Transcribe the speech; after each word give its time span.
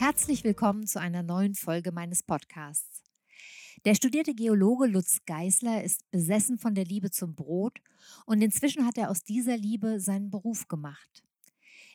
Herzlich 0.00 0.44
willkommen 0.44 0.86
zu 0.86 0.98
einer 0.98 1.22
neuen 1.22 1.54
Folge 1.54 1.92
meines 1.92 2.22
Podcasts. 2.22 3.04
Der 3.84 3.94
studierte 3.94 4.34
Geologe 4.34 4.86
Lutz 4.86 5.18
Geißler 5.26 5.84
ist 5.84 6.10
besessen 6.10 6.56
von 6.56 6.74
der 6.74 6.86
Liebe 6.86 7.10
zum 7.10 7.34
Brot 7.34 7.82
und 8.24 8.40
inzwischen 8.40 8.86
hat 8.86 8.96
er 8.96 9.10
aus 9.10 9.24
dieser 9.24 9.58
Liebe 9.58 10.00
seinen 10.00 10.30
Beruf 10.30 10.68
gemacht. 10.68 11.22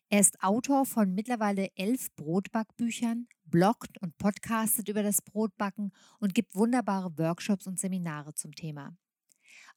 Er 0.09 0.19
ist 0.19 0.43
Autor 0.43 0.85
von 0.85 1.15
mittlerweile 1.15 1.71
elf 1.75 2.15
Brotbackbüchern, 2.15 3.27
bloggt 3.45 3.99
und 3.99 4.15
podcastet 4.19 4.87
über 4.87 5.01
das 5.01 5.23
Brotbacken 5.23 5.91
und 6.19 6.35
gibt 6.35 6.53
wunderbare 6.53 7.17
Workshops 7.17 7.65
und 7.65 7.79
Seminare 7.79 8.35
zum 8.35 8.53
Thema. 8.53 8.95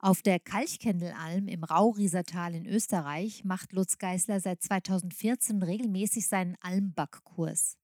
Auf 0.01 0.21
der 0.21 0.39
Kalchkendelalm 0.39 1.49
im 1.49 1.65
Rauriesertal 1.65 2.55
in 2.55 2.67
Österreich 2.67 3.45
macht 3.45 3.73
Lutz 3.73 3.97
Geißler 3.97 4.41
seit 4.41 4.63
2014 4.63 5.63
regelmäßig 5.63 6.29
seinen 6.29 6.57
Almbackkurs. 6.61 7.78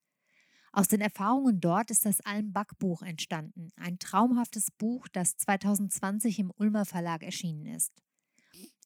Aus 0.77 0.89
den 0.89 1.01
Erfahrungen 1.01 1.61
dort 1.61 1.93
ist 1.93 2.05
das 2.05 2.21
Alm-Backbuch 2.23 3.03
entstanden, 3.03 3.69
ein 3.77 4.01
traumhaftes 4.01 4.73
Buch, 4.73 5.07
das 5.07 5.37
2020 5.37 6.41
im 6.41 6.53
Ulmer 6.57 6.85
Verlag 6.85 7.23
erschienen 7.23 7.67
ist. 7.67 7.93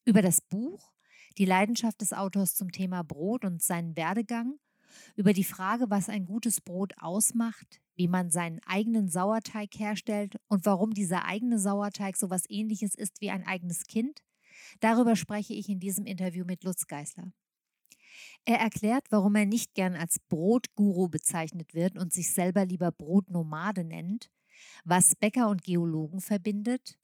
Über 0.04 0.20
das 0.20 0.42
Buch, 0.42 0.92
die 1.38 1.46
Leidenschaft 1.46 2.02
des 2.02 2.12
Autors 2.12 2.54
zum 2.54 2.72
Thema 2.72 3.04
Brot 3.04 3.46
und 3.46 3.62
seinen 3.62 3.96
Werdegang, 3.96 4.58
über 5.16 5.32
die 5.32 5.44
Frage, 5.44 5.88
was 5.88 6.10
ein 6.10 6.26
gutes 6.26 6.60
Brot 6.60 6.92
ausmacht, 6.98 7.80
wie 7.94 8.06
man 8.06 8.30
seinen 8.30 8.60
eigenen 8.66 9.08
Sauerteig 9.08 9.70
herstellt 9.74 10.36
und 10.46 10.66
warum 10.66 10.92
dieser 10.92 11.24
eigene 11.24 11.58
Sauerteig 11.58 12.18
so 12.18 12.26
etwas 12.26 12.44
ähnliches 12.50 12.94
ist 12.94 13.22
wie 13.22 13.30
ein 13.30 13.46
eigenes 13.46 13.86
Kind, 13.86 14.20
darüber 14.80 15.16
spreche 15.16 15.54
ich 15.54 15.70
in 15.70 15.80
diesem 15.80 16.04
Interview 16.04 16.44
mit 16.44 16.64
Lutz 16.64 16.86
Geißler. 16.86 17.32
Er 18.44 18.58
erklärt, 18.58 19.06
warum 19.10 19.34
er 19.36 19.46
nicht 19.46 19.74
gern 19.74 19.94
als 19.94 20.18
Brotguru 20.28 21.08
bezeichnet 21.08 21.74
wird 21.74 21.98
und 21.98 22.12
sich 22.12 22.32
selber 22.32 22.64
lieber 22.64 22.90
Brotnomade 22.90 23.84
nennt, 23.84 24.30
was 24.84 25.14
Bäcker 25.14 25.48
und 25.48 25.62
Geologen 25.62 26.20
verbindet, 26.20 26.98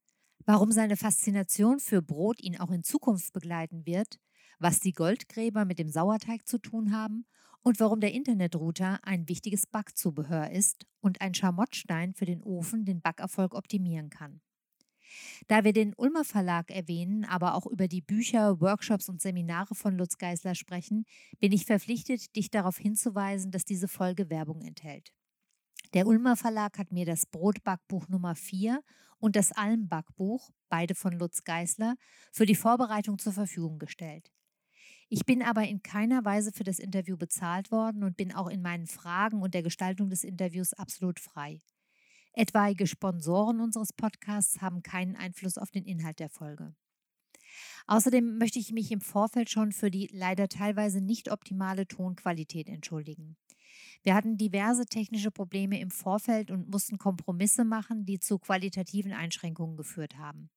warum 0.46 0.72
seine 0.72 0.96
Faszination 0.96 1.80
für 1.80 2.02
Brot 2.02 2.40
ihn 2.42 2.58
auch 2.58 2.70
in 2.70 2.82
Zukunft 2.82 3.32
begleiten 3.32 3.86
wird, 3.86 4.18
was 4.58 4.80
die 4.80 4.92
Goldgräber 4.92 5.64
mit 5.64 5.78
dem 5.78 5.88
Sauerteig 5.88 6.48
zu 6.48 6.58
tun 6.58 6.96
haben 6.96 7.26
und 7.62 7.80
warum 7.80 8.00
der 8.00 8.12
Internetrouter 8.12 9.00
ein 9.04 9.28
wichtiges 9.28 9.66
Backzubehör 9.66 10.50
ist 10.50 10.86
und 11.00 11.20
ein 11.20 11.34
Schamottstein 11.34 12.14
für 12.14 12.26
den 12.26 12.42
Ofen 12.42 12.84
den 12.84 13.00
Backerfolg 13.00 13.54
optimieren 13.54 14.10
kann. 14.10 14.40
Da 15.48 15.64
wir 15.64 15.72
den 15.72 15.94
Ulmer 15.96 16.24
Verlag 16.24 16.70
erwähnen, 16.70 17.24
aber 17.24 17.54
auch 17.54 17.66
über 17.66 17.88
die 17.88 18.00
Bücher, 18.00 18.60
Workshops 18.60 19.08
und 19.08 19.20
Seminare 19.20 19.74
von 19.74 19.96
Lutz 19.96 20.18
Geisler 20.18 20.54
sprechen, 20.54 21.04
bin 21.40 21.52
ich 21.52 21.66
verpflichtet, 21.66 22.34
dich 22.36 22.50
darauf 22.50 22.78
hinzuweisen, 22.78 23.50
dass 23.50 23.64
diese 23.64 23.88
Folge 23.88 24.30
Werbung 24.30 24.62
enthält. 24.62 25.12
Der 25.94 26.06
Ulmer 26.06 26.36
Verlag 26.36 26.78
hat 26.78 26.90
mir 26.90 27.06
das 27.06 27.26
Brotbackbuch 27.26 28.08
Nummer 28.08 28.34
4 28.34 28.82
und 29.18 29.36
das 29.36 29.52
Almbackbuch, 29.52 30.50
beide 30.68 30.94
von 30.94 31.12
Lutz 31.12 31.44
Geisler, 31.44 31.94
für 32.32 32.46
die 32.46 32.56
Vorbereitung 32.56 33.18
zur 33.18 33.32
Verfügung 33.32 33.78
gestellt. 33.78 34.32
Ich 35.08 35.24
bin 35.24 35.42
aber 35.42 35.62
in 35.62 35.82
keiner 35.82 36.24
Weise 36.24 36.50
für 36.52 36.64
das 36.64 36.78
Interview 36.78 37.16
bezahlt 37.16 37.70
worden 37.70 38.02
und 38.02 38.16
bin 38.16 38.34
auch 38.34 38.48
in 38.48 38.62
meinen 38.62 38.86
Fragen 38.86 39.42
und 39.42 39.54
der 39.54 39.62
Gestaltung 39.62 40.10
des 40.10 40.24
Interviews 40.24 40.72
absolut 40.72 41.20
frei. 41.20 41.60
Etwaige 42.36 42.88
Sponsoren 42.88 43.60
unseres 43.60 43.92
Podcasts 43.92 44.60
haben 44.60 44.82
keinen 44.82 45.14
Einfluss 45.14 45.56
auf 45.56 45.70
den 45.70 45.84
Inhalt 45.84 46.18
der 46.18 46.28
Folge. 46.28 46.74
Außerdem 47.86 48.38
möchte 48.38 48.58
ich 48.58 48.72
mich 48.72 48.90
im 48.90 49.00
Vorfeld 49.00 49.50
schon 49.50 49.70
für 49.70 49.88
die 49.88 50.08
leider 50.12 50.48
teilweise 50.48 51.00
nicht 51.00 51.30
optimale 51.30 51.86
Tonqualität 51.86 52.68
entschuldigen. 52.68 53.36
Wir 54.02 54.16
hatten 54.16 54.36
diverse 54.36 54.84
technische 54.86 55.30
Probleme 55.30 55.78
im 55.78 55.92
Vorfeld 55.92 56.50
und 56.50 56.68
mussten 56.68 56.98
Kompromisse 56.98 57.64
machen, 57.64 58.04
die 58.04 58.18
zu 58.18 58.40
qualitativen 58.40 59.12
Einschränkungen 59.12 59.76
geführt 59.76 60.18
haben. 60.18 60.50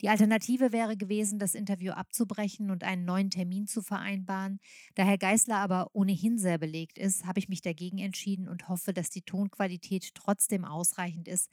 Die 0.00 0.08
Alternative 0.08 0.72
wäre 0.72 0.96
gewesen, 0.96 1.38
das 1.38 1.54
Interview 1.54 1.92
abzubrechen 1.92 2.70
und 2.70 2.84
einen 2.84 3.04
neuen 3.04 3.30
Termin 3.30 3.66
zu 3.66 3.82
vereinbaren. 3.82 4.60
Da 4.94 5.04
Herr 5.04 5.18
Geißler 5.18 5.56
aber 5.56 5.90
ohnehin 5.94 6.38
sehr 6.38 6.58
belegt 6.58 6.98
ist, 6.98 7.24
habe 7.24 7.38
ich 7.38 7.48
mich 7.48 7.62
dagegen 7.62 7.98
entschieden 7.98 8.48
und 8.48 8.68
hoffe, 8.68 8.92
dass 8.92 9.10
die 9.10 9.22
Tonqualität 9.22 10.14
trotzdem 10.14 10.64
ausreichend 10.64 11.28
ist, 11.28 11.50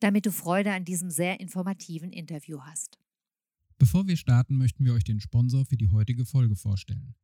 damit 0.00 0.26
du 0.26 0.32
Freude 0.32 0.72
an 0.72 0.84
diesem 0.84 1.10
sehr 1.10 1.40
informativen 1.40 2.12
Interview 2.12 2.60
hast. 2.60 2.98
Bevor 3.78 4.06
wir 4.06 4.16
starten, 4.16 4.56
möchten 4.56 4.84
wir 4.84 4.94
euch 4.94 5.04
den 5.04 5.20
Sponsor 5.20 5.64
für 5.64 5.76
die 5.76 5.90
heutige 5.90 6.24
Folge 6.24 6.56
vorstellen. 6.56 7.14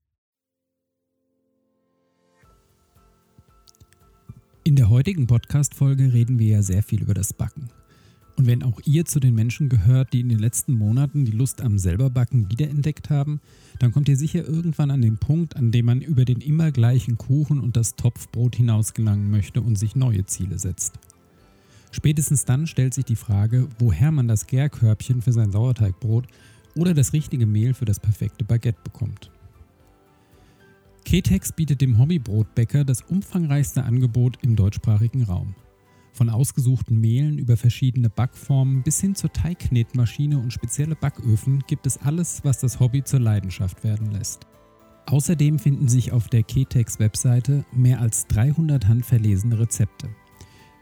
In 4.65 4.77
der 4.77 4.89
heutigen 4.89 5.27
Podcast-Folge 5.27 6.13
reden 6.13 6.39
wir 6.39 6.47
ja 6.47 6.63
sehr 6.63 6.83
viel 6.83 7.03
über 7.03 7.15
das 7.15 7.33
Backen. 7.33 7.71
Und 8.41 8.47
wenn 8.47 8.63
auch 8.63 8.81
ihr 8.87 9.05
zu 9.05 9.21
den 9.21 9.35
Menschen 9.35 9.69
gehört, 9.69 10.15
die 10.15 10.21
in 10.21 10.31
den 10.31 10.39
letzten 10.39 10.73
Monaten 10.73 11.27
die 11.27 11.31
Lust 11.31 11.61
am 11.61 11.77
selberbacken 11.77 12.51
wiederentdeckt 12.51 13.11
haben, 13.11 13.39
dann 13.81 13.93
kommt 13.93 14.09
ihr 14.09 14.17
sicher 14.17 14.49
irgendwann 14.49 14.91
an 14.91 15.03
den 15.03 15.19
Punkt, 15.19 15.57
an 15.57 15.73
dem 15.73 15.85
man 15.85 16.01
über 16.01 16.25
den 16.25 16.41
immer 16.41 16.73
gleichen 16.73 17.19
Kuchen 17.19 17.61
und 17.61 17.77
das 17.77 17.97
Topfbrot 17.97 18.57
hinaus 18.57 18.95
gelangen 18.95 19.31
möchte 19.31 19.61
und 19.61 19.77
sich 19.77 19.95
neue 19.95 20.25
Ziele 20.25 20.59
setzt. 20.59 20.95
Spätestens 21.91 22.47
dann 22.47 22.67
stellt 22.67 22.95
sich 22.95 23.05
die 23.05 23.15
Frage, 23.15 23.69
woher 23.79 24.11
man 24.11 24.27
das 24.27 24.47
Gärkörbchen 24.47 25.21
für 25.21 25.35
sein 25.35 25.53
Sauerteigbrot 25.53 26.25
oder 26.75 26.95
das 26.95 27.13
richtige 27.13 27.45
Mehl 27.45 27.75
für 27.75 27.85
das 27.85 28.01
perfekte 28.01 28.47
Baguette 28.47 28.81
bekommt. 28.83 29.31
Ketex 31.05 31.53
bietet 31.53 31.83
dem 31.83 31.99
Hobbybrotbäcker 31.99 32.87
das 32.87 33.03
umfangreichste 33.03 33.85
Angebot 33.85 34.39
im 34.41 34.57
deutschsprachigen 34.57 35.25
Raum. 35.25 35.55
Von 36.13 36.29
ausgesuchten 36.29 37.01
Mehlen 37.01 37.39
über 37.39 37.57
verschiedene 37.57 38.11
Backformen 38.11 38.83
bis 38.83 39.01
hin 39.01 39.15
zur 39.15 39.33
Teigknetmaschine 39.33 40.39
und 40.39 40.53
spezielle 40.53 40.97
Backöfen 40.97 41.61
gibt 41.67 41.87
es 41.87 41.99
alles, 41.99 42.41
was 42.45 42.59
das 42.59 42.81
Hobby 42.81 43.05
zur 43.05 43.21
Leidenschaft 43.21 43.85
werden 43.85 44.11
lässt. 44.11 44.47
Außerdem 45.07 45.59
finden 45.59 45.89
sich 45.89 46.13
auf 46.13 46.29
der 46.29 46.43
Ketex-Webseite 46.43 47.65
mehr 47.73 48.01
als 48.01 48.27
300 48.29 48.87
handverlesene 48.87 49.59
Rezepte. 49.59 50.09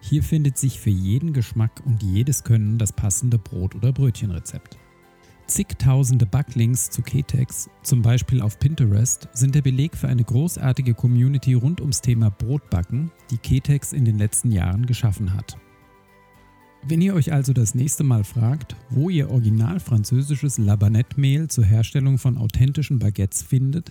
Hier 0.01 0.23
findet 0.23 0.59
sich 0.59 0.81
für 0.81 0.91
jeden 0.91 1.33
Geschmack 1.33 1.83
und 1.85 2.03
jedes 2.03 2.45
Können 2.45 2.79
das 2.79 2.93
passende 2.93 3.39
Brot- 3.39 3.75
oder 3.75 3.93
Brötchenrezept. 3.93 4.79
Zigtausende 5.49 6.27
Backlinks 6.27 6.91
zu 6.91 7.01
Ketex, 7.01 7.71
zum 7.83 8.03
Beispiel 8.03 8.43
auf 8.43 8.59
Pinterest, 8.59 9.29
sind 9.33 9.55
der 9.55 9.63
Beleg 9.63 9.97
für 9.97 10.07
eine 10.07 10.23
großartige 10.23 10.93
Community 10.93 11.55
rund 11.55 11.81
ums 11.81 12.03
Thema 12.03 12.31
Brotbacken, 12.31 13.11
die 13.31 13.39
Ketex 13.39 13.95
in 13.95 14.05
den 14.05 14.19
letzten 14.19 14.53
Jahren 14.53 14.85
geschaffen 14.85 15.33
hat. 15.33 15.57
Wenn 16.87 17.01
ihr 17.01 17.15
euch 17.15 17.33
also 17.33 17.55
das 17.55 17.75
nächste 17.75 18.05
Mal 18.05 18.25
fragt, 18.25 18.77
wo 18.91 19.09
ihr 19.09 19.31
original 19.31 19.81
französisches 19.81 20.59
Labanette-Mehl 20.59 21.49
zur 21.49 21.65
Herstellung 21.65 22.19
von 22.19 22.37
authentischen 22.37 22.99
Baguettes 22.99 23.43
findet, 23.43 23.91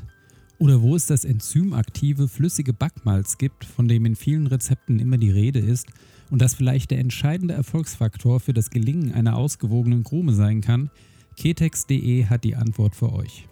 oder 0.59 0.83
wo 0.83 0.95
es 0.95 1.07
das 1.07 1.25
enzymaktive 1.25 2.27
flüssige 2.27 2.73
Backmalz 2.73 3.39
gibt, 3.39 3.65
von 3.65 3.87
dem 3.87 4.05
in 4.05 4.15
vielen 4.15 4.45
Rezepten 4.45 4.99
immer 4.99 5.17
die 5.17 5.31
Rede 5.31 5.59
ist 5.59 5.87
und 6.29 6.39
das 6.39 6.53
vielleicht 6.53 6.91
der 6.91 6.99
entscheidende 6.99 7.55
Erfolgsfaktor 7.55 8.39
für 8.39 8.53
das 8.53 8.69
Gelingen 8.69 9.11
einer 9.11 9.37
ausgewogenen 9.37 10.03
Krume 10.03 10.33
sein 10.33 10.61
kann, 10.61 10.91
Ketex.de 11.37 12.25
hat 12.25 12.43
die 12.43 12.55
Antwort 12.55 12.95
für 12.95 13.13
euch. 13.13 13.47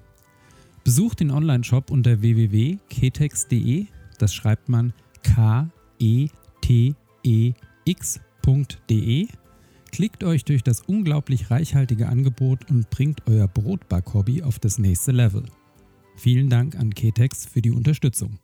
Besucht 0.84 1.20
den 1.20 1.32
Online-Shop 1.32 1.90
unter 1.90 2.22
www.ketex.de, 2.22 3.86
das 4.20 4.34
schreibt 4.34 4.70
man 4.70 4.94
K-E-T-E-X.de, 5.24 5.68
klickt 9.92 10.24
euch 10.24 10.46
durch 10.46 10.64
das 10.64 10.82
unglaublich 10.82 11.50
reichhaltige 11.52 12.10
Angebot 12.10 12.70
und 12.70 12.90
bringt 12.90 13.28
euer 13.28 13.48
Brotback-Hobby 13.48 14.44
auf 14.44 14.60
das 14.60 14.78
nächste 14.78 15.12
Level. 15.12 15.46
Vielen 16.16 16.50
Dank 16.50 16.76
an 16.76 16.94
Ketex 16.94 17.46
für 17.46 17.62
die 17.62 17.72
Unterstützung. 17.72 18.40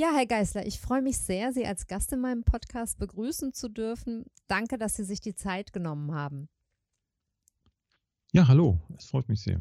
Ja, 0.00 0.12
Herr 0.14 0.26
Geißler, 0.26 0.64
ich 0.64 0.78
freue 0.78 1.02
mich 1.02 1.18
sehr, 1.18 1.52
Sie 1.52 1.66
als 1.66 1.88
Gast 1.88 2.12
in 2.12 2.20
meinem 2.20 2.44
Podcast 2.44 3.00
begrüßen 3.00 3.52
zu 3.52 3.68
dürfen. 3.68 4.26
Danke, 4.46 4.78
dass 4.78 4.94
Sie 4.94 5.02
sich 5.02 5.20
die 5.20 5.34
Zeit 5.34 5.72
genommen 5.72 6.14
haben. 6.14 6.48
Ja, 8.32 8.46
hallo, 8.46 8.78
es 8.96 9.06
freut 9.06 9.28
mich 9.28 9.40
sehr. 9.40 9.60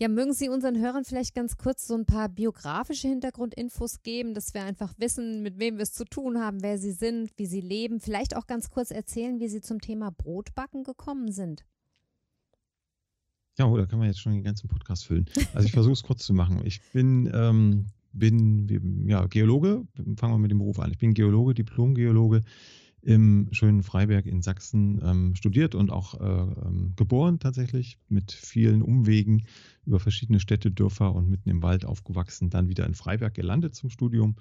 Ja, 0.00 0.08
mögen 0.08 0.32
Sie 0.32 0.48
unseren 0.48 0.76
Hörern 0.76 1.04
vielleicht 1.04 1.36
ganz 1.36 1.56
kurz 1.56 1.86
so 1.86 1.94
ein 1.94 2.04
paar 2.04 2.28
biografische 2.28 3.06
Hintergrundinfos 3.06 4.02
geben, 4.02 4.34
dass 4.34 4.54
wir 4.54 4.64
einfach 4.64 4.92
wissen, 4.98 5.44
mit 5.44 5.60
wem 5.60 5.76
wir 5.76 5.84
es 5.84 5.92
zu 5.92 6.04
tun 6.04 6.40
haben, 6.40 6.60
wer 6.62 6.76
Sie 6.76 6.90
sind, 6.90 7.30
wie 7.36 7.46
Sie 7.46 7.60
leben. 7.60 8.00
Vielleicht 8.00 8.34
auch 8.34 8.48
ganz 8.48 8.70
kurz 8.70 8.90
erzählen, 8.90 9.38
wie 9.38 9.46
Sie 9.46 9.60
zum 9.60 9.80
Thema 9.80 10.10
Brotbacken 10.10 10.82
gekommen 10.82 11.30
sind. 11.30 11.64
Ja, 13.56 13.72
da 13.72 13.86
kann 13.86 14.00
man 14.00 14.08
jetzt 14.08 14.18
schon 14.18 14.32
den 14.32 14.42
ganzen 14.42 14.66
Podcast 14.66 15.06
füllen. 15.06 15.30
Also 15.54 15.66
ich 15.66 15.72
versuche 15.72 15.92
es 15.92 16.02
kurz 16.02 16.24
zu 16.24 16.34
machen. 16.34 16.60
Ich 16.66 16.82
bin, 16.90 17.30
ähm, 17.32 17.86
bin 18.14 19.08
ja, 19.08 19.26
Geologe, 19.26 19.86
fangen 20.16 20.34
wir 20.34 20.38
mit 20.38 20.50
dem 20.50 20.58
Beruf 20.58 20.78
an. 20.78 20.90
Ich 20.92 20.98
bin 20.98 21.14
Geologe, 21.14 21.54
Diplom-Geologe 21.54 22.42
im 23.04 23.48
schönen 23.52 23.82
Freiberg 23.82 24.24
in 24.24 24.40
Sachsen 24.40 25.00
ähm, 25.04 25.34
studiert 25.34 25.74
und 25.74 25.90
auch 25.90 26.20
äh, 26.20 26.24
ähm, 26.24 26.94
geboren 26.96 27.38
tatsächlich, 27.38 27.98
mit 28.08 28.32
vielen 28.32 28.80
Umwegen 28.80 29.44
über 29.84 30.00
verschiedene 30.00 30.40
Städte, 30.40 30.70
Dörfer 30.70 31.14
und 31.14 31.28
mitten 31.28 31.50
im 31.50 31.62
Wald 31.62 31.84
aufgewachsen, 31.84 32.48
dann 32.48 32.68
wieder 32.68 32.86
in 32.86 32.94
Freiberg 32.94 33.34
gelandet 33.34 33.74
zum 33.74 33.90
Studium. 33.90 34.36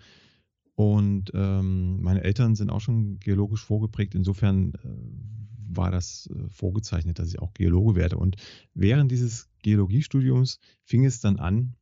Und 0.76 1.32
ähm, 1.36 2.02
meine 2.02 2.24
Eltern 2.24 2.56
sind 2.56 2.70
auch 2.70 2.80
schon 2.80 3.20
geologisch 3.20 3.64
vorgeprägt. 3.64 4.16
Insofern 4.16 4.74
äh, 4.76 5.78
war 5.78 5.92
das 5.92 6.30
äh, 6.34 6.50
vorgezeichnet, 6.50 7.20
dass 7.20 7.28
ich 7.28 7.40
auch 7.40 7.54
Geologe 7.54 7.96
werde. 7.96 8.18
Und 8.18 8.38
während 8.74 9.12
dieses 9.12 9.50
Geologiestudiums 9.62 10.60
fing 10.84 11.06
es 11.06 11.20
dann 11.20 11.38
an, 11.38 11.76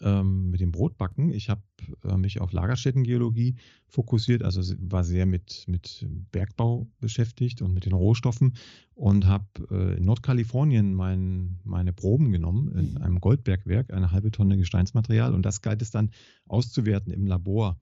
ähm, 0.00 0.50
mit 0.50 0.60
dem 0.60 0.72
Brotbacken. 0.72 1.30
Ich 1.30 1.48
habe 1.48 1.62
äh, 2.04 2.16
mich 2.16 2.40
auf 2.40 2.52
Lagerstättengeologie 2.52 3.56
fokussiert, 3.88 4.42
also 4.42 4.62
war 4.78 5.04
sehr 5.04 5.26
mit, 5.26 5.64
mit 5.66 6.06
Bergbau 6.32 6.86
beschäftigt 7.00 7.62
und 7.62 7.72
mit 7.72 7.86
den 7.86 7.92
Rohstoffen 7.92 8.56
und 8.94 9.26
habe 9.26 9.46
äh, 9.70 9.96
in 9.98 10.04
Nordkalifornien 10.04 10.94
mein, 10.94 11.60
meine 11.64 11.92
Proben 11.92 12.32
genommen 12.32 12.72
in 12.72 12.90
mhm. 12.92 12.96
einem 12.98 13.20
Goldbergwerk, 13.20 13.92
eine 13.92 14.10
halbe 14.10 14.30
Tonne 14.30 14.56
Gesteinsmaterial 14.56 15.34
und 15.34 15.42
das 15.42 15.62
galt 15.62 15.82
es 15.82 15.90
dann 15.90 16.10
auszuwerten 16.46 17.12
im 17.12 17.26
Labor 17.26 17.78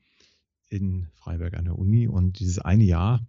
in 0.68 1.08
Freiberg 1.14 1.54
an 1.54 1.64
der 1.64 1.78
Uni 1.78 2.08
und 2.08 2.40
dieses 2.40 2.58
eine 2.58 2.84
Jahr 2.84 3.26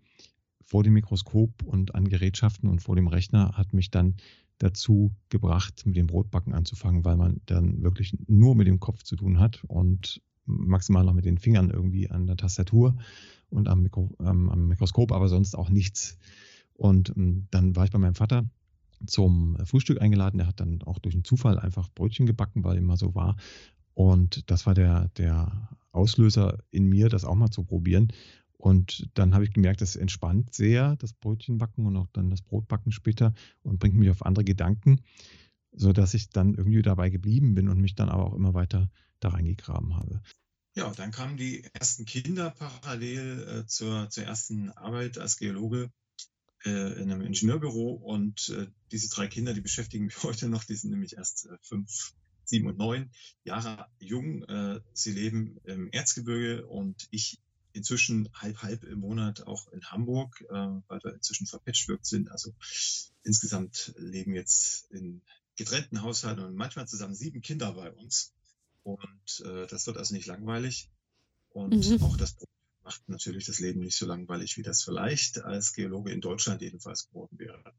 vor 0.63 0.83
dem 0.83 0.93
Mikroskop 0.93 1.63
und 1.63 1.93
an 1.93 2.07
Gerätschaften 2.09 2.69
und 2.69 2.81
vor 2.81 2.95
dem 2.95 3.07
Rechner 3.07 3.51
hat 3.55 3.73
mich 3.73 3.91
dann 3.91 4.15
dazu 4.57 5.11
gebracht, 5.29 5.85
mit 5.85 5.95
dem 5.95 6.07
Brotbacken 6.07 6.53
anzufangen, 6.53 7.03
weil 7.03 7.17
man 7.17 7.41
dann 7.45 7.83
wirklich 7.83 8.15
nur 8.27 8.55
mit 8.55 8.67
dem 8.67 8.79
Kopf 8.79 9.03
zu 9.03 9.15
tun 9.15 9.39
hat 9.39 9.63
und 9.67 10.21
maximal 10.45 11.03
noch 11.03 11.13
mit 11.13 11.25
den 11.25 11.37
Fingern 11.37 11.69
irgendwie 11.69 12.09
an 12.09 12.27
der 12.27 12.37
Tastatur 12.37 12.95
und 13.49 13.67
am, 13.67 13.81
Mikro, 13.81 14.15
ähm, 14.19 14.49
am 14.49 14.67
Mikroskop, 14.67 15.11
aber 15.11 15.27
sonst 15.27 15.55
auch 15.55 15.69
nichts. 15.69 16.17
Und 16.73 17.13
ähm, 17.15 17.47
dann 17.51 17.75
war 17.75 17.85
ich 17.85 17.91
bei 17.91 17.99
meinem 17.99 18.15
Vater 18.15 18.45
zum 19.05 19.57
Frühstück 19.65 20.01
eingeladen. 20.01 20.37
Der 20.37 20.47
hat 20.47 20.59
dann 20.59 20.81
auch 20.83 20.99
durch 20.99 21.15
einen 21.15 21.23
Zufall 21.23 21.59
einfach 21.59 21.89
Brötchen 21.93 22.25
gebacken, 22.25 22.63
weil 22.63 22.77
immer 22.77 22.97
so 22.97 23.15
war. 23.15 23.35
Und 23.93 24.49
das 24.49 24.65
war 24.65 24.73
der, 24.73 25.09
der 25.17 25.69
Auslöser 25.91 26.59
in 26.71 26.85
mir, 26.85 27.09
das 27.09 27.25
auch 27.25 27.35
mal 27.35 27.49
zu 27.49 27.63
probieren. 27.63 28.09
Und 28.57 29.09
dann 29.13 29.33
habe 29.33 29.43
ich 29.43 29.53
gemerkt, 29.53 29.81
das 29.81 29.95
entspannt 29.95 30.53
sehr, 30.53 30.95
das 30.97 31.13
Brötchenbacken 31.13 31.85
und 31.85 31.97
auch 31.97 32.07
dann 32.13 32.29
das 32.29 32.41
Brotbacken 32.41 32.91
später 32.91 33.33
und 33.63 33.79
bringt 33.79 33.95
mich 33.95 34.09
auf 34.09 34.25
andere 34.25 34.45
Gedanken, 34.45 35.01
sodass 35.71 36.13
ich 36.13 36.29
dann 36.29 36.55
irgendwie 36.55 36.81
dabei 36.81 37.09
geblieben 37.09 37.53
bin 37.53 37.69
und 37.69 37.79
mich 37.79 37.95
dann 37.95 38.09
aber 38.09 38.25
auch 38.25 38.33
immer 38.33 38.53
weiter 38.53 38.89
da 39.19 39.29
reingegraben 39.29 39.95
habe. 39.95 40.21
Ja, 40.75 40.91
dann 40.91 41.11
kamen 41.11 41.37
die 41.37 41.63
ersten 41.73 42.05
Kinder 42.05 42.49
parallel 42.49 43.47
äh, 43.47 43.65
zur, 43.65 44.09
zur 44.09 44.25
ersten 44.25 44.71
Arbeit 44.71 45.17
als 45.17 45.37
Geologe 45.37 45.89
äh, 46.65 47.01
in 47.01 47.11
einem 47.11 47.21
Ingenieurbüro 47.21 47.91
und 47.91 48.49
äh, 48.49 48.67
diese 48.91 49.09
drei 49.09 49.27
Kinder, 49.27 49.53
die 49.53 49.61
beschäftigen 49.61 50.05
mich 50.05 50.17
heute 50.23 50.49
noch, 50.49 50.63
die 50.65 50.75
sind 50.75 50.91
nämlich 50.91 51.15
erst 51.15 51.45
äh, 51.45 51.57
fünf, 51.61 52.13
sieben 52.43 52.67
und 52.67 52.77
neun 52.77 53.11
Jahre 53.43 53.87
jung. 53.99 54.43
Äh, 54.43 54.81
sie 54.93 55.11
leben 55.11 55.59
im 55.63 55.89
Erzgebirge 55.91 56.67
und 56.67 57.07
ich 57.09 57.39
inzwischen 57.75 58.29
halb 58.33 58.61
halb 58.61 58.83
im 58.83 58.99
Monat 58.99 59.45
auch 59.45 59.71
in 59.71 59.83
Hamburg, 59.85 60.41
äh, 60.49 60.53
weil 60.53 60.99
wir 61.03 61.13
inzwischen 61.13 61.47
verpatchworked 61.47 62.05
sind. 62.05 62.31
Also 62.31 62.53
insgesamt 63.23 63.93
leben 63.97 64.33
jetzt 64.33 64.89
in 64.91 65.21
getrennten 65.55 66.01
Haushalten 66.01 66.43
und 66.43 66.55
manchmal 66.55 66.87
zusammen 66.87 67.15
sieben 67.15 67.41
Kinder 67.41 67.73
bei 67.73 67.91
uns. 67.91 68.33
Und 68.83 69.43
äh, 69.45 69.67
das 69.67 69.87
wird 69.87 69.97
also 69.97 70.13
nicht 70.13 70.27
langweilig. 70.27 70.89
Und 71.49 71.89
mhm. 71.89 72.01
auch 72.03 72.17
das 72.17 72.35
macht 72.83 73.09
natürlich 73.09 73.45
das 73.45 73.59
Leben 73.59 73.79
nicht 73.79 73.97
so 73.97 74.05
langweilig, 74.05 74.57
wie 74.57 74.61
das 74.61 74.83
vielleicht 74.83 75.43
als 75.43 75.73
Geologe 75.73 76.11
in 76.11 76.21
Deutschland 76.21 76.61
jedenfalls 76.61 77.07
geworden 77.07 77.39
wäre. 77.39 77.73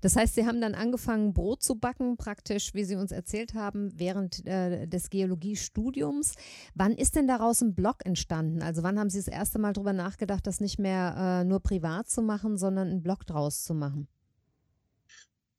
Das 0.00 0.16
heißt, 0.16 0.34
Sie 0.34 0.46
haben 0.46 0.60
dann 0.60 0.74
angefangen, 0.74 1.32
Brot 1.32 1.62
zu 1.62 1.76
backen, 1.76 2.16
praktisch, 2.16 2.74
wie 2.74 2.84
Sie 2.84 2.96
uns 2.96 3.12
erzählt 3.12 3.54
haben, 3.54 3.98
während 3.98 4.46
äh, 4.46 4.86
des 4.86 5.10
Geologiestudiums. 5.10 6.34
Wann 6.74 6.92
ist 6.92 7.16
denn 7.16 7.28
daraus 7.28 7.60
ein 7.60 7.74
Blog 7.74 8.04
entstanden? 8.04 8.62
Also 8.62 8.82
wann 8.82 8.98
haben 8.98 9.10
Sie 9.10 9.18
das 9.18 9.28
erste 9.28 9.58
Mal 9.58 9.72
darüber 9.72 9.92
nachgedacht, 9.92 10.46
das 10.46 10.60
nicht 10.60 10.78
mehr 10.78 11.42
äh, 11.42 11.44
nur 11.44 11.60
privat 11.60 12.08
zu 12.08 12.22
machen, 12.22 12.58
sondern 12.58 12.88
einen 12.88 13.02
Blog 13.02 13.26
draus 13.26 13.64
zu 13.64 13.74
machen? 13.74 14.08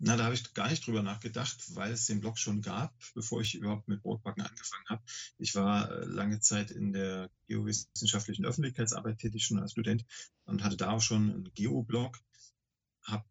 Na, 0.06 0.18
da 0.18 0.26
habe 0.26 0.36
ich 0.36 0.54
gar 0.54 0.70
nicht 0.70 0.86
drüber 0.86 1.02
nachgedacht, 1.02 1.76
weil 1.76 1.94
es 1.94 2.08
den 2.08 2.20
Blog 2.20 2.38
schon 2.38 2.62
gab, 2.62 2.94
bevor 3.14 3.40
ich 3.40 3.56
überhaupt 3.56 3.88
mit 3.88 4.02
Brotbacken 4.02 4.44
angefangen 4.44 4.86
habe. 4.90 5.02
Ich 5.38 5.56
war 5.56 5.90
äh, 5.90 6.04
lange 6.04 6.42
Zeit 6.42 6.72
in 6.72 6.92
der 6.92 7.30
geowissenschaftlichen 7.48 8.44
Öffentlichkeitsarbeit 8.46 9.20
tätig, 9.20 9.46
schon 9.46 9.60
als 9.60 9.72
Student 9.72 10.04
und 10.44 10.62
hatte 10.62 10.76
da 10.76 10.92
auch 10.92 11.02
schon 11.02 11.32
einen 11.32 11.54
Geoblog, 11.54 12.20
habe 13.04 13.24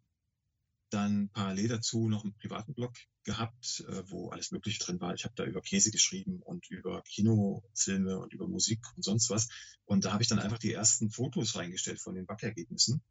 dann 0.93 1.31
parallel 1.31 1.69
dazu 1.69 2.09
noch 2.09 2.25
einen 2.25 2.35
privaten 2.35 2.75
Blog 2.75 2.95
gehabt, 3.25 3.85
äh, 3.89 4.03
wo 4.11 4.31
alles 4.31 4.51
Mögliche 4.51 4.81
drin 4.81 5.01
war. 5.01 5.15
Ich 5.15 5.25
habe 5.25 5.35
da 5.37 5.45
über 5.45 5.63
Käse 5.63 5.91
geschrieben 5.91 6.41
und 6.43 6.69
über 6.71 7.03
Kinofilme 7.03 8.19
und 8.19 8.33
über 8.33 8.49
Musik 8.49 8.81
und 8.97 9.03
sonst 9.03 9.31
was. 9.31 9.49
Und 9.85 10.05
da 10.05 10.13
habe 10.13 10.23
ich 10.23 10.29
dann 10.29 10.39
einfach 10.39 10.59
die 10.59 10.73
ersten 10.73 11.11
Fotos 11.11 11.57
reingestellt 11.57 12.01
von 12.01 12.15
den 12.15 12.27
Backergebnissen 12.27 13.03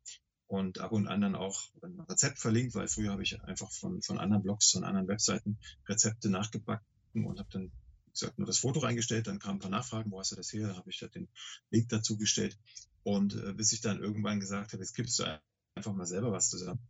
und 0.48 0.80
ab 0.80 0.92
und 0.92 1.08
an 1.08 1.22
dann 1.22 1.36
auch 1.36 1.62
ein 1.82 2.00
Rezept 2.02 2.40
verlinkt, 2.40 2.76
weil 2.76 2.88
früher 2.88 3.12
habe 3.12 3.24
ich 3.24 3.42
einfach 3.42 3.72
von, 3.72 4.02
von 4.02 4.20
anderen 4.20 4.44
Blogs, 4.44 4.72
von 4.72 4.84
anderen 4.84 5.08
Webseiten 5.08 5.58
Rezepte 5.88 6.30
nachgebacken 6.30 6.86
und 7.26 7.40
habe 7.40 7.50
dann 7.52 7.72
wie 8.06 8.12
gesagt, 8.12 8.38
nur 8.38 8.48
das 8.48 8.58
Foto 8.58 8.82
reingestellt, 8.82 9.28
dann 9.28 9.40
kamen 9.40 9.56
ein 9.56 9.62
paar 9.62 9.72
Nachfragen, 9.72 10.12
wo 10.12 10.20
hast 10.20 10.34
du 10.34 10.36
das 10.36 10.52
her? 10.52 10.68
Da 10.68 10.76
habe 10.76 10.90
ich 10.90 11.00
da 11.00 11.08
den 11.08 11.30
Link 11.70 11.88
dazu 11.88 12.18
gestellt. 12.18 12.60
Und 13.04 13.36
äh, 13.36 13.54
bis 13.54 13.72
ich 13.72 13.80
dann 13.80 14.02
irgendwann 14.02 14.42
gesagt 14.42 14.74
habe, 14.74 14.84
jetzt 14.84 14.96
gibst 14.96 15.18
du 15.20 15.42
einfach 15.76 15.94
mal 15.94 16.06
selber 16.06 16.34
was 16.34 16.50
zusammen 16.50 16.86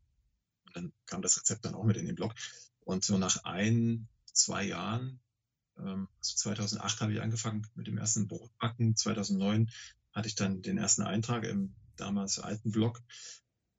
dann 0.74 0.94
kam 1.06 1.22
das 1.22 1.38
Rezept 1.38 1.66
dann 1.66 1.76
auch 1.76 1.84
mit 1.84 1.98
in 1.98 2.06
den 2.06 2.16
Blog. 2.16 2.34
Und 2.82 3.04
so 3.04 3.18
nach 3.18 3.44
ein, 3.44 4.08
zwei 4.34 4.64
Jahren, 4.64 5.20
ähm, 5.78 6.08
also 6.20 6.36
2008 6.36 7.02
habe 7.02 7.14
ich 7.14 7.22
angefangen 7.22 7.68
mit 7.76 7.88
dem 7.88 7.98
ersten 7.98 8.28
Brotbacken. 8.28 8.96
2009 8.96 9.70
hatte 10.14 10.28
ich 10.28 10.36
dann 10.36 10.62
den 10.62 10.78
ersten 10.78 11.04
Eintrag 11.04 11.44
im 11.44 11.76
damals 11.96 12.40
alten 12.40 12.72
Blog. 12.72 13.02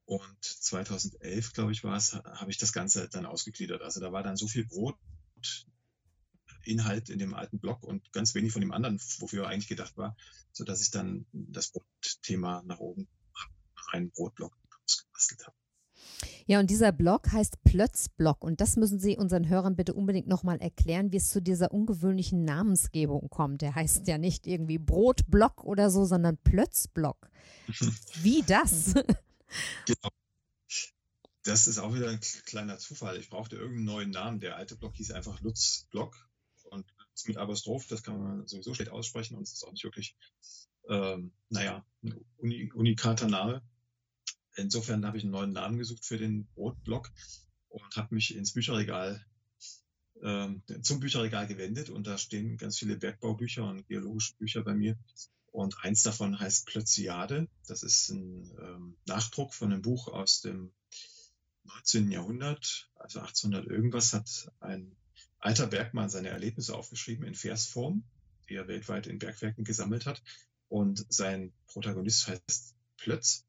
Und 0.05 0.43
2011, 0.43 1.53
glaube 1.53 1.73
ich, 1.73 1.85
war 1.85 1.97
es, 1.97 2.15
habe 2.15 2.51
ich 2.51 2.59
das 2.59 2.73
Ganze 2.73 3.09
dann 3.09 3.27
ausgegliedert. 3.27 3.83
Also 3.83 4.01
da 4.01 4.13
war 4.13 4.23
dann 4.23 4.37
so 4.37 4.49
viel 4.49 4.67
Brotinhalt 4.67 4.99
in 7.09 7.19
dem 7.19 7.35
alten 7.35 7.59
Blog 7.59 7.83
und 7.83 8.13
ganz 8.13 8.35
wenig 8.35 8.53
von 8.53 8.61
dem 8.61 8.73
anderen, 8.73 9.01
wofür 9.19 9.45
er 9.45 9.51
eigentlich 9.51 9.69
gedacht 9.69 9.97
war, 9.97 10.17
sodass 10.53 10.83
ich 10.83 10.91
dann 10.91 11.27
das 11.33 11.71
Brotthema 11.71 12.63
nach 12.67 12.79
oben 12.79 13.09
nach 13.77 13.93
einem 13.93 14.11
Brotblog 14.11 14.57
ausgebastelt 14.85 15.47
habe. 15.47 15.57
Ja, 16.47 16.61
und 16.61 16.71
dieser 16.71 16.93
Blog 16.93 17.31
heißt 17.33 17.63
Plötzblog 17.65 18.43
und 18.45 18.61
das 18.61 18.77
müssen 18.77 18.99
Sie 18.99 19.17
unseren 19.17 19.49
Hörern 19.49 19.77
bitte 19.77 19.95
unbedingt 19.95 20.29
nochmal 20.29 20.61
erklären, 20.61 21.13
wie 21.13 21.17
es 21.17 21.29
zu 21.29 21.41
dieser 21.41 21.73
ungewöhnlichen 21.73 22.45
Namensgebung 22.45 23.29
kommt. 23.31 23.63
Der 23.63 23.75
heißt 23.75 24.07
ja 24.09 24.19
nicht 24.19 24.47
irgendwie 24.47 24.79
Brotblog 24.79 25.65
oder 25.65 25.91
so, 25.91 26.05
sondern 26.05 26.39
Plötzblog. 26.39 27.31
Wie 28.23 28.43
das? 28.43 28.95
Genau. 29.87 30.09
Das 31.45 31.67
ist 31.67 31.79
auch 31.79 31.95
wieder 31.95 32.09
ein 32.09 32.21
kleiner 32.47 32.79
Zufall. 32.79 33.17
Ich 33.19 33.29
brauchte 33.29 33.57
irgendeinen 33.57 33.85
neuen 33.85 34.11
Namen. 34.11 34.41
Der 34.41 34.57
alte 34.57 34.77
Blog 34.77 34.95
hieß 34.95 35.11
einfach 35.11 35.41
Lutz 35.41 35.87
Blog 35.91 36.17
und 36.71 36.87
Lutz 36.99 37.27
mit 37.27 37.37
Apostroph, 37.37 37.87
das 37.89 38.03
kann 38.03 38.23
man 38.23 38.47
sowieso 38.47 38.75
schlecht 38.75 38.91
aussprechen 38.91 39.37
und 39.37 39.43
es 39.43 39.53
ist 39.53 39.65
auch 39.65 39.73
nicht 39.73 39.85
wirklich, 39.85 40.17
ähm, 40.89 41.33
naja, 41.51 41.85
ein 42.03 42.73
unikater 42.73 43.29
Name 43.29 43.63
insofern 44.57 45.07
habe 45.07 45.19
ich 45.19 45.25
einen 45.25 45.33
neuen 45.33 45.53
Namen 45.53 45.79
gesucht 45.79 46.05
für 46.05 46.19
den 46.19 46.47
Brotblog 46.55 47.11
und 47.69 47.97
habe 47.97 48.15
mich 48.15 48.35
ins 48.35 48.53
Bücherregal 48.53 49.25
ähm, 50.23 50.63
zum 50.83 51.01
Bücherregal 51.01 51.47
gewendet 51.47 51.91
und 51.91 52.07
da 52.07 52.17
stehen 52.17 52.57
ganz 52.57 52.79
viele 52.79 52.97
Bergbaubücher 52.97 53.65
und 53.65 53.87
geologische 53.89 54.37
Bücher 54.37 54.63
bei 54.63 54.75
mir. 54.75 54.97
Und 55.51 55.85
eins 55.85 56.03
davon 56.03 56.39
heißt 56.41 56.67
Plötziade. 56.67 57.49
Das 57.67 57.83
ist 57.83 58.09
ein 58.11 58.51
ähm, 58.59 58.97
Nachdruck 59.07 59.53
von 59.53 59.73
einem 59.73 59.83
Buch 59.83 60.09
aus 60.09 60.41
dem 60.41 60.73
19. 61.65 62.11
Jahrhundert, 62.11 62.91
also 62.95 63.21
1800 63.21 63.67
irgendwas, 63.71 64.13
hat 64.13 64.51
ein 64.61 64.97
alter 65.39 65.67
Bergmann 65.67 66.09
seine 66.09 66.29
Erlebnisse 66.29 66.75
aufgeschrieben 66.75 67.27
in 67.27 67.35
Versform, 67.35 68.05
die 68.49 68.55
er 68.55 68.69
weltweit 68.69 69.07
in 69.07 69.19
Bergwerken 69.19 69.65
gesammelt 69.65 70.07
hat. 70.07 70.23
Und 70.69 71.05
sein 71.11 71.53
Protagonist 71.67 72.29
heißt 72.29 72.75
Plötz 72.97 73.45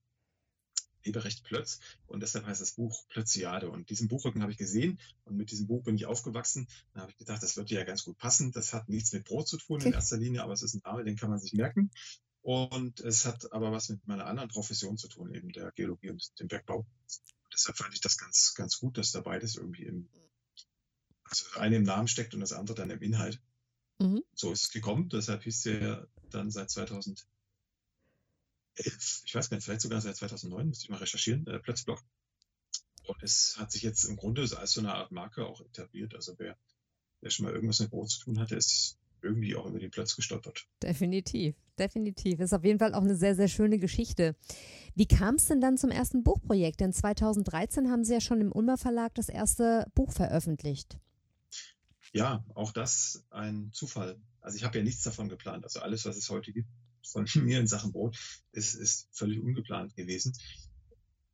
Leberecht 1.06 1.44
Plötz 1.44 1.80
und 2.08 2.22
deshalb 2.22 2.46
heißt 2.46 2.62
das 2.62 2.72
Buch 2.72 3.08
Plötziade. 3.10 3.70
Und 3.70 3.90
diesen 3.90 4.08
Buchrücken 4.08 4.42
habe 4.42 4.52
ich 4.52 4.58
gesehen 4.58 5.00
und 5.26 5.36
mit 5.36 5.52
diesem 5.52 5.68
Buch 5.68 5.84
bin 5.84 5.96
ich 5.96 6.06
aufgewachsen. 6.06 6.68
Da 6.94 7.02
habe 7.02 7.12
ich 7.12 7.18
gedacht, 7.18 7.44
das 7.44 7.58
wird 7.58 7.70
ja 7.70 7.84
ganz 7.84 8.04
gut 8.04 8.18
passen. 8.18 8.52
Das 8.52 8.74
hat 8.74 8.90
nichts 8.90 9.14
mit 9.14 9.26
Brot 9.26 9.48
zu 9.48 9.58
tun 9.58 9.82
in 9.82 9.94
erster 9.94 10.18
Linie, 10.18 10.44
aber 10.44 10.54
es 10.54 10.64
ist 10.64 10.76
ein 10.76 10.82
Name, 10.84 11.04
den 11.04 11.16
kann 11.16 11.30
man 11.30 11.40
sich 11.40 11.54
merken. 11.54 11.92
Und 12.42 13.00
es 13.00 13.26
hat 13.26 13.54
aber 13.54 13.72
was 13.72 13.88
mit 13.90 14.06
meiner 14.06 14.26
anderen 14.26 14.50
Profession 14.50 14.98
zu 14.98 15.08
tun, 15.08 15.34
eben 15.34 15.54
der 15.54 15.72
Geologie 15.72 16.10
und 16.10 16.40
dem 16.40 16.50
Bergbau. 16.50 16.86
deshalb 17.54 17.78
fand 17.78 17.94
ich 17.94 18.02
das 18.02 18.18
ganz, 18.18 18.54
ganz 18.54 18.80
gut, 18.80 18.98
dass 18.98 19.14
da 19.14 19.22
beides 19.22 19.56
irgendwie 19.56 19.86
im, 19.86 20.10
also 21.24 21.46
das 21.46 21.58
eine 21.58 21.78
im 21.78 21.84
Namen 21.84 22.10
steckt 22.10 22.34
und 22.34 22.42
das 22.42 22.52
andere 22.52 22.76
dann 22.76 22.90
im 22.90 23.02
Inhalt. 23.02 23.42
Mhm. 24.00 24.24
So 24.36 24.52
ist 24.52 24.64
es 24.64 24.72
gekommen. 24.72 25.08
Deshalb 25.08 25.44
hieß 25.44 25.62
der 25.62 26.08
dann 26.30 26.52
seit 26.52 26.70
2000 26.70 27.26
ich 28.76 29.34
weiß 29.34 29.50
gar 29.50 29.58
nicht, 29.58 29.66
vielleicht 29.66 29.82
sogar 29.82 30.02
seit 30.02 30.16
2009, 30.16 30.68
müsste 30.68 30.86
ich 30.86 30.90
mal 30.90 30.98
recherchieren, 30.98 31.46
äh, 31.48 31.60
Plötzblock. 31.60 32.02
Und 33.06 33.22
es 33.22 33.56
hat 33.58 33.72
sich 33.72 33.82
jetzt 33.82 34.06
im 34.06 34.16
Grunde 34.16 34.42
als 34.58 34.72
so 34.72 34.80
eine 34.80 34.94
Art 34.94 35.12
Marke 35.12 35.46
auch 35.46 35.62
etabliert. 35.62 36.16
Also 36.16 36.34
wer, 36.38 36.58
wer 37.22 37.32
schon 37.32 37.46
mal 37.46 37.54
irgendwas 37.54 37.80
mit 37.80 37.90
Brot 37.90 38.10
zu 38.10 38.22
tun 38.22 38.40
hatte, 38.40 38.56
ist 38.56 38.98
irgendwie 39.22 39.56
auch 39.56 39.66
über 39.66 39.80
den 39.80 39.92
Platz 39.92 40.16
gestolpert. 40.16 40.68
Definitiv, 40.82 41.56
definitiv. 41.78 42.40
Ist 42.40 42.54
auf 42.54 42.64
jeden 42.64 42.80
Fall 42.80 42.94
auch 42.94 43.02
eine 43.02 43.16
sehr, 43.16 43.36
sehr 43.36 43.48
schöne 43.48 43.80
Geschichte. 43.80 44.36
Wie 44.96 45.08
kam 45.08 45.36
es 45.36 45.48
denn 45.48 45.62
dann 45.62 45.78
zum 45.78 45.90
ersten 45.90 46.24
Buchprojekt? 46.24 46.80
Denn 46.80 46.94
2013 46.94 47.90
haben 47.90 48.04
Sie 48.04 48.14
ja 48.14 48.22
schon 48.22 48.42
im 48.42 48.52
Ulmer 48.52 48.78
Verlag 48.78 49.16
das 49.16 49.30
erste 49.30 49.88
Buch 49.96 50.12
veröffentlicht. 50.12 50.98
Ja, 52.12 52.46
auch 52.54 52.72
das 52.72 53.26
ein 53.32 53.72
Zufall. 53.74 54.22
Also 54.40 54.58
ich 54.58 54.64
habe 54.64 54.78
ja 54.78 54.84
nichts 54.84 55.04
davon 55.04 55.30
geplant. 55.30 55.64
Also 55.64 55.80
alles, 55.80 56.06
was 56.06 56.16
es 56.16 56.30
heute 56.30 56.54
gibt, 56.54 56.70
von 57.06 57.26
mir 57.36 57.60
in 57.60 57.68
Sachen 57.68 57.92
Brot 57.92 58.18
ist, 58.52 58.76
ist 58.76 59.08
völlig 59.12 59.40
ungeplant 59.40 59.96
gewesen. 59.96 60.34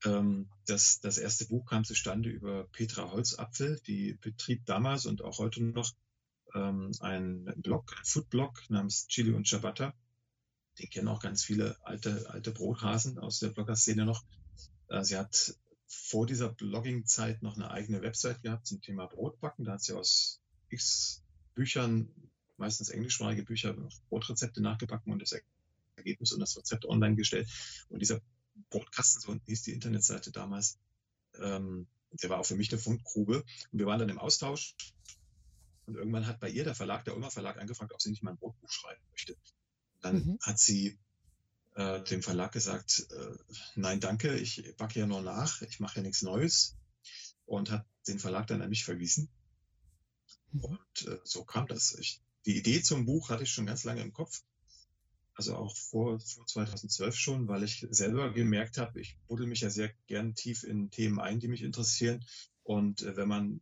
Ähm, 0.06 0.50
das, 0.66 1.00
das 1.02 1.18
erste 1.18 1.46
Buch 1.46 1.66
kam 1.66 1.84
zustande 1.84 2.30
über 2.30 2.66
Petra 2.66 3.12
Holzapfel, 3.12 3.80
die 3.86 4.14
betrieb 4.14 4.66
damals 4.66 5.06
und 5.06 5.22
auch 5.22 5.40
heute 5.40 5.64
noch 5.64 5.92
ähm, 6.56 6.92
einen 7.00 7.46
Blog, 7.62 7.94
einen 7.96 8.06
Foodblog 8.06 8.70
namens 8.70 9.08
Chili 9.08 9.32
und 9.32 9.48
Ciabatta. 9.48 9.94
Den 10.80 10.90
kennen 10.90 11.08
auch 11.10 11.22
ganz 11.22 11.44
viele 11.44 11.76
alte, 11.84 12.30
alte 12.30 12.52
Brothasen 12.52 13.20
aus 13.20 13.40
der 13.40 13.50
Blogger-Szene 13.50 14.06
noch. 14.06 14.24
Äh, 14.88 15.04
sie 15.04 15.18
hat 15.18 15.56
vor 15.88 16.26
dieser 16.26 16.50
Blogging-Zeit 16.50 17.42
noch 17.42 17.56
eine 17.56 17.72
eigene 17.72 18.02
Website 18.02 18.42
gehabt 18.42 18.68
zum 18.68 18.82
Thema 18.82 19.08
Brotbacken. 19.08 19.66
Da 19.66 19.74
hat 19.74 19.84
sie 19.84 19.94
aus 19.94 20.40
x 20.70 21.24
Büchern, 21.56 22.10
meistens 22.58 22.90
englischsprachige 22.90 23.44
Bücher, 23.44 23.76
Brotrezepte 24.10 24.62
nachgebacken 24.62 25.12
und 25.12 25.22
das 25.22 25.34
Ergebnis 26.00 26.32
und 26.32 26.40
das 26.40 26.58
Rezept 26.58 26.86
online 26.86 27.16
gestellt. 27.16 27.48
Und 27.90 28.00
dieser 28.00 28.22
Brotkasten, 28.70 29.22
so 29.22 29.40
hieß 29.46 29.64
die 29.64 29.74
Internetseite 29.74 30.32
damals, 30.32 30.78
ähm, 31.40 31.88
der 32.12 32.30
war 32.30 32.40
auch 32.40 32.46
für 32.46 32.56
mich 32.56 32.72
eine 32.72 32.82
Fundgrube. 32.82 33.44
Und 33.72 33.80
wir 33.80 33.86
waren 33.86 34.00
dann 34.00 34.10
im 34.10 34.20
Austausch. 34.20 34.76
Und 35.86 35.96
irgendwann 35.96 36.28
hat 36.28 36.40
bei 36.40 36.50
ihr 36.50 36.64
der 36.64 36.76
Verlag, 36.76 37.06
der 37.06 37.16
Ulmer 37.16 37.32
Verlag, 37.32 37.58
angefragt, 37.58 37.94
ob 37.94 38.02
sie 38.02 38.10
nicht 38.10 38.24
mal 38.24 38.32
ein 38.32 38.38
Brotbuch 38.38 38.72
schreiben 38.72 39.02
möchte. 39.12 39.36
Dann 40.02 40.16
mhm. 40.16 40.40
hat 40.42 40.60
sie 40.60 40.98
äh, 41.76 42.04
dem 42.04 42.22
Verlag 42.22 42.52
gesagt, 42.52 43.08
äh, 43.12 43.58
nein, 43.76 44.00
danke, 44.00 44.38
ich 44.38 44.76
backe 44.78 45.00
ja 45.00 45.08
nur 45.08 45.22
nach, 45.22 45.62
ich 45.62 45.80
mache 45.80 45.98
ja 45.98 46.02
nichts 46.04 46.22
Neues. 46.22 46.76
Und 47.46 47.72
hat 47.72 47.88
den 48.08 48.20
Verlag 48.20 48.48
dann 48.48 48.62
an 48.62 48.70
mich 48.70 48.86
verwiesen. 48.86 49.30
Mhm. 50.52 50.62
Und 50.62 51.08
äh, 51.08 51.20
so 51.24 51.44
kam 51.44 51.68
das. 51.68 51.96
Ich, 51.96 52.22
die 52.46 52.58
Idee 52.58 52.82
zum 52.82 53.06
Buch 53.06 53.30
hatte 53.30 53.44
ich 53.44 53.52
schon 53.52 53.66
ganz 53.66 53.84
lange 53.84 54.02
im 54.02 54.14
Kopf 54.14 54.44
also 55.40 55.56
auch 55.56 55.74
vor, 55.74 56.20
vor 56.20 56.46
2012 56.46 57.16
schon, 57.16 57.48
weil 57.48 57.64
ich 57.64 57.88
selber 57.92 58.34
gemerkt 58.34 58.78
habe, 58.78 59.00
ich 59.00 59.16
buddel 59.30 59.48
mich 59.48 59.62
ja 59.62 59.70
sehr 59.70 59.90
gern 60.06 60.36
tief 60.36 60.66
in 60.66 60.92
Themen 60.92 61.18
ein, 61.18 61.40
die 61.40 61.48
mich 61.48 61.62
interessieren. 61.62 62.26
Und 62.64 63.04
äh, 63.04 63.16
wenn 63.16 63.30
man 63.30 63.62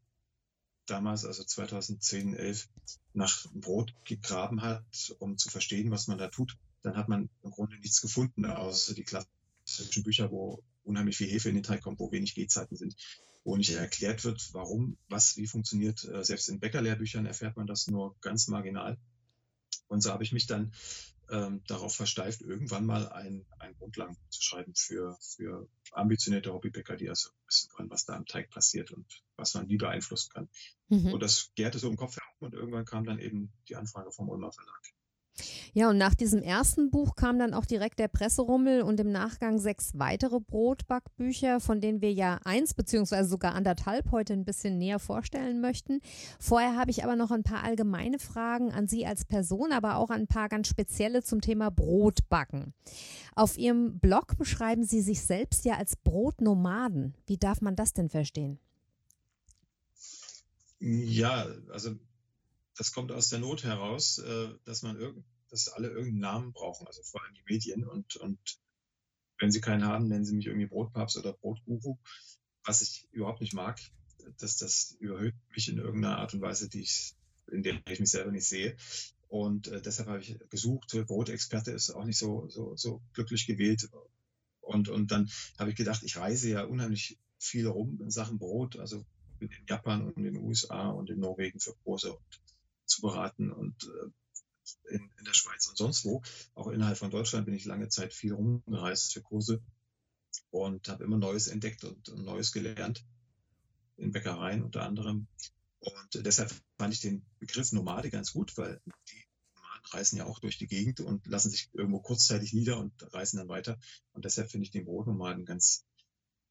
damals, 0.88 1.24
also 1.24 1.44
2010, 1.44 2.34
11, 2.34 2.68
nach 3.14 3.46
Brot 3.54 3.94
gegraben 4.06 4.64
hat, 4.64 5.16
um 5.20 5.38
zu 5.38 5.50
verstehen, 5.50 5.92
was 5.92 6.08
man 6.08 6.18
da 6.18 6.30
tut, 6.30 6.58
dann 6.82 6.98
hat 6.98 7.10
man 7.10 7.30
im 7.44 7.52
Grunde 7.52 7.78
nichts 7.78 8.02
gefunden, 8.02 8.46
außer 8.46 8.96
die 8.96 9.04
klassischen 9.04 10.02
Bücher, 10.02 10.32
wo 10.32 10.64
unheimlich 10.84 11.18
viel 11.18 11.30
Hefe 11.30 11.50
in 11.50 11.56
den 11.56 11.64
Teig 11.64 11.84
kommt, 11.84 12.00
wo 12.00 12.12
wenig 12.12 12.34
Gehzeiten 12.34 12.76
sind, 12.76 12.96
wo 13.44 13.56
nicht 13.56 13.70
erklärt 13.70 14.24
wird, 14.24 14.52
warum, 14.54 14.98
was, 15.10 15.38
wie 15.38 15.46
funktioniert. 15.46 16.06
Äh, 16.06 16.24
selbst 16.24 16.50
in 16.50 16.60
Bäckerlehrbüchern 16.60 17.28
erfährt 17.28 17.56
man 17.56 17.68
das 17.68 17.86
nur 17.86 18.16
ganz 18.22 18.48
marginal. 18.48 18.98
Und 19.88 20.02
so 20.02 20.12
habe 20.12 20.24
ich 20.24 20.32
mich 20.32 20.48
dann 20.48 20.74
ähm, 21.30 21.62
darauf 21.68 21.96
versteift, 21.96 22.42
irgendwann 22.42 22.86
mal 22.86 23.10
ein, 23.10 23.46
ein 23.60 23.76
Grundlagen 23.76 24.18
zu 24.30 24.42
schreiben 24.42 24.74
für, 24.76 25.18
für 25.22 25.68
ambitionierte 25.92 26.54
Hobbybäcker, 26.54 26.96
die 26.96 27.10
also 27.10 27.30
wissen 27.48 27.70
wollen, 27.78 27.90
was 27.90 28.06
da 28.06 28.16
am 28.16 28.26
Teig 28.26 28.50
passiert 28.50 28.92
und 28.92 29.06
was 29.36 29.54
man 29.54 29.68
wie 29.70 29.78
beeinflussen 29.78 30.32
kann. 30.34 30.50
Mhm. 30.90 31.14
Und 31.14 31.22
das 31.22 31.52
gärte 31.56 31.80
so 31.80 31.90
im 31.90 31.98
Kopf 31.98 32.18
herum 32.18 32.36
und 32.40 32.54
irgendwann 32.54 32.86
kam 32.86 33.06
dann 33.06 33.20
eben 33.20 33.52
die 33.68 33.76
Anfrage 33.76 34.12
vom 34.12 34.30
Ulmer 34.30 34.52
Verlag. 34.52 34.82
Ja, 35.74 35.90
und 35.90 35.98
nach 35.98 36.16
diesem 36.16 36.42
ersten 36.42 36.90
Buch 36.90 37.16
kam 37.16 37.38
dann 37.40 37.54
auch 37.54 37.66
direkt 37.66 38.00
der 38.00 38.08
Presserummel 38.08 38.82
und 38.82 39.00
im 39.00 39.12
Nachgang 39.12 39.60
sechs 39.60 39.92
weitere 39.96 40.40
Brotbackbücher, 40.40 41.60
von 41.60 41.82
denen 41.82 42.02
wir 42.02 42.12
ja 42.12 42.40
eins 42.44 42.74
beziehungsweise 42.74 43.30
sogar 43.30 43.54
anderthalb 43.54 44.12
heute 44.12 44.34
ein 44.34 44.46
bisschen 44.46 44.78
näher 44.78 45.00
vorstellen 45.00 45.62
möchten. 45.62 46.00
Vorher 46.40 46.76
habe 46.76 46.92
ich 46.92 47.04
aber 47.04 47.16
noch 47.16 47.32
ein 47.32 47.44
paar 47.44 47.64
allgemeine 47.64 48.20
Fragen 48.20 48.72
an 48.72 48.88
Sie 48.88 49.06
als 49.06 49.26
Person, 49.26 49.72
aber 49.72 49.98
auch 49.98 50.10
ein 50.10 50.28
paar 50.28 50.50
ganz 50.50 50.68
spezielle 50.68 51.24
zum 51.24 51.42
Thema 51.42 51.70
Brotbacken. 51.70 52.74
Auf 53.36 53.58
Ihrem 53.58 54.00
Blog 54.00 54.38
beschreiben 54.38 54.84
Sie 54.84 55.02
sich 55.02 55.22
selbst 55.22 55.66
ja 55.66 55.76
als 55.76 55.96
Brotnomaden. 55.96 57.14
Wie 57.28 57.38
darf 57.38 57.62
man 57.62 57.76
das 57.76 57.94
denn 57.94 58.10
verstehen? 58.10 58.60
Ja, 60.80 61.48
also 61.72 61.96
das 62.78 62.92
kommt 62.92 63.12
aus 63.12 63.30
der 63.30 63.40
Not 63.40 63.64
heraus, 63.64 64.20
äh, 64.20 64.50
dass 64.64 64.84
man 64.84 64.98
irgend, 64.98 65.26
dass 65.50 65.68
alle 65.68 65.88
irgendeinen 65.88 66.20
Namen 66.20 66.54
brauchen, 66.54 66.88
also 66.88 67.02
vor 67.04 67.24
allem 67.24 67.34
die 67.34 67.54
Medien. 67.54 67.88
Und, 67.88 68.16
und 68.18 68.40
wenn 69.40 69.52
sie 69.52 69.62
keinen 69.62 69.86
haben, 69.86 70.08
nennen 70.08 70.26
sie 70.26 70.36
mich 70.36 70.46
irgendwie 70.46 70.68
Brotpapst 70.68 71.18
oder 71.18 71.34
Brotguru, 71.34 71.98
was 72.64 72.82
ich 72.82 73.08
überhaupt 73.12 73.42
nicht 73.42 73.54
mag. 73.54 73.80
dass 74.40 74.58
das 74.58 74.98
überhöht 75.00 75.36
mich 75.56 75.70
in 75.70 75.78
irgendeiner 75.78 76.18
Art 76.18 76.34
und 76.34 76.42
Weise, 76.42 76.70
die 76.70 76.82
ich, 76.82 77.16
in 77.50 77.64
der 77.64 77.80
ich 77.88 78.00
mich 78.00 78.12
selber 78.12 78.32
nicht 78.32 78.48
sehe. 78.48 78.76
Und 79.30 79.68
äh, 79.68 79.82
deshalb 79.82 80.10
habe 80.10 80.20
ich 80.20 80.38
gesucht, 80.50 80.96
Brotexperte 81.08 81.72
ist 81.72 81.92
auch 81.92 82.04
nicht 82.04 82.18
so, 82.18 82.48
so, 82.50 82.76
so 82.76 83.02
glücklich 83.14 83.48
gewählt. 83.48 83.90
Und, 84.62 84.90
und 84.90 85.12
dann 85.12 85.30
habe 85.58 85.70
ich 85.70 85.76
gedacht, 85.78 86.04
ich 86.04 86.18
reise 86.18 86.50
ja 86.50 86.64
unheimlich 86.64 87.18
viel 87.40 87.68
rum 87.68 88.00
in 88.02 88.12
Sachen 88.12 88.38
Brot, 88.38 88.78
also 88.78 89.06
in 89.40 89.50
Japan 89.68 90.02
und 90.02 90.18
in 90.18 90.24
den 90.24 90.38
USA 90.38 90.90
und 90.90 91.10
in 91.10 91.20
Norwegen 91.20 91.60
für 91.60 91.76
Kurse 91.84 92.14
und 92.14 92.42
zu 92.88 93.02
beraten 93.02 93.52
und 93.52 93.84
äh, 93.84 94.10
in, 94.90 95.10
in 95.18 95.26
der 95.26 95.34
Schweiz 95.34 95.68
und 95.68 95.78
sonst 95.78 96.06
wo. 96.06 96.22
Auch 96.56 96.68
innerhalb 96.68 96.98
von 96.98 97.12
Deutschland 97.12 97.46
bin 97.46 97.56
ich 97.56 97.66
lange 97.66 97.90
Zeit 97.90 98.14
viel 98.14 98.34
rumgereist 98.34 99.14
für 99.14 99.22
Kurse 99.22 99.62
und 100.50 100.88
habe 100.90 101.04
immer 101.04 101.18
Neues 101.18 101.48
entdeckt 101.48 101.84
und, 101.84 102.10
und 102.10 102.24
Neues 102.24 102.52
gelernt, 102.52 103.06
in 103.98 104.12
Bäckereien 104.12 104.64
unter 104.64 104.84
anderem. 104.84 105.28
Und 105.80 106.26
deshalb 106.26 106.54
fand 106.78 106.94
ich 106.94 107.02
den 107.02 107.26
Begriff 107.40 107.72
Nomade 107.72 108.10
ganz 108.10 108.34
gut, 108.34 108.58
weil 108.58 108.82
die 109.10 109.26
Nomaden 109.56 109.86
reisen 109.92 110.18
ja 110.18 110.26
auch 110.26 110.40
durch 110.40 110.58
die 110.58 110.68
Gegend 110.68 111.00
und 111.00 111.26
lassen 111.28 111.50
sich 111.50 111.70
irgendwo 111.74 112.00
kurzzeitig 112.00 112.54
nieder 112.54 112.78
und 112.80 112.94
reisen 113.14 113.38
dann 113.38 113.48
weiter. 113.48 113.78
Und 114.14 114.26
deshalb 114.26 114.52
finde 114.52 114.66
ich 114.66 114.72
den 114.72 114.86
Brotnomaden 114.86 115.46
ganz 115.46 115.86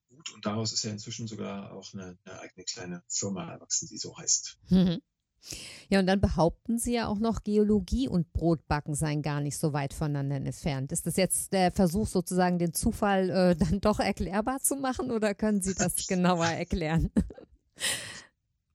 gut. 0.09 0.31
Und 0.33 0.45
daraus 0.45 0.71
ist 0.71 0.83
ja 0.83 0.91
inzwischen 0.91 1.27
sogar 1.27 1.73
auch 1.73 1.93
eine, 1.93 2.17
eine 2.23 2.39
eigene 2.39 2.65
kleine 2.65 3.03
Firma 3.07 3.51
erwachsen, 3.51 3.87
die 3.89 3.97
so 3.97 4.17
heißt. 4.17 4.57
Mhm. 4.69 5.01
Ja, 5.89 5.99
und 5.99 6.07
dann 6.07 6.19
behaupten 6.19 6.77
Sie 6.77 6.93
ja 6.93 7.07
auch 7.07 7.19
noch, 7.19 7.43
Geologie 7.43 8.07
und 8.07 8.33
Brotbacken 8.33 8.95
seien 8.95 9.21
gar 9.21 9.39
nicht 9.39 9.57
so 9.57 9.73
weit 9.73 9.93
voneinander 9.93 10.35
entfernt. 10.35 10.91
Ist 10.91 11.05
das 11.05 11.15
jetzt 11.15 11.53
der 11.53 11.71
Versuch, 11.71 12.07
sozusagen 12.07 12.59
den 12.59 12.73
Zufall 12.73 13.29
äh, 13.29 13.55
dann 13.59 13.79
doch 13.79 13.99
erklärbar 13.99 14.59
zu 14.59 14.75
machen 14.75 15.11
oder 15.11 15.33
können 15.33 15.61
Sie 15.61 15.75
das 15.75 15.95
genauer 16.07 16.47
erklären? 16.47 17.11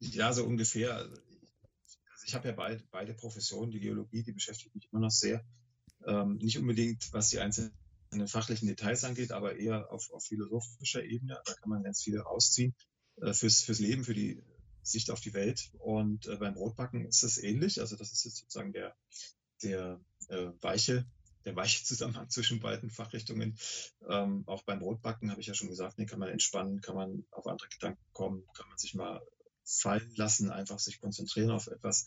Ja, 0.04 0.32
so 0.32 0.44
ungefähr. 0.44 0.96
Also 0.96 2.26
ich 2.26 2.34
habe 2.34 2.48
ja 2.48 2.54
beide, 2.54 2.82
beide 2.90 3.14
Professionen. 3.14 3.70
Die 3.70 3.78
Geologie, 3.78 4.24
die 4.24 4.32
beschäftigt 4.32 4.74
mich 4.74 4.88
immer 4.90 5.00
noch 5.00 5.12
sehr. 5.12 5.44
Ähm, 6.04 6.38
nicht 6.38 6.58
unbedingt, 6.58 7.12
was 7.12 7.28
die 7.28 7.38
einzelnen 7.38 7.72
fachlichen 8.26 8.66
Details 8.66 9.04
angeht, 9.04 9.30
aber 9.30 9.54
eher 9.56 9.92
auf, 9.92 10.10
auf 10.10 10.24
philosophischer 10.24 11.04
Ebene. 11.04 11.40
Da 11.44 11.54
kann 11.54 11.70
man 11.70 11.84
ganz 11.84 12.02
viel 12.02 12.18
rausziehen 12.18 12.74
äh, 13.20 13.32
fürs, 13.32 13.62
fürs 13.62 13.78
Leben, 13.78 14.02
für 14.02 14.14
die 14.14 14.42
Sicht 14.82 15.10
auf 15.10 15.20
die 15.20 15.34
Welt. 15.34 15.70
Und 15.78 16.26
äh, 16.26 16.36
beim 16.36 16.54
Brotbacken 16.54 17.06
ist 17.06 17.22
das 17.22 17.38
ähnlich. 17.38 17.80
Also 17.80 17.96
das 17.96 18.12
ist 18.12 18.24
jetzt 18.24 18.36
sozusagen 18.38 18.72
der, 18.72 18.96
der 19.62 20.00
äh, 20.28 20.48
weiche, 20.60 21.06
der 21.44 21.56
weiche 21.56 21.84
Zusammenhang 21.84 22.28
zwischen 22.30 22.60
beiden 22.60 22.90
Fachrichtungen. 22.90 23.58
Ähm, 24.08 24.44
auch 24.46 24.62
beim 24.62 24.80
Brotbacken 24.80 25.30
habe 25.30 25.40
ich 25.40 25.46
ja 25.46 25.54
schon 25.54 25.68
gesagt, 25.68 25.98
nee, 25.98 26.06
kann 26.06 26.18
man 26.18 26.28
entspannen, 26.28 26.80
kann 26.80 26.96
man 26.96 27.24
auf 27.30 27.46
andere 27.46 27.68
Gedanken 27.68 28.04
kommen, 28.12 28.44
kann 28.54 28.68
man 28.68 28.78
sich 28.78 28.94
mal 28.94 29.22
fallen 29.64 30.12
lassen, 30.16 30.50
einfach 30.50 30.78
sich 30.78 31.00
konzentrieren 31.00 31.50
auf 31.50 31.68
etwas. 31.68 32.06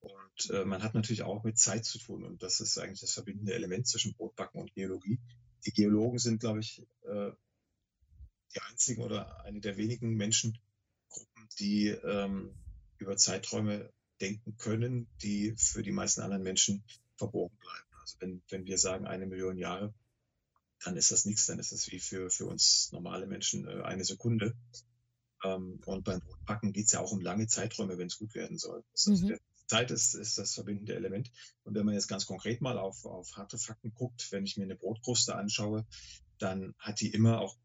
Und 0.00 0.50
äh, 0.50 0.64
man 0.64 0.82
hat 0.82 0.94
natürlich 0.94 1.22
auch 1.22 1.44
mit 1.44 1.58
Zeit 1.58 1.84
zu 1.84 1.98
tun. 1.98 2.24
Und 2.24 2.42
das 2.42 2.60
ist 2.60 2.78
eigentlich 2.78 3.00
das 3.00 3.12
verbindende 3.12 3.54
Element 3.54 3.86
zwischen 3.86 4.14
Brotbacken 4.14 4.60
und 4.60 4.74
Geologie. 4.74 5.20
Die 5.64 5.72
Geologen 5.72 6.18
sind, 6.18 6.40
glaube 6.40 6.60
ich, 6.60 6.84
äh, 7.02 7.30
die 8.54 8.60
einzigen 8.68 9.02
oder 9.02 9.44
eine 9.44 9.60
der 9.60 9.76
wenigen 9.76 10.14
Menschengruppen, 10.14 10.71
die 11.54 11.88
ähm, 11.88 12.54
über 12.98 13.16
Zeiträume 13.16 13.92
denken 14.20 14.56
können, 14.56 15.08
die 15.22 15.54
für 15.56 15.82
die 15.82 15.92
meisten 15.92 16.20
anderen 16.20 16.42
Menschen 16.42 16.84
verborgen 17.16 17.56
bleiben. 17.58 18.00
Also 18.00 18.16
wenn, 18.20 18.42
wenn 18.48 18.66
wir 18.66 18.78
sagen 18.78 19.06
eine 19.06 19.26
Million 19.26 19.56
Jahre, 19.56 19.92
dann 20.84 20.96
ist 20.96 21.12
das 21.12 21.24
nichts, 21.24 21.46
dann 21.46 21.58
ist 21.58 21.72
das 21.72 21.90
wie 21.90 22.00
für, 22.00 22.30
für 22.30 22.46
uns 22.46 22.90
normale 22.92 23.26
Menschen 23.26 23.68
äh, 23.68 23.82
eine 23.82 24.04
Sekunde. 24.04 24.54
Ähm, 25.44 25.80
und 25.86 26.04
beim 26.04 26.20
Brotbacken 26.20 26.72
geht 26.72 26.86
es 26.86 26.92
ja 26.92 27.00
auch 27.00 27.12
um 27.12 27.20
lange 27.20 27.46
Zeiträume, 27.46 27.98
wenn 27.98 28.06
es 28.08 28.18
gut 28.18 28.34
werden 28.34 28.58
soll. 28.58 28.84
Das 28.92 29.06
mhm. 29.06 29.38
Zeit 29.66 29.90
ist, 29.90 30.14
ist 30.14 30.38
das 30.38 30.54
verbindende 30.54 30.94
Element. 30.94 31.30
Und 31.64 31.74
wenn 31.74 31.84
man 31.84 31.94
jetzt 31.94 32.08
ganz 32.08 32.26
konkret 32.26 32.60
mal 32.60 32.78
auf, 32.78 33.04
auf 33.04 33.36
harte 33.36 33.58
Fakten 33.58 33.94
guckt, 33.94 34.30
wenn 34.30 34.44
ich 34.44 34.56
mir 34.56 34.64
eine 34.64 34.76
Brotkruste 34.76 35.34
anschaue, 35.34 35.86
dann 36.38 36.74
hat 36.78 37.00
die 37.00 37.10
immer 37.10 37.40
auch 37.40 37.56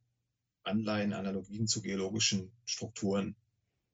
Anleihen, 0.64 1.14
Analogien 1.14 1.68
zu 1.68 1.82
geologischen 1.82 2.52
Strukturen. 2.66 3.36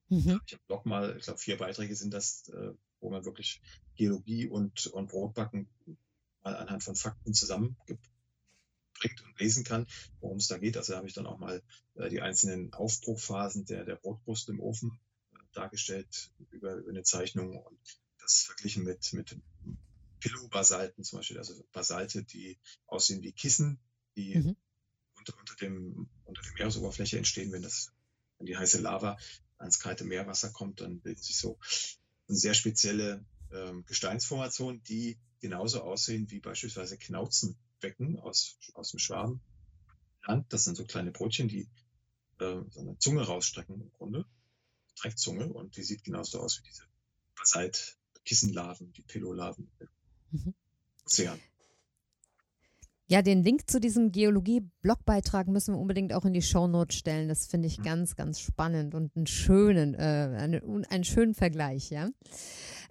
Mhm. 0.09 0.41
Ich 0.45 0.53
habe 0.53 0.63
Blog 0.67 0.85
mal, 0.85 1.17
ich 1.17 1.23
glaube, 1.23 1.39
vier 1.39 1.57
Beiträge 1.57 1.95
sind 1.95 2.13
das, 2.13 2.49
äh, 2.49 2.73
wo 2.99 3.09
man 3.09 3.25
wirklich 3.25 3.61
Geologie 3.95 4.47
und, 4.47 4.87
und 4.87 5.09
Brotbacken 5.09 5.67
mal 6.43 6.55
anhand 6.55 6.83
von 6.83 6.95
Fakten 6.95 7.33
zusammenbringt 7.33 7.99
und 9.25 9.39
lesen 9.39 9.63
kann, 9.63 9.87
worum 10.19 10.37
es 10.37 10.47
da 10.47 10.57
geht. 10.57 10.77
Also 10.77 10.95
habe 10.95 11.07
ich 11.07 11.13
dann 11.13 11.27
auch 11.27 11.37
mal 11.37 11.61
äh, 11.95 12.09
die 12.09 12.21
einzelnen 12.21 12.73
Aufbruchphasen 12.73 13.65
der, 13.65 13.85
der 13.85 13.95
Brotkruste 13.95 14.51
im 14.51 14.59
Ofen 14.59 14.99
äh, 15.33 15.37
dargestellt 15.53 16.31
über, 16.51 16.75
über 16.75 16.89
eine 16.89 17.03
Zeichnung 17.03 17.57
und 17.57 17.79
das 18.19 18.43
verglichen 18.43 18.83
mit, 18.83 19.11
mit 19.13 19.37
Pillow-Basalten 20.19 21.03
zum 21.03 21.19
Beispiel, 21.19 21.37
also 21.37 21.61
Basalte, 21.73 22.23
die 22.23 22.57
aussehen 22.87 23.21
wie 23.21 23.33
Kissen, 23.33 23.79
die 24.15 24.35
mhm. 24.37 24.55
unter, 25.17 25.37
unter, 25.37 25.55
dem, 25.55 26.09
unter 26.23 26.41
der 26.41 26.53
Meeresoberfläche 26.53 27.17
entstehen, 27.17 27.51
wenn 27.51 27.61
das, 27.61 27.91
wenn 28.37 28.45
die 28.45 28.55
heiße 28.55 28.79
Lava 28.79 29.17
ans 29.57 29.79
kalte 29.79 30.03
Meerwasser 30.03 30.49
kommt, 30.51 30.81
dann 30.81 30.99
bilden 30.99 31.21
sich 31.21 31.37
so 31.37 31.57
sehr 32.27 32.53
spezielle 32.53 33.25
ähm, 33.51 33.85
Gesteinsformationen, 33.85 34.83
die 34.83 35.17
genauso 35.39 35.81
aussehen 35.81 36.29
wie 36.31 36.39
beispielsweise 36.39 36.97
Knauzenbecken 36.97 38.19
aus, 38.19 38.57
aus 38.73 38.91
dem 38.91 38.99
Schwabenland. 38.99 39.41
Das 40.49 40.63
sind 40.63 40.75
so 40.75 40.85
kleine 40.85 41.11
Brötchen, 41.11 41.47
die 41.47 41.69
äh, 42.39 42.61
so 42.69 42.79
eine 42.79 42.97
Zunge 42.97 43.23
rausstrecken 43.23 43.81
im 43.81 43.91
Grunde, 43.91 44.25
Dreckzunge, 44.95 45.51
und 45.51 45.75
die 45.75 45.83
sieht 45.83 46.03
genauso 46.03 46.39
aus 46.39 46.59
wie 46.59 46.69
diese 46.69 46.83
Basalt, 47.35 47.97
Kissenlarven, 48.25 48.93
die 48.93 49.01
Pillolaven 49.01 49.69
mhm. 50.31 50.53
Ozean. 51.05 51.39
Ja, 53.13 53.21
den 53.21 53.43
Link 53.43 53.69
zu 53.69 53.79
diesem 53.79 54.11
Geologie-Blogbeitrag 54.11 55.47
müssen 55.47 55.75
wir 55.75 55.79
unbedingt 55.79 56.13
auch 56.13 56.25
in 56.25 56.33
die 56.33 56.41
Shownotes 56.41 56.97
stellen. 56.97 57.27
Das 57.27 57.45
finde 57.45 57.67
ich 57.67 57.77
mhm. 57.77 57.83
ganz, 57.83 58.15
ganz 58.15 58.39
spannend 58.39 58.95
und 58.95 59.15
einen 59.15 59.27
schönen, 59.27 59.93
äh, 59.93 60.35
einen, 60.35 60.83
einen 60.85 61.03
schönen 61.03 61.35
Vergleich, 61.35 61.91
ja. 61.91 62.09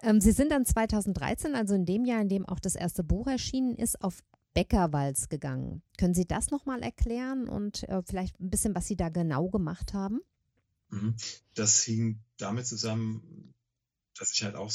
Ähm, 0.01 0.21
Sie 0.21 0.31
sind 0.31 0.49
dann 0.53 0.65
2013, 0.65 1.55
also 1.55 1.75
in 1.75 1.85
dem 1.85 2.05
Jahr, 2.05 2.21
in 2.21 2.29
dem 2.29 2.45
auch 2.45 2.61
das 2.61 2.75
erste 2.75 3.03
Buch 3.03 3.27
erschienen 3.27 3.75
ist, 3.75 4.01
auf 4.01 4.23
Bäckerwalz 4.53 5.27
gegangen. 5.27 5.83
Können 5.97 6.13
Sie 6.13 6.25
das 6.25 6.51
nochmal 6.51 6.83
erklären 6.83 7.49
und 7.49 7.83
äh, 7.89 8.01
vielleicht 8.05 8.39
ein 8.39 8.49
bisschen, 8.49 8.73
was 8.75 8.87
Sie 8.87 8.95
da 8.95 9.09
genau 9.09 9.49
gemacht 9.49 9.93
haben? 9.93 10.21
Mhm. 10.87 11.17
Das 11.53 11.83
hing 11.83 12.23
damit 12.37 12.65
zusammen, 12.65 13.53
dass 14.17 14.31
ich 14.31 14.41
halt 14.45 14.55
auch 14.55 14.71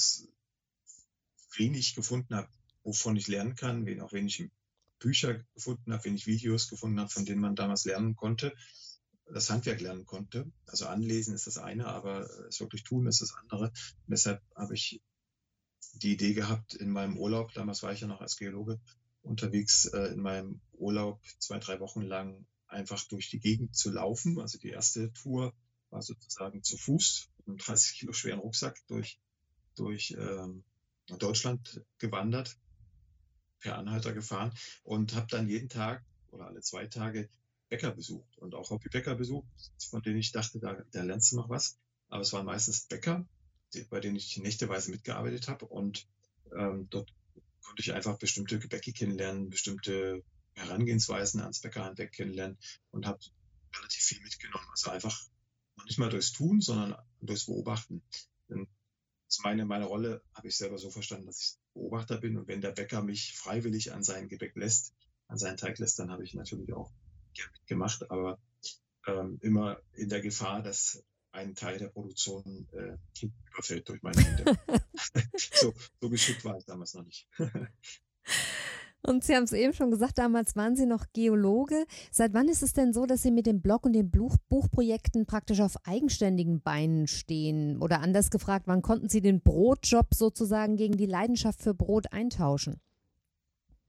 wenig 1.57 1.95
gefunden 1.95 2.35
habe, 2.35 2.51
wovon 2.83 3.17
ich 3.17 3.29
lernen 3.29 3.55
kann, 3.55 3.89
auch 4.03 4.13
wenig 4.13 4.51
Bücher 4.99 5.45
gefunden 5.55 5.93
habe, 5.93 6.05
wenig 6.05 6.27
Videos 6.27 6.69
gefunden 6.69 7.01
habe, 7.01 7.11
von 7.11 7.25
denen 7.25 7.41
man 7.41 7.57
damals 7.57 7.85
lernen 7.85 8.17
konnte, 8.17 8.55
das 9.27 9.51
Handwerk 9.51 9.81
lernen 9.81 10.07
konnte. 10.07 10.51
Also 10.67 10.87
anlesen 10.87 11.35
ist 11.35 11.47
das 11.47 11.59
eine, 11.59 11.87
aber 11.87 12.29
es 12.49 12.61
wirklich 12.61 12.83
tun 12.83 13.07
ist 13.07 13.21
das 13.21 13.35
andere. 13.35 13.67
Und 13.67 14.11
deshalb 14.11 14.43
habe 14.55 14.75
ich 14.75 15.03
die 15.95 16.13
Idee 16.13 16.35
gehabt, 16.35 16.75
in 16.75 16.91
meinem 16.91 17.17
Urlaub, 17.17 17.53
damals 17.55 17.83
war 17.83 17.93
ich 17.93 18.01
ja 18.01 18.07
noch 18.07 18.21
als 18.21 18.37
Geologe 18.37 18.81
unterwegs, 19.23 19.87
äh, 19.87 20.13
in 20.13 20.21
meinem 20.21 20.61
Urlaub 20.73 21.21
zwei, 21.39 21.59
drei 21.59 21.81
Wochen 21.81 22.03
lang 22.03 22.47
einfach 22.67 23.03
durch 23.09 23.31
die 23.31 23.41
Gegend 23.41 23.75
zu 23.75 23.91
laufen. 23.91 24.41
Also 24.41 24.59
die 24.59 24.71
erste 24.71 25.13
Tour 25.13 25.55
war 25.91 26.03
sozusagen 26.03 26.63
zu 26.63 26.77
Fuß 26.77 27.31
mit 27.39 27.49
einem 27.49 27.59
30 27.59 27.99
Kilo 27.99 28.13
schweren 28.13 28.41
Rucksack 28.41 28.79
durch, 28.89 29.19
durch 29.75 30.15
ähm, 30.19 30.65
Deutschland 31.19 31.83
gewandert, 31.99 32.59
per 33.61 33.79
Anhalter 33.79 34.13
gefahren 34.13 34.53
und 34.83 35.15
habe 35.15 35.27
dann 35.29 35.49
jeden 35.49 35.69
Tag 35.69 36.05
oder 36.31 36.47
alle 36.47 36.61
zwei 36.61 36.87
Tage 36.87 37.29
Bäcker 37.69 37.91
besucht 37.91 38.39
und 38.39 38.55
auch 38.55 38.71
Hobbybäcker 38.71 39.15
besucht, 39.15 39.49
von 39.91 40.03
denen 40.03 40.19
ich 40.19 40.33
dachte, 40.33 40.59
da, 40.59 40.83
da 40.93 41.03
lernst 41.03 41.33
du 41.33 41.37
noch 41.37 41.49
was. 41.49 41.79
Aber 42.09 42.23
es 42.23 42.33
waren 42.33 42.47
meistens 42.47 42.87
Bäcker, 42.87 43.27
die, 43.75 43.85
bei 43.85 44.01
denen 44.01 44.17
ich 44.17 44.39
nächteweise 44.39 44.91
mitgearbeitet 44.91 45.49
habe 45.49 45.67
und 45.67 46.07
ähm, 46.57 46.89
dort 46.91 47.13
konnte 47.63 47.83
ich 47.83 47.93
einfach 47.93 48.19
bestimmte 48.19 48.59
Gebäcke 48.59 48.93
kennenlernen, 48.93 49.51
bestimmte 49.51 50.23
Herangehensweisen 50.55 51.41
ans 51.43 51.61
Bäckerhandwerk 51.61 52.13
kennenlernen 52.13 52.57
und 52.91 53.07
habe 53.07 53.19
relativ 53.77 54.03
viel 54.03 54.23
mitgenommen. 54.23 54.67
Also 54.71 54.91
einfach 54.91 55.23
nicht 55.85 55.99
mal 55.99 56.09
durchs 56.09 56.33
Tun, 56.33 56.61
sondern 56.61 56.97
durchs 57.21 57.47
Beobachten. 57.47 58.03
Denn 58.49 58.67
meine, 59.43 59.67
meine 59.67 59.85
Rolle 59.85 60.23
habe 60.35 60.49
ich 60.49 60.57
selber 60.57 60.79
so 60.79 60.91
verstanden, 60.91 61.27
dass 61.27 61.41
ich 61.41 61.59
Beobachter 61.79 62.19
bin 62.19 62.37
und 62.37 62.49
wenn 62.49 62.61
der 62.61 62.73
Bäcker 62.73 63.03
mich 63.03 63.37
freiwillig 63.37 63.93
an 63.93 64.03
sein 64.03 64.29
Gebäck 64.29 64.57
lässt, 64.57 64.95
an 65.29 65.39
seinen 65.39 65.57
Teig 65.57 65.79
lässt, 65.79 65.99
dann 65.99 66.11
habe 66.11 66.25
ich 66.25 66.35
natürlich 66.35 66.73
auch 66.73 66.91
gern 67.35 67.51
mitgemacht, 67.53 68.11
aber 68.11 68.39
ähm, 69.07 69.39
immer 69.43 69.81
in 69.95 70.09
der 70.09 70.21
Gefahr, 70.21 70.63
dass 70.63 71.05
ein 71.31 71.55
Teil 71.55 71.79
der 71.79 71.89
Produktion 71.89 72.69
äh, 72.73 72.97
überfällt 73.53 73.89
durch 73.89 74.03
meine 74.03 74.21
Hände. 74.21 74.59
so, 75.37 75.75
so 76.01 76.11
geschickt 76.11 76.45
war 76.45 76.59
ich 76.59 76.65
damals 76.65 76.95
noch 76.95 77.05
nicht. 77.05 77.29
Und 79.03 79.25
Sie 79.25 79.35
haben 79.35 79.45
es 79.45 79.53
eben 79.53 79.73
schon 79.73 79.91
gesagt, 79.91 80.19
damals 80.19 80.57
waren 80.57 80.77
Sie 80.77 80.87
noch 80.87 81.07
Geologe. 81.13 81.87
Seit 82.11 82.35
wann 82.35 82.49
ist 82.49 82.63
es 82.63 82.73
denn 82.73 82.93
so, 82.93 83.07
dass 83.07 83.23
Sie 83.23 83.31
mit 83.31 83.47
dem 83.47 83.61
Blog 83.61 83.87
und 83.87 83.93
den 83.93 84.11
Buch 84.11 84.37
Buchprojekten 84.49 85.25
praktisch 85.25 85.61
auf 85.61 85.77
eigenständigen 85.87 86.61
Beinen 86.61 87.07
stehen? 87.07 87.81
Oder 87.81 88.01
anders 88.01 88.31
gefragt, 88.31 88.67
wann 88.67 88.83
konnten 88.83 89.09
Sie 89.09 89.21
den 89.21 89.41
Brotjob 89.41 90.15
sozusagen 90.15 90.77
gegen 90.77 90.97
die 90.97 91.07
Leidenschaft 91.07 91.63
für 91.63 91.75
Brot 91.75 92.13
eintauschen? 92.13 92.81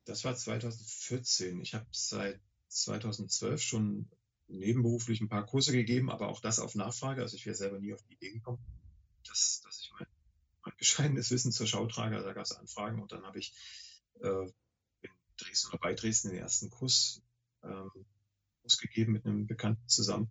Das 0.06 0.24
war 0.24 0.36
2014. 0.36 1.60
Ich 1.62 1.74
habe 1.74 1.86
seit 1.92 2.40
2012 2.70 3.62
schon 3.62 4.10
nebenberuflich 4.48 5.22
ein 5.22 5.30
paar 5.30 5.46
Kurse 5.46 5.72
gegeben, 5.72 6.10
aber 6.10 6.30
auch 6.30 6.40
das 6.40 6.60
auf 6.60 6.76
Nachfrage. 6.76 7.22
Also 7.22 7.36
ich 7.36 7.46
wäre 7.46 7.56
selber 7.56 7.80
nie 7.80 7.94
auf 7.94 8.02
die 8.04 8.14
Idee 8.14 8.32
gekommen, 8.32 8.60
dass, 9.28 9.62
dass 9.66 9.82
ich 9.82 9.92
mein, 9.98 10.08
mein 10.64 10.74
bescheidenes 10.78 11.32
Wissen 11.32 11.52
zur 11.52 11.68
Schau 11.68 11.88
trage. 11.88 12.16
Also 12.16 12.28
da 12.28 12.34
gab 12.34 12.46
es 12.46 12.52
Anfragen 12.52 13.02
und 13.02 13.12
dann 13.12 13.24
habe 13.24 13.40
ich 13.40 13.54
äh, 14.22 14.48
Dresden 15.40 15.70
oder 15.70 15.80
bei 15.80 15.94
Dresden 15.94 16.30
den 16.30 16.40
ersten 16.40 16.70
Kurs, 16.70 17.22
ähm, 17.64 17.92
Kurs 18.62 18.78
gegeben 18.78 19.14
mit 19.14 19.26
einem 19.26 19.48
Bekannten 19.48 19.88
zusammen. 19.88 20.30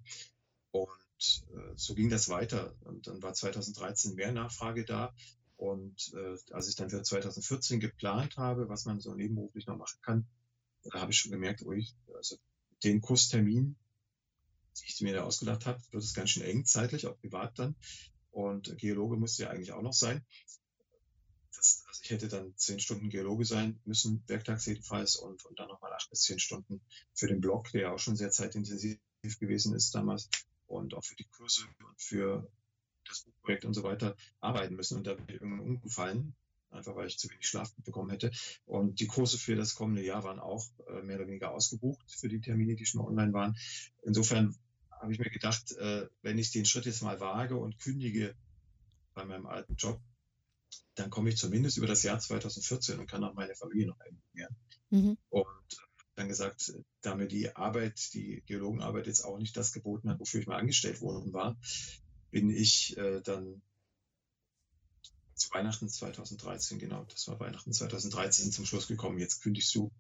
Und 0.71 1.45
äh, 1.55 1.77
so 1.77 1.95
ging 1.95 2.11
das 2.11 2.29
weiter. 2.29 2.75
Und 2.83 3.07
dann 3.07 3.23
war 3.23 3.35
2013 3.35 4.15
mehr 4.15 4.33
Nachfrage 4.33 4.85
da. 4.85 5.15
Und 5.57 6.13
äh, 6.15 6.37
als 6.53 6.69
ich 6.69 6.77
dann 6.77 6.91
für 6.91 7.03
2014 7.03 7.81
geplant 7.81 8.37
habe, 8.37 8.69
was 8.69 8.85
man 8.85 9.01
so 9.01 9.15
nebenberuflich 9.15 9.67
noch 9.67 9.77
machen 9.77 9.99
kann, 10.03 10.27
da 10.85 11.01
habe 11.01 11.11
ich 11.11 11.19
schon 11.19 11.33
gemerkt, 11.33 11.63
ui, 11.63 11.89
also 12.15 12.37
den 12.85 13.01
Kurstermin, 13.01 13.77
die 14.79 14.87
ich 14.87 15.01
mir 15.01 15.15
da 15.15 15.25
ausgedacht 15.25 15.67
habe, 15.67 15.83
wird 15.91 16.05
es 16.05 16.15
ganz 16.15 16.31
schön 16.31 16.45
eng 16.45 16.65
zeitlich, 16.65 17.07
auch 17.07 17.19
privat 17.19 17.59
dann. 17.59 17.75
Und 18.31 18.79
Geologe 18.79 19.17
musste 19.17 19.45
ja 19.45 19.51
eigentlich 19.51 19.73
auch 19.73 19.83
noch 19.83 19.93
sein 19.93 20.25
das, 21.59 21.85
also 21.87 22.01
ich 22.03 22.11
hätte 22.11 22.29
dann 22.29 22.57
zehn 22.57 22.81
Stunden 22.81 23.11
Geologe 23.11 23.45
sein 23.45 23.81
müssen, 23.85 24.23
werktags 24.27 24.67
jedenfalls, 24.67 25.17
und, 25.17 25.45
und 25.45 25.59
dann 25.59 25.69
nochmal 25.69 25.93
acht 25.93 26.09
bis 26.11 26.23
zehn 26.23 26.39
Stunden 26.39 26.81
für 27.15 27.27
den 27.27 27.41
Blog, 27.41 27.71
der 27.73 27.83
ja 27.83 27.93
auch 27.93 27.99
schon 27.99 28.17
sehr 28.17 28.31
zeitintensiv 28.31 28.99
gewesen 29.39 29.75
ist 29.75 29.95
damals, 29.95 30.31
und 30.67 30.95
auch 30.95 31.05
für 31.05 31.17
die 31.17 31.25
Kurse 31.25 31.63
und 31.87 32.01
für 32.01 32.51
das 33.07 33.23
Buchprojekt 33.23 33.65
und 33.65 33.75
so 33.75 33.83
weiter 33.83 34.17
arbeiten 34.41 34.77
müssen. 34.77 34.99
Und 34.99 35.07
da 35.07 35.15
bin 35.15 35.25
ich 35.29 35.35
irgendwann 35.41 35.61
umgefallen, 35.61 36.35
einfach 36.71 36.95
weil 36.95 37.09
ich 37.09 37.19
zu 37.19 37.29
wenig 37.31 37.49
Schlaf 37.49 37.75
bekommen 37.77 38.11
hätte. 38.11 38.31
Und 38.67 39.01
die 39.01 39.07
Kurse 39.07 39.39
für 39.39 39.57
das 39.57 39.75
kommende 39.75 40.05
Jahr 40.05 40.25
waren 40.25 40.39
auch 40.39 40.65
äh, 40.89 41.03
mehr 41.03 41.17
oder 41.17 41.27
weniger 41.27 41.53
ausgebucht 41.53 42.05
für 42.13 42.29
die 42.29 42.41
Termine, 42.41 42.77
die 42.77 42.87
schon 42.87 43.01
online 43.01 43.33
waren. 43.33 43.57
Insofern 44.03 44.57
habe 44.91 45.13
ich 45.13 45.19
mir 45.19 45.31
gedacht, 45.31 45.73
äh, 45.73 46.07
wenn 46.23 46.39
ich 46.39 46.51
den 46.51 46.67
Schritt 46.67 46.87
jetzt 46.87 47.03
mal 47.03 47.19
wage 47.21 47.57
und 47.57 47.79
kündige 47.79 48.35
bei 49.15 49.25
meinem 49.25 49.47
alten 49.47 49.77
Job, 49.77 50.01
dann 50.95 51.11
komme 51.11 51.31
ich 51.31 51.37
zumindest 51.37 51.77
über 51.77 51.87
das 51.87 52.03
Jahr 52.03 52.19
2014 52.19 52.99
und 52.99 53.07
kann 53.07 53.25
auch 53.25 53.35
meine 53.35 53.55
Familie 53.55 53.87
noch 53.87 54.01
ernähren. 54.01 54.57
Mhm. 54.91 55.19
Und 55.29 55.47
dann 56.15 56.29
gesagt, 56.29 56.75
da 57.01 57.15
mir 57.15 57.29
die 57.29 57.55
Arbeit, 57.55 58.13
die 58.13 58.43
Geologenarbeit 58.47 59.07
jetzt 59.07 59.25
auch 59.25 59.39
nicht 59.39 59.57
das 59.57 59.73
geboten 59.73 60.11
hat, 60.11 60.19
wofür 60.19 60.41
ich 60.41 60.47
mal 60.47 60.59
angestellt 60.59 61.01
worden 61.01 61.33
war, 61.33 61.57
bin 62.31 62.51
ich 62.51 62.97
äh, 62.97 63.21
dann 63.21 63.63
zu 65.35 65.51
Weihnachten 65.53 65.89
2013, 65.89 66.81
genau, 66.81 67.05
das 67.05 67.29
war 67.29 67.39
Weihnachten 67.39 67.73
2013 67.73 68.51
zum 68.51 68.67
Schluss 68.67 68.89
gekommen, 68.89 69.19
jetzt 69.19 69.41
kündigst 69.41 69.73
du. 69.75 69.93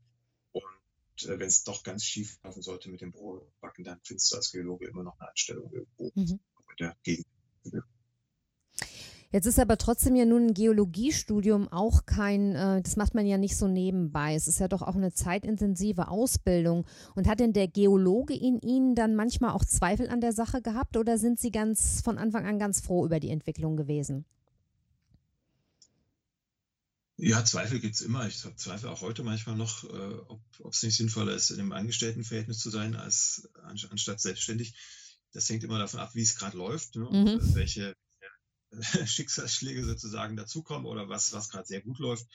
Und 0.51 1.23
äh, 1.23 1.39
wenn 1.39 1.47
es 1.47 1.63
doch 1.63 1.85
ganz 1.85 2.05
schief 2.05 2.39
laufen 2.43 2.63
sollte 2.63 2.91
mit 2.91 3.01
dem 3.01 3.13
Brotbacken, 3.13 3.85
dann 3.85 4.01
findest 4.03 4.33
du 4.33 4.37
als 4.37 4.51
Geologe 4.51 4.89
immer 4.89 5.05
noch 5.05 5.19
eine 5.21 5.29
Anstellung 5.29 5.73
irgendwo 5.73 6.11
mhm. 6.17 6.41
der 6.81 6.97
Gegend. 7.05 7.27
Jetzt 9.31 9.45
ist 9.45 9.59
aber 9.59 9.77
trotzdem 9.77 10.17
ja 10.17 10.25
nun 10.25 10.47
ein 10.47 10.55
Geologiestudium 10.55 11.69
auch 11.69 12.07
kein, 12.07 12.55
äh, 12.55 12.81
das 12.81 12.97
macht 12.97 13.14
man 13.14 13.27
ja 13.27 13.37
nicht 13.37 13.59
so 13.59 13.69
nebenbei. 13.69 14.35
Es 14.35 14.49
ist 14.49 14.59
ja 14.59 14.69
doch 14.69 14.81
auch 14.81 14.97
eine 14.97 15.12
zeitintensive 15.12 16.09
Ausbildung. 16.09 16.87
Und 17.14 17.29
hat 17.29 17.41
denn 17.41 17.53
der 17.53 17.69
Geologe 17.69 18.35
in 18.35 18.59
Ihnen 18.61 18.95
dann 18.95 19.14
manchmal 19.14 19.51
auch 19.51 19.67
Zweifel 19.67 20.09
an 20.09 20.23
der 20.23 20.33
Sache 20.33 20.62
gehabt 20.62 20.97
oder 20.97 21.19
sind 21.19 21.38
Sie 21.38 21.51
ganz 21.51 22.01
von 22.01 22.17
Anfang 22.17 22.47
an 22.47 22.59
ganz 22.59 22.81
froh 22.81 23.05
über 23.05 23.21
die 23.21 23.29
Entwicklung 23.29 23.77
gewesen? 23.77 24.25
Ja, 27.19 27.45
Zweifel 27.45 27.81
gibt 27.81 27.97
es 27.97 28.01
immer. 28.01 28.27
Ich 28.29 28.43
habe 28.45 28.57
Zweifel 28.57 28.88
auch 28.88 29.03
heute 29.03 29.25
manchmal 29.25 29.57
noch, 29.57 29.85
äh, 29.85 30.14
ob 30.61 30.73
es 30.73 30.83
nicht 30.83 30.97
sinnvoller 30.97 31.35
ist, 31.35 31.51
in 31.51 31.61
einem 31.61 31.73
Angestelltenverhältnis 31.73 32.61
zu 32.61 32.71
sein, 32.71 32.97
als 32.97 33.51
anstatt 33.91 34.21
selbstständig. 34.21 34.75
Das 35.33 35.51
hängt 35.51 35.64
immer 35.64 35.79
davon 35.79 36.01
ab, 36.01 36.14
wie 36.14 36.23
es 36.23 36.37
gerade 36.37 36.57
läuft 36.57 36.97
ne? 36.97 37.07
und 37.07 37.25
mhm. 37.25 37.55
welche 37.55 37.95
Schicksalsschläge 39.07 39.85
sozusagen 39.85 40.37
dazukommen 40.37 40.87
oder 40.87 41.09
was, 41.09 41.33
was 41.33 41.49
gerade 41.49 41.67
sehr 41.67 41.81
gut 41.81 41.99
läuft. 41.99 42.27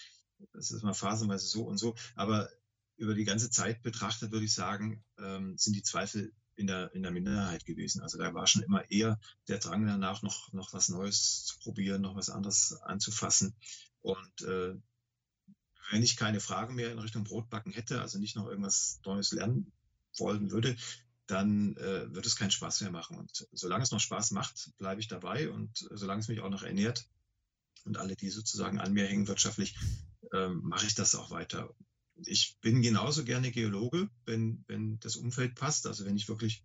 Das 0.53 0.71
ist 0.71 0.83
mal 0.83 0.93
phasenweise 0.93 1.47
so 1.47 1.63
und 1.63 1.77
so. 1.77 1.95
Aber 2.15 2.49
über 2.97 3.13
die 3.15 3.23
ganze 3.23 3.49
Zeit 3.49 3.81
betrachtet 3.81 4.31
würde 4.31 4.45
ich 4.45 4.53
sagen, 4.53 5.03
ähm, 5.17 5.57
sind 5.57 5.75
die 5.75 5.83
Zweifel 5.83 6.33
in 6.55 6.67
der, 6.67 6.93
in 6.93 7.01
der 7.01 7.11
Minderheit 7.11 7.65
gewesen. 7.65 8.01
Also 8.01 8.17
da 8.17 8.33
war 8.33 8.47
schon 8.47 8.63
immer 8.63 8.89
eher 8.91 9.19
der 9.47 9.59
Drang 9.59 9.85
danach, 9.85 10.21
noch, 10.21 10.53
noch 10.53 10.73
was 10.73 10.89
Neues 10.89 11.45
zu 11.45 11.59
probieren, 11.59 12.01
noch 12.01 12.15
was 12.15 12.29
anderes 12.29 12.79
anzufassen. 12.83 13.55
Und 14.01 14.41
äh, 14.41 14.75
wenn 15.91 16.03
ich 16.03 16.15
keine 16.15 16.39
Fragen 16.39 16.75
mehr 16.75 16.91
in 16.91 16.99
Richtung 16.99 17.23
Brotbacken 17.23 17.71
hätte, 17.73 18.01
also 18.01 18.19
nicht 18.19 18.35
noch 18.35 18.47
irgendwas 18.47 18.99
Neues 19.05 19.31
lernen 19.31 19.71
wollen 20.17 20.51
würde, 20.51 20.75
dann 21.27 21.77
äh, 21.77 22.13
wird 22.13 22.25
es 22.25 22.35
keinen 22.35 22.51
Spaß 22.51 22.81
mehr 22.81 22.91
machen. 22.91 23.17
Und 23.17 23.47
solange 23.51 23.83
es 23.83 23.91
noch 23.91 23.99
Spaß 23.99 24.31
macht, 24.31 24.71
bleibe 24.77 24.99
ich 24.99 25.07
dabei. 25.07 25.49
Und 25.49 25.87
solange 25.91 26.21
es 26.21 26.27
mich 26.27 26.41
auch 26.41 26.49
noch 26.49 26.63
ernährt 26.63 27.07
und 27.85 27.97
alle, 27.97 28.15
die 28.15 28.29
sozusagen 28.29 28.79
an 28.79 28.93
mir 28.93 29.07
hängen 29.07 29.27
wirtschaftlich, 29.27 29.75
ähm, 30.33 30.61
mache 30.63 30.85
ich 30.85 30.95
das 30.95 31.15
auch 31.15 31.31
weiter. 31.31 31.73
Ich 32.25 32.57
bin 32.61 32.81
genauso 32.81 33.23
gerne 33.23 33.51
Geologe, 33.51 34.09
wenn, 34.25 34.63
wenn 34.67 34.99
das 34.99 35.15
Umfeld 35.15 35.55
passt. 35.55 35.87
Also 35.87 36.05
wenn 36.05 36.17
ich 36.17 36.27
wirklich 36.27 36.63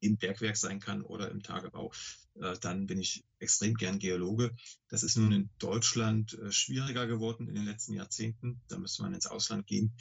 im 0.00 0.18
Bergwerk 0.18 0.56
sein 0.56 0.78
kann 0.78 1.02
oder 1.02 1.30
im 1.30 1.42
Tagebau, 1.42 1.92
äh, 2.34 2.56
dann 2.60 2.86
bin 2.86 3.00
ich 3.00 3.24
extrem 3.38 3.74
gern 3.74 3.98
Geologe. 3.98 4.54
Das 4.88 5.02
ist 5.02 5.16
nun 5.16 5.32
in 5.32 5.50
Deutschland 5.58 6.34
äh, 6.34 6.52
schwieriger 6.52 7.06
geworden 7.06 7.48
in 7.48 7.54
den 7.54 7.64
letzten 7.64 7.94
Jahrzehnten. 7.94 8.60
Da 8.68 8.78
müsste 8.78 9.02
man 9.02 9.14
ins 9.14 9.26
Ausland 9.26 9.66
gehen. 9.66 9.96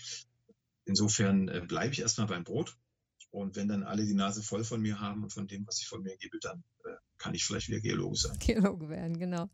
Insofern 0.83 1.47
äh, 1.47 1.61
bleibe 1.65 1.93
ich 1.93 2.01
erstmal 2.01 2.27
beim 2.27 2.43
Brot 2.43 2.77
und 3.35 3.55
wenn 3.55 3.67
dann 3.67 3.83
alle 3.83 4.05
die 4.05 4.13
Nase 4.13 4.41
voll 4.41 4.63
von 4.63 4.81
mir 4.81 4.99
haben 4.99 5.23
und 5.23 5.33
von 5.33 5.47
dem, 5.47 5.67
was 5.67 5.79
ich 5.81 5.87
von 5.87 6.01
mir 6.01 6.15
gebe, 6.17 6.39
dann 6.39 6.63
äh, 6.85 6.95
kann 7.17 7.33
ich 7.33 7.43
vielleicht 7.43 7.67
wieder 7.67 7.81
Geologe 7.81 8.15
sein. 8.15 8.37
Geologe 8.39 8.89
werden, 8.89 9.19
genau. 9.19 9.49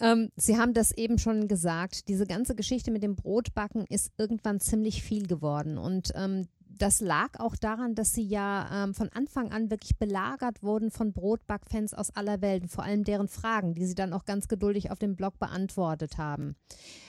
Ähm, 0.00 0.30
Sie 0.36 0.58
haben 0.58 0.74
das 0.74 0.92
eben 0.92 1.18
schon 1.18 1.48
gesagt, 1.48 2.08
diese 2.08 2.26
ganze 2.26 2.54
Geschichte 2.54 2.90
mit 2.90 3.02
dem 3.02 3.16
Brotbacken 3.16 3.86
ist 3.86 4.12
irgendwann 4.18 4.60
ziemlich 4.60 5.02
viel 5.02 5.26
geworden. 5.26 5.78
Und 5.78 6.12
ähm, 6.14 6.48
das 6.78 7.00
lag 7.00 7.38
auch 7.38 7.56
daran, 7.56 7.94
dass 7.94 8.12
sie 8.12 8.26
ja 8.26 8.84
ähm, 8.84 8.94
von 8.94 9.08
Anfang 9.10 9.52
an 9.52 9.70
wirklich 9.70 9.96
belagert 9.96 10.62
wurden 10.62 10.90
von 10.90 11.12
Brotbackfans 11.12 11.94
aus 11.94 12.14
aller 12.14 12.42
Welt, 12.42 12.70
vor 12.70 12.84
allem 12.84 13.04
deren 13.04 13.28
Fragen, 13.28 13.74
die 13.74 13.86
sie 13.86 13.94
dann 13.94 14.12
auch 14.12 14.24
ganz 14.24 14.48
geduldig 14.48 14.90
auf 14.90 14.98
dem 14.98 15.16
Blog 15.16 15.38
beantwortet 15.38 16.18
haben. 16.18 16.56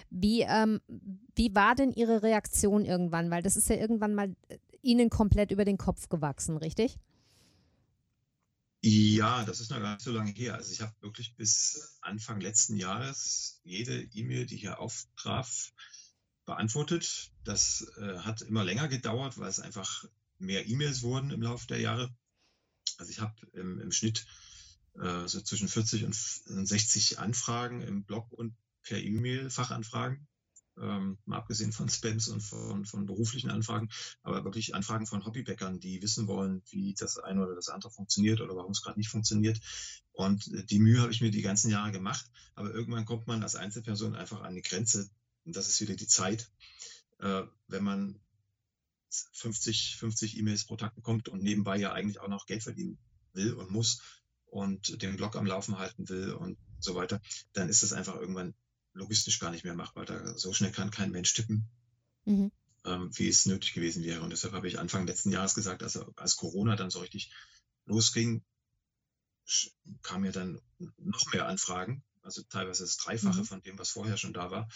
Wie, 0.09 0.41
ähm, 0.41 0.79
wie 1.35 1.53
war 1.53 1.75
denn 1.75 1.91
Ihre 1.91 2.23
Reaktion 2.23 2.85
irgendwann? 2.85 3.29
Weil 3.29 3.41
das 3.41 3.57
ist 3.57 3.69
ja 3.69 3.75
irgendwann 3.75 4.15
mal 4.15 4.35
äh, 4.47 4.57
Ihnen 4.81 5.09
komplett 5.09 5.51
über 5.51 5.65
den 5.65 5.77
Kopf 5.77 6.09
gewachsen, 6.09 6.57
richtig? 6.57 6.97
Ja, 8.81 9.43
das 9.43 9.59
ist 9.59 9.71
noch 9.71 9.79
gar 9.79 9.95
nicht 9.95 10.03
so 10.03 10.11
lange 10.11 10.31
her. 10.31 10.55
Also 10.55 10.71
ich 10.71 10.81
habe 10.81 10.93
wirklich 11.01 11.35
bis 11.35 11.97
Anfang 12.01 12.39
letzten 12.39 12.77
Jahres 12.77 13.59
jede 13.63 14.03
E-Mail, 14.13 14.45
die 14.45 14.57
hier 14.57 14.79
auftraf, 14.79 15.73
beantwortet. 16.45 17.31
Das 17.43 17.91
äh, 17.97 18.19
hat 18.19 18.41
immer 18.41 18.63
länger 18.63 18.87
gedauert, 18.87 19.37
weil 19.37 19.49
es 19.49 19.59
einfach 19.59 20.05
mehr 20.37 20.67
E-Mails 20.67 21.01
wurden 21.01 21.31
im 21.31 21.41
Laufe 21.41 21.67
der 21.67 21.79
Jahre. 21.79 22.15
Also 22.97 23.11
ich 23.11 23.19
habe 23.19 23.35
im, 23.53 23.79
im, 23.79 23.91
Schnitt 23.91 24.25
äh, 24.95 25.27
so 25.27 25.41
zwischen 25.41 25.67
40 25.67 26.05
und 26.05 26.13
60 26.13 27.19
Anfragen 27.19 27.81
im 27.81 28.05
Blog 28.05 28.31
und 28.31 28.55
per 28.83 28.99
E-Mail, 28.99 29.49
Fachanfragen 29.49 30.27
ähm, 30.81 31.17
mal 31.25 31.37
abgesehen 31.37 31.71
von 31.71 31.89
Spams 31.89 32.27
und 32.27 32.41
von, 32.41 32.85
von 32.85 33.05
beruflichen 33.05 33.49
Anfragen, 33.49 33.89
aber 34.23 34.43
wirklich 34.43 34.75
Anfragen 34.75 35.07
von 35.07 35.25
Hobbybäckern, 35.25 35.79
die 35.79 36.01
wissen 36.01 36.27
wollen, 36.27 36.61
wie 36.69 36.93
das 36.93 37.17
eine 37.17 37.43
oder 37.43 37.55
das 37.55 37.69
andere 37.69 37.91
funktioniert 37.91 38.41
oder 38.41 38.55
warum 38.55 38.71
es 38.71 38.81
gerade 38.81 38.99
nicht 38.99 39.09
funktioniert. 39.09 39.59
Und 40.11 40.47
äh, 40.53 40.63
die 40.63 40.79
Mühe 40.79 41.01
habe 41.01 41.11
ich 41.11 41.21
mir 41.21 41.31
die 41.31 41.41
ganzen 41.41 41.71
Jahre 41.71 41.91
gemacht, 41.91 42.29
aber 42.55 42.73
irgendwann 42.73 43.05
kommt 43.05 43.27
man 43.27 43.43
als 43.43 43.55
Einzelperson 43.55 44.15
einfach 44.15 44.41
an 44.41 44.55
die 44.55 44.61
Grenze, 44.61 45.09
und 45.45 45.55
das 45.55 45.67
ist 45.67 45.81
wieder 45.81 45.95
die 45.95 46.07
Zeit, 46.07 46.49
äh, 47.19 47.43
wenn 47.67 47.83
man 47.83 48.19
50, 49.09 49.95
50 49.97 50.37
E-Mails 50.37 50.65
pro 50.65 50.75
Tag 50.75 50.95
bekommt 50.95 51.29
und 51.29 51.41
nebenbei 51.41 51.77
ja 51.77 51.93
eigentlich 51.93 52.19
auch 52.19 52.27
noch 52.27 52.45
Geld 52.45 52.63
verdienen 52.63 52.97
will 53.33 53.53
und 53.53 53.71
muss 53.71 54.01
und 54.47 55.01
den 55.01 55.15
Blog 55.15 55.35
am 55.35 55.45
Laufen 55.45 55.77
halten 55.77 56.09
will 56.09 56.33
und 56.33 56.57
so 56.79 56.95
weiter, 56.95 57.21
dann 57.53 57.69
ist 57.69 57.83
das 57.83 57.93
einfach 57.93 58.15
irgendwann 58.15 58.53
logistisch 58.97 59.39
gar 59.39 59.51
nicht 59.51 59.63
mehr 59.63 59.75
machbar. 59.75 60.05
Da, 60.05 60.37
so 60.37 60.53
schnell 60.53 60.71
kann 60.71 60.91
kein 60.91 61.11
Mensch 61.11 61.33
tippen, 61.33 61.69
mhm. 62.25 62.51
ähm, 62.85 63.09
wie 63.13 63.27
es 63.27 63.45
nötig 63.45 63.73
gewesen 63.73 64.03
wäre. 64.03 64.21
Und 64.21 64.31
deshalb 64.31 64.53
habe 64.53 64.67
ich 64.67 64.79
Anfang 64.79 65.07
letzten 65.07 65.31
Jahres 65.31 65.55
gesagt, 65.55 65.83
also 65.83 66.13
als 66.17 66.35
Corona 66.35 66.75
dann 66.75 66.89
so 66.89 66.99
richtig 66.99 67.31
losging, 67.85 68.43
kamen 70.01 70.23
mir 70.23 70.31
dann 70.31 70.59
noch 70.97 71.31
mehr 71.31 71.47
Anfragen, 71.47 72.03
also 72.21 72.41
teilweise 72.43 72.83
das 72.83 72.97
Dreifache 72.97 73.39
mhm. 73.39 73.45
von 73.45 73.61
dem, 73.61 73.79
was 73.79 73.91
vorher 73.91 74.17
schon 74.17 74.33
da 74.33 74.51
war. 74.51 74.69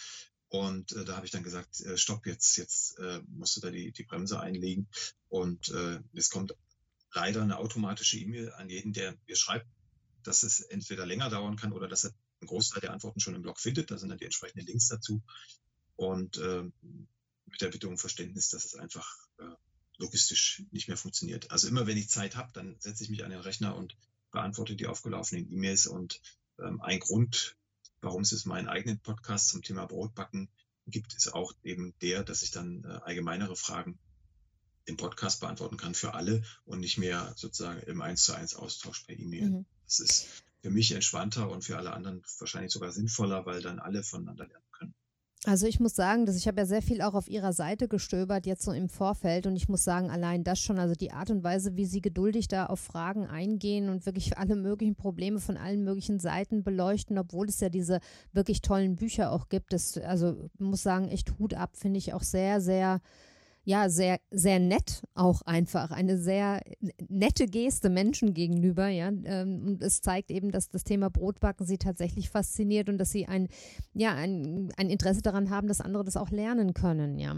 Und 0.48 0.92
äh, 0.94 1.06
da 1.06 1.16
habe 1.16 1.26
ich 1.26 1.32
dann 1.32 1.44
gesagt, 1.44 1.82
äh, 1.82 1.98
stopp, 1.98 2.26
jetzt, 2.26 2.58
jetzt 2.58 3.00
äh, 3.00 3.22
musst 3.28 3.56
du 3.56 3.62
da 3.62 3.72
die, 3.72 3.92
die 3.92 4.04
Bremse 4.04 4.40
einlegen. 4.40 4.90
Und 5.30 5.70
äh, 5.70 6.00
es 6.14 6.30
kommt 6.30 6.54
leider 7.14 7.42
eine 7.42 7.58
automatische 7.58 8.18
E-Mail 8.18 8.52
an 8.54 8.70
jeden, 8.70 8.94
der 8.94 9.18
mir 9.28 9.36
schreibt, 9.36 9.68
dass 10.24 10.44
es 10.44 10.60
entweder 10.60 11.06
länger 11.06 11.30
dauern 11.30 11.56
kann 11.56 11.74
oder 11.74 11.88
dass 11.88 12.04
er 12.04 12.14
einen 12.42 12.48
Großteil 12.48 12.82
der 12.82 12.92
Antworten 12.92 13.20
schon 13.20 13.36
im 13.36 13.42
Blog 13.42 13.60
findet. 13.60 13.92
Da 13.92 13.98
sind 13.98 14.10
dann 14.10 14.18
die 14.18 14.26
entsprechenden 14.26 14.66
Links 14.66 14.88
dazu. 14.88 15.22
Und 15.96 16.38
äh, 16.38 16.64
mit 17.46 17.62
der 17.62 17.70
Bitte 17.70 17.88
um 17.88 17.98
Verständnis, 17.98 18.50
dass 18.50 18.66
es 18.66 18.76
einfach 18.76 19.18
äh, 19.38 19.44
logistisch 19.98 20.64
nicht 20.72 20.88
mehr 20.88 20.98
funktioniert. 20.98 21.52
Also 21.52 21.68
immer 21.68 21.88
wenn 21.88 21.98
ich 21.98 22.10
Zeit 22.10 22.36
habe, 22.36 22.52
dann 22.54 22.76
setze 22.80 23.04
ich 23.04 23.10
mich 23.10 23.24
an 23.24 23.32
den 23.32 23.40
Rechner 23.40 23.76
und 23.76 23.96
beantworte 24.32 24.76
die 24.76 24.88
aufgelaufenen 24.88 25.52
E-Mails. 25.52 25.88
Und 25.88 26.22
ähm, 26.60 26.82
ein 26.82 27.00
Grund, 27.00 27.56
warum 28.02 28.24
es 28.24 28.32
jetzt 28.32 28.46
meinen 28.46 28.68
eigenen 28.68 29.00
Podcast 29.00 29.50
zum 29.50 29.62
Thema 29.62 29.86
Brotbacken 29.86 30.50
gibt, 30.88 31.14
ist 31.14 31.34
auch 31.34 31.54
eben 31.64 31.94
der, 32.02 32.24
dass 32.24 32.42
ich 32.42 32.52
dann 32.52 32.84
äh, 32.84 33.00
allgemeinere 33.04 33.56
Fragen 33.56 34.00
im 34.86 34.98
Podcast 34.98 35.40
beantworten 35.40 35.78
kann 35.78 35.94
für 35.94 36.16
alle 36.16 36.44
und 36.66 36.80
nicht 36.80 36.98
mehr 36.98 37.34
sozusagen 37.36 37.82
im 37.82 38.02
1 38.02 38.24
zu 38.24 38.34
1 38.34 38.56
Austausch 38.56 39.02
per 39.02 39.18
E-Mail. 39.18 39.50
Mhm. 39.50 39.66
Das 39.86 40.00
ist 40.00 40.44
für 40.62 40.70
mich 40.70 40.92
entspannter 40.94 41.50
und 41.50 41.64
für 41.64 41.78
alle 41.78 41.94
anderen 41.94 42.22
wahrscheinlich 42.40 42.72
sogar 42.72 42.92
sinnvoller, 42.92 43.46
weil 43.46 43.62
dann 43.62 43.80
alle 43.80 44.04
voneinander 44.04 44.48
lernen 44.48 44.66
können. 44.72 44.94
Also 45.46 45.66
ich 45.66 45.80
muss 45.80 45.96
sagen, 45.96 46.28
dass 46.28 46.36
ich 46.36 46.48
habe 46.48 46.62
ja 46.62 46.68
sehr 46.68 46.84
viel 46.84 47.02
auch 47.02 47.16
auf 47.16 47.28
ihrer 47.28 47.52
Seite 47.52 47.88
gestöbert, 47.88 48.46
jetzt 48.46 48.62
so 48.62 48.72
im 48.72 48.90
Vorfeld. 48.90 49.48
Und 49.48 49.56
ich 49.56 49.68
muss 49.68 49.84
sagen, 49.84 50.12
allein 50.12 50.44
das 50.44 50.60
schon, 50.60 50.78
also 50.78 50.94
die 50.94 51.12
Art 51.12 51.32
und 51.32 51.44
Weise, 51.44 51.76
wie 51.76 51.86
sie 51.86 52.00
geduldig 52.00 52.48
da 52.48 52.68
auf 52.68 52.80
Fragen 52.80 53.26
eingehen 53.26 53.90
und 53.90 54.06
wirklich 54.06 54.38
alle 54.38 54.56
möglichen 54.56 54.96
Probleme 54.96 55.40
von 55.40 55.58
allen 55.58 55.84
möglichen 55.84 56.20
Seiten 56.20 56.64
beleuchten, 56.64 57.18
obwohl 57.18 57.48
es 57.48 57.60
ja 57.60 57.70
diese 57.70 58.02
wirklich 58.34 58.62
tollen 58.62 58.98
Bücher 58.98 59.32
auch 59.32 59.50
gibt. 59.50 59.74
Das, 59.74 59.98
also 59.98 60.52
muss 60.60 60.84
sagen, 60.84 61.08
echt 61.08 61.40
Hut 61.40 61.56
ab, 61.56 61.76
finde 61.76 61.98
ich 61.98 62.14
auch 62.14 62.24
sehr, 62.24 62.62
sehr 62.62 63.02
ja, 63.64 63.90
sehr, 63.90 64.20
sehr 64.32 64.60
nett 64.60 65.04
auch 65.14 65.42
einfach. 65.44 65.92
Eine 65.92 66.18
sehr 66.18 66.62
nette 67.08 67.46
Geste 67.46 67.90
Menschen 67.90 68.34
gegenüber, 68.34 68.88
ja. 68.88 69.12
Ähm, 69.24 69.64
und 69.66 69.82
es 69.82 70.02
zeigt 70.02 70.32
eben, 70.32 70.52
dass 70.52 70.70
das 70.70 70.84
Thema 70.84 71.10
Brotbacken 71.10 71.66
sie 71.66 71.78
tatsächlich 71.78 72.30
fasziniert 72.30 72.90
und 72.90 72.98
dass 72.98 73.12
sie 73.12 73.28
ein, 73.28 73.48
ja, 73.94 74.14
ein, 74.16 74.72
ein 74.78 74.90
Interesse 74.90 75.22
daran 75.22 75.50
haben, 75.50 75.68
dass 75.68 75.82
andere 75.82 76.04
das 76.04 76.18
auch 76.18 76.32
lernen 76.32 76.74
können, 76.74 77.20
ja. 77.20 77.36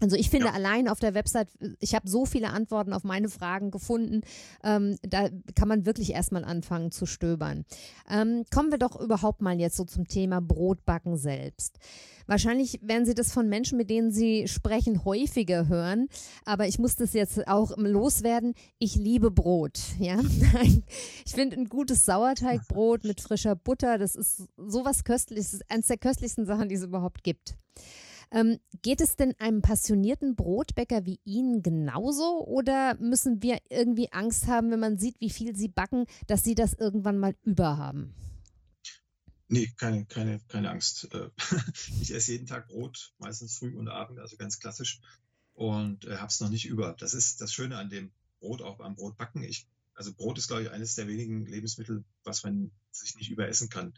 Also 0.00 0.16
ich 0.16 0.30
finde 0.30 0.46
ja. 0.46 0.52
allein 0.52 0.88
auf 0.88 1.00
der 1.00 1.14
Website, 1.14 1.48
ich 1.80 1.94
habe 1.94 2.08
so 2.08 2.26
viele 2.26 2.50
Antworten 2.50 2.92
auf 2.92 3.04
meine 3.04 3.28
Fragen 3.28 3.70
gefunden, 3.70 4.20
ähm, 4.62 4.96
da 5.02 5.28
kann 5.54 5.68
man 5.68 5.86
wirklich 5.86 6.12
erstmal 6.12 6.44
anfangen 6.44 6.90
zu 6.90 7.06
stöbern. 7.06 7.64
Ähm, 8.10 8.44
kommen 8.52 8.70
wir 8.70 8.78
doch 8.78 9.00
überhaupt 9.00 9.40
mal 9.40 9.58
jetzt 9.58 9.76
so 9.76 9.84
zum 9.84 10.06
Thema 10.06 10.40
Brotbacken 10.40 11.16
selbst. 11.16 11.78
Wahrscheinlich 12.26 12.80
werden 12.82 13.06
Sie 13.06 13.14
das 13.14 13.32
von 13.32 13.48
Menschen, 13.48 13.78
mit 13.78 13.88
denen 13.88 14.10
Sie 14.10 14.48
sprechen, 14.48 15.04
häufiger 15.04 15.68
hören. 15.68 16.08
Aber 16.44 16.66
ich 16.66 16.78
muss 16.78 16.96
das 16.96 17.12
jetzt 17.12 17.46
auch 17.46 17.76
loswerden. 17.76 18.54
Ich 18.78 18.96
liebe 18.96 19.30
Brot. 19.30 19.78
Ja, 20.00 20.20
ich 21.24 21.32
finde 21.32 21.56
ein 21.56 21.68
gutes 21.68 22.04
Sauerteigbrot 22.04 23.04
mit 23.04 23.20
frischer 23.20 23.54
Butter. 23.54 23.96
Das 23.98 24.16
ist 24.16 24.48
sowas 24.56 25.04
köstliches. 25.04 25.60
Eines 25.68 25.86
der 25.86 25.98
köstlichsten 25.98 26.46
Sachen, 26.46 26.68
die 26.68 26.74
es 26.74 26.82
überhaupt 26.82 27.22
gibt. 27.22 27.56
Ähm, 28.30 28.58
geht 28.82 29.00
es 29.00 29.16
denn 29.16 29.34
einem 29.38 29.62
passionierten 29.62 30.34
Brotbäcker 30.34 31.06
wie 31.06 31.20
Ihnen 31.24 31.62
genauso 31.62 32.44
oder 32.44 32.96
müssen 32.96 33.42
wir 33.42 33.58
irgendwie 33.70 34.12
Angst 34.12 34.48
haben, 34.48 34.70
wenn 34.70 34.80
man 34.80 34.98
sieht, 34.98 35.20
wie 35.20 35.30
viel 35.30 35.54
Sie 35.54 35.68
backen, 35.68 36.06
dass 36.26 36.42
Sie 36.42 36.54
das 36.54 36.74
irgendwann 36.74 37.18
mal 37.18 37.36
überhaben? 37.44 38.14
Nee, 39.48 39.72
keine, 39.76 40.04
keine, 40.06 40.40
keine 40.48 40.70
Angst. 40.70 41.08
Äh, 41.12 41.30
ich 42.00 42.12
esse 42.12 42.32
jeden 42.32 42.46
Tag 42.46 42.68
Brot, 42.68 43.12
meistens 43.18 43.56
früh 43.56 43.76
und 43.76 43.88
abend, 43.88 44.18
also 44.18 44.36
ganz 44.36 44.58
klassisch. 44.58 45.00
Und 45.54 46.04
äh, 46.04 46.16
habe 46.16 46.28
es 46.28 46.40
noch 46.40 46.50
nicht 46.50 46.66
über. 46.66 46.94
Das 46.98 47.14
ist 47.14 47.40
das 47.40 47.52
Schöne 47.52 47.78
an 47.78 47.88
dem 47.88 48.10
Brot, 48.40 48.60
auch 48.60 48.78
beim 48.78 48.96
Brotbacken. 48.96 49.42
Ich, 49.44 49.68
also 49.94 50.12
Brot 50.12 50.36
ist, 50.36 50.48
glaube 50.48 50.64
ich, 50.64 50.70
eines 50.70 50.96
der 50.96 51.06
wenigen 51.06 51.46
Lebensmittel, 51.46 52.04
was 52.24 52.42
man 52.42 52.72
sich 52.90 53.14
nicht 53.16 53.30
überessen 53.30 53.68
kann. 53.68 53.94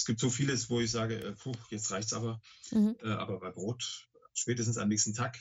Es 0.00 0.06
gibt 0.06 0.18
so 0.18 0.30
vieles, 0.30 0.70
wo 0.70 0.80
ich 0.80 0.90
sage, 0.90 1.22
äh, 1.22 1.32
puh, 1.32 1.52
jetzt 1.68 1.90
reicht's 1.90 2.14
aber. 2.14 2.40
Mhm. 2.70 2.96
Äh, 3.02 3.08
aber 3.08 3.38
bei 3.38 3.50
Brot, 3.50 4.08
spätestens 4.32 4.78
am 4.78 4.88
nächsten 4.88 5.12
Tag 5.12 5.38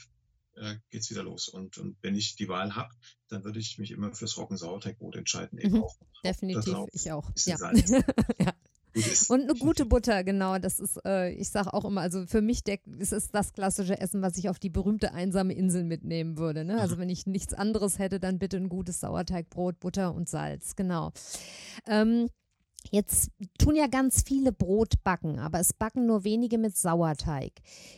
äh, 0.57 0.75
geht's 0.89 1.09
wieder 1.09 1.23
los. 1.23 1.47
Und, 1.47 1.77
und 1.77 1.95
wenn 2.01 2.13
ich 2.13 2.35
die 2.35 2.49
Wahl 2.49 2.75
habe, 2.75 2.93
dann 3.29 3.45
würde 3.45 3.57
ich 3.57 3.77
mich 3.77 3.91
immer 3.91 4.13
fürs 4.13 4.35
Roggensauerteigbrot 4.35 5.15
entscheiden. 5.15 5.59
Eben 5.59 5.77
mhm. 5.77 5.83
auch, 5.83 5.95
Definitiv, 6.25 6.75
ich 6.91 7.09
auch. 7.09 7.31
Ja. 7.45 7.57
ja. 8.37 8.53
Und 9.29 9.43
eine 9.43 9.53
gute 9.57 9.85
Butter, 9.85 10.25
genau. 10.25 10.59
Das 10.59 10.81
ist, 10.81 10.99
äh, 11.05 11.31
ich 11.31 11.47
sage 11.51 11.73
auch 11.73 11.85
immer, 11.85 12.01
also 12.01 12.25
für 12.25 12.41
mich 12.41 12.65
der, 12.65 12.79
ist 12.97 13.13
es 13.13 13.31
das 13.31 13.53
klassische 13.53 13.97
Essen, 14.01 14.21
was 14.21 14.37
ich 14.37 14.49
auf 14.49 14.59
die 14.59 14.69
berühmte 14.69 15.13
einsame 15.13 15.53
Insel 15.53 15.85
mitnehmen 15.85 16.37
würde. 16.37 16.65
Ne? 16.65 16.81
Also 16.81 16.97
wenn 16.97 17.07
ich 17.07 17.27
nichts 17.27 17.53
anderes 17.53 17.97
hätte, 17.97 18.19
dann 18.19 18.39
bitte 18.39 18.57
ein 18.57 18.67
gutes 18.67 18.99
Sauerteigbrot, 18.99 19.79
Butter 19.79 20.13
und 20.13 20.27
Salz, 20.27 20.75
genau. 20.75 21.13
Ähm, 21.87 22.27
Jetzt 22.91 23.31
tun 23.57 23.75
ja 23.75 23.87
ganz 23.87 24.23
viele 24.23 24.51
Brot 24.51 25.03
backen, 25.03 25.37
aber 25.39 25.59
es 25.59 25.73
backen 25.73 26.05
nur 26.05 26.23
wenige 26.23 26.57
mit 26.57 26.75
Sauerteig. 26.75 27.53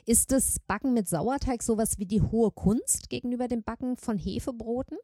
Ist 0.05 0.31
das 0.31 0.59
Backen 0.59 0.93
mit 0.93 1.07
Sauerteig 1.07 1.63
sowas 1.63 1.97
wie 1.97 2.05
die 2.05 2.21
hohe 2.21 2.51
Kunst 2.51 3.09
gegenüber 3.09 3.47
dem 3.47 3.63
Backen 3.63 3.97
von 3.97 4.17
Hefebroten? 4.17 4.97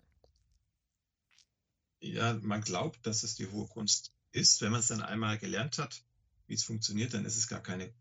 Ja, 1.99 2.33
man 2.41 2.61
glaubt, 2.61 3.05
dass 3.05 3.23
es 3.23 3.35
die 3.35 3.47
hohe 3.47 3.67
Kunst 3.67 4.13
ist. 4.31 4.61
Wenn 4.61 4.71
man 4.71 4.81
es 4.81 4.87
dann 4.87 5.01
einmal 5.01 5.37
gelernt 5.37 5.77
hat, 5.77 6.03
wie 6.47 6.53
es 6.53 6.63
funktioniert, 6.63 7.13
dann 7.13 7.25
ist 7.25 7.37
es 7.37 7.47
gar 7.47 7.61
keine, 7.61 7.93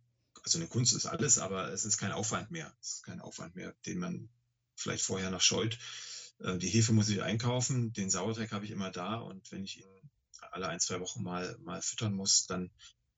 also 0.43 0.59
eine 0.59 0.69
Kunst 0.69 0.95
ist 0.95 1.07
alles, 1.07 1.39
aber 1.39 1.73
es 1.73 1.85
ist 1.85 1.99
kein 1.99 2.13
Aufwand 2.13 2.51
mehr. 2.51 2.75
Es 2.81 2.95
ist 2.95 3.03
kein 3.05 3.21
Aufwand 3.21 3.55
mehr, 3.55 3.75
den 3.87 3.99
man 3.99 4.29
vielleicht 4.75 5.05
vorher 5.05 5.31
noch 5.31 5.41
scheut. 5.41 5.79
Äh, 6.41 6.59
die 6.59 6.69
Hefe 6.69 6.93
muss 6.93 7.09
ich 7.09 7.23
einkaufen, 7.23 7.93
den 7.93 8.11
Sauerteig 8.11 8.53
habe 8.53 8.65
ich 8.65 8.71
immer 8.71 8.91
da 8.91 9.17
und 9.17 9.51
wenn 9.53 9.65
ich 9.65 9.81
ihn 9.81 10.06
alle 10.51 10.69
ein, 10.69 10.81
zwei 10.81 11.01
Wochen 11.01 11.23
mal, 11.23 11.57
mal 11.63 11.83
füttern 11.83 12.15
muss, 12.15 12.47
dann 12.47 12.71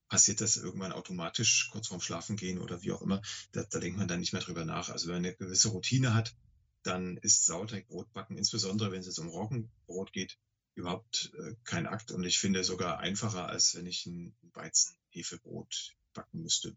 passiert 0.07 0.41
das 0.41 0.57
irgendwann 0.57 0.91
automatisch, 0.91 1.69
kurz 1.71 1.87
vorm 1.87 2.01
Schlafen 2.01 2.35
gehen 2.35 2.59
oder 2.59 2.81
wie 2.81 2.91
auch 2.91 3.01
immer. 3.01 3.21
Da, 3.51 3.63
da 3.63 3.79
denkt 3.79 3.97
man 3.97 4.07
dann 4.07 4.19
nicht 4.19 4.33
mehr 4.33 4.41
drüber 4.41 4.65
nach. 4.65 4.89
Also 4.89 5.07
wenn 5.07 5.15
man 5.15 5.25
eine 5.25 5.35
gewisse 5.35 5.69
Routine 5.69 6.13
hat, 6.13 6.35
dann 6.83 7.17
ist 7.17 7.45
Sauerteigbrot 7.45 8.11
backen, 8.13 8.37
insbesondere 8.37 8.91
wenn 8.91 9.01
es 9.01 9.05
jetzt 9.05 9.19
um 9.19 9.27
Roggenbrot 9.27 10.11
geht, 10.11 10.37
überhaupt 10.75 11.31
äh, 11.37 11.55
kein 11.63 11.87
Akt 11.87 12.11
und 12.11 12.23
ich 12.23 12.39
finde 12.39 12.63
sogar 12.63 12.99
einfacher, 12.99 13.47
als 13.47 13.75
wenn 13.75 13.85
ich 13.85 14.05
ein 14.05 14.33
Weizen-Hefebrot 14.53 15.95
backen 16.13 16.41
müsste. 16.41 16.75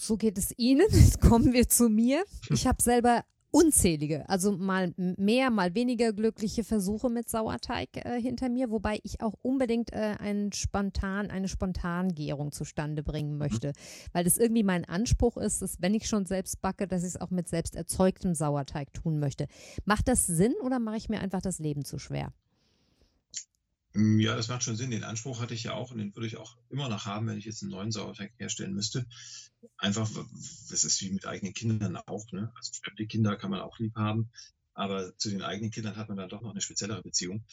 So 0.00 0.16
geht 0.16 0.38
es 0.38 0.52
Ihnen. 0.56 0.88
Jetzt 0.90 1.20
kommen 1.20 1.52
wir 1.52 1.68
zu 1.68 1.88
mir. 1.88 2.24
Ich 2.50 2.66
habe 2.66 2.82
selber 2.82 3.24
unzählige, 3.54 4.28
also 4.28 4.50
mal 4.50 4.92
mehr, 4.96 5.50
mal 5.50 5.76
weniger 5.76 6.12
glückliche 6.12 6.64
Versuche 6.64 7.08
mit 7.08 7.28
Sauerteig 7.28 8.04
äh, 8.04 8.20
hinter 8.20 8.48
mir, 8.48 8.68
wobei 8.68 8.98
ich 9.04 9.20
auch 9.20 9.34
unbedingt 9.42 9.92
äh, 9.92 10.16
einen 10.18 10.50
spontan, 10.52 11.30
eine 11.30 11.46
Spontangärung 11.46 12.50
zustande 12.50 13.04
bringen 13.04 13.34
mhm. 13.34 13.38
möchte, 13.38 13.72
weil 14.12 14.24
das 14.24 14.38
irgendwie 14.38 14.64
mein 14.64 14.84
Anspruch 14.84 15.36
ist, 15.36 15.62
dass 15.62 15.80
wenn 15.80 15.94
ich 15.94 16.08
schon 16.08 16.26
selbst 16.26 16.62
backe, 16.62 16.88
dass 16.88 17.02
ich 17.02 17.10
es 17.10 17.20
auch 17.20 17.30
mit 17.30 17.48
selbst 17.48 17.76
erzeugtem 17.76 18.34
Sauerteig 18.34 18.92
tun 18.92 19.20
möchte. 19.20 19.46
Macht 19.84 20.08
das 20.08 20.26
Sinn 20.26 20.54
oder 20.60 20.80
mache 20.80 20.96
ich 20.96 21.08
mir 21.08 21.20
einfach 21.20 21.40
das 21.40 21.60
Leben 21.60 21.84
zu 21.84 22.00
schwer? 22.00 22.32
Mm, 23.92 24.18
ja, 24.18 24.34
das 24.34 24.48
macht 24.48 24.64
schon 24.64 24.74
Sinn. 24.74 24.90
Den 24.90 25.04
Anspruch 25.04 25.40
hatte 25.40 25.54
ich 25.54 25.62
ja 25.62 25.74
auch 25.74 25.92
und 25.92 25.98
den 25.98 26.12
würde 26.16 26.26
ich 26.26 26.38
auch 26.38 26.56
immer 26.70 26.88
noch 26.88 27.06
haben, 27.06 27.28
wenn 27.28 27.38
ich 27.38 27.44
jetzt 27.44 27.62
einen 27.62 27.70
neuen 27.70 27.92
Sauerteig 27.92 28.32
herstellen 28.36 28.74
müsste. 28.74 29.06
Einfach, 29.76 30.08
das 30.70 30.84
ist 30.84 31.00
wie 31.00 31.10
mit 31.10 31.26
eigenen 31.26 31.54
Kindern 31.54 31.96
auch. 31.96 32.30
Ne? 32.32 32.52
Also 32.56 32.72
fremde 32.82 33.06
Kinder 33.06 33.36
kann 33.36 33.50
man 33.50 33.60
auch 33.60 33.78
lieb 33.78 33.94
haben, 33.96 34.30
aber 34.74 35.16
zu 35.18 35.30
den 35.30 35.42
eigenen 35.42 35.70
Kindern 35.70 35.96
hat 35.96 36.08
man 36.08 36.18
dann 36.18 36.28
doch 36.28 36.42
noch 36.42 36.50
eine 36.50 36.60
speziellere 36.60 37.02
Beziehung. 37.02 37.44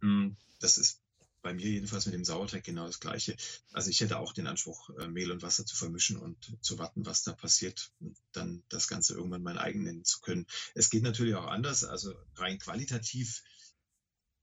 Mm, 0.00 0.30
das 0.60 0.78
ist 0.78 1.00
bei 1.42 1.54
mir 1.54 1.66
jedenfalls 1.66 2.06
mit 2.06 2.14
dem 2.14 2.24
Sauerteig 2.24 2.64
genau 2.64 2.86
das 2.86 3.00
Gleiche. 3.00 3.36
Also 3.72 3.90
ich 3.90 4.00
hätte 4.00 4.18
auch 4.18 4.32
den 4.32 4.46
Anspruch, 4.46 4.90
äh, 4.98 5.08
Mehl 5.08 5.30
und 5.30 5.42
Wasser 5.42 5.64
zu 5.64 5.76
vermischen 5.76 6.16
und 6.16 6.58
zu 6.60 6.78
warten, 6.78 7.06
was 7.06 7.22
da 7.22 7.32
passiert 7.32 7.92
und 8.00 8.16
dann 8.32 8.62
das 8.68 8.88
Ganze 8.88 9.14
irgendwann 9.14 9.42
mein 9.42 9.58
eigen 9.58 9.82
nennen 9.82 10.04
zu 10.04 10.20
können. 10.20 10.46
Es 10.74 10.90
geht 10.90 11.02
natürlich 11.02 11.34
auch 11.34 11.46
anders. 11.46 11.84
Also 11.84 12.14
rein 12.36 12.58
qualitativ 12.58 13.42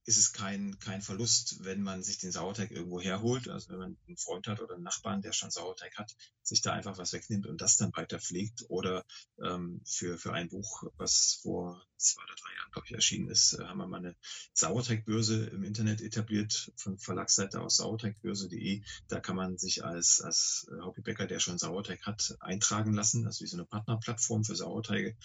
ist 0.07 0.17
es 0.17 0.31
kein, 0.31 0.79
kein 0.79 1.01
Verlust, 1.01 1.65
wenn 1.65 1.83
man 1.83 2.01
sich 2.01 2.17
den 2.17 2.31
Sauerteig 2.31 2.71
irgendwo 2.71 3.01
herholt. 3.01 3.49
Also 3.49 3.69
wenn 3.69 3.79
man 3.79 3.97
einen 4.07 4.15
Freund 4.15 4.47
hat 4.47 4.61
oder 4.61 4.75
einen 4.75 4.83
Nachbarn, 4.83 5.21
der 5.21 5.33
schon 5.33 5.51
Sauerteig 5.51 5.97
hat, 5.97 6.15
sich 6.41 6.61
da 6.61 6.71
einfach 6.71 6.97
was 6.97 7.11
wegnimmt 7.11 7.45
und 7.45 7.59
das 7.59 7.75
dann 7.75 7.91
weiter 7.93 8.17
pflegt. 8.17 8.63
Oder 8.69 9.03
ähm, 9.43 9.81
für, 9.85 10.17
für 10.17 10.31
ein 10.31 10.47
Buch, 10.47 10.83
was 10.95 11.39
vor 11.41 11.85
zwei 11.97 12.23
oder 12.23 12.35
drei 12.35 12.55
Jahren, 12.55 12.71
glaube 12.71 12.85
ich, 12.87 12.93
erschienen 12.93 13.27
ist, 13.27 13.51
äh, 13.59 13.65
haben 13.65 13.79
wir 13.79 13.87
mal 13.87 13.97
eine 13.97 14.15
Sauerteigbörse 14.53 15.47
im 15.47 15.65
Internet 15.65 15.99
etabliert 15.99 16.71
von 16.77 16.97
Verlagsseite 16.97 17.59
aus 17.59 17.75
sauerteigbörse.de. 17.75 18.83
Da 19.09 19.19
kann 19.19 19.35
man 19.35 19.57
sich 19.57 19.83
als, 19.83 20.21
als 20.21 20.67
Hobbybäcker, 20.85 21.27
der 21.27 21.39
schon 21.39 21.57
Sauerteig 21.57 22.05
hat, 22.05 22.37
eintragen 22.39 22.93
lassen. 22.93 23.27
Ist 23.27 23.41
wie 23.41 23.47
so 23.47 23.57
eine 23.57 23.65
Partnerplattform 23.65 24.45
für 24.45 24.55
Sauerteige. 24.55 25.17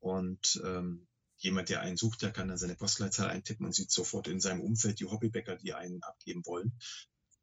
Und 0.00 0.60
ähm, 0.64 1.06
jemand, 1.44 1.68
der 1.68 1.80
einen 1.82 1.96
sucht, 1.96 2.22
der 2.22 2.32
kann 2.32 2.48
dann 2.48 2.58
seine 2.58 2.74
Postleitzahl 2.74 3.28
eintippen 3.28 3.66
und 3.66 3.74
sieht 3.74 3.90
sofort 3.90 4.26
in 4.26 4.40
seinem 4.40 4.60
Umfeld 4.60 4.98
die 4.98 5.04
Hobbybäcker, 5.04 5.56
die 5.56 5.74
einen 5.74 6.02
abgeben 6.02 6.44
wollen. 6.46 6.72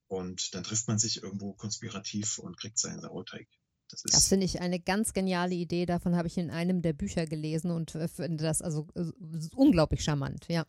Und 0.08 0.54
dann 0.54 0.64
trifft 0.64 0.88
man 0.88 1.00
sich 1.00 1.24
irgendwo 1.24 1.54
konspirativ 1.54 2.38
und 2.40 2.58
kriegt 2.58 2.78
seinen 2.78 3.00
Sauerteig. 3.00 3.48
Das, 3.90 4.04
das 4.04 4.28
finde 4.28 4.46
ich 4.46 4.60
eine 4.60 4.80
ganz 4.80 5.14
geniale 5.14 5.56
Idee. 5.56 5.86
Davon 5.86 6.16
habe 6.16 6.28
ich 6.28 6.38
in 6.38 6.50
einem 6.50 6.82
der 6.82 6.94
Bücher 6.94 7.26
gelesen 7.26 7.72
und 7.72 7.92
finde 7.92 8.44
das 8.44 8.62
also 8.62 8.88
äh, 8.96 9.12
unglaublich 9.56 10.04
charmant, 10.04 10.48
ja. 10.50 10.66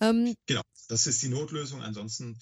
Ähm, 0.00 0.34
genau, 0.46 0.62
das 0.88 1.06
ist 1.06 1.22
die 1.22 1.28
Notlösung. 1.28 1.82
Ansonsten 1.82 2.38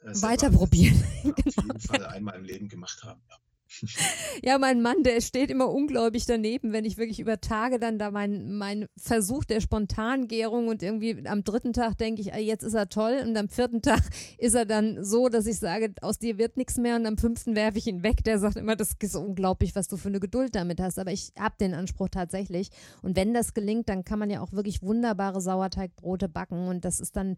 äh, 0.00 0.22
weiter 0.22 0.50
probieren. 0.50 1.02
Auf 1.24 1.36
jeden. 1.56 1.80
Fall 1.80 2.06
einmal 2.06 2.36
im 2.36 2.44
Leben 2.44 2.68
gemacht 2.68 3.02
haben. 3.02 3.22
Ja. 3.28 3.36
Ja, 4.42 4.58
mein 4.58 4.80
Mann, 4.80 5.02
der 5.02 5.20
steht 5.20 5.50
immer 5.50 5.70
ungläubig 5.70 6.24
daneben, 6.24 6.72
wenn 6.72 6.84
ich 6.84 6.96
wirklich 6.96 7.20
über 7.20 7.40
Tage 7.40 7.78
dann 7.78 7.98
da 7.98 8.10
mein, 8.10 8.56
mein 8.56 8.86
Versuch 8.96 9.44
der 9.44 9.60
Spontangärung 9.60 10.68
und 10.68 10.82
irgendwie 10.82 11.26
am 11.26 11.44
dritten 11.44 11.72
Tag 11.72 11.98
denke 11.98 12.22
ich, 12.22 12.28
jetzt 12.28 12.62
ist 12.62 12.74
er 12.74 12.88
toll 12.88 13.20
und 13.22 13.36
am 13.36 13.48
vierten 13.48 13.82
Tag 13.82 14.00
ist 14.38 14.54
er 14.54 14.64
dann 14.64 15.04
so, 15.04 15.28
dass 15.28 15.46
ich 15.46 15.58
sage, 15.58 15.92
aus 16.00 16.18
dir 16.18 16.38
wird 16.38 16.56
nichts 16.56 16.78
mehr 16.78 16.96
und 16.96 17.06
am 17.06 17.18
fünften 17.18 17.54
werfe 17.54 17.78
ich 17.78 17.86
ihn 17.86 18.02
weg. 18.02 18.24
Der 18.24 18.38
sagt 18.38 18.56
immer, 18.56 18.76
das 18.76 18.92
ist 18.98 19.16
unglaublich, 19.16 19.74
was 19.74 19.88
du 19.88 19.96
für 19.96 20.08
eine 20.08 20.20
Geduld 20.20 20.54
damit 20.54 20.80
hast. 20.80 20.98
Aber 20.98 21.12
ich 21.12 21.32
habe 21.38 21.54
den 21.60 21.74
Anspruch 21.74 22.08
tatsächlich. 22.08 22.70
Und 23.02 23.16
wenn 23.16 23.34
das 23.34 23.54
gelingt, 23.54 23.88
dann 23.88 24.04
kann 24.04 24.18
man 24.18 24.30
ja 24.30 24.40
auch 24.40 24.52
wirklich 24.52 24.82
wunderbare 24.82 25.40
Sauerteigbrote 25.40 26.28
backen 26.28 26.68
und 26.68 26.84
das 26.84 27.00
ist 27.00 27.16
dann, 27.16 27.36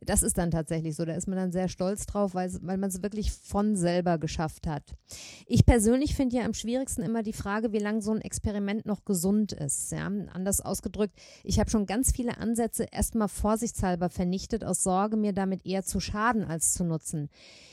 das 0.00 0.22
ist 0.22 0.38
dann 0.38 0.50
tatsächlich 0.50 0.94
so. 0.94 1.04
Da 1.04 1.14
ist 1.14 1.26
man 1.26 1.36
dann 1.36 1.52
sehr 1.52 1.68
stolz 1.68 2.06
drauf, 2.06 2.34
weil, 2.34 2.50
weil 2.62 2.78
man 2.78 2.90
es 2.90 3.02
wirklich 3.02 3.32
von 3.32 3.76
selber 3.76 4.18
geschafft 4.18 4.66
hat. 4.66 4.94
Ich 5.46 5.64
persönlich 5.74 6.14
finde 6.14 6.36
ja 6.36 6.44
am 6.44 6.54
schwierigsten 6.54 7.02
immer 7.02 7.24
die 7.24 7.32
Frage, 7.32 7.72
wie 7.72 7.80
lange 7.80 8.00
so 8.00 8.12
ein 8.12 8.20
Experiment 8.20 8.86
noch 8.86 9.04
gesund 9.04 9.50
ist. 9.50 9.90
Ja? 9.90 10.06
Anders 10.06 10.60
ausgedrückt, 10.60 11.18
ich 11.42 11.58
habe 11.58 11.68
schon 11.68 11.84
ganz 11.84 12.12
viele 12.12 12.38
Ansätze 12.38 12.84
erstmal 12.92 13.26
vorsichtshalber 13.26 14.08
vernichtet, 14.08 14.62
aus 14.62 14.84
Sorge, 14.84 15.16
mir 15.16 15.32
damit 15.32 15.66
eher 15.66 15.82
zu 15.82 15.98
schaden 15.98 16.44
als 16.44 16.74
zu 16.74 16.84
nutzen. 16.84 17.28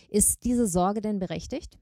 Ist 0.09 0.45
diese 0.45 0.65
Sorge 0.65 1.01
denn 1.01 1.19
berechtigt? 1.19 1.77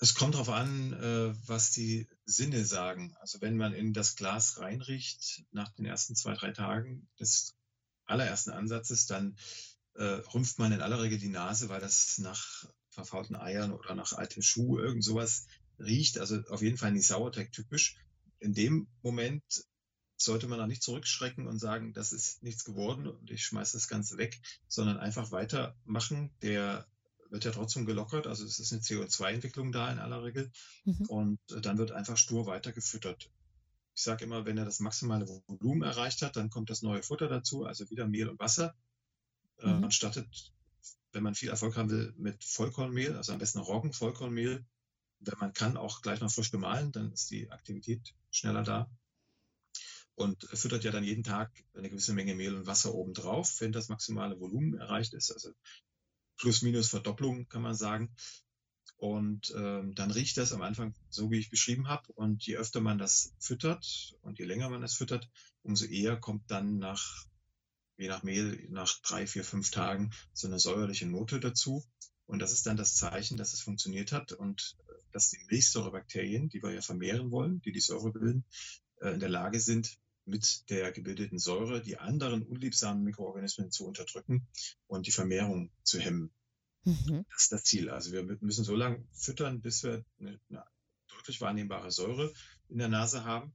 Es 0.00 0.16
kommt 0.16 0.34
darauf 0.34 0.48
an, 0.48 0.92
äh, 0.92 1.32
was 1.46 1.70
die 1.70 2.08
Sinne 2.24 2.64
sagen. 2.64 3.14
Also 3.20 3.40
wenn 3.42 3.56
man 3.56 3.72
in 3.72 3.92
das 3.92 4.16
Glas 4.16 4.58
reinriecht 4.58 5.44
nach 5.52 5.70
den 5.70 5.84
ersten 5.84 6.16
zwei, 6.16 6.34
drei 6.34 6.50
Tagen 6.50 7.06
des 7.20 7.54
allerersten 8.06 8.50
Ansatzes, 8.50 9.06
dann 9.06 9.36
äh, 9.94 10.02
rümpft 10.02 10.58
man 10.58 10.72
in 10.72 10.80
aller 10.80 11.00
Regel 11.00 11.18
die 11.18 11.28
Nase, 11.28 11.68
weil 11.68 11.80
das 11.80 12.18
nach 12.18 12.66
verfaulten 12.92 13.36
Eiern 13.36 13.72
oder 13.72 13.94
nach 13.94 14.12
altem 14.12 14.42
Schuh, 14.42 14.78
irgend 14.78 15.04
sowas 15.04 15.46
riecht. 15.78 16.18
Also 16.18 16.40
auf 16.48 16.62
jeden 16.62 16.76
Fall 16.76 16.92
nicht 16.92 17.06
Sauerteig 17.06 17.52
typisch. 17.52 17.96
In 18.38 18.54
dem 18.54 18.88
Moment 19.02 19.42
sollte 20.16 20.46
man 20.46 20.60
auch 20.60 20.66
nicht 20.66 20.82
zurückschrecken 20.82 21.46
und 21.46 21.58
sagen, 21.58 21.92
das 21.92 22.12
ist 22.12 22.42
nichts 22.42 22.64
geworden 22.64 23.06
und 23.06 23.30
ich 23.30 23.44
schmeiße 23.44 23.76
das 23.76 23.88
Ganze 23.88 24.18
weg, 24.18 24.40
sondern 24.68 24.98
einfach 24.98 25.32
weitermachen. 25.32 26.30
Der 26.42 26.86
wird 27.30 27.44
ja 27.44 27.50
trotzdem 27.50 27.86
gelockert, 27.86 28.26
also 28.26 28.44
es 28.44 28.58
ist 28.58 28.72
eine 28.72 28.82
CO2-Entwicklung 28.82 29.72
da 29.72 29.90
in 29.90 29.98
aller 29.98 30.22
Regel 30.22 30.52
mhm. 30.84 31.06
und 31.08 31.38
dann 31.48 31.78
wird 31.78 31.90
einfach 31.90 32.16
stur 32.16 32.46
weiter 32.46 32.72
gefüttert. 32.72 33.30
Ich 33.94 34.02
sage 34.02 34.24
immer, 34.24 34.44
wenn 34.44 34.58
er 34.58 34.64
das 34.64 34.80
maximale 34.80 35.26
Volumen 35.46 35.82
erreicht 35.82 36.22
hat, 36.22 36.36
dann 36.36 36.50
kommt 36.50 36.70
das 36.70 36.82
neue 36.82 37.02
Futter 37.02 37.28
dazu, 37.28 37.64
also 37.64 37.88
wieder 37.90 38.06
Mehl 38.06 38.28
und 38.28 38.38
Wasser. 38.38 38.74
Äh, 39.58 39.68
mhm. 39.68 39.80
man 39.80 39.90
startet 39.90 40.52
wenn 41.12 41.22
man 41.22 41.34
viel 41.34 41.50
Erfolg 41.50 41.76
haben 41.76 41.90
will, 41.90 42.14
mit 42.16 42.42
Vollkornmehl, 42.42 43.16
also 43.16 43.32
am 43.32 43.38
besten 43.38 43.58
Roggen, 43.58 43.92
Vollkornmehl 43.92 44.64
wenn 45.24 45.38
man 45.38 45.52
kann, 45.52 45.76
auch 45.76 46.02
gleich 46.02 46.20
mal 46.20 46.28
frisch 46.28 46.50
gemahlen, 46.50 46.92
dann 46.92 47.12
ist 47.12 47.30
die 47.30 47.50
Aktivität 47.50 48.14
schneller 48.30 48.62
da. 48.62 48.90
Und 50.14 50.44
füttert 50.52 50.84
ja 50.84 50.90
dann 50.90 51.04
jeden 51.04 51.24
Tag 51.24 51.50
eine 51.74 51.88
gewisse 51.88 52.12
Menge 52.12 52.34
Mehl 52.34 52.54
und 52.54 52.66
Wasser 52.66 52.94
obendrauf, 52.94 53.60
wenn 53.60 53.72
das 53.72 53.88
maximale 53.88 54.38
Volumen 54.38 54.74
erreicht 54.74 55.14
ist. 55.14 55.32
Also 55.32 55.52
plus 56.36 56.62
minus 56.62 56.88
Verdopplung 56.88 57.48
kann 57.48 57.62
man 57.62 57.74
sagen. 57.74 58.14
Und 58.96 59.52
ähm, 59.56 59.94
dann 59.94 60.10
riecht 60.10 60.36
das 60.36 60.52
am 60.52 60.62
Anfang 60.62 60.94
so, 61.08 61.30
wie 61.30 61.38
ich 61.38 61.50
beschrieben 61.50 61.88
habe. 61.88 62.12
Und 62.12 62.44
je 62.46 62.56
öfter 62.56 62.80
man 62.80 62.98
das 62.98 63.34
füttert 63.38 64.16
und 64.20 64.38
je 64.38 64.44
länger 64.44 64.68
man 64.68 64.82
es 64.82 64.94
füttert, 64.94 65.28
umso 65.62 65.86
eher 65.86 66.16
kommt 66.16 66.50
dann 66.50 66.78
nach, 66.78 67.24
je 68.02 68.08
nach 68.08 68.22
Mehl, 68.22 68.66
nach 68.70 69.00
drei, 69.02 69.26
vier, 69.26 69.44
fünf 69.44 69.70
Tagen 69.70 70.10
so 70.32 70.48
eine 70.48 70.58
säuerliche 70.58 71.06
Note 71.06 71.40
dazu. 71.40 71.84
Und 72.26 72.40
das 72.40 72.52
ist 72.52 72.66
dann 72.66 72.76
das 72.76 72.96
Zeichen, 72.96 73.36
dass 73.36 73.52
es 73.52 73.60
funktioniert 73.60 74.12
hat 74.12 74.32
und 74.32 74.76
äh, 74.88 74.92
dass 75.12 75.30
die 75.30 75.38
Milchsäurebakterien, 75.48 76.48
die 76.48 76.62
wir 76.62 76.72
ja 76.72 76.80
vermehren 76.80 77.30
wollen, 77.30 77.60
die 77.62 77.72
die 77.72 77.80
Säure 77.80 78.12
bilden, 78.12 78.44
äh, 79.00 79.10
in 79.10 79.20
der 79.20 79.28
Lage 79.28 79.60
sind, 79.60 79.98
mit 80.24 80.70
der 80.70 80.92
gebildeten 80.92 81.38
Säure 81.38 81.82
die 81.82 81.98
anderen 81.98 82.42
unliebsamen 82.42 83.02
Mikroorganismen 83.02 83.70
zu 83.70 83.86
unterdrücken 83.86 84.46
und 84.86 85.06
die 85.06 85.12
Vermehrung 85.12 85.70
zu 85.82 85.98
hemmen. 85.98 86.32
Mhm. 86.84 87.24
Das 87.30 87.42
ist 87.42 87.52
das 87.52 87.64
Ziel. 87.64 87.90
Also 87.90 88.12
wir 88.12 88.22
müssen 88.40 88.64
so 88.64 88.76
lange 88.76 89.04
füttern, 89.12 89.60
bis 89.60 89.82
wir 89.82 90.04
eine, 90.20 90.40
eine 90.48 90.64
deutlich 91.08 91.40
wahrnehmbare 91.40 91.90
Säure 91.90 92.32
in 92.68 92.78
der 92.78 92.88
Nase 92.88 93.24
haben 93.24 93.52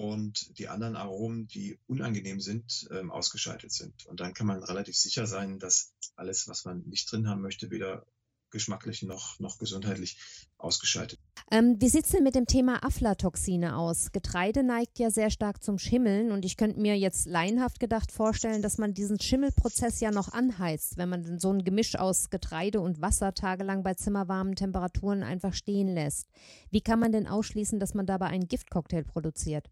und 0.00 0.58
die 0.58 0.68
anderen 0.68 0.96
Aromen, 0.96 1.46
die 1.46 1.78
unangenehm 1.86 2.40
sind, 2.40 2.88
ähm, 2.90 3.10
ausgeschaltet 3.10 3.70
sind. 3.70 4.06
Und 4.06 4.20
dann 4.20 4.32
kann 4.32 4.46
man 4.46 4.62
relativ 4.62 4.96
sicher 4.96 5.26
sein, 5.26 5.58
dass 5.58 5.92
alles, 6.16 6.48
was 6.48 6.64
man 6.64 6.80
nicht 6.86 7.12
drin 7.12 7.28
haben 7.28 7.42
möchte, 7.42 7.70
weder 7.70 8.06
geschmacklich 8.50 9.02
noch, 9.02 9.38
noch 9.40 9.58
gesundheitlich 9.58 10.16
ausgeschaltet. 10.56 11.20
Ähm, 11.50 11.76
wie 11.80 11.90
sieht 11.90 12.06
es 12.06 12.12
denn 12.12 12.22
mit 12.22 12.34
dem 12.34 12.46
Thema 12.46 12.82
Aflatoxine 12.82 13.76
aus? 13.76 14.10
Getreide 14.10 14.62
neigt 14.62 14.98
ja 14.98 15.10
sehr 15.10 15.28
stark 15.28 15.62
zum 15.62 15.78
Schimmeln 15.78 16.32
und 16.32 16.46
ich 16.46 16.56
könnte 16.56 16.80
mir 16.80 16.96
jetzt 16.96 17.26
laienhaft 17.26 17.78
gedacht 17.78 18.10
vorstellen, 18.10 18.62
dass 18.62 18.78
man 18.78 18.94
diesen 18.94 19.20
Schimmelprozess 19.20 20.00
ja 20.00 20.10
noch 20.10 20.32
anheizt, 20.32 20.96
wenn 20.96 21.10
man 21.10 21.38
so 21.38 21.52
ein 21.52 21.62
Gemisch 21.62 21.96
aus 21.96 22.30
Getreide 22.30 22.80
und 22.80 23.02
Wasser 23.02 23.34
tagelang 23.34 23.82
bei 23.82 23.92
zimmerwarmen 23.92 24.56
Temperaturen 24.56 25.22
einfach 25.22 25.52
stehen 25.52 25.88
lässt. 25.88 26.26
Wie 26.70 26.80
kann 26.80 27.00
man 27.00 27.12
denn 27.12 27.26
ausschließen, 27.26 27.78
dass 27.78 27.92
man 27.92 28.06
dabei 28.06 28.28
einen 28.28 28.48
Giftcocktail 28.48 29.04
produziert? 29.04 29.68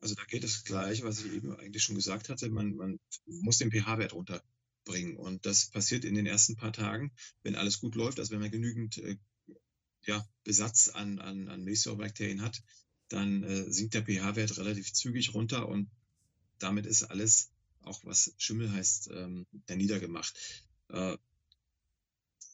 Also 0.00 0.14
da 0.14 0.24
geht 0.24 0.44
es 0.44 0.64
gleich, 0.64 1.02
was 1.02 1.24
ich 1.24 1.32
eben 1.32 1.54
eigentlich 1.56 1.82
schon 1.82 1.94
gesagt 1.94 2.28
hatte. 2.28 2.48
Man, 2.48 2.74
man 2.74 2.98
muss 3.26 3.58
den 3.58 3.70
pH-Wert 3.70 4.14
runter 4.14 4.42
bringen. 4.84 5.16
Und 5.16 5.46
das 5.46 5.70
passiert 5.70 6.04
in 6.04 6.14
den 6.14 6.26
ersten 6.26 6.56
paar 6.56 6.72
Tagen, 6.72 7.12
wenn 7.42 7.56
alles 7.56 7.80
gut 7.80 7.94
läuft, 7.94 8.18
also 8.18 8.32
wenn 8.32 8.40
man 8.40 8.50
genügend 8.50 8.98
äh, 8.98 9.16
ja, 10.06 10.26
Besatz 10.44 10.88
an, 10.88 11.18
an, 11.18 11.48
an 11.48 11.62
Milchsäurebakterien 11.62 12.42
hat, 12.42 12.62
dann 13.08 13.42
äh, 13.42 13.70
sinkt 13.70 13.94
der 13.94 14.04
pH-Wert 14.04 14.56
relativ 14.58 14.92
zügig 14.92 15.34
runter 15.34 15.68
und 15.68 15.90
damit 16.58 16.86
ist 16.86 17.04
alles, 17.04 17.50
auch 17.82 18.04
was 18.04 18.34
Schimmel 18.38 18.72
heißt, 18.72 19.10
ähm, 19.12 19.46
niedergemacht. 19.68 20.34
Äh, 20.88 21.16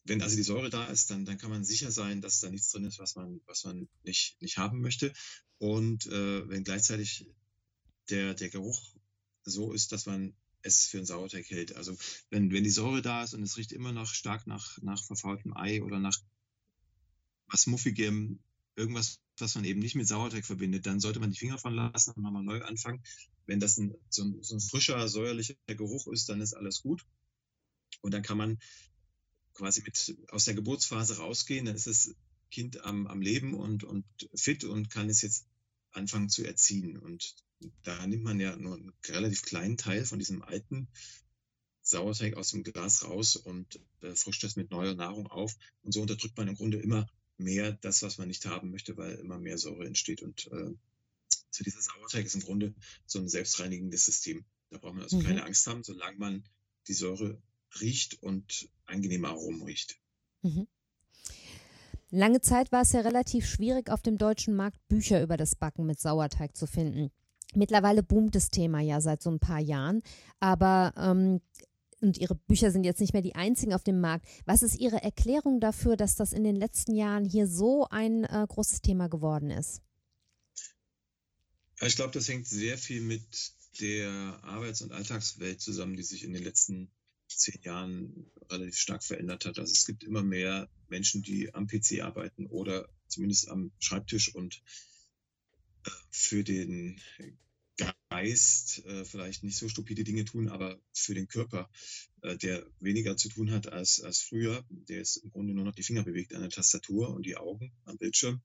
wenn 0.07 0.23
also 0.23 0.37
die 0.37 0.43
Säure 0.43 0.71
da 0.71 0.87
ist, 0.87 1.11
dann, 1.11 1.25
dann 1.25 1.39
kann 1.39 1.51
man 1.51 1.65
sicher 1.65 1.91
sein, 1.91 2.21
dass 2.21 2.41
da 2.41 2.51
nichts 2.51 2.71
drin 2.71 2.85
ist, 2.85 2.99
was 2.99 3.17
man, 3.17 3.41
was 3.47 3.65
man 3.65 3.89
nicht, 4.05 4.41
nicht 4.41 4.59
haben 4.59 4.81
möchte. 4.81 5.13
Und 5.59 6.07
äh, 6.07 6.49
wenn 6.49 6.65
gleichzeitig 6.65 7.27
der, 8.11 8.35
der 8.35 8.51
Geruch 8.51 8.95
so 9.45 9.73
ist, 9.73 9.93
dass 9.93 10.07
man 10.07 10.35
es 10.63 10.87
für 10.87 10.99
einen 10.99 11.07
Sauerteig 11.07 11.49
hält. 11.51 11.77
Also 11.77 11.97
wenn, 12.31 12.51
wenn 12.53 12.65
die 12.65 12.71
Säure 12.71 13.03
da 13.03 13.23
ist 13.23 13.35
und 13.35 13.43
es 13.43 13.57
riecht 13.57 13.73
immer 13.73 13.93
noch 13.93 14.13
stark 14.13 14.47
nach, 14.47 14.79
nach 14.83 15.03
verfaultem 15.05 15.57
Ei 15.57 15.83
oder 15.83 15.99
nach 15.99 16.19
was 17.49 17.67
Muffigem, 17.67 18.41
irgendwas, 18.75 19.21
was 19.39 19.55
man 19.55 19.65
eben 19.65 19.81
nicht 19.81 19.95
mit 19.95 20.09
Sauerteig 20.09 20.45
verbindet, 20.45 20.87
dann 20.87 21.01
sollte 21.01 21.21
man 21.21 21.31
die 21.31 21.39
Finger 21.39 21.59
von 21.59 21.75
lassen 21.75 22.13
und 22.13 22.23
nochmal 22.23 22.43
neu 22.43 22.63
anfangen. 22.63 23.03
Wenn 23.47 23.61
das 23.61 23.79
ein, 23.79 23.95
so, 24.09 24.25
ein, 24.25 24.43
so 24.43 24.57
ein 24.57 24.61
frischer, 24.61 25.09
säuerlicher 25.09 25.55
Geruch 25.67 26.09
ist, 26.09 26.29
dann 26.29 26.41
ist 26.41 26.55
alles 26.55 26.83
gut. 26.83 27.05
Und 28.01 28.13
dann 28.13 28.23
kann 28.23 28.39
man 28.39 28.59
quasi 29.57 29.83
mit 29.83 30.17
aus 30.31 30.45
der 30.45 30.55
Geburtsphase 30.55 31.17
rausgehen, 31.19 31.65
dann 31.65 31.77
ist 31.77 31.87
das 31.87 32.15
Kind 32.51 32.85
am, 32.85 33.07
am 33.07 33.21
Leben 33.21 33.55
und, 33.55 33.85
und 33.85 34.05
fit 34.35 34.65
und 34.65 34.91
kann 34.91 35.09
es 35.09 35.23
jetzt 35.23 35.47
anfangen 35.93 36.29
zu 36.29 36.45
erziehen. 36.45 36.97
Und 36.97 37.35
da 37.83 38.07
nimmt 38.07 38.23
man 38.23 38.39
ja 38.39 38.57
nur 38.57 38.77
einen 38.77 38.93
relativ 39.07 39.43
kleinen 39.43 39.77
Teil 39.77 40.05
von 40.05 40.19
diesem 40.19 40.43
alten 40.43 40.89
Sauerteig 41.83 42.37
aus 42.37 42.51
dem 42.51 42.65
Glas 42.65 43.05
raus 43.05 43.37
und 43.37 43.81
äh, 44.03 44.15
frischt 44.15 44.43
das 44.45 44.57
mit 44.57 44.71
neuer 44.71 44.95
Nahrung 44.95 45.27
auf. 45.27 45.57
Und 45.83 45.93
so 45.93 46.01
unterdrückt 46.03 46.37
man 46.37 46.49
im 46.49 46.57
Grunde 46.57 46.79
immer 46.79 47.07
mehr 47.39 47.73
das, 47.73 48.03
was 48.03 48.19
man 48.19 48.29
nicht 48.29 48.47
haben 48.47 48.71
möchte, 48.71 48.97
weil 48.97 49.15
immer 49.17 49.39
mehr 49.39 49.59
Säure 49.59 49.87
entsteht. 49.87 50.23
Und 50.23 50.47
äh, 50.53 50.75
so 51.51 51.65
dieser 51.65 51.81
Sauerteig 51.81 52.27
ist 52.27 52.35
im 52.35 52.43
Grunde 52.43 52.75
so 53.07 53.19
ein 53.19 53.29
selbstreinigendes 53.29 54.05
System. 54.05 54.45
Da 54.71 54.79
braucht 54.79 54.95
man 54.95 55.05
also 55.05 55.19
mhm. 55.19 55.25
keine 55.25 55.45
Angst 55.45 55.67
haben, 55.67 55.85
solange 55.85 56.19
man 56.19 56.45
die 56.89 56.95
Säure 56.95 57.41
riecht 57.81 58.23
und 58.23 58.69
angenehme 58.87 59.29
Aromen 59.29 59.63
riecht. 59.63 59.99
Mhm. 60.43 60.67
Lange 62.11 62.41
Zeit 62.41 62.71
war 62.73 62.83
es 62.83 62.93
ja 62.93 63.01
relativ 63.01 63.47
schwierig, 63.47 63.91
auf 63.91 64.01
dem 64.01 64.17
deutschen 64.17 64.55
Markt 64.55 64.79
Bücher 64.89 65.23
über 65.23 65.37
das 65.37 65.57
Backen 65.57 65.87
mit 65.87 66.01
Sauerteig 66.01 66.57
zu 66.57 66.67
finden. 66.67 67.11
Mittlerweile 67.55 68.03
boomt 68.03 68.35
das 68.35 68.49
Thema 68.49 68.81
ja 68.81 69.01
seit 69.01 69.23
so 69.23 69.31
ein 69.31 69.41
paar 69.41 69.61
Jahren, 69.61 70.03
aber 70.41 70.95
ähm, 70.97 71.41
und 72.01 72.19
Ihre 72.19 72.35
Bücher 72.35 72.71
sind 72.71 72.85
jetzt 72.85 73.01
nicht 73.01 73.15
mehr 73.15 73.23
die 73.23 73.35
einzigen 73.35 73.73
auf 73.73 73.83
dem 73.83 74.01
Markt. 74.01 74.27
Was 74.45 74.63
ist 74.63 74.79
Ihre 74.79 75.03
Erklärung 75.03 75.61
dafür, 75.61 75.97
dass 75.97 76.15
das 76.15 76.33
in 76.33 76.45
den 76.45 76.55
letzten 76.55 76.95
Jahren 76.95 77.25
hier 77.25 77.49
so 77.49 77.87
ein 77.91 78.25
äh, 78.25 78.47
großes 78.47 78.83
Thema 78.83 79.09
geworden 79.09 79.51
ist? 79.51 79.83
ich 81.83 81.97
glaube, 81.97 82.13
das 82.13 82.29
hängt 82.29 82.47
sehr 82.47 82.79
viel 82.79 83.03
mit 83.03 83.53
der 83.81 84.09
Arbeits- 84.43 84.81
und 84.81 84.93
Alltagswelt 84.93 85.61
zusammen, 85.61 85.97
die 85.97 86.03
sich 86.03 86.25
in 86.25 86.33
den 86.33 86.43
letzten 86.43 86.91
zehn 87.29 87.61
Jahren 87.63 88.31
relativ 88.51 88.77
stark 88.77 89.05
verändert 89.05 89.45
hat. 89.45 89.59
Also 89.59 89.73
es 89.73 89.87
gibt 89.87 90.05
immer 90.05 90.23
mehr 90.23 90.69
Menschen, 90.89 91.23
die 91.23 91.55
am 91.55 91.67
PC 91.67 92.03
arbeiten 92.03 92.47
oder 92.47 92.89
zumindest 93.09 93.49
am 93.49 93.73
Schreibtisch 93.79 94.35
und 94.35 94.63
äh, 95.85 95.91
für 96.11 96.45
den 96.45 97.01
Geist 98.09 98.85
äh, 98.87 99.05
vielleicht 99.05 99.43
nicht 99.45 99.59
so 99.59 99.69
stupide 99.69 100.05
Dinge 100.05 100.25
tun, 100.25 100.49
aber 100.49 100.81
für 100.95 101.15
den 101.15 101.29
Körper, 101.29 101.69
äh, 102.23 102.37
der 102.37 102.67
weniger 102.81 103.17
zu 103.17 103.29
tun 103.29 103.51
hat 103.51 103.71
als, 103.71 104.01
als 104.01 104.21
früher, 104.21 104.65
der 104.71 105.01
ist 105.01 105.17
im 105.19 105.31
Grunde 105.31 105.53
nur 105.53 105.65
noch 105.65 105.75
die 105.75 105.83
Finger 105.83 106.03
bewegt 106.03 106.35
an 106.35 106.41
der 106.41 106.51
Tastatur 106.51 107.11
und 107.11 107.27
die 107.27 107.37
Augen 107.37 107.73
am 107.85 107.99
Bildschirm. 107.99 108.41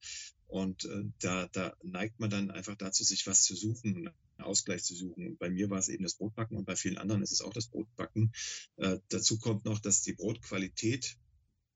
Und 0.47 0.83
äh, 0.85 1.03
da, 1.19 1.47
da 1.47 1.77
neigt 1.83 2.19
man 2.19 2.29
dann 2.29 2.51
einfach 2.51 2.75
dazu, 2.75 3.05
sich 3.05 3.25
was 3.25 3.43
zu 3.43 3.55
suchen, 3.55 4.09
Ausgleich 4.41 4.83
zu 4.83 4.95
suchen. 4.95 5.27
Und 5.27 5.39
bei 5.39 5.49
mir 5.49 5.69
war 5.69 5.79
es 5.79 5.89
eben 5.89 6.03
das 6.03 6.15
Brotbacken 6.15 6.57
und 6.57 6.65
bei 6.65 6.75
vielen 6.75 6.97
anderen 6.97 7.23
ist 7.23 7.31
es 7.31 7.41
auch 7.41 7.53
das 7.53 7.67
Brotbacken. 7.67 8.31
Äh, 8.77 8.97
dazu 9.09 9.39
kommt 9.39 9.65
noch, 9.65 9.79
dass 9.79 10.01
die 10.01 10.13
Brotqualität 10.13 11.17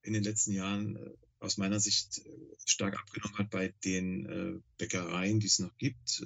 in 0.02 0.14
den 0.14 0.24
letzten 0.24 0.52
Jahren 0.52 0.96
äh, 0.98 1.12
aus 1.40 1.58
meiner 1.58 1.80
Sicht 1.80 2.20
äh, 2.20 2.30
stark 2.66 2.98
abgenommen 3.00 3.38
hat 3.38 3.50
bei 3.50 3.74
den 3.84 4.26
äh, 4.26 4.60
Bäckereien, 4.78 5.40
die 5.40 5.48
es 5.48 5.60
noch 5.60 5.76
gibt 5.78 6.24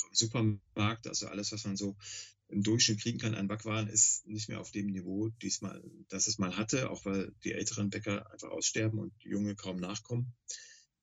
auch 0.00 0.08
im 0.08 0.14
Supermarkt, 0.14 1.06
also 1.06 1.28
alles, 1.28 1.52
was 1.52 1.64
man 1.64 1.76
so 1.76 1.96
im 2.48 2.62
Durchschnitt 2.62 3.00
kriegen 3.00 3.18
kann 3.18 3.34
an 3.34 3.48
Backwaren, 3.48 3.88
ist 3.88 4.26
nicht 4.26 4.48
mehr 4.48 4.60
auf 4.60 4.72
dem 4.72 4.86
Niveau, 4.86 5.28
diesmal, 5.40 5.82
das 6.08 6.26
es 6.26 6.38
mal 6.38 6.56
hatte, 6.56 6.90
auch 6.90 7.04
weil 7.04 7.32
die 7.44 7.52
älteren 7.52 7.90
Bäcker 7.90 8.30
einfach 8.32 8.50
aussterben 8.50 8.98
und 8.98 9.12
die 9.22 9.28
junge 9.28 9.54
kaum 9.54 9.78
nachkommen. 9.78 10.34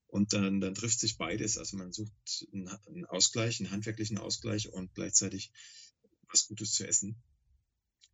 Und 0.07 0.33
dann, 0.33 0.61
dann 0.61 0.73
trifft 0.73 0.99
sich 0.99 1.17
beides. 1.17 1.57
Also 1.57 1.77
man 1.77 1.91
sucht 1.91 2.47
einen 2.53 3.05
Ausgleich, 3.05 3.59
einen 3.59 3.71
handwerklichen 3.71 4.17
Ausgleich 4.17 4.69
und 4.69 4.93
gleichzeitig 4.95 5.51
was 6.31 6.47
Gutes 6.47 6.73
zu 6.73 6.87
essen. 6.87 7.21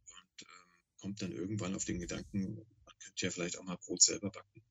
Und 0.06 0.42
ähm, 0.42 0.48
kommt 0.98 1.22
dann 1.22 1.32
irgendwann 1.32 1.76
auf 1.76 1.86
den 1.86 2.00
Gedanken, 2.00 2.56
man 2.56 2.96
könnte 3.00 3.26
ja 3.26 3.32
vielleicht 3.32 3.58
auch 3.58 3.64
mal 3.64 3.78
Brot 3.78 4.02
selber 4.02 4.32
backen. 4.32 4.64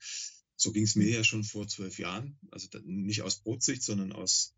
So 0.56 0.73
ging 0.73 0.85
es 0.85 0.96
mir 0.96 1.08
ja 1.08 1.25
schon 1.25 1.44
vor 1.44 1.68
zwölf 1.68 1.98
Jahren. 1.98 2.38
Also 2.50 2.68
nicht 2.85 3.23
aus 3.23 3.40
Brotsicht, 3.40 3.83
sondern 3.83 4.12
aus 4.12 4.54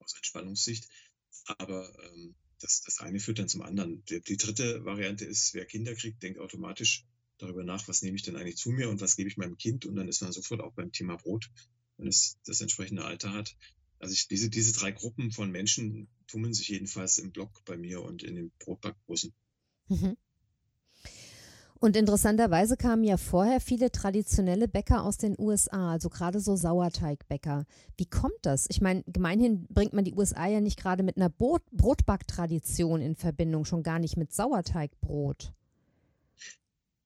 aus 0.00 0.14
Entspannungssicht. 0.14 0.88
Aber 1.58 1.92
ähm, 2.04 2.34
das, 2.60 2.82
das 2.82 3.00
eine 3.00 3.20
führt 3.20 3.38
dann 3.38 3.48
zum 3.48 3.62
anderen. 3.62 4.04
Die, 4.06 4.20
die, 4.20 4.36
dritte 4.36 4.84
Variante 4.84 5.24
ist, 5.24 5.54
wer 5.54 5.64
Kinder 5.64 5.94
kriegt, 5.94 6.22
denkt 6.22 6.38
automatisch 6.38 7.06
darüber 7.38 7.62
nach, 7.62 7.86
was 7.86 8.02
nehme 8.02 8.16
ich 8.16 8.22
denn 8.22 8.36
eigentlich 8.36 8.56
zu 8.56 8.70
mir 8.70 8.88
und 8.88 9.00
was 9.00 9.16
gebe 9.16 9.28
ich 9.28 9.36
meinem 9.36 9.56
Kind. 9.56 9.86
Und 9.86 9.96
dann 9.96 10.08
ist 10.08 10.22
man 10.22 10.32
sofort 10.32 10.60
auch 10.60 10.74
beim 10.74 10.92
Thema 10.92 11.16
Brot, 11.16 11.50
wenn 11.98 12.08
es 12.08 12.38
das 12.46 12.60
entsprechende 12.60 13.04
Alter 13.04 13.32
hat. 13.32 13.56
Also 13.98 14.14
ich, 14.14 14.28
diese, 14.28 14.48
diese 14.48 14.72
drei 14.72 14.92
Gruppen 14.92 15.32
von 15.32 15.50
Menschen 15.50 16.08
tummeln 16.26 16.54
sich 16.54 16.68
jedenfalls 16.68 17.18
im 17.18 17.32
Blog 17.32 17.64
bei 17.64 17.76
mir 17.76 18.02
und 18.02 18.22
in 18.22 18.36
den 18.36 18.52
Brotbackbussen. 18.58 19.34
Mhm. 19.88 20.16
Und 21.80 21.96
interessanterweise 21.96 22.76
kamen 22.76 23.04
ja 23.04 23.16
vorher 23.16 23.60
viele 23.60 23.92
traditionelle 23.92 24.66
Bäcker 24.66 25.04
aus 25.04 25.16
den 25.16 25.36
USA, 25.38 25.92
also 25.92 26.08
gerade 26.08 26.40
so 26.40 26.56
Sauerteigbäcker. 26.56 27.66
Wie 27.96 28.06
kommt 28.06 28.38
das? 28.42 28.66
Ich 28.68 28.80
meine, 28.80 29.04
gemeinhin 29.06 29.64
bringt 29.68 29.92
man 29.92 30.04
die 30.04 30.14
USA 30.14 30.48
ja 30.48 30.60
nicht 30.60 30.78
gerade 30.78 31.04
mit 31.04 31.16
einer 31.16 31.28
Brot 31.28 31.62
Brotbacktradition 31.70 33.00
in 33.00 33.14
Verbindung, 33.14 33.64
schon 33.64 33.84
gar 33.84 34.00
nicht 34.00 34.16
mit 34.16 34.32
Sauerteigbrot. 34.32 35.52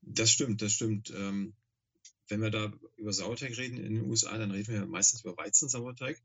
Das 0.00 0.30
stimmt, 0.30 0.62
das 0.62 0.72
stimmt. 0.72 1.12
Ähm, 1.14 1.52
wenn 2.28 2.40
wir 2.40 2.50
da 2.50 2.72
über 2.96 3.12
Sauerteig 3.12 3.56
reden 3.56 3.78
in 3.78 3.94
den 3.94 4.04
USA, 4.04 4.36
dann 4.38 4.50
reden 4.50 4.72
wir 4.72 4.86
meistens 4.86 5.22
über 5.22 5.36
Weizensauerteig 5.36 6.20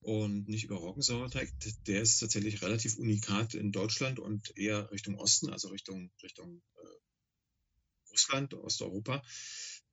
und 0.00 0.48
nicht 0.48 0.64
über 0.64 0.76
Roggensauerteig. 0.76 1.50
Der 1.86 2.02
ist 2.02 2.18
tatsächlich 2.18 2.62
relativ 2.62 2.98
unikat 2.98 3.54
in 3.54 3.72
Deutschland 3.72 4.18
und 4.18 4.56
eher 4.56 4.90
Richtung 4.90 5.18
Osten, 5.18 5.50
also 5.50 5.68
Richtung, 5.68 6.10
Richtung 6.22 6.62
äh, 6.76 8.10
Russland, 8.10 8.54
Osteuropa. 8.54 9.22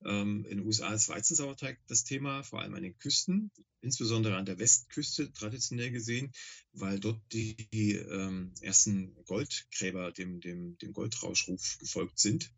Ähm, 0.04 0.44
in 0.44 0.58
den 0.58 0.66
USA 0.66 0.92
ist 0.92 1.08
Weizensauerteig 1.08 1.78
das 1.86 2.04
Thema, 2.04 2.42
vor 2.42 2.60
allem 2.60 2.74
an 2.74 2.82
den 2.82 2.98
Küsten, 2.98 3.50
insbesondere 3.80 4.36
an 4.36 4.46
der 4.46 4.58
Westküste 4.58 5.32
traditionell 5.32 5.90
gesehen, 5.90 6.32
weil 6.72 6.98
dort 6.98 7.20
die, 7.32 7.56
die 7.72 7.92
ähm, 7.94 8.52
ersten 8.60 9.14
Goldgräber 9.24 10.12
dem, 10.12 10.40
dem, 10.40 10.76
dem 10.78 10.92
Goldrauschruf 10.92 11.78
gefolgt 11.78 12.18
sind. 12.18 12.50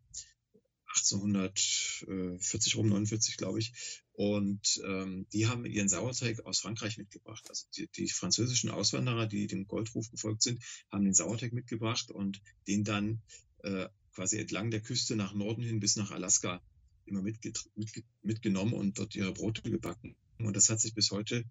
1840 0.95 2.75
rum, 2.75 2.89
49 2.89 3.37
glaube 3.37 3.59
ich. 3.59 4.01
Und 4.13 4.81
ähm, 4.85 5.27
die 5.33 5.47
haben 5.47 5.65
ihren 5.65 5.89
Sauerteig 5.89 6.45
aus 6.45 6.59
Frankreich 6.59 6.97
mitgebracht. 6.97 7.45
Also 7.49 7.65
die, 7.75 7.89
die, 7.95 8.09
französischen 8.09 8.69
Auswanderer, 8.69 9.27
die 9.27 9.47
dem 9.47 9.67
Goldruf 9.67 10.09
gefolgt 10.09 10.43
sind, 10.43 10.63
haben 10.91 11.03
den 11.03 11.13
Sauerteig 11.13 11.51
mitgebracht 11.51 12.11
und 12.11 12.41
den 12.67 12.83
dann 12.83 13.21
äh, 13.63 13.89
quasi 14.13 14.39
entlang 14.39 14.71
der 14.71 14.81
Küste 14.81 15.15
nach 15.15 15.33
Norden 15.33 15.63
hin 15.63 15.79
bis 15.79 15.97
nach 15.97 16.11
Alaska 16.11 16.61
immer 17.05 17.21
mitge 17.21 17.53
mitge 17.75 18.03
mitgenommen 18.23 18.73
und 18.73 18.97
dort 18.97 19.15
ihre 19.15 19.33
Brote 19.33 19.61
gebacken. 19.69 20.15
Und 20.39 20.55
das 20.55 20.69
hat 20.69 20.79
sich 20.79 20.93
bis 20.93 21.11
heute 21.11 21.45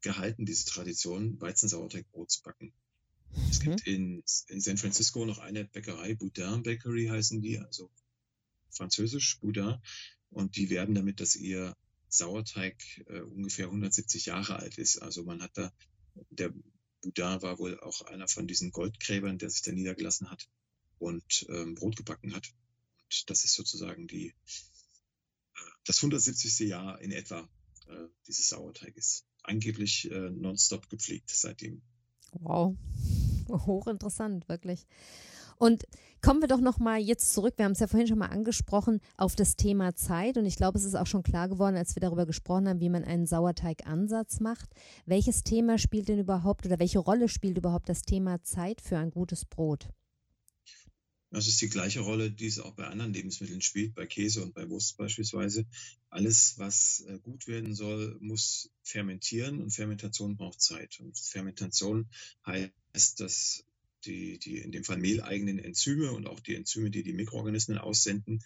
gehalten, 0.00 0.44
diese 0.44 0.66
Tradition, 0.66 1.40
Weizensauerteigbrot 1.40 2.30
zu 2.30 2.42
backen. 2.42 2.72
Es 3.50 3.60
gibt 3.60 3.86
mhm. 3.86 3.92
in, 3.92 4.24
in 4.48 4.60
San 4.60 4.76
Francisco 4.76 5.24
noch 5.24 5.38
eine 5.38 5.64
Bäckerei, 5.64 6.14
Boudin 6.14 6.62
Bakery 6.62 7.06
heißen 7.06 7.40
die, 7.40 7.58
also 7.58 7.90
französisch 8.74 9.40
Boudin. 9.40 9.76
Und 10.30 10.56
die 10.56 10.70
werben 10.70 10.94
damit, 10.94 11.20
dass 11.20 11.36
ihr 11.36 11.76
Sauerteig 12.08 12.76
äh, 13.06 13.20
ungefähr 13.20 13.66
170 13.66 14.26
Jahre 14.26 14.56
alt 14.56 14.78
ist. 14.78 14.98
Also 14.98 15.24
man 15.24 15.42
hat 15.42 15.56
da, 15.56 15.72
der 16.30 16.52
Boudin 17.02 17.42
war 17.42 17.58
wohl 17.58 17.78
auch 17.80 18.02
einer 18.02 18.28
von 18.28 18.46
diesen 18.46 18.70
Goldgräbern, 18.70 19.38
der 19.38 19.50
sich 19.50 19.62
da 19.62 19.72
niedergelassen 19.72 20.30
hat 20.30 20.48
und 20.98 21.46
ähm, 21.48 21.74
Brot 21.74 21.96
gebacken 21.96 22.34
hat. 22.34 22.52
Und 23.02 23.30
das 23.30 23.44
ist 23.44 23.54
sozusagen 23.54 24.06
die, 24.06 24.28
äh, 24.28 25.70
das 25.84 25.98
170. 25.98 26.60
Jahr 26.68 27.00
in 27.00 27.12
etwa 27.12 27.48
äh, 27.88 28.08
dieses 28.26 28.48
Sauerteiges. 28.48 29.24
Angeblich 29.42 30.10
äh, 30.10 30.30
nonstop 30.30 30.88
gepflegt 30.88 31.30
seitdem. 31.30 31.82
Wow, 32.32 32.76
hochinteressant, 33.48 34.48
wirklich. 34.48 34.86
Und 35.58 35.84
kommen 36.20 36.40
wir 36.40 36.48
doch 36.48 36.60
noch 36.60 36.78
mal 36.78 36.98
jetzt 36.98 37.32
zurück. 37.32 37.54
Wir 37.56 37.64
haben 37.64 37.72
es 37.72 37.80
ja 37.80 37.86
vorhin 37.86 38.06
schon 38.06 38.18
mal 38.18 38.28
angesprochen 38.28 39.00
auf 39.16 39.36
das 39.36 39.56
Thema 39.56 39.94
Zeit. 39.94 40.36
Und 40.36 40.46
ich 40.46 40.56
glaube, 40.56 40.78
es 40.78 40.84
ist 40.84 40.94
auch 40.94 41.06
schon 41.06 41.22
klar 41.22 41.48
geworden, 41.48 41.76
als 41.76 41.94
wir 41.96 42.00
darüber 42.00 42.26
gesprochen 42.26 42.68
haben, 42.68 42.80
wie 42.80 42.88
man 42.88 43.04
einen 43.04 43.26
Sauerteigansatz 43.26 44.40
macht. 44.40 44.70
Welches 45.06 45.42
Thema 45.42 45.78
spielt 45.78 46.08
denn 46.08 46.18
überhaupt 46.18 46.64
oder 46.66 46.78
welche 46.78 46.98
Rolle 46.98 47.28
spielt 47.28 47.58
überhaupt 47.58 47.88
das 47.88 48.02
Thema 48.02 48.42
Zeit 48.42 48.80
für 48.80 48.98
ein 48.98 49.10
gutes 49.10 49.44
Brot? 49.44 49.88
Das 51.34 51.48
ist 51.48 51.60
die 51.60 51.68
gleiche 51.68 51.98
Rolle, 51.98 52.30
die 52.30 52.46
es 52.46 52.60
auch 52.60 52.74
bei 52.74 52.86
anderen 52.86 53.12
Lebensmitteln 53.12 53.60
spielt, 53.60 53.94
bei 53.96 54.06
Käse 54.06 54.40
und 54.44 54.54
bei 54.54 54.68
Wurst 54.70 54.96
beispielsweise. 54.96 55.66
Alles, 56.08 56.54
was 56.58 57.04
äh, 57.08 57.18
gut 57.18 57.48
werden 57.48 57.74
soll, 57.74 58.16
muss 58.20 58.70
fermentieren 58.84 59.60
und 59.60 59.72
Fermentation 59.72 60.36
braucht 60.36 60.60
Zeit. 60.60 61.00
Und 61.00 61.18
Fermentation 61.18 62.08
heißt, 62.46 63.18
dass 63.18 63.64
die, 64.04 64.38
die 64.38 64.58
in 64.58 64.72
dem 64.72 64.84
Fall 64.84 64.98
mehleigenen 64.98 65.58
Enzyme 65.58 66.12
und 66.12 66.26
auch 66.26 66.40
die 66.40 66.54
Enzyme, 66.54 66.90
die 66.90 67.02
die 67.02 67.12
Mikroorganismen 67.12 67.78
aussenden, 67.78 68.42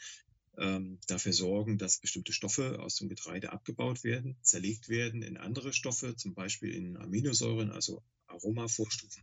ähm, 0.59 0.99
dafür 1.07 1.33
sorgen, 1.33 1.79
dass 1.79 2.01
bestimmte 2.01 2.33
Stoffe 2.33 2.81
aus 2.81 2.97
dem 2.97 3.09
Getreide 3.09 3.53
abgebaut 3.53 4.05
werden, 4.05 4.37
zerlegt 4.43 4.89
werden 4.89 5.23
in 5.23 5.37
andere 5.37 5.73
Stoffe, 5.73 6.17
zum 6.17 6.35
Beispiel 6.35 6.75
in 6.75 6.97
Aminosäuren, 6.97 7.71
also 7.71 8.03
Aromavorstufen, 8.27 9.23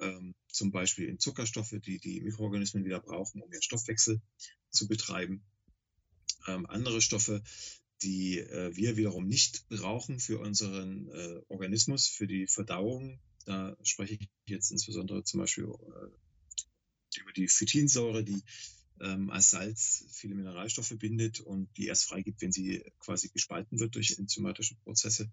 ähm, 0.00 0.34
zum 0.48 0.70
Beispiel 0.70 1.08
in 1.08 1.18
Zuckerstoffe, 1.18 1.74
die 1.84 1.98
die 1.98 2.20
Mikroorganismen 2.20 2.84
wieder 2.84 3.00
brauchen, 3.00 3.42
um 3.42 3.52
ihren 3.52 3.62
Stoffwechsel 3.62 4.20
zu 4.70 4.88
betreiben. 4.88 5.44
Ähm, 6.46 6.66
andere 6.66 7.02
Stoffe, 7.02 7.42
die 8.02 8.38
äh, 8.38 8.74
wir 8.74 8.96
wiederum 8.96 9.26
nicht 9.26 9.68
brauchen 9.68 10.20
für 10.20 10.38
unseren 10.38 11.08
äh, 11.08 11.40
Organismus, 11.48 12.08
für 12.08 12.26
die 12.26 12.46
Verdauung, 12.46 13.20
da 13.46 13.76
spreche 13.82 14.14
ich 14.14 14.28
jetzt 14.46 14.70
insbesondere 14.70 15.24
zum 15.24 15.40
Beispiel 15.40 15.64
äh, 15.64 17.20
über 17.20 17.32
die 17.34 17.48
Phytinsäure, 17.48 18.22
die 18.24 18.42
ähm, 19.00 19.30
als 19.30 19.50
Salz 19.50 20.04
viele 20.10 20.34
Mineralstoffe 20.34 20.94
bindet 20.98 21.40
und 21.40 21.68
die 21.76 21.86
erst 21.86 22.04
freigibt, 22.04 22.42
wenn 22.42 22.52
sie 22.52 22.84
quasi 22.98 23.28
gespalten 23.28 23.78
wird 23.78 23.94
durch 23.94 24.18
enzymatische 24.18 24.74
Prozesse. 24.76 25.30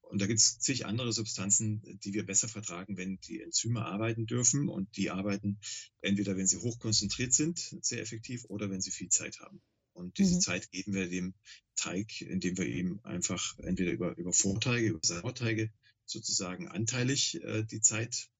Und 0.00 0.20
da 0.20 0.26
gibt 0.26 0.40
es 0.40 0.58
zig 0.58 0.84
andere 0.84 1.12
Substanzen, 1.12 1.82
die 2.04 2.12
wir 2.12 2.26
besser 2.26 2.48
vertragen, 2.48 2.98
wenn 2.98 3.18
die 3.20 3.40
Enzyme 3.40 3.84
arbeiten 3.84 4.26
dürfen. 4.26 4.68
Und 4.68 4.94
die 4.96 5.10
arbeiten 5.10 5.58
entweder, 6.02 6.36
wenn 6.36 6.46
sie 6.46 6.58
hochkonzentriert 6.58 7.32
sind, 7.32 7.58
sehr 7.80 8.02
effektiv, 8.02 8.44
oder 8.48 8.70
wenn 8.70 8.82
sie 8.82 8.90
viel 8.90 9.08
Zeit 9.08 9.40
haben. 9.40 9.62
Und 9.94 10.18
diese 10.18 10.36
mhm. 10.36 10.40
Zeit 10.40 10.70
geben 10.70 10.92
wir 10.92 11.08
dem 11.08 11.34
Teig, 11.76 12.20
indem 12.20 12.58
wir 12.58 12.66
eben 12.66 13.02
einfach 13.04 13.58
entweder 13.60 13.92
über, 13.92 14.16
über 14.18 14.32
Vorteige, 14.32 14.88
über 14.88 15.00
Sauerteige 15.02 15.72
sozusagen 16.04 16.68
anteilig 16.68 17.42
äh, 17.42 17.64
die 17.64 17.80
Zeit 17.80 18.30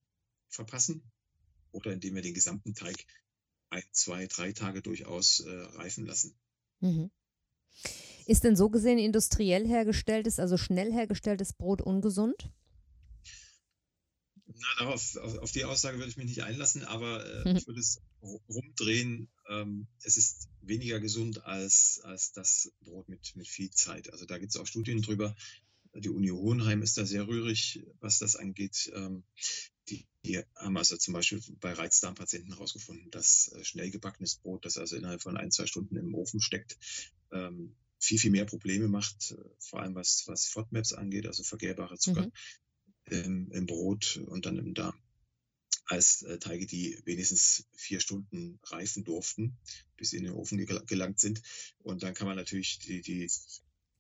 verpassen 0.48 1.02
oder 1.70 1.92
indem 1.92 2.14
wir 2.14 2.22
den 2.22 2.34
gesamten 2.34 2.74
Teig 2.74 3.06
ein, 3.70 3.82
zwei, 3.92 4.26
drei 4.26 4.52
Tage 4.52 4.82
durchaus 4.82 5.40
äh, 5.40 5.50
reifen 5.50 6.06
lassen. 6.06 6.38
Mhm. 6.80 7.10
Ist 8.26 8.44
denn 8.44 8.56
so 8.56 8.70
gesehen 8.70 8.98
industriell 8.98 9.66
hergestelltes, 9.66 10.38
also 10.38 10.56
schnell 10.56 10.92
hergestelltes 10.92 11.54
Brot 11.54 11.82
ungesund? 11.82 12.50
Na, 14.46 14.66
darauf, 14.78 15.16
auf, 15.16 15.38
auf 15.38 15.52
die 15.52 15.64
Aussage 15.64 15.98
würde 15.98 16.10
ich 16.10 16.16
mich 16.16 16.26
nicht 16.26 16.42
einlassen, 16.42 16.84
aber 16.84 17.24
äh, 17.24 17.44
hm. 17.44 17.56
ich 17.56 17.66
würde 17.66 17.80
es 17.80 18.00
rumdrehen. 18.22 19.28
Ähm, 19.48 19.88
es 20.02 20.16
ist 20.16 20.48
weniger 20.60 21.00
gesund 21.00 21.44
als, 21.44 22.00
als 22.04 22.32
das 22.32 22.72
Brot 22.80 23.08
mit, 23.08 23.34
mit 23.34 23.48
viel 23.48 23.70
Zeit. 23.70 24.12
Also 24.12 24.26
da 24.26 24.38
gibt 24.38 24.50
es 24.50 24.60
auch 24.60 24.66
Studien 24.66 25.02
drüber, 25.02 25.34
die 25.94 26.08
Uni 26.08 26.28
Hohenheim 26.28 26.82
ist 26.82 26.96
da 26.96 27.04
sehr 27.04 27.26
rührig, 27.26 27.84
was 28.00 28.18
das 28.18 28.36
angeht. 28.36 28.90
Ähm, 28.94 29.24
die, 29.88 30.06
die 30.24 30.42
haben 30.56 30.76
also 30.76 30.96
zum 30.96 31.14
Beispiel 31.14 31.42
bei 31.60 31.72
Reizdarmpatienten 31.72 32.52
herausgefunden, 32.52 33.10
dass 33.10 33.48
äh, 33.48 33.64
schnell 33.64 33.90
gebackenes 33.90 34.36
Brot, 34.36 34.64
das 34.64 34.78
also 34.78 34.96
innerhalb 34.96 35.22
von 35.22 35.36
ein, 35.36 35.50
zwei 35.50 35.66
Stunden 35.66 35.96
im 35.96 36.14
Ofen 36.14 36.40
steckt, 36.40 36.78
ähm, 37.32 37.74
viel, 37.98 38.18
viel 38.18 38.30
mehr 38.30 38.44
Probleme 38.44 38.88
macht, 38.88 39.32
äh, 39.32 39.44
vor 39.58 39.80
allem 39.80 39.94
was, 39.94 40.24
was 40.26 40.46
FODMAPs 40.46 40.92
angeht, 40.92 41.26
also 41.26 41.42
vergärbare 41.42 41.98
Zucker 41.98 42.26
mhm. 42.26 42.32
im, 43.06 43.50
im 43.52 43.66
Brot 43.66 44.22
und 44.26 44.46
dann 44.46 44.58
im 44.58 44.74
Darm 44.74 44.94
als 45.86 46.22
äh, 46.22 46.38
Teige, 46.38 46.66
die 46.66 46.98
wenigstens 47.04 47.66
vier 47.74 48.00
Stunden 48.00 48.58
reifen 48.64 49.04
durften, 49.04 49.58
bis 49.96 50.10
sie 50.10 50.18
in 50.18 50.24
den 50.24 50.32
Ofen 50.32 50.64
gelangt 50.86 51.20
sind. 51.20 51.42
Und 51.80 52.02
dann 52.02 52.14
kann 52.14 52.26
man 52.26 52.36
natürlich 52.36 52.78
die, 52.78 53.02
die 53.02 53.28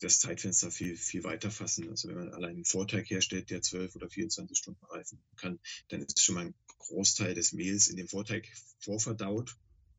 das 0.02 0.18
Zeitfenster 0.18 0.70
viel, 0.70 0.96
viel 0.96 1.24
weiter 1.24 1.50
fassen. 1.50 1.88
Also 1.88 2.08
wenn 2.08 2.16
man 2.16 2.32
allein 2.32 2.56
einen 2.56 2.64
Vorteig 2.64 3.08
herstellt, 3.08 3.50
der 3.50 3.62
12 3.62 3.94
oder 3.96 4.08
24 4.08 4.56
Stunden 4.56 4.84
reifen 4.86 5.22
kann, 5.36 5.60
dann 5.88 6.02
ist 6.02 6.22
schon 6.22 6.34
mal 6.34 6.46
ein 6.46 6.54
Großteil 6.78 7.34
des 7.34 7.52
Mehls 7.52 7.88
in 7.88 7.96
dem 7.96 8.08
Vorteig 8.08 8.48
vorverdaut 8.80 9.56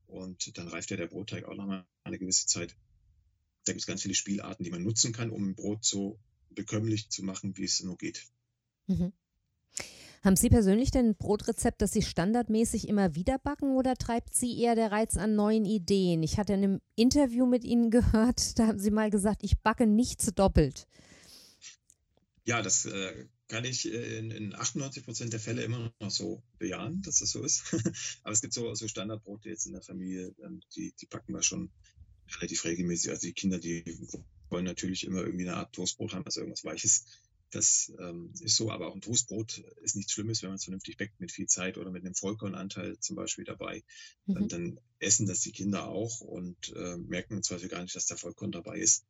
und 0.07 0.57
dann 0.57 0.67
reift 0.67 0.91
ja 0.91 0.97
der 0.97 1.07
Brotteig 1.07 1.45
auch 1.45 1.55
nochmal 1.55 1.85
eine 2.03 2.19
gewisse 2.19 2.47
Zeit. 2.47 2.75
Da 3.65 3.71
gibt 3.71 3.81
es 3.81 3.87
ganz 3.87 4.01
viele 4.01 4.15
Spielarten, 4.15 4.63
die 4.63 4.71
man 4.71 4.83
nutzen 4.83 5.13
kann, 5.13 5.29
um 5.29 5.49
ein 5.49 5.55
Brot 5.55 5.85
so 5.85 6.19
bekömmlich 6.49 7.09
zu 7.09 7.23
machen, 7.23 7.57
wie 7.57 7.63
es 7.63 7.81
nur 7.81 7.97
geht. 7.97 8.27
Mhm. 8.87 9.13
Haben 10.24 10.38
Sie 10.38 10.47
persönlich 10.47 10.89
denn 10.89 11.07
ein 11.07 11.15
Brotrezept, 11.15 11.82
das 11.82 11.91
Sie 11.91 12.01
standardmäßig 12.01 12.88
immer 12.88 13.13
wieder 13.13 13.38
backen 13.39 13.76
oder 13.76 13.95
treibt 13.95 14.34
Sie 14.34 14.57
eher 14.57 14.74
der 14.74 14.89
Reiz 14.89 15.17
an 15.17 15.36
neuen 15.36 15.65
Ideen? 15.65 16.24
Ich 16.24 16.38
hatte 16.38 16.53
in 16.53 16.63
einem 16.63 16.82
Interview 16.95 17.45
mit 17.45 17.65
Ihnen 17.65 17.91
gehört, 17.91 18.57
da 18.59 18.67
haben 18.67 18.80
Sie 18.80 18.91
mal 18.91 19.09
gesagt, 19.09 19.43
ich 19.43 19.59
backe 19.59 19.86
nichts 19.86 20.34
doppelt. 20.34 20.88
Ja, 22.45 22.61
das 22.61 22.86
äh, 22.86 23.26
kann 23.49 23.65
ich 23.65 23.86
äh, 23.86 24.17
in, 24.19 24.32
in 24.32 24.55
98 24.55 25.03
Prozent 25.03 25.34
der 25.34 25.41
Fälle 25.41 25.61
immer 25.61 25.91
noch 25.99 26.11
so 26.11 26.41
bejahen, 26.57 27.01
dass 27.01 27.19
das 27.19 27.32
so 27.32 27.43
ist. 27.43 27.74
Aber 28.24 28.32
es 28.32 28.41
gibt 28.41 28.53
so, 28.53 28.74
so 28.76 28.88
Standardbrote 28.88 29.49
jetzt 29.49 29.65
in 29.65 29.74
der 29.74 29.82
Familie, 29.82 30.34
ähm, 30.41 30.61
die, 30.76 30.93
die 31.01 31.05
backen 31.05 31.34
wir 31.34 31.43
schon 31.43 31.69
relativ 32.38 32.63
regelmäßig. 32.63 33.11
Also 33.11 33.28
die 33.28 33.34
Kinder, 33.34 33.59
die 33.59 33.84
wollen 34.49 34.65
natürlich 34.65 35.05
immer 35.05 35.19
irgendwie 35.19 35.49
eine 35.49 35.57
Art 35.57 35.74
Toastbrot 35.74 36.13
haben, 36.13 36.26
also 36.26 36.39
irgendwas 36.39 36.63
Weiches. 36.63 37.05
Das 37.53 37.93
ähm, 37.99 38.33
ist 38.39 38.55
so, 38.55 38.71
aber 38.71 38.87
auch 38.87 38.95
ein 38.95 39.01
Toastbrot 39.01 39.59
ist 39.83 39.95
nichts 39.95 40.13
Schlimmes, 40.13 40.41
wenn 40.41 40.49
man 40.49 40.55
es 40.55 40.63
vernünftig 40.63 40.97
backt 40.97 41.19
mit 41.19 41.31
viel 41.31 41.45
Zeit 41.45 41.77
oder 41.77 41.91
mit 41.91 42.03
einem 42.03 42.15
Vollkornanteil 42.15 42.97
zum 42.99 43.15
Beispiel 43.15 43.45
dabei. 43.45 43.83
Mhm. 44.25 44.33
Dann, 44.33 44.47
dann, 44.47 44.79
essen 44.97 45.27
das 45.27 45.41
die 45.41 45.51
Kinder 45.51 45.87
auch 45.89 46.21
und 46.21 46.73
äh, 46.75 46.97
merken 46.97 47.35
im 47.35 47.43
Zweifel 47.43 47.67
gar 47.67 47.83
nicht, 47.83 47.93
dass 47.93 48.05
da 48.05 48.15
Vollkorn 48.15 48.51
dabei 48.51 48.79
ist. 48.79 49.05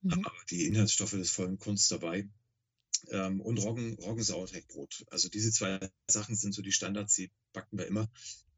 Mhm. 0.00 0.24
Aber 0.24 0.36
die 0.50 0.66
Inhaltsstoffe 0.66 1.12
des 1.12 1.30
Vollkorns 1.30 1.88
dabei. 1.88 2.28
Ähm, 3.10 3.40
und 3.40 3.58
Roggen, 3.58 3.94
Roggensauerteigbrot. 3.94 5.04
Also 5.10 5.28
diese 5.28 5.52
zwei 5.52 5.78
Sachen 6.08 6.34
sind 6.34 6.54
so 6.54 6.62
die 6.62 6.72
Standards, 6.72 7.14
die 7.14 7.30
backen 7.52 7.78
wir 7.78 7.86
immer, 7.86 8.10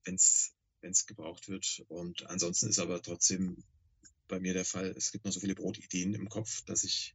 wenn 0.05 0.15
es 0.15 1.07
gebraucht 1.07 1.49
wird. 1.49 1.85
Und 1.89 2.27
ansonsten 2.29 2.69
ist 2.69 2.79
aber 2.79 3.03
trotzdem 3.03 3.63
bei 4.29 4.41
mir 4.41 4.55
der 4.55 4.65
Fall. 4.65 4.95
Es 4.97 5.13
gibt 5.13 5.27
noch 5.27 5.33
so 5.33 5.41
viele 5.41 5.55
Brotideen 5.55 6.15
im 6.15 6.31
Kopf, 6.31 6.63
dass 6.65 6.85
ich 6.85 7.15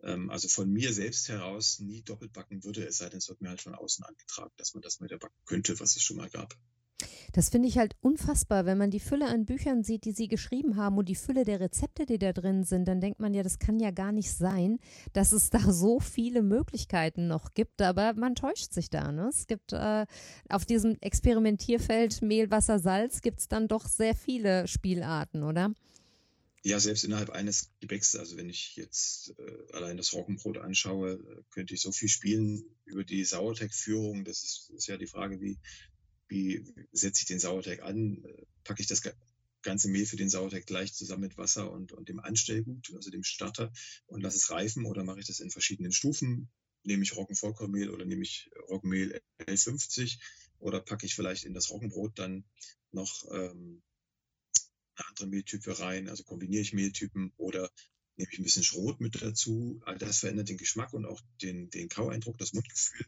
also 0.00 0.48
von 0.48 0.70
mir 0.70 0.92
selbst 0.92 1.28
heraus 1.28 1.80
nie 1.80 2.02
doppelt 2.02 2.32
backen 2.32 2.62
würde, 2.64 2.86
es 2.86 2.98
sei 2.98 3.08
denn, 3.08 3.18
es 3.18 3.28
wird 3.28 3.40
mir 3.40 3.48
halt 3.50 3.60
von 3.60 3.74
außen 3.74 4.04
angetragen, 4.04 4.52
dass 4.56 4.74
man 4.74 4.82
das 4.82 5.00
mit 5.00 5.10
der 5.10 5.18
backen 5.18 5.44
könnte, 5.44 5.78
was 5.80 5.96
es 5.96 6.02
schon 6.02 6.16
mal 6.16 6.30
gab. 6.30 6.56
Das 7.32 7.50
finde 7.50 7.68
ich 7.68 7.78
halt 7.78 7.94
unfassbar, 8.00 8.66
wenn 8.66 8.78
man 8.78 8.90
die 8.90 9.00
Fülle 9.00 9.26
an 9.26 9.44
Büchern 9.44 9.84
sieht, 9.84 10.04
die 10.04 10.12
Sie 10.12 10.28
geschrieben 10.28 10.76
haben 10.76 10.96
und 10.98 11.08
die 11.08 11.14
Fülle 11.14 11.44
der 11.44 11.60
Rezepte, 11.60 12.06
die 12.06 12.18
da 12.18 12.32
drin 12.32 12.64
sind, 12.64 12.88
dann 12.88 13.00
denkt 13.00 13.20
man 13.20 13.34
ja, 13.34 13.42
das 13.42 13.58
kann 13.58 13.78
ja 13.78 13.90
gar 13.90 14.12
nicht 14.12 14.32
sein, 14.32 14.78
dass 15.12 15.32
es 15.32 15.50
da 15.50 15.60
so 15.72 16.00
viele 16.00 16.42
Möglichkeiten 16.42 17.28
noch 17.28 17.54
gibt, 17.54 17.82
aber 17.82 18.14
man 18.14 18.34
täuscht 18.34 18.72
sich 18.72 18.90
da. 18.90 19.12
Ne? 19.12 19.28
Es 19.28 19.46
gibt 19.46 19.72
äh, 19.72 20.06
auf 20.48 20.64
diesem 20.64 20.96
Experimentierfeld 21.00 22.22
Mehl, 22.22 22.50
Wasser, 22.50 22.78
Salz 22.78 23.20
gibt 23.20 23.40
es 23.40 23.48
dann 23.48 23.68
doch 23.68 23.86
sehr 23.86 24.14
viele 24.14 24.66
Spielarten, 24.66 25.42
oder? 25.42 25.72
Ja, 26.68 26.78
selbst 26.78 27.02
innerhalb 27.02 27.30
eines 27.30 27.70
Gebäcks, 27.80 28.14
also 28.14 28.36
wenn 28.36 28.50
ich 28.50 28.76
jetzt 28.76 29.32
äh, 29.38 29.72
allein 29.72 29.96
das 29.96 30.12
Roggenbrot 30.12 30.58
anschaue, 30.58 31.12
äh, 31.14 31.42
könnte 31.48 31.72
ich 31.72 31.80
so 31.80 31.92
viel 31.92 32.10
spielen 32.10 32.62
über 32.84 33.04
die 33.04 33.24
Sauerteigführung. 33.24 34.26
Das 34.26 34.44
ist, 34.44 34.70
ist 34.76 34.86
ja 34.86 34.98
die 34.98 35.06
Frage, 35.06 35.40
wie, 35.40 35.58
wie 36.28 36.62
setze 36.92 37.22
ich 37.22 37.26
den 37.26 37.38
Sauerteig 37.38 37.80
an? 37.82 38.22
Packe 38.64 38.82
ich 38.82 38.86
das 38.86 39.00
ganze 39.62 39.88
Mehl 39.88 40.04
für 40.04 40.18
den 40.18 40.28
Sauerteig 40.28 40.66
gleich 40.66 40.92
zusammen 40.92 41.22
mit 41.22 41.38
Wasser 41.38 41.72
und, 41.72 41.92
und 41.92 42.10
dem 42.10 42.20
Anstellgut, 42.20 42.92
also 42.94 43.10
dem 43.10 43.24
Starter, 43.24 43.72
und 44.04 44.20
lasse 44.20 44.36
es 44.36 44.50
reifen 44.50 44.84
oder 44.84 45.04
mache 45.04 45.20
ich 45.20 45.26
das 45.26 45.40
in 45.40 45.50
verschiedenen 45.50 45.92
Stufen? 45.92 46.50
Nehme 46.82 47.02
ich 47.02 47.16
Roggenvollkornmehl 47.16 47.88
oder 47.88 48.04
nehme 48.04 48.24
ich 48.24 48.50
Roggenmehl 48.68 49.22
L50 49.38 50.18
oder 50.58 50.80
packe 50.80 51.06
ich 51.06 51.14
vielleicht 51.14 51.44
in 51.44 51.54
das 51.54 51.70
Roggenbrot 51.70 52.18
dann 52.18 52.44
noch 52.92 53.24
ähm, 53.32 53.80
eine 54.98 55.08
andere 55.08 55.26
Mehltype 55.26 55.78
rein, 55.78 56.08
also 56.08 56.24
kombiniere 56.24 56.62
ich 56.62 56.72
Mehltypen 56.72 57.32
oder 57.36 57.70
nehme 58.16 58.30
ich 58.32 58.38
ein 58.38 58.44
bisschen 58.44 58.64
Schrot 58.64 59.00
mit 59.00 59.22
dazu. 59.22 59.80
All 59.84 59.96
das 59.96 60.20
verändert 60.20 60.48
den 60.48 60.58
Geschmack 60.58 60.92
und 60.92 61.06
auch 61.06 61.20
den, 61.40 61.70
den 61.70 61.88
Kaueindruck, 61.88 62.36
das 62.38 62.52
Mundgefühl. 62.52 63.06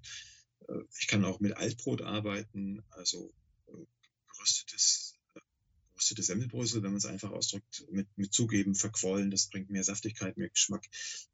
Äh, 0.68 0.82
ich 0.98 1.08
kann 1.08 1.24
auch 1.24 1.40
mit 1.40 1.56
Altbrot 1.56 2.02
arbeiten, 2.02 2.82
also 2.90 3.32
äh, 3.66 3.84
geröstetes, 4.32 5.16
äh, 5.34 5.40
geröstete 5.92 6.22
Semmelbrösel, 6.22 6.82
wenn 6.82 6.92
man 6.92 6.98
es 6.98 7.06
einfach 7.06 7.32
ausdrückt, 7.32 7.84
mit, 7.90 8.06
mit 8.16 8.32
zugeben, 8.32 8.74
verquollen, 8.74 9.30
das 9.30 9.48
bringt 9.48 9.70
mehr 9.70 9.84
Saftigkeit, 9.84 10.36
mehr 10.36 10.50
Geschmack. 10.50 10.86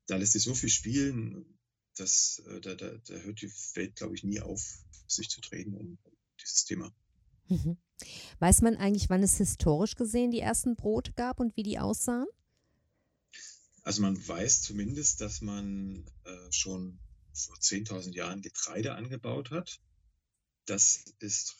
Da 0.07 0.16
lässt 0.16 0.32
sich 0.32 0.42
so 0.42 0.54
viel 0.54 0.70
spielen, 0.70 1.59
dass 1.96 2.42
da, 2.61 2.74
da, 2.74 2.74
da 2.74 3.14
hört 3.14 3.40
die 3.40 3.50
Welt, 3.74 3.96
glaube 3.96 4.14
ich, 4.14 4.22
nie 4.22 4.40
auf, 4.40 4.84
sich 5.07 5.30
zu 5.30 5.40
drehen 5.40 5.74
um, 5.74 5.98
um 6.02 6.12
dieses 6.42 6.64
Thema. 6.66 6.94
Mhm. 7.49 7.76
Weiß 8.38 8.62
man 8.62 8.76
eigentlich, 8.76 9.09
wann 9.09 9.22
es 9.22 9.38
historisch 9.38 9.94
gesehen 9.97 10.30
die 10.30 10.40
ersten 10.40 10.76
Brote 10.76 11.12
gab 11.12 11.40
und 11.40 11.57
wie 11.57 11.62
die 11.62 11.78
aussahen? 11.78 12.26
Also 13.82 14.03
man 14.03 14.16
weiß 14.28 14.62
zumindest, 14.62 15.20
dass 15.20 15.40
man 15.40 16.05
äh, 16.24 16.53
schon 16.53 16.99
vor 17.32 17.57
10.000 17.57 18.14
Jahren 18.14 18.42
Getreide 18.42 18.94
angebaut 18.94 19.51
hat. 19.51 19.80
Das 20.64 21.05
ist 21.20 21.57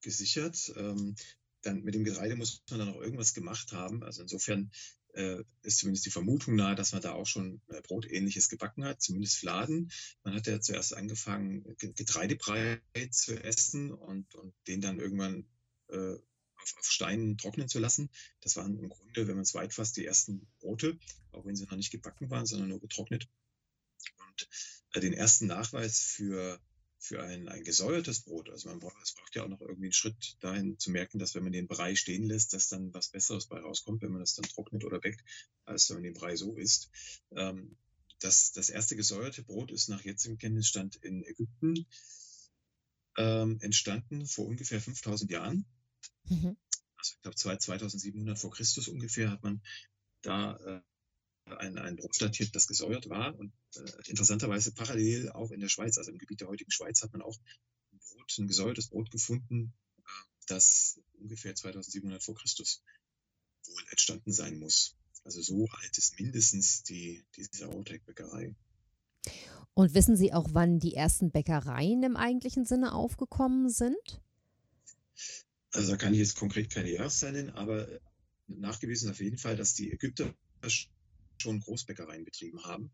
gesichert. 0.00 0.72
Ähm, 0.76 1.14
dann 1.62 1.82
mit 1.82 1.94
dem 1.94 2.04
Getreide 2.04 2.36
muss 2.36 2.62
man 2.70 2.80
dann 2.80 2.88
auch 2.88 3.00
irgendwas 3.00 3.34
gemacht 3.34 3.72
haben. 3.72 4.02
Also 4.02 4.22
insofern 4.22 4.70
ist 5.62 5.78
zumindest 5.78 6.06
die 6.06 6.10
Vermutung 6.10 6.54
nahe, 6.54 6.74
dass 6.74 6.92
man 6.92 7.02
da 7.02 7.12
auch 7.12 7.26
schon 7.26 7.60
äh, 7.68 7.80
Brotähnliches 7.82 8.48
gebacken 8.48 8.84
hat, 8.84 9.02
zumindest 9.02 9.38
Fladen. 9.38 9.90
Man 10.22 10.34
hat 10.34 10.46
ja 10.46 10.60
zuerst 10.60 10.96
angefangen, 10.96 11.64
Getreidebrei 11.78 12.80
zu 13.10 13.42
essen 13.42 13.92
und, 13.92 14.34
und 14.34 14.54
den 14.66 14.80
dann 14.80 15.00
irgendwann 15.00 15.46
äh, 15.88 16.14
auf, 16.62 16.76
auf 16.78 16.86
Steinen 16.86 17.38
trocknen 17.38 17.68
zu 17.68 17.78
lassen. 17.78 18.10
Das 18.40 18.56
waren 18.56 18.78
im 18.78 18.88
Grunde, 18.88 19.26
wenn 19.26 19.34
man 19.34 19.42
es 19.42 19.54
weit 19.54 19.74
fasst, 19.74 19.96
die 19.96 20.04
ersten 20.06 20.46
Brote, 20.60 20.98
auch 21.32 21.44
wenn 21.44 21.56
sie 21.56 21.64
noch 21.64 21.76
nicht 21.76 21.90
gebacken 21.90 22.30
waren, 22.30 22.46
sondern 22.46 22.68
nur 22.68 22.80
getrocknet. 22.80 23.28
Und 24.28 24.48
äh, 24.94 25.00
den 25.00 25.12
ersten 25.12 25.46
Nachweis 25.46 26.00
für 26.00 26.60
für 27.00 27.22
ein, 27.22 27.48
ein 27.48 27.64
gesäuertes 27.64 28.20
Brot. 28.20 28.50
Also 28.50 28.68
man 28.68 28.78
braucht, 28.78 29.02
es 29.02 29.14
braucht 29.14 29.34
ja 29.34 29.42
auch 29.42 29.48
noch 29.48 29.62
irgendwie 29.62 29.86
einen 29.86 29.92
Schritt 29.92 30.36
dahin 30.40 30.78
zu 30.78 30.90
merken, 30.90 31.18
dass 31.18 31.34
wenn 31.34 31.42
man 31.42 31.52
den 31.52 31.66
Brei 31.66 31.96
stehen 31.96 32.24
lässt, 32.24 32.52
dass 32.52 32.68
dann 32.68 32.92
was 32.92 33.08
Besseres 33.08 33.46
bei 33.46 33.58
rauskommt, 33.58 34.02
wenn 34.02 34.12
man 34.12 34.20
das 34.20 34.34
dann 34.34 34.44
trocknet 34.44 34.84
oder 34.84 35.00
backt, 35.00 35.24
als 35.64 35.88
wenn 35.88 35.96
man 35.96 36.02
den 36.04 36.14
Brei 36.14 36.36
so 36.36 36.56
isst. 36.56 36.90
Ähm, 37.30 37.76
das, 38.20 38.52
das 38.52 38.68
erste 38.68 38.96
gesäuerte 38.96 39.42
Brot 39.42 39.70
ist 39.70 39.88
nach 39.88 40.04
jetzigem 40.04 40.36
Kenntnisstand 40.36 40.96
in 40.96 41.24
Ägypten 41.24 41.86
ähm, 43.16 43.58
entstanden 43.60 44.26
vor 44.26 44.46
ungefähr 44.46 44.80
5000 44.80 45.30
Jahren. 45.30 45.64
Mhm. 46.24 46.58
Also 46.96 47.14
ich 47.14 47.22
glaube 47.22 47.36
2700 47.36 48.38
vor 48.38 48.50
Christus 48.50 48.88
ungefähr 48.88 49.30
hat 49.30 49.42
man 49.42 49.62
da 50.20 50.56
äh, 50.56 50.82
ein, 51.58 51.78
ein 51.78 51.96
Brot 51.96 52.20
datiert, 52.20 52.54
das 52.54 52.66
gesäuert 52.66 53.08
war. 53.08 53.38
Und 53.38 53.52
äh, 53.76 54.08
interessanterweise 54.10 54.72
parallel 54.72 55.30
auch 55.30 55.50
in 55.50 55.60
der 55.60 55.68
Schweiz, 55.68 55.98
also 55.98 56.10
im 56.10 56.18
Gebiet 56.18 56.40
der 56.40 56.48
heutigen 56.48 56.70
Schweiz, 56.70 57.02
hat 57.02 57.12
man 57.12 57.22
auch 57.22 57.36
ein, 57.92 57.98
Brot, 57.98 58.38
ein 58.38 58.46
gesäuertes 58.46 58.88
Brot 58.88 59.10
gefunden, 59.10 59.72
äh, 59.98 60.02
das 60.46 61.00
ungefähr 61.14 61.54
2700 61.54 62.22
vor 62.22 62.34
Christus 62.34 62.82
wohl 63.66 63.82
entstanden 63.90 64.32
sein 64.32 64.58
muss. 64.58 64.96
Also 65.24 65.42
so 65.42 65.66
alt 65.70 65.98
ist 65.98 66.18
mindestens 66.18 66.82
die, 66.82 67.24
die 67.36 67.44
Sauerteigbäckerei. 67.44 68.54
Und 69.74 69.94
wissen 69.94 70.16
Sie 70.16 70.32
auch, 70.32 70.48
wann 70.52 70.78
die 70.78 70.94
ersten 70.94 71.30
Bäckereien 71.30 72.02
im 72.02 72.16
eigentlichen 72.16 72.64
Sinne 72.64 72.92
aufgekommen 72.92 73.68
sind? 73.68 74.22
Also 75.72 75.92
da 75.92 75.96
kann 75.96 76.12
ich 76.12 76.20
jetzt 76.20 76.36
konkret 76.36 76.70
keine 76.70 76.90
Jahreszahl 76.90 77.32
nennen, 77.32 77.50
aber 77.50 77.86
nachgewiesen 78.48 79.10
auf 79.10 79.20
jeden 79.20 79.38
Fall, 79.38 79.56
dass 79.56 79.74
die 79.74 79.92
Ägypter 79.92 80.34
schon 81.40 81.60
Großbäckereien 81.60 82.24
betrieben 82.24 82.64
haben. 82.64 82.90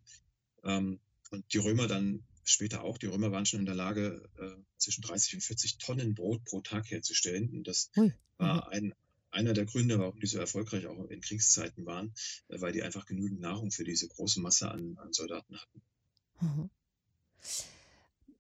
Ähm, 0.65 1.01
und 1.31 1.53
die 1.53 1.59
Römer 1.59 1.89
dann 1.89 2.25
später 2.45 2.85
auch. 2.85 2.99
Die 2.99 3.07
Römer 3.07 3.33
waren 3.33 3.47
schon 3.47 3.61
in 3.61 3.67
der 3.67 3.75
Lage, 3.75 4.29
äh, 4.39 4.63
zwischen 4.79 5.03
30 5.03 5.35
und 5.35 5.41
40 5.43 5.79
Tonnen 5.79 6.15
Brot 6.15 6.45
pro 6.45 6.61
Tag 6.61 6.91
herzustellen. 6.91 7.51
Und 7.51 7.67
das 7.67 7.91
hm. 7.95 8.13
war 8.39 8.69
ein, 8.71 8.95
einer 9.31 9.53
der 9.53 9.65
Gründe, 9.65 9.99
warum 9.99 10.21
die 10.21 10.27
so 10.27 10.39
erfolgreich 10.39 10.87
auch 10.87 11.11
in 11.11 11.21
Kriegszeiten 11.21 11.87
waren, 11.87 12.15
äh, 12.49 12.61
weil 12.61 12.73
die 12.73 12.83
einfach 12.83 13.07
genügend 13.07 13.41
Nahrung 13.41 13.71
für 13.71 13.85
diese 13.85 14.09
große 14.09 14.41
Masse 14.41 14.71
an, 14.71 14.97
an 14.99 15.13
Soldaten 15.13 15.59
hatten. 15.59 15.83
Mhm. 16.41 16.71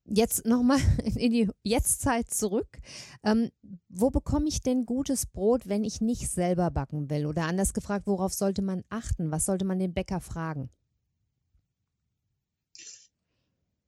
Jetzt 0.09 0.46
nochmal 0.46 0.78
in 1.16 1.32
die 1.32 1.48
Jetztzeit 1.62 2.30
zurück. 2.30 2.78
Ähm, 3.24 3.50
wo 3.88 4.11
bekomme 4.11 4.48
ich 4.48 4.61
denn 4.61 4.86
gutes 4.86 5.26
Brot, 5.26 5.68
wenn 5.68 5.84
ich 5.84 6.00
nicht 6.00 6.28
selber 6.28 6.70
backen 6.70 7.11
will? 7.11 7.26
Oder 7.26 7.46
anders 7.46 7.74
gefragt, 7.74 8.07
worauf 8.07 8.32
sollte 8.32 8.62
man 8.62 8.84
achten? 8.88 9.30
Was 9.30 9.46
sollte 9.46 9.64
man 9.64 9.78
den 9.78 9.94
Bäcker 9.94 10.20
fragen? 10.20 10.70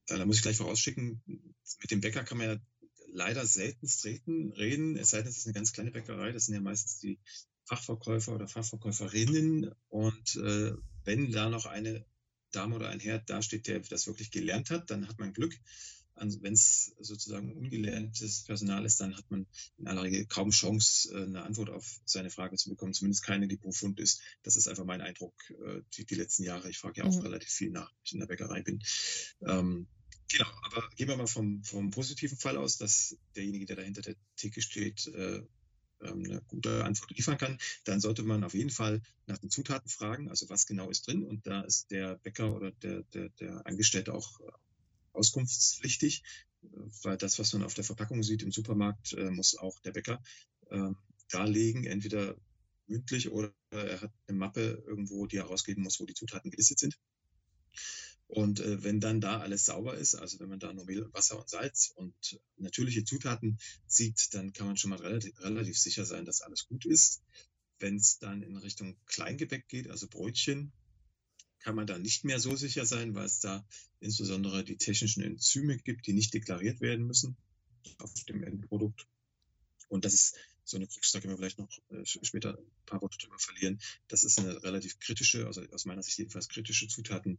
Da 0.07 0.25
muss 0.25 0.37
ich 0.37 0.43
gleich 0.43 0.57
vorausschicken, 0.57 1.21
mit 1.83 1.91
dem 1.91 2.01
Bäcker 2.01 2.25
kann 2.25 2.39
man 2.39 2.49
ja 2.49 2.57
leider 3.13 3.47
selten 3.47 3.87
treten, 3.87 4.53
reden, 4.53 4.97
es 4.97 5.11
sei 5.11 5.19
denn, 5.19 5.29
es 5.29 5.39
ist 5.39 5.47
eine 5.47 5.55
ganz 5.55 5.73
kleine 5.73 5.91
Bäckerei. 5.91 6.33
Das 6.33 6.47
sind 6.47 6.55
ja 6.55 6.61
meistens 6.61 6.99
die 6.99 7.19
Fachverkäufer 7.65 8.35
oder 8.35 8.49
Fachverkäuferinnen. 8.49 9.71
Und 9.89 10.37
äh, 10.37 10.73
wenn 11.05 11.31
da 11.31 11.51
noch 11.51 11.67
eine 11.67 12.05
Dame 12.51 12.77
oder 12.77 12.89
ein 12.89 13.01
Herr 13.01 13.19
dasteht, 13.19 13.67
der 13.67 13.81
das 13.81 14.07
wirklich 14.07 14.31
gelernt 14.31 14.71
hat, 14.71 14.91
dann 14.91 15.09
hat 15.09 15.19
man 15.19 15.33
Glück 15.33 15.55
wenn 16.21 16.53
es 16.53 16.95
sozusagen 17.01 17.53
ungelerntes 17.53 18.45
Personal 18.45 18.85
ist, 18.85 19.01
dann 19.01 19.17
hat 19.17 19.31
man 19.31 19.47
in 19.79 19.87
aller 19.87 20.03
Regel 20.03 20.27
kaum 20.27 20.51
Chance, 20.51 21.13
äh, 21.13 21.23
eine 21.23 21.43
Antwort 21.43 21.71
auf 21.71 22.01
seine 22.05 22.31
Frage 22.31 22.57
zu 22.57 22.71
bekommen, 22.71 22.95
zumindest 22.95 23.25
keine, 23.25 23.49
die 23.49 23.57
profund 23.57 24.01
ist. 24.01 24.21
Das 24.43 24.57
ist 24.57 24.69
einfach 24.69 24.85
mein 24.85 25.01
Eindruck 25.01 25.35
äh, 25.51 25.83
die, 25.95 26.05
die 26.05 26.15
letzten 26.15 26.45
Jahre. 26.45 26.71
Ich 26.71 26.79
frage 26.79 27.01
ja 27.01 27.07
auch 27.07 27.15
mhm. 27.15 27.23
relativ 27.23 27.51
viel 27.51 27.71
nach, 27.71 27.91
wenn 27.91 28.03
ich 28.05 28.13
in 28.13 28.21
der 28.21 28.27
Bäckerei 28.27 28.63
bin. 28.63 28.83
Ähm, 29.43 29.87
genau, 30.31 30.51
aber 30.63 30.89
gehen 30.97 31.09
wir 31.09 31.17
mal 31.17 31.27
vom, 31.27 31.63
vom 31.65 31.91
positiven 31.91 32.39
Fall 32.39 32.57
aus, 32.57 32.79
dass 32.79 33.17
derjenige, 33.37 33.67
der 33.67 33.77
da 33.77 33.83
hinter 33.83 34.03
der 34.03 34.17
Theke 34.37 34.61
steht, 34.63 35.07
äh, 35.09 35.43
ähm, 36.01 36.25
eine 36.25 36.41
gute 36.43 36.85
Antwort 36.85 37.11
liefern 37.11 37.39
kann, 37.39 37.59
dann 37.85 38.01
sollte 38.01 38.23
man 38.23 38.45
auf 38.45 38.55
jeden 38.55 38.71
Fall 38.71 39.03
nach 39.27 39.39
den 39.39 39.51
Zutaten 39.51 39.89
fragen, 39.89 40.29
also 40.29 40.49
was 40.49 40.67
genau 40.67 40.91
ist 40.91 41.07
drin. 41.07 41.25
Und 41.25 41.47
da 41.47 41.63
ist 41.63 41.91
der 41.91 42.17
Bäcker 42.17 42.55
oder 42.55 42.71
der, 42.71 43.03
der, 43.15 43.29
der 43.31 43.67
Angestellte 43.67 44.15
auch 44.15 44.41
auskunftspflichtig, 45.19 46.23
weil 47.03 47.17
das, 47.17 47.39
was 47.39 47.53
man 47.53 47.63
auf 47.63 47.75
der 47.75 47.85
Verpackung 47.85 48.23
sieht 48.23 48.43
im 48.43 48.53
Supermarkt, 48.53 49.13
äh, 49.13 49.31
muss 49.31 49.57
auch 49.57 49.79
der 49.81 49.93
Bäcker 49.93 50.23
äh, 50.71 50.91
darlegen, 51.31 51.85
entweder 51.85 52.37
mündlich 52.87 53.31
oder 53.31 53.53
er 53.71 54.01
hat 54.01 54.13
eine 54.27 54.39
Mappe 54.39 54.83
irgendwo, 54.87 55.27
die 55.27 55.37
er 55.37 55.45
rausgeben 55.45 55.83
muss, 55.83 56.01
wo 56.01 56.07
die 56.07 56.15
Zutaten 56.15 56.51
gelistet 56.51 56.79
sind. 56.79 56.99
Und 58.27 58.61
äh, 58.61 58.85
wenn 58.85 59.01
dann 59.01 59.21
da 59.21 59.41
alles 59.41 59.65
sauber 59.65 59.97
ist, 59.97 60.15
also 60.15 60.39
wenn 60.39 60.51
man 60.51 60.59
da 60.61 60.73
nur 60.73 60.85
Mehl 60.85 61.09
Wasser 61.13 61.39
und 61.39 61.49
Salz 61.49 61.93
und 61.97 62.41
natürliche 62.57 63.05
Zutaten 63.05 63.59
sieht, 63.87 64.35
dann 64.35 64.53
kann 64.53 64.67
man 64.67 64.77
schon 64.77 64.91
mal 64.91 65.01
relativ, 65.01 65.41
relativ 65.41 65.79
sicher 65.79 66.05
sein, 66.05 66.27
dass 66.27 66.43
alles 66.43 66.67
gut 66.67 66.85
ist. 66.85 67.23
Wenn 67.79 67.97
es 67.97 68.19
dann 68.19 68.43
in 68.43 68.57
Richtung 68.57 68.99
Kleingebäck 69.07 69.69
geht, 69.69 69.89
also 69.89 70.09
Brötchen, 70.09 70.73
kann 71.61 71.75
man 71.75 71.87
da 71.87 71.99
nicht 71.99 72.25
mehr 72.25 72.41
so 72.41 72.55
sicher 72.57 72.87
sein, 72.87 73.15
weil 73.15 73.27
es 73.27 73.41
da 73.41 73.67
insbesondere 74.01 74.65
die 74.65 74.77
technischen 74.77 75.23
Enzyme 75.23 75.79
gibt, 75.79 76.07
die 76.07 76.13
nicht 76.13 76.33
deklariert 76.35 76.81
werden 76.81 77.07
müssen 77.07 77.37
auf 77.99 78.13
dem 78.25 78.43
Endprodukt. 78.43 79.07
Und 79.89 80.05
das 80.05 80.15
ist 80.15 80.37
so 80.65 80.77
eine 80.77 80.87
Krux, 80.87 81.13
da 81.13 81.21
können 81.21 81.33
wir 81.33 81.39
vielleicht 81.39 81.59
noch 81.59 81.71
äh, 81.91 82.05
später 82.05 82.59
ein 82.59 82.85
paar 82.85 83.01
Worte 83.01 83.19
drüber 83.19 83.39
verlieren. 83.39 83.81
Das 84.09 84.23
ist 84.25 84.39
eine 84.39 84.63
relativ 84.63 84.99
kritische, 84.99 85.47
also 85.47 85.63
aus 85.73 85.87
meiner 85.87 86.03
Sicht 86.03 86.19
jedenfalls 86.19 86.49
kritische 86.49 86.89
Zutatengruppe, 86.89 87.39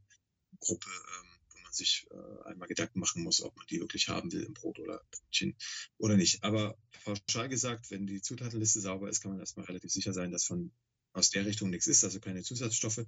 ähm, 0.90 1.30
wo 1.52 1.60
man 1.62 1.72
sich 1.72 2.08
äh, 2.10 2.50
einmal 2.50 2.68
Gedanken 2.68 3.00
machen 3.00 3.24
muss, 3.24 3.42
ob 3.42 3.56
man 3.56 3.68
die 3.68 3.80
wirklich 3.80 4.10
haben 4.10 4.32
will 4.32 4.44
im 4.44 4.56
Brot 4.56 4.80
oder 4.80 5.04
Brötchen 5.12 5.56
oder 5.98 6.18
nicht. 6.18 6.44
Aber 6.44 6.78
pauschal 7.04 7.50
gesagt, 7.50 7.92
wenn 7.92 8.08
die 8.08 8.22
Zutatenliste 8.22 8.82
sauber 8.82 9.10
ist, 9.10 9.22
kann 9.22 9.32
man 9.32 9.40
erstmal 9.40 9.66
relativ 9.66 9.92
sicher 9.92 10.14
sein, 10.14 10.32
dass 10.32 10.46
von 10.46 10.72
aus 11.14 11.30
der 11.30 11.46
Richtung 11.46 11.70
nichts 11.70 11.88
ist, 11.88 12.04
also 12.04 12.20
keine 12.20 12.44
Zusatzstoffe. 12.44 13.06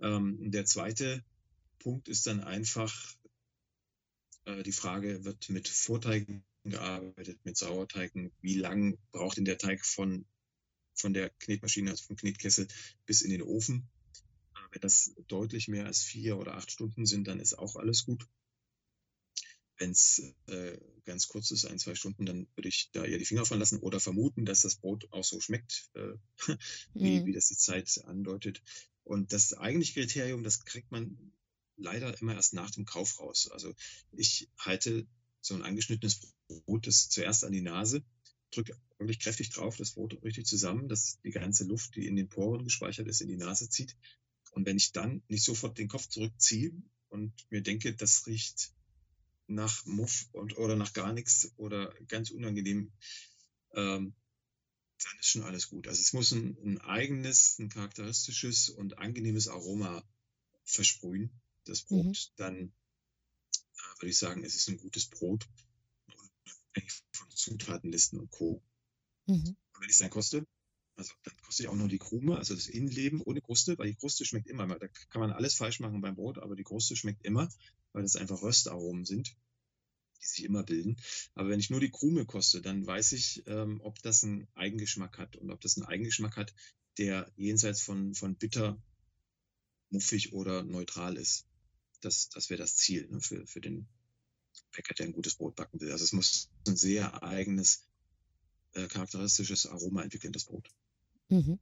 Ähm, 0.00 0.50
der 0.50 0.64
zweite 0.64 1.24
Punkt 1.78 2.08
ist 2.08 2.26
dann 2.26 2.40
einfach 2.42 3.16
äh, 4.44 4.62
die 4.62 4.72
Frage, 4.72 5.24
wird 5.24 5.48
mit 5.50 5.68
Vorteigen 5.68 6.44
gearbeitet, 6.64 7.38
mit 7.44 7.56
Sauerteigen? 7.56 8.32
Wie 8.40 8.56
lang 8.56 8.98
braucht 9.12 9.36
denn 9.36 9.44
der 9.44 9.58
Teig 9.58 9.84
von, 9.84 10.26
von 10.94 11.14
der 11.14 11.30
Knetmaschine, 11.30 11.90
also 11.90 12.04
vom 12.04 12.16
Knetkessel 12.16 12.68
bis 13.06 13.22
in 13.22 13.30
den 13.30 13.42
Ofen? 13.42 13.88
Wenn 14.72 14.82
das 14.82 15.12
deutlich 15.26 15.66
mehr 15.68 15.86
als 15.86 16.02
vier 16.02 16.38
oder 16.38 16.54
acht 16.54 16.70
Stunden 16.70 17.04
sind, 17.04 17.26
dann 17.26 17.40
ist 17.40 17.58
auch 17.58 17.76
alles 17.76 18.04
gut. 18.04 18.26
Wenn 19.78 19.90
es 19.90 20.22
äh, 20.46 20.78
ganz 21.06 21.26
kurz 21.26 21.50
ist, 21.50 21.64
ein, 21.64 21.78
zwei 21.78 21.94
Stunden, 21.94 22.26
dann 22.26 22.46
würde 22.54 22.68
ich 22.68 22.90
da 22.92 23.04
eher 23.04 23.18
die 23.18 23.24
Finger 23.24 23.46
von 23.46 23.58
lassen 23.58 23.80
oder 23.80 23.98
vermuten, 23.98 24.44
dass 24.44 24.60
das 24.60 24.76
Brot 24.76 25.08
auch 25.10 25.24
so 25.24 25.40
schmeckt, 25.40 25.90
äh, 25.94 26.12
wie, 26.94 27.20
mhm. 27.20 27.26
wie 27.26 27.32
das 27.32 27.48
die 27.48 27.56
Zeit 27.56 28.00
andeutet. 28.04 28.62
Und 29.10 29.32
das 29.32 29.54
eigentliche 29.54 29.94
Kriterium, 29.94 30.44
das 30.44 30.64
kriegt 30.64 30.92
man 30.92 31.32
leider 31.76 32.16
immer 32.20 32.36
erst 32.36 32.54
nach 32.54 32.70
dem 32.70 32.84
Kauf 32.84 33.18
raus. 33.18 33.50
Also 33.50 33.74
ich 34.12 34.48
halte 34.56 35.04
so 35.40 35.56
ein 35.56 35.62
angeschnittenes 35.62 36.32
Brot 36.46 36.86
das 36.86 37.08
zuerst 37.08 37.42
an 37.42 37.50
die 37.50 37.60
Nase, 37.60 38.04
drücke 38.52 38.78
wirklich 38.98 39.18
kräftig 39.18 39.50
drauf, 39.50 39.76
das 39.76 39.94
Brot 39.94 40.22
richtig 40.22 40.46
zusammen, 40.46 40.88
dass 40.88 41.20
die 41.22 41.32
ganze 41.32 41.64
Luft, 41.64 41.96
die 41.96 42.06
in 42.06 42.14
den 42.14 42.28
Poren 42.28 42.62
gespeichert 42.62 43.08
ist, 43.08 43.20
in 43.20 43.26
die 43.26 43.36
Nase 43.36 43.68
zieht. 43.68 43.96
Und 44.52 44.64
wenn 44.64 44.76
ich 44.76 44.92
dann 44.92 45.24
nicht 45.26 45.42
sofort 45.42 45.76
den 45.76 45.88
Kopf 45.88 46.06
zurückziehe 46.06 46.70
und 47.08 47.32
mir 47.50 47.62
denke, 47.62 47.92
das 47.96 48.28
riecht 48.28 48.72
nach 49.48 49.84
Muff 49.86 50.28
und, 50.30 50.56
oder 50.56 50.76
nach 50.76 50.92
gar 50.92 51.12
nichts 51.12 51.52
oder 51.56 51.92
ganz 52.06 52.30
unangenehm, 52.30 52.92
ähm, 53.74 54.14
dann 55.04 55.18
ist 55.18 55.28
schon 55.28 55.42
alles 55.42 55.68
gut. 55.68 55.88
Also 55.88 56.00
es 56.00 56.12
muss 56.12 56.32
ein, 56.32 56.56
ein 56.64 56.80
eigenes, 56.80 57.58
ein 57.58 57.68
charakteristisches 57.68 58.68
und 58.68 58.98
angenehmes 58.98 59.48
Aroma 59.48 60.04
versprühen, 60.64 61.30
das 61.64 61.82
Brot. 61.82 62.06
Mhm. 62.06 62.36
Dann 62.36 62.54
äh, 62.56 64.00
würde 64.00 64.10
ich 64.10 64.18
sagen, 64.18 64.44
es 64.44 64.54
ist 64.54 64.68
ein 64.68 64.78
gutes 64.78 65.06
Brot, 65.06 65.48
von 67.12 67.30
Zutatenlisten 67.30 68.18
und 68.20 68.30
Co. 68.30 68.62
Mhm. 69.26 69.56
Und 69.72 69.80
wenn 69.80 69.88
ich 69.88 69.94
es 69.94 69.98
dann 69.98 70.10
koste, 70.10 70.46
also 70.96 71.12
dann 71.24 71.36
koste 71.38 71.62
ich 71.62 71.68
auch 71.68 71.74
nur 71.74 71.88
die 71.88 71.98
Krume, 71.98 72.36
also 72.36 72.54
das 72.54 72.68
Innenleben 72.68 73.20
ohne 73.22 73.40
Kruste, 73.40 73.78
weil 73.78 73.88
die 73.88 73.96
Kruste 73.96 74.24
schmeckt 74.24 74.48
immer. 74.48 74.66
Da 74.78 74.88
kann 74.88 75.20
man 75.20 75.32
alles 75.32 75.54
falsch 75.54 75.80
machen 75.80 76.00
beim 76.00 76.14
Brot, 76.14 76.38
aber 76.38 76.56
die 76.56 76.64
Kruste 76.64 76.94
schmeckt 76.96 77.24
immer, 77.24 77.48
weil 77.92 78.02
das 78.02 78.16
einfach 78.16 78.42
Röstaromen 78.42 79.04
sind 79.04 79.34
die 80.20 80.26
sich 80.26 80.44
immer 80.44 80.62
bilden. 80.62 80.96
Aber 81.34 81.48
wenn 81.48 81.60
ich 81.60 81.70
nur 81.70 81.80
die 81.80 81.90
Krume 81.90 82.26
koste, 82.26 82.60
dann 82.60 82.86
weiß 82.86 83.12
ich, 83.12 83.42
ähm, 83.46 83.80
ob 83.82 84.00
das 84.02 84.24
einen 84.24 84.48
Eigengeschmack 84.54 85.18
hat 85.18 85.36
und 85.36 85.50
ob 85.50 85.60
das 85.60 85.76
einen 85.76 85.86
Eigengeschmack 85.86 86.36
hat, 86.36 86.54
der 86.98 87.30
jenseits 87.36 87.82
von, 87.82 88.14
von 88.14 88.36
bitter, 88.36 88.80
muffig 89.90 90.32
oder 90.32 90.62
neutral 90.62 91.16
ist. 91.16 91.46
Das, 92.00 92.28
das 92.28 92.50
wäre 92.50 92.60
das 92.60 92.76
Ziel 92.76 93.08
ne, 93.10 93.20
für, 93.20 93.46
für 93.46 93.60
den 93.60 93.88
Bäcker, 94.74 94.94
der 94.94 95.06
ein 95.06 95.12
gutes 95.12 95.34
Brot 95.34 95.56
backen 95.56 95.80
will. 95.80 95.92
Also 95.92 96.04
es 96.04 96.12
muss 96.12 96.50
ein 96.66 96.76
sehr 96.76 97.22
eigenes, 97.22 97.86
äh, 98.74 98.86
charakteristisches 98.86 99.66
Aroma 99.66 100.02
entwickeln, 100.02 100.32
das 100.32 100.44
Brot. 100.44 100.68
Mhm. 101.28 101.58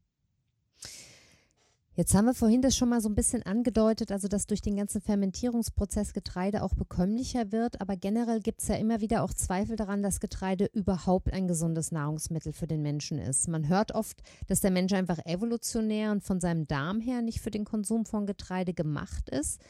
Jetzt 1.99 2.15
haben 2.15 2.27
wir 2.27 2.35
vorhin 2.35 2.63
das 2.63 2.77
schon 2.77 2.91
mal 2.91 3.01
so 3.01 3.09
ein 3.09 3.17
bisschen 3.17 3.43
angedeutet, 3.43 4.13
also 4.13 4.29
dass 4.29 4.47
durch 4.47 4.61
den 4.61 4.77
ganzen 4.77 5.01
Fermentierungsprozess 5.01 6.13
Getreide 6.13 6.63
auch 6.63 6.75
bekömmlicher 6.75 7.51
wird, 7.51 7.81
aber 7.81 7.97
generell 7.97 8.39
gibt 8.39 8.63
es 8.63 8.69
ja 8.69 8.77
immer 8.77 9.01
wieder 9.01 9.25
auch 9.25 9.33
Zweifel 9.33 9.75
daran, 9.75 10.01
dass 10.01 10.21
Getreide 10.21 10.67
überhaupt 10.67 11.33
ein 11.33 11.49
gesundes 11.49 11.91
Nahrungsmittel 11.91 12.53
für 12.53 12.69
den 12.69 12.83
Menschen 12.83 13.19
ist. 13.19 13.49
Man 13.49 13.67
hört 13.67 13.97
oft, 13.97 14.23
dass 14.47 14.61
der 14.61 14.71
Mensch 14.71 14.93
einfach 14.93 15.19
evolutionär 15.27 16.13
und 16.13 16.23
von 16.23 16.41
seinem 16.41 16.69
Darm 16.69 17.01
her 17.01 17.21
nicht 17.21 17.41
für 17.41 17.51
den 17.51 17.65
Konsum 17.65 18.07
von 18.07 18.27
Getreide 18.27 18.75
gemacht 18.75 19.29
ist. 19.29 19.61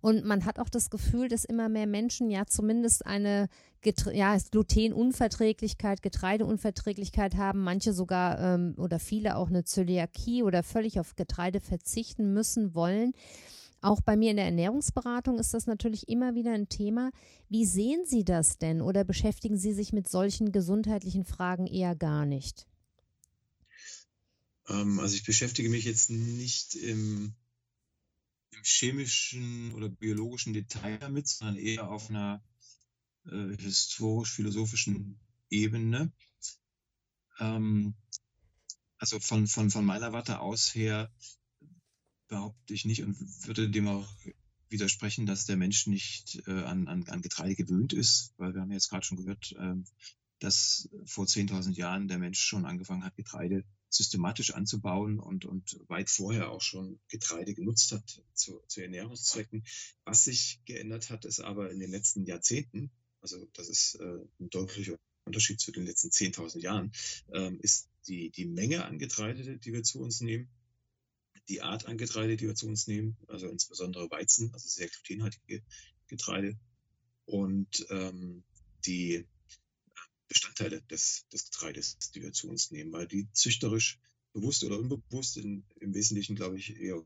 Und 0.00 0.24
man 0.24 0.44
hat 0.44 0.58
auch 0.58 0.68
das 0.68 0.90
Gefühl, 0.90 1.28
dass 1.28 1.44
immer 1.44 1.68
mehr 1.68 1.86
Menschen 1.86 2.30
ja 2.30 2.46
zumindest 2.46 3.04
eine 3.06 3.48
ja, 4.12 4.36
Glutenunverträglichkeit, 4.50 6.02
Getreideunverträglichkeit 6.02 7.36
haben, 7.36 7.60
manche 7.60 7.92
sogar 7.92 8.38
ähm, 8.38 8.74
oder 8.76 8.98
viele 8.98 9.36
auch 9.36 9.48
eine 9.48 9.64
Zöliakie 9.64 10.42
oder 10.42 10.62
völlig 10.62 11.00
auf 11.00 11.16
Getreide 11.16 11.60
verzichten 11.60 12.32
müssen 12.32 12.74
wollen. 12.74 13.12
Auch 13.80 14.00
bei 14.00 14.16
mir 14.16 14.30
in 14.30 14.36
der 14.36 14.46
Ernährungsberatung 14.46 15.38
ist 15.38 15.54
das 15.54 15.66
natürlich 15.66 16.08
immer 16.08 16.34
wieder 16.34 16.52
ein 16.52 16.68
Thema. 16.68 17.10
Wie 17.48 17.64
sehen 17.64 18.04
Sie 18.04 18.24
das 18.24 18.58
denn 18.58 18.82
oder 18.82 19.04
beschäftigen 19.04 19.56
Sie 19.56 19.72
sich 19.72 19.92
mit 19.92 20.08
solchen 20.08 20.50
gesundheitlichen 20.50 21.24
Fragen 21.24 21.66
eher 21.66 21.94
gar 21.94 22.26
nicht? 22.26 22.66
Ähm, 24.68 24.98
also 24.98 25.14
ich 25.14 25.24
beschäftige 25.24 25.68
mich 25.68 25.84
jetzt 25.84 26.10
nicht 26.10 26.74
im 26.74 27.34
im 28.58 28.64
chemischen 28.64 29.72
oder 29.72 29.88
biologischen 29.88 30.52
Detail 30.52 30.98
damit, 30.98 31.28
sondern 31.28 31.56
eher 31.56 31.88
auf 31.88 32.10
einer 32.10 32.42
äh, 33.26 33.56
historisch-philosophischen 33.56 35.18
Ebene. 35.50 36.12
Ähm, 37.38 37.94
also 38.98 39.20
von, 39.20 39.46
von, 39.46 39.70
von 39.70 39.84
meiner 39.84 40.12
Warte 40.12 40.40
aus 40.40 40.74
her 40.74 41.10
behaupte 42.26 42.74
ich 42.74 42.84
nicht 42.84 43.02
und 43.02 43.16
würde 43.46 43.70
dem 43.70 43.88
auch 43.88 44.08
widersprechen, 44.68 45.24
dass 45.24 45.46
der 45.46 45.56
Mensch 45.56 45.86
nicht 45.86 46.42
äh, 46.46 46.62
an, 46.64 46.88
an, 46.88 47.04
an 47.08 47.22
Getreide 47.22 47.54
gewöhnt 47.54 47.92
ist, 47.92 48.34
weil 48.36 48.54
wir 48.54 48.60
haben 48.60 48.72
jetzt 48.72 48.90
gerade 48.90 49.06
schon 49.06 49.16
gehört, 49.16 49.52
äh, 49.52 49.76
dass 50.40 50.90
vor 51.06 51.24
10.000 51.24 51.72
Jahren 51.72 52.08
der 52.08 52.18
Mensch 52.18 52.40
schon 52.40 52.66
angefangen 52.66 53.04
hat, 53.04 53.16
Getreide 53.16 53.64
systematisch 53.90 54.52
anzubauen 54.54 55.18
und, 55.18 55.44
und 55.44 55.80
weit 55.88 56.10
vorher 56.10 56.50
auch 56.50 56.60
schon 56.60 57.00
Getreide 57.08 57.54
genutzt 57.54 57.92
hat 57.92 58.22
zu, 58.34 58.62
zu 58.66 58.82
Ernährungszwecken. 58.82 59.64
Was 60.04 60.24
sich 60.24 60.60
geändert 60.64 61.10
hat, 61.10 61.24
ist 61.24 61.40
aber 61.40 61.70
in 61.70 61.78
den 61.78 61.90
letzten 61.90 62.24
Jahrzehnten, 62.24 62.90
also 63.20 63.46
das 63.54 63.68
ist 63.68 63.94
äh, 63.96 64.18
ein 64.40 64.50
deutlicher 64.50 64.96
Unterschied 65.24 65.60
zu 65.60 65.72
den 65.72 65.86
letzten 65.86 66.08
10.000 66.08 66.60
Jahren, 66.60 66.92
ähm, 67.32 67.58
ist 67.60 67.88
die, 68.06 68.30
die 68.30 68.46
Menge 68.46 68.84
an 68.84 68.98
Getreide, 68.98 69.58
die 69.58 69.72
wir 69.72 69.82
zu 69.82 70.00
uns 70.00 70.20
nehmen, 70.20 70.48
die 71.48 71.62
Art 71.62 71.86
an 71.86 71.98
Getreide, 71.98 72.36
die 72.36 72.46
wir 72.46 72.54
zu 72.54 72.66
uns 72.66 72.86
nehmen, 72.86 73.16
also 73.28 73.48
insbesondere 73.48 74.10
Weizen, 74.10 74.52
also 74.52 74.68
sehr 74.68 74.88
glutenhaltige 74.88 75.62
Getreide 76.08 76.58
und 77.24 77.86
ähm, 77.90 78.44
die 78.86 79.26
Bestandteile 80.28 80.82
des, 80.82 81.26
des 81.32 81.50
Getreides, 81.50 81.98
die 82.14 82.22
wir 82.22 82.32
zu 82.32 82.48
uns 82.48 82.70
nehmen, 82.70 82.92
weil 82.92 83.06
die 83.06 83.28
züchterisch 83.32 83.98
bewusst 84.32 84.62
oder 84.64 84.78
unbewusst, 84.78 85.36
in, 85.38 85.64
im 85.80 85.94
Wesentlichen 85.94 86.36
glaube 86.36 86.58
ich 86.58 86.76
eher 86.78 87.02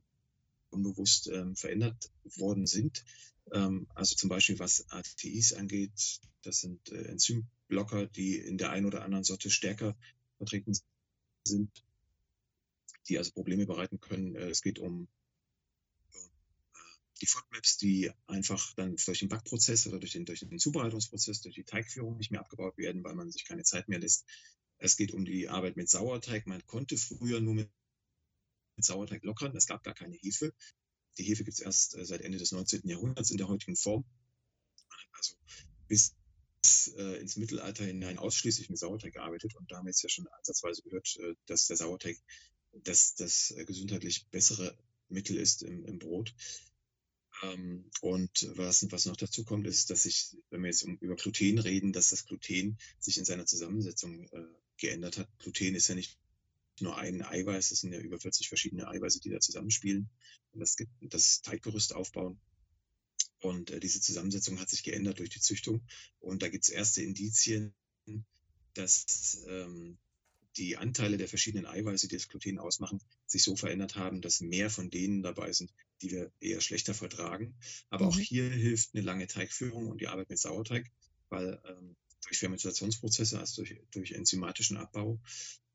unbewusst 0.71 1.29
ähm, 1.29 1.55
verändert 1.55 2.11
worden 2.37 2.67
sind. 2.67 3.05
Ähm, 3.53 3.87
also 3.95 4.17
zum 4.17 4.29
Beispiel 4.29 4.59
was 4.59 4.89
ATIs 4.91 5.53
angeht, 5.53 6.21
das 6.43 6.61
sind 6.61 6.91
äh, 6.91 7.05
Enzymblocker, 7.05 8.07
die 8.07 8.37
in 8.37 8.59
der 8.59 8.71
einen 8.71 8.87
oder 8.87 9.03
anderen 9.03 9.25
Sorte 9.25 9.51
stärker 9.51 9.97
vertreten 10.39 10.77
sind, 11.47 11.71
die 13.09 13.19
also 13.19 13.33
Probleme 13.33 13.67
bereiten 13.67 14.01
können. 14.01 14.35
Äh, 14.35 14.49
es 14.49 14.63
geht 14.63 14.79
um 14.79 15.09
die 17.23 17.27
FODMAPs, 17.27 17.79
die 17.79 18.11
einfach 18.27 18.75
dann 18.75 18.97
durch 18.97 19.21
den 19.21 19.29
Backprozess 19.29 19.87
oder 19.87 20.01
durch 20.01 20.13
den, 20.13 20.25
durch 20.25 20.41
den 20.41 20.59
Zubereitungsprozess, 20.59 21.41
durch 21.41 21.55
die 21.55 21.65
Teigführung 21.65 22.17
nicht 22.17 22.33
mehr 22.33 22.41
abgebaut 22.41 22.77
werden, 22.77 23.05
weil 23.05 23.15
man 23.15 23.31
sich 23.31 23.45
keine 23.45 23.63
Zeit 23.63 23.89
mehr 23.89 24.01
lässt. 24.01 24.27
Es 24.79 24.97
geht 24.97 25.13
um 25.13 25.25
die 25.25 25.49
Arbeit 25.49 25.77
mit 25.77 25.89
Sauerteig. 25.89 26.49
Man 26.49 26.67
konnte 26.67 26.97
früher 26.97 27.41
nur 27.41 27.55
mit 27.55 27.71
Sauerteig 28.77 29.23
lockern. 29.23 29.57
Es 29.57 29.67
gab 29.67 29.85
gar 29.85 29.95
keine 29.95 30.17
Hefe. 30.17 30.53
Die 31.17 31.23
Hefe 31.23 31.45
gibt 31.45 31.55
es 31.55 31.61
erst 31.61 31.97
äh, 31.97 32.05
seit 32.05 32.23
Ende 32.23 32.39
des 32.39 32.51
19. 32.51 32.89
Jahrhunderts 32.89 33.31
in 33.31 33.37
der 33.37 33.47
heutigen 33.47 33.77
Form. 33.77 34.05
Also 35.13 35.37
bis 35.87 36.17
äh, 36.97 37.21
ins 37.21 37.37
Mittelalter 37.37 37.85
hinein 37.85 38.19
ausschließlich 38.19 38.69
mit 38.69 38.79
Sauerteig 38.81 39.13
gearbeitet. 39.13 39.55
Und 39.55 39.71
da 39.71 39.77
haben 39.77 39.85
wir 39.85 39.91
jetzt 39.91 40.03
ja 40.03 40.09
schon 40.09 40.27
ansatzweise 40.27 40.83
gehört, 40.83 41.17
äh, 41.21 41.35
dass 41.47 41.69
der 41.69 41.77
Sauerteig 41.77 42.19
das, 42.83 43.15
das 43.15 43.55
gesundheitlich 43.67 44.27
bessere 44.31 44.77
Mittel 45.09 45.37
ist 45.37 45.63
im, 45.63 45.85
im 45.85 46.01
Brot. 46.01 46.35
Ähm, 47.43 47.91
und 48.01 48.49
was, 48.57 48.91
was 48.91 49.07
noch 49.07 49.17
dazu 49.17 49.45
kommt, 49.45 49.67
ist, 49.67 49.91
dass 49.91 50.05
sich, 50.05 50.37
wenn 50.51 50.63
wir 50.63 50.69
jetzt 50.69 50.85
um, 50.85 50.97
über 50.99 51.17
Gluten 51.17 51.59
reden, 51.59 51.93
dass 51.93 52.11
das 52.11 52.25
Gluten 52.25 52.79
sich 52.99 53.19
in 53.19 53.25
seiner 53.25 53.47
Zusammensetzung 53.47 54.29
äh, 54.29 54.45
geändert 54.77 55.19
hat. 55.19 55.29
Gluten 55.39 55.75
ist 55.75 55.89
ja 55.89 55.95
nicht 55.95 56.19
nur 56.81 56.97
ein 56.97 57.23
Eiweiß, 57.23 57.71
es 57.71 57.81
sind 57.81 57.93
ja 57.93 58.01
über 58.01 58.19
40 58.19 58.49
verschiedene 58.49 58.89
Eiweiße, 58.89 59.21
die 59.21 59.31
da 59.31 59.41
zusammenspielen 59.41 60.09
und 60.53 60.61
das, 60.61 60.77
das 61.01 61.43
Teiggerüst 61.43 61.95
aufbauen. 61.95 62.41
Und 63.41 63.71
äh, 63.71 63.81
diese 63.81 64.01
Zusammensetzung 64.01 64.61
hat 64.61 64.71
sich 64.71 64.85
geändert 64.85 65.19
durch 65.19 65.31
die 65.31 65.41
Züchtung. 65.41 65.83
Und 66.21 66.43
da 66.43 66.49
gibt 66.49 66.65
es 66.65 66.71
erste 66.71 67.03
Indizien, 67.03 67.75
dass 68.75 69.45
ähm, 69.49 69.99
die 70.57 70.77
Anteile 70.77 71.17
der 71.17 71.29
verschiedenen 71.29 71.67
Eiweiße, 71.67 72.09
die 72.09 72.17
das 72.17 72.29
Gluten 72.29 72.59
ausmachen, 72.59 73.01
sich 73.27 73.43
so 73.43 73.57
verändert 73.57 73.97
haben, 73.97 74.21
dass 74.21 74.41
mehr 74.41 74.71
von 74.71 74.91
denen 74.91 75.23
dabei 75.23 75.53
sind, 75.53 75.73
die 76.03 76.11
wir 76.11 76.33
eher 76.41 76.61
schlechter 76.61 76.95
vertragen. 76.95 77.55
Aber 77.89 78.07
mhm. 78.07 78.11
auch 78.11 78.19
hier 78.19 78.49
hilft 78.51 78.95
eine 78.95 79.03
lange 79.03 79.27
Teigführung 79.27 79.89
und 79.89 80.01
die 80.01 80.09
Arbeit 80.09 80.29
mit 80.29 80.39
Sauerteig, 80.39 80.91
weil 81.31 81.61
ähm, 81.67 81.97
durch 82.23 82.39
Fermentationsprozesse, 82.39 83.39
also 83.39 83.63
durch, 83.63 83.81
durch 83.91 84.13
enzymatischen 84.13 84.77
Abbau, 84.77 85.21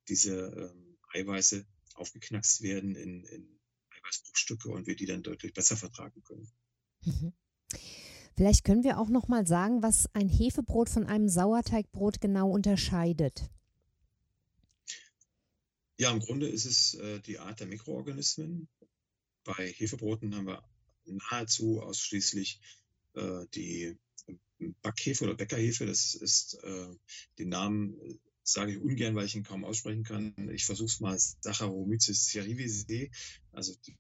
diese 0.08 0.74
ähm, 0.74 0.98
Eiweiße 1.14 1.66
aufgeknackst 1.96 2.62
werden 2.62 2.96
in, 2.96 3.24
in 3.26 3.60
Eiweißbruchstücke 4.00 4.70
und 4.70 4.88
wir 4.88 4.96
die 4.96 5.06
dann 5.06 5.24
deutlich 5.24 5.54
besser 5.54 5.76
vertragen 5.76 6.22
können. 6.24 6.52
Mhm. 7.04 7.34
Vielleicht 8.36 8.64
können 8.64 8.84
wir 8.84 9.00
auch 9.00 9.10
noch 9.10 9.28
mal 9.28 9.48
sagen, 9.48 9.82
was 9.82 10.08
ein 10.14 10.30
Hefebrot 10.30 10.90
von 10.90 11.08
einem 11.08 11.28
Sauerteigbrot 11.28 12.22
genau 12.22 12.52
unterscheidet. 12.52 13.50
Ja, 15.98 16.12
im 16.12 16.20
Grunde 16.20 16.48
ist 16.48 16.66
es 16.66 16.94
äh, 16.96 17.20
die 17.22 17.40
Art 17.40 17.60
der 17.60 17.68
Mikroorganismen. 17.68 18.70
Bei 19.44 19.72
Hefebroten 19.72 20.36
haben 20.36 20.48
wir 20.48 20.64
nahezu 21.06 21.82
ausschließlich 21.82 22.60
äh, 23.14 23.46
die 23.54 23.98
Backhefe 24.82 25.24
oder 25.24 25.36
Bäckerhefe. 25.36 25.86
Das 25.86 26.14
ist 26.14 26.56
äh, 26.64 26.96
den 27.40 27.50
Namen 27.50 28.00
äh, 28.00 28.16
sage 28.44 28.74
ich 28.74 28.78
ungern, 28.78 29.16
weil 29.16 29.26
ich 29.26 29.36
ihn 29.36 29.44
kaum 29.44 29.66
aussprechen 29.66 30.04
kann. 30.04 30.50
Ich 30.50 30.66
versuche 30.66 30.88
es 30.88 31.00
mal 31.00 31.18
Saccharomyces 31.20 32.28
cerevisiae, 32.28 33.12
also 33.52 33.76
die, 33.86 33.98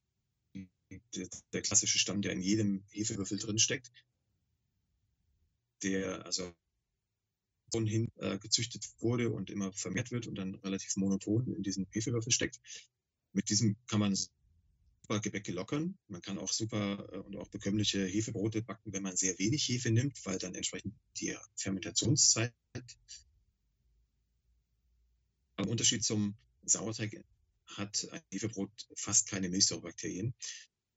der, 1.15 1.27
der 1.51 1.61
klassische 1.61 1.99
Stamm, 1.99 2.21
der 2.21 2.31
in 2.33 2.41
jedem 2.41 2.85
Hefewürfel 2.91 3.39
drinsteckt 3.39 3.91
der 5.83 6.25
also 6.25 6.53
hin 7.71 8.11
äh, 8.17 8.39
gezüchtet 8.39 8.87
wurde 8.99 9.29
und 9.29 9.49
immer 9.49 9.71
vermehrt 9.73 10.11
wird 10.11 10.27
und 10.27 10.35
dann 10.35 10.55
relativ 10.55 10.95
monoton 10.95 11.53
in 11.53 11.63
diesen 11.63 11.87
Hefewürfel 11.91 12.31
steckt. 12.31 12.59
Mit 13.33 13.49
diesem 13.49 13.75
kann 13.87 13.99
man 13.99 14.15
super 14.15 15.19
Gebäcke 15.19 15.51
lockern. 15.51 15.97
Man 16.07 16.21
kann 16.21 16.37
auch 16.37 16.51
super 16.51 17.09
äh, 17.11 17.17
und 17.17 17.35
auch 17.35 17.49
bekömmliche 17.49 18.05
Hefebrote 18.05 18.61
backen, 18.61 18.93
wenn 18.93 19.03
man 19.03 19.15
sehr 19.15 19.37
wenig 19.39 19.67
Hefe 19.67 19.91
nimmt, 19.91 20.25
weil 20.25 20.37
dann 20.37 20.55
entsprechend 20.55 20.95
die 21.17 21.35
Fermentationszeit 21.55 22.53
im 25.57 25.67
Unterschied 25.67 26.03
zum 26.03 26.35
Sauerteig 26.63 27.23
hat 27.65 28.07
ein 28.11 28.21
Hefebrot 28.31 28.71
fast 28.95 29.27
keine 29.27 29.49
Milchsäurebakterien. 29.49 30.33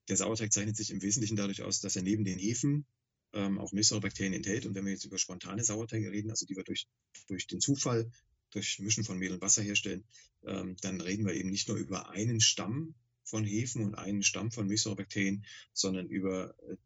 Der 0.08 0.16
Sauerteig 0.16 0.52
zeichnet 0.52 0.76
sich 0.76 0.90
im 0.90 1.02
Wesentlichen 1.02 1.36
dadurch 1.36 1.62
aus, 1.62 1.80
dass 1.80 1.96
er 1.96 2.02
neben 2.02 2.24
den 2.24 2.38
Hefen 2.38 2.86
ähm, 3.32 3.58
auch 3.58 3.72
Milchsäurebakterien 3.72 4.34
enthält. 4.34 4.66
Und 4.66 4.74
wenn 4.74 4.84
wir 4.84 4.92
jetzt 4.92 5.04
über 5.04 5.18
spontane 5.18 5.64
Sauerteige 5.64 6.10
reden, 6.10 6.30
also 6.30 6.46
die 6.46 6.56
wir 6.56 6.64
durch, 6.64 6.88
durch 7.28 7.46
den 7.46 7.60
Zufall, 7.60 8.10
durch 8.50 8.78
Mischen 8.80 9.04
von 9.04 9.18
Mehl 9.18 9.32
und 9.32 9.42
Wasser 9.42 9.62
herstellen, 9.62 10.04
ähm, 10.44 10.76
dann 10.80 11.00
reden 11.00 11.26
wir 11.26 11.34
eben 11.34 11.50
nicht 11.50 11.68
nur 11.68 11.76
über 11.76 12.10
einen 12.10 12.40
Stamm 12.40 12.94
von 13.24 13.44
Hefen 13.44 13.84
und 13.84 13.94
einen 13.94 14.22
Stamm 14.22 14.50
von 14.50 14.66
Milchsäurebakterien, 14.66 15.44
sondern 15.72 16.08
über 16.08 16.54
äh, 16.68 16.76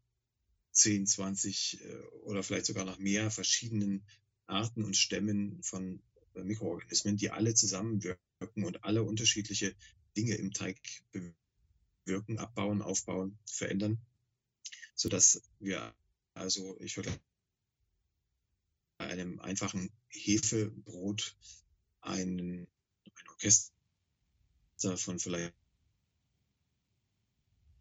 10, 0.71 1.07
20 1.07 1.81
äh, 1.81 1.95
oder 2.23 2.43
vielleicht 2.43 2.65
sogar 2.67 2.85
noch 2.85 2.99
mehr 2.99 3.31
verschiedenen 3.31 4.05
Arten 4.45 4.83
und 4.83 4.95
Stämmen 4.95 5.63
von 5.63 6.01
äh, 6.35 6.43
Mikroorganismen, 6.43 7.17
die 7.17 7.31
alle 7.31 7.55
zusammenwirken 7.55 8.63
und 8.63 8.83
alle 8.83 9.03
unterschiedliche 9.03 9.75
Dinge 10.15 10.35
im 10.35 10.53
Teig 10.53 10.77
bewirken, 11.11 12.37
abbauen, 12.37 12.81
aufbauen, 12.81 13.39
verändern, 13.45 13.97
sodass 14.93 15.41
wir 15.59 15.95
also 16.35 16.77
ich 16.79 16.95
würde 16.97 17.17
bei 18.97 19.07
einem 19.07 19.39
einfachen 19.39 19.91
Hefebrot 20.09 21.35
ein, 22.01 22.67
ein 23.05 23.27
Orchester 23.29 23.71
von 24.97 25.19
vielleicht 25.19 25.53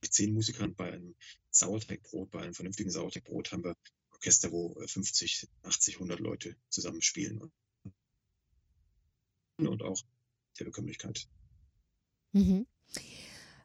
zehn 0.03 0.33
Musikern 0.33 0.75
bei 0.75 0.93
einem 0.93 1.15
Sauerteigbrot, 1.51 2.31
bei 2.31 2.43
einem 2.43 2.55
vernünftigen 2.55 2.91
Sauerteigbrot 2.91 3.53
haben 3.53 3.65
wir 3.65 3.77
Orchester, 4.13 4.53
wo 4.53 4.75
50, 4.87 5.49
80, 5.63 5.97
100 5.97 6.21
Leute 6.21 6.57
zusammenspielen 6.69 7.51
und, 9.59 9.83
auch 9.83 10.03
der 10.59 10.65
Bekömmlichkeit. 10.65 11.29
Mhm. 12.33 12.67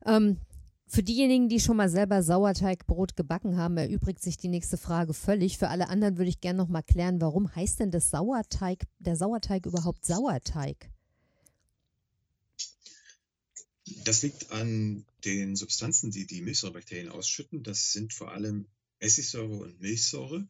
Ähm, 0.05 0.39
für 0.89 1.03
diejenigen, 1.03 1.49
die 1.49 1.59
schon 1.59 1.77
mal 1.77 1.87
selber 1.87 2.23
Sauerteigbrot 2.23 3.15
gebacken 3.15 3.57
haben, 3.57 3.77
erübrigt 3.77 4.23
sich 4.23 4.37
die 4.37 4.47
nächste 4.47 4.75
Frage 4.75 5.13
völlig. 5.13 5.59
Für 5.59 5.69
alle 5.69 5.87
anderen 5.87 6.17
würde 6.17 6.29
ich 6.29 6.41
gerne 6.41 6.57
noch 6.57 6.67
mal 6.67 6.81
klären, 6.81 7.21
warum 7.21 7.53
heißt 7.55 7.79
denn 7.79 7.91
das 7.91 8.09
Sauerteig, 8.09 8.85
der 8.97 9.15
Sauerteig 9.15 9.67
überhaupt 9.67 10.03
Sauerteig? 10.03 10.89
Das 14.03 14.23
liegt 14.23 14.51
an 14.51 15.05
den 15.25 15.55
Substanzen, 15.55 16.09
die 16.09 16.25
die 16.25 16.41
Milchsäurebakterien 16.41 17.09
ausschütten. 17.09 17.61
Das 17.61 17.93
sind 17.93 18.11
vor 18.11 18.31
allem 18.31 18.65
Essigsäure 18.99 19.57
und 19.57 19.79
Milchsäure. 19.79 20.47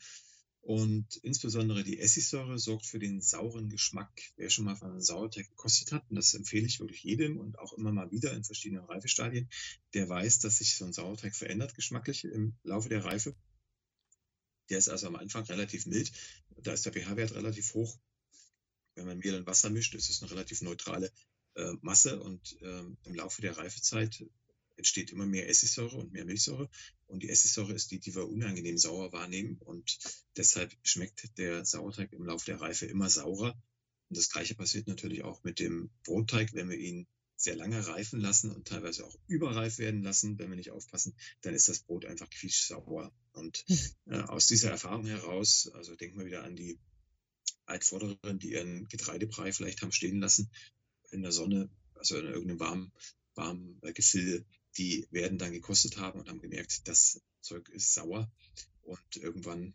Und 0.61 1.15
insbesondere 1.23 1.83
die 1.83 1.99
Essigsäure 1.99 2.59
sorgt 2.59 2.85
für 2.85 2.99
den 2.99 3.21
sauren 3.21 3.69
Geschmack. 3.69 4.11
Wer 4.35 4.49
schon 4.49 4.65
mal 4.65 4.75
von 4.75 4.91
einem 4.91 5.01
Sauerteig 5.01 5.49
gekostet 5.49 5.91
hat, 5.91 6.09
und 6.09 6.15
das 6.15 6.33
empfehle 6.33 6.67
ich 6.67 6.79
wirklich 6.79 7.03
jedem 7.03 7.37
und 7.37 7.57
auch 7.57 7.73
immer 7.73 7.91
mal 7.91 8.11
wieder 8.11 8.33
in 8.33 8.43
verschiedenen 8.43 8.83
Reifestadien, 8.85 9.49
der 9.93 10.09
weiß, 10.09 10.39
dass 10.39 10.57
sich 10.57 10.75
so 10.75 10.85
ein 10.85 10.93
Sauerteig 10.93 11.35
verändert 11.35 11.75
geschmacklich 11.75 12.25
im 12.25 12.57
Laufe 12.63 12.89
der 12.89 13.05
Reife. 13.05 13.35
Der 14.69 14.77
ist 14.77 14.89
also 14.89 15.07
am 15.07 15.15
Anfang 15.15 15.45
relativ 15.45 15.85
mild. 15.85 16.11
Da 16.61 16.73
ist 16.73 16.85
der 16.85 16.93
pH-Wert 16.93 17.33
relativ 17.33 17.73
hoch. 17.73 17.97
Wenn 18.95 19.05
man 19.05 19.19
Mehl 19.19 19.35
und 19.35 19.47
Wasser 19.47 19.69
mischt, 19.69 19.95
ist 19.95 20.09
es 20.09 20.21
eine 20.21 20.31
relativ 20.31 20.61
neutrale 20.61 21.11
äh, 21.55 21.73
Masse 21.81 22.19
und 22.19 22.57
ähm, 22.61 22.97
im 23.05 23.15
Laufe 23.15 23.41
der 23.41 23.57
Reifezeit 23.57 24.23
entsteht 24.79 25.11
immer 25.11 25.27
mehr 25.27 25.47
Essigsäure 25.47 25.97
und 25.97 26.11
mehr 26.11 26.25
Milchsäure. 26.25 26.69
Und 27.05 27.21
die 27.21 27.29
Essigsäure 27.29 27.73
ist 27.73 27.91
die, 27.91 27.99
die 27.99 28.15
wir 28.15 28.27
unangenehm 28.27 28.77
sauer 28.77 29.11
wahrnehmen. 29.11 29.57
Und 29.59 29.99
deshalb 30.35 30.75
schmeckt 30.81 31.37
der 31.37 31.63
Sauerteig 31.65 32.11
im 32.13 32.25
Laufe 32.25 32.45
der 32.45 32.59
Reife 32.59 32.87
immer 32.87 33.09
saurer. 33.09 33.53
Und 34.09 34.17
das 34.17 34.29
Gleiche 34.29 34.55
passiert 34.55 34.87
natürlich 34.87 35.23
auch 35.23 35.43
mit 35.43 35.59
dem 35.59 35.91
Brotteig, 36.03 36.53
wenn 36.53 36.69
wir 36.69 36.77
ihn 36.77 37.07
sehr 37.35 37.55
lange 37.55 37.87
reifen 37.87 38.19
lassen 38.19 38.51
und 38.51 38.67
teilweise 38.67 39.05
auch 39.05 39.15
überreif 39.27 39.77
werden 39.77 40.03
lassen, 40.03 40.37
wenn 40.39 40.49
wir 40.49 40.57
nicht 40.57 40.71
aufpassen, 40.71 41.15
dann 41.41 41.53
ist 41.53 41.69
das 41.69 41.79
Brot 41.79 42.05
einfach 42.05 42.29
quietschsauer. 42.29 43.13
Und 43.31 43.65
äh, 44.07 44.17
aus 44.17 44.47
dieser 44.47 44.71
Erfahrung 44.71 45.05
heraus, 45.05 45.71
also 45.73 45.95
denken 45.95 46.19
wir 46.19 46.25
wieder 46.25 46.43
an 46.43 46.57
die 46.57 46.79
Altvorderen, 47.65 48.39
die 48.39 48.51
ihren 48.51 48.87
Getreidebrei 48.89 49.53
vielleicht 49.53 49.81
haben 49.81 49.93
stehen 49.93 50.19
lassen 50.19 50.51
in 51.11 51.21
der 51.21 51.31
Sonne, 51.31 51.69
also 51.95 52.17
in 52.17 52.25
irgendeinem 52.25 52.59
warmen, 52.59 52.91
warmen 53.35 53.79
äh, 53.83 53.93
Gefilde, 53.93 54.45
die 54.79 55.05
werden 55.11 55.37
dann 55.37 55.51
gekostet 55.51 55.97
haben 55.97 56.19
und 56.19 56.29
haben 56.29 56.41
gemerkt, 56.41 56.87
das 56.87 57.21
Zeug 57.41 57.67
ist 57.69 57.93
sauer. 57.93 58.31
Und 58.83 59.17
irgendwann 59.17 59.73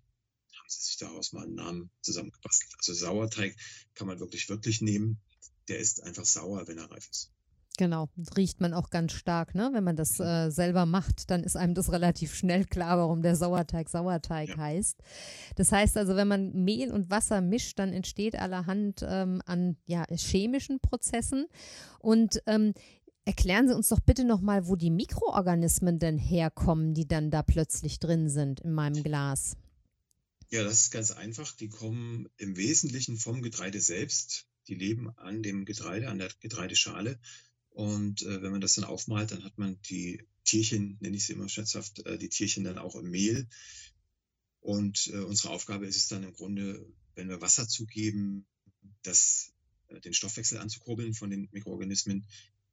haben 0.57 0.69
sie 0.69 0.83
sich 0.83 0.97
daraus 0.97 1.33
mal 1.33 1.45
einen 1.45 1.55
Namen 1.55 1.91
zusammengebastelt. 2.01 2.73
Also 2.79 2.95
Sauerteig 2.95 3.55
kann 3.95 4.07
man 4.07 4.19
wirklich 4.19 4.49
wirklich 4.49 4.81
nehmen. 4.81 5.21
Der 5.69 5.79
ist 5.79 6.03
einfach 6.03 6.25
sauer, 6.25 6.67
wenn 6.67 6.79
er 6.79 6.91
reif 6.91 7.07
ist. 7.11 7.31
Genau, 7.77 8.09
riecht 8.37 8.61
man 8.61 8.73
auch 8.73 8.91
ganz 8.91 9.13
stark, 9.13 9.57
ne? 9.57 9.71
Wenn 9.73 9.83
man 9.83 9.97
das 9.97 10.21
äh, 10.21 10.49
selber 10.51 10.87
macht, 10.87 11.29
dann 11.31 11.43
ist 11.43 11.57
einem 11.57 11.75
das 11.75 11.91
relativ 11.91 12.33
schnell 12.33 12.65
klar, 12.65 12.99
warum 12.99 13.21
der 13.21 13.35
Sauerteig 13.35 13.89
Sauerteig 13.89 14.51
ja. 14.51 14.57
heißt. 14.57 15.03
Das 15.57 15.73
heißt 15.73 15.97
also, 15.97 16.15
wenn 16.15 16.29
man 16.29 16.53
Mehl 16.53 16.93
und 16.93 17.11
Wasser 17.11 17.41
mischt, 17.41 17.81
dann 17.81 17.93
entsteht 17.93 18.37
allerhand 18.37 19.05
ähm, 19.07 19.43
an 19.45 19.77
ja, 19.87 20.05
chemischen 20.15 20.79
Prozessen. 20.79 21.47
Und 21.99 22.41
ähm, 22.47 22.75
Erklären 23.27 23.69
Sie 23.69 23.75
uns 23.75 23.89
doch 23.89 24.01
bitte 24.01 24.25
nochmal, 24.25 24.67
wo 24.67 24.77
die 24.77 24.91
Mikroorganismen 24.91 25.99
denn 25.99 26.19
herkommen, 26.19 26.93
die 26.93 27.09
dann 27.09 27.31
da 27.31 27.43
plötzlich 27.43 27.99
drin 27.99 28.29
sind 28.29 28.61
in 28.61 28.73
meinem 28.73 29.03
Glas. 29.03 29.57
Ja, 30.51 30.63
das 30.63 30.75
ist 30.75 30.91
ganz 30.91 31.11
einfach. 31.11 31.53
Die 31.57 31.69
kommen 31.69 32.29
im 32.37 32.57
Wesentlichen 32.57 33.17
vom 33.17 33.41
Getreide 33.41 33.81
selbst. 33.81 34.47
Die 34.69 34.75
leben 34.75 35.11
an 35.19 35.43
dem 35.43 35.65
Getreide, 35.65 36.09
an 36.11 36.19
der 36.19 36.29
Getreideschale. 36.41 37.19
Und 37.71 38.23
äh, 38.23 38.43
wenn 38.43 38.53
man 38.53 38.61
das 38.61 38.75
dann 38.75 38.85
aufmalt, 38.85 39.33
dann 39.33 39.43
hat 39.43 39.59
man 39.59 39.81
die 39.89 40.23
Tierchen, 40.45 40.99
nenne 41.01 41.17
ich 41.17 41.27
sie 41.27 41.33
immer 41.33 41.49
scherzhaft, 41.49 42.07
äh, 42.07 42.19
die 42.19 42.29
Tierchen 42.29 42.63
dann 42.63 42.79
auch 42.79 42.95
im 42.95 43.11
Mehl. 43.11 43.49
Und 44.61 45.09
äh, 45.09 45.19
unsere 45.19 45.53
Aufgabe 45.53 45.87
ist 45.87 45.97
es 45.97 46.09
dann 46.09 46.23
im 46.23 46.33
Grunde, 46.33 46.87
wenn 47.15 47.29
wir 47.29 47.41
Wasser 47.41 47.67
zugeben, 47.67 48.47
das, 49.03 49.53
äh, 49.89 50.01
den 50.01 50.15
Stoffwechsel 50.15 50.59
anzukurbeln 50.59 51.15
von 51.15 51.31
den 51.31 51.49
Mikroorganismen, 51.53 52.27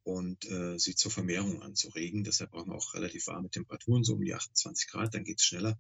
und 0.04 0.50
äh, 0.50 0.78
sie 0.80 0.96
zur 0.96 1.12
Vermehrung 1.12 1.62
anzuregen. 1.62 2.24
Deshalb 2.24 2.52
brauchen 2.52 2.70
wir 2.70 2.76
auch 2.76 2.94
relativ 2.94 3.28
warme 3.28 3.50
Temperaturen, 3.50 4.04
so 4.04 4.14
um 4.14 4.22
die 4.22 4.34
28 4.34 4.90
Grad, 4.90 5.14
dann 5.14 5.24
geht 5.24 5.40
es 5.40 5.46
schneller. 5.46 5.80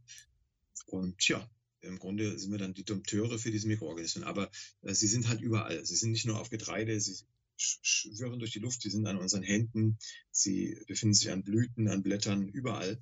Und 0.85 1.27
ja, 1.27 1.49
im 1.81 1.97
Grunde 1.97 2.37
sind 2.37 2.51
wir 2.51 2.59
dann 2.59 2.73
die 2.73 2.83
Dompteure 2.83 3.39
für 3.39 3.51
diese 3.51 3.67
Mikroorganismen. 3.67 4.23
Aber 4.23 4.51
äh, 4.81 4.93
sie 4.93 5.07
sind 5.07 5.27
halt 5.27 5.41
überall. 5.41 5.83
Sie 5.85 5.95
sind 5.95 6.11
nicht 6.11 6.25
nur 6.25 6.39
auf 6.39 6.49
Getreide, 6.49 6.99
sie 6.99 7.17
schwirren 7.57 8.39
durch 8.39 8.51
die 8.51 8.59
Luft, 8.59 8.81
sie 8.81 8.89
sind 8.89 9.05
an 9.05 9.17
unseren 9.17 9.43
Händen, 9.43 9.99
sie 10.31 10.81
befinden 10.87 11.13
sich 11.13 11.29
an 11.29 11.43
Blüten, 11.43 11.87
an 11.87 12.01
Blättern, 12.01 12.47
überall. 12.47 12.99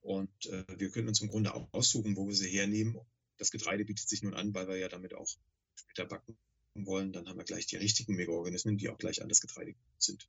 Und 0.00 0.46
äh, 0.46 0.64
wir 0.78 0.90
können 0.90 1.08
uns 1.08 1.20
im 1.20 1.28
Grunde 1.28 1.54
auch 1.54 1.68
aussuchen, 1.72 2.16
wo 2.16 2.26
wir 2.26 2.34
sie 2.34 2.48
hernehmen. 2.48 2.96
Das 3.36 3.50
Getreide 3.50 3.84
bietet 3.84 4.08
sich 4.08 4.22
nun 4.22 4.34
an, 4.34 4.54
weil 4.54 4.66
wir 4.68 4.76
ja 4.76 4.88
damit 4.88 5.14
auch 5.14 5.28
später 5.74 6.06
backen 6.06 6.36
wollen, 6.74 7.12
dann 7.12 7.28
haben 7.28 7.38
wir 7.38 7.44
gleich 7.44 7.66
die 7.66 7.76
richtigen 7.76 8.14
Mikroorganismen, 8.14 8.76
die 8.78 8.88
auch 8.88 8.98
gleich 8.98 9.22
an 9.22 9.28
das 9.28 9.40
Getreide 9.40 9.74
sind. 9.98 10.28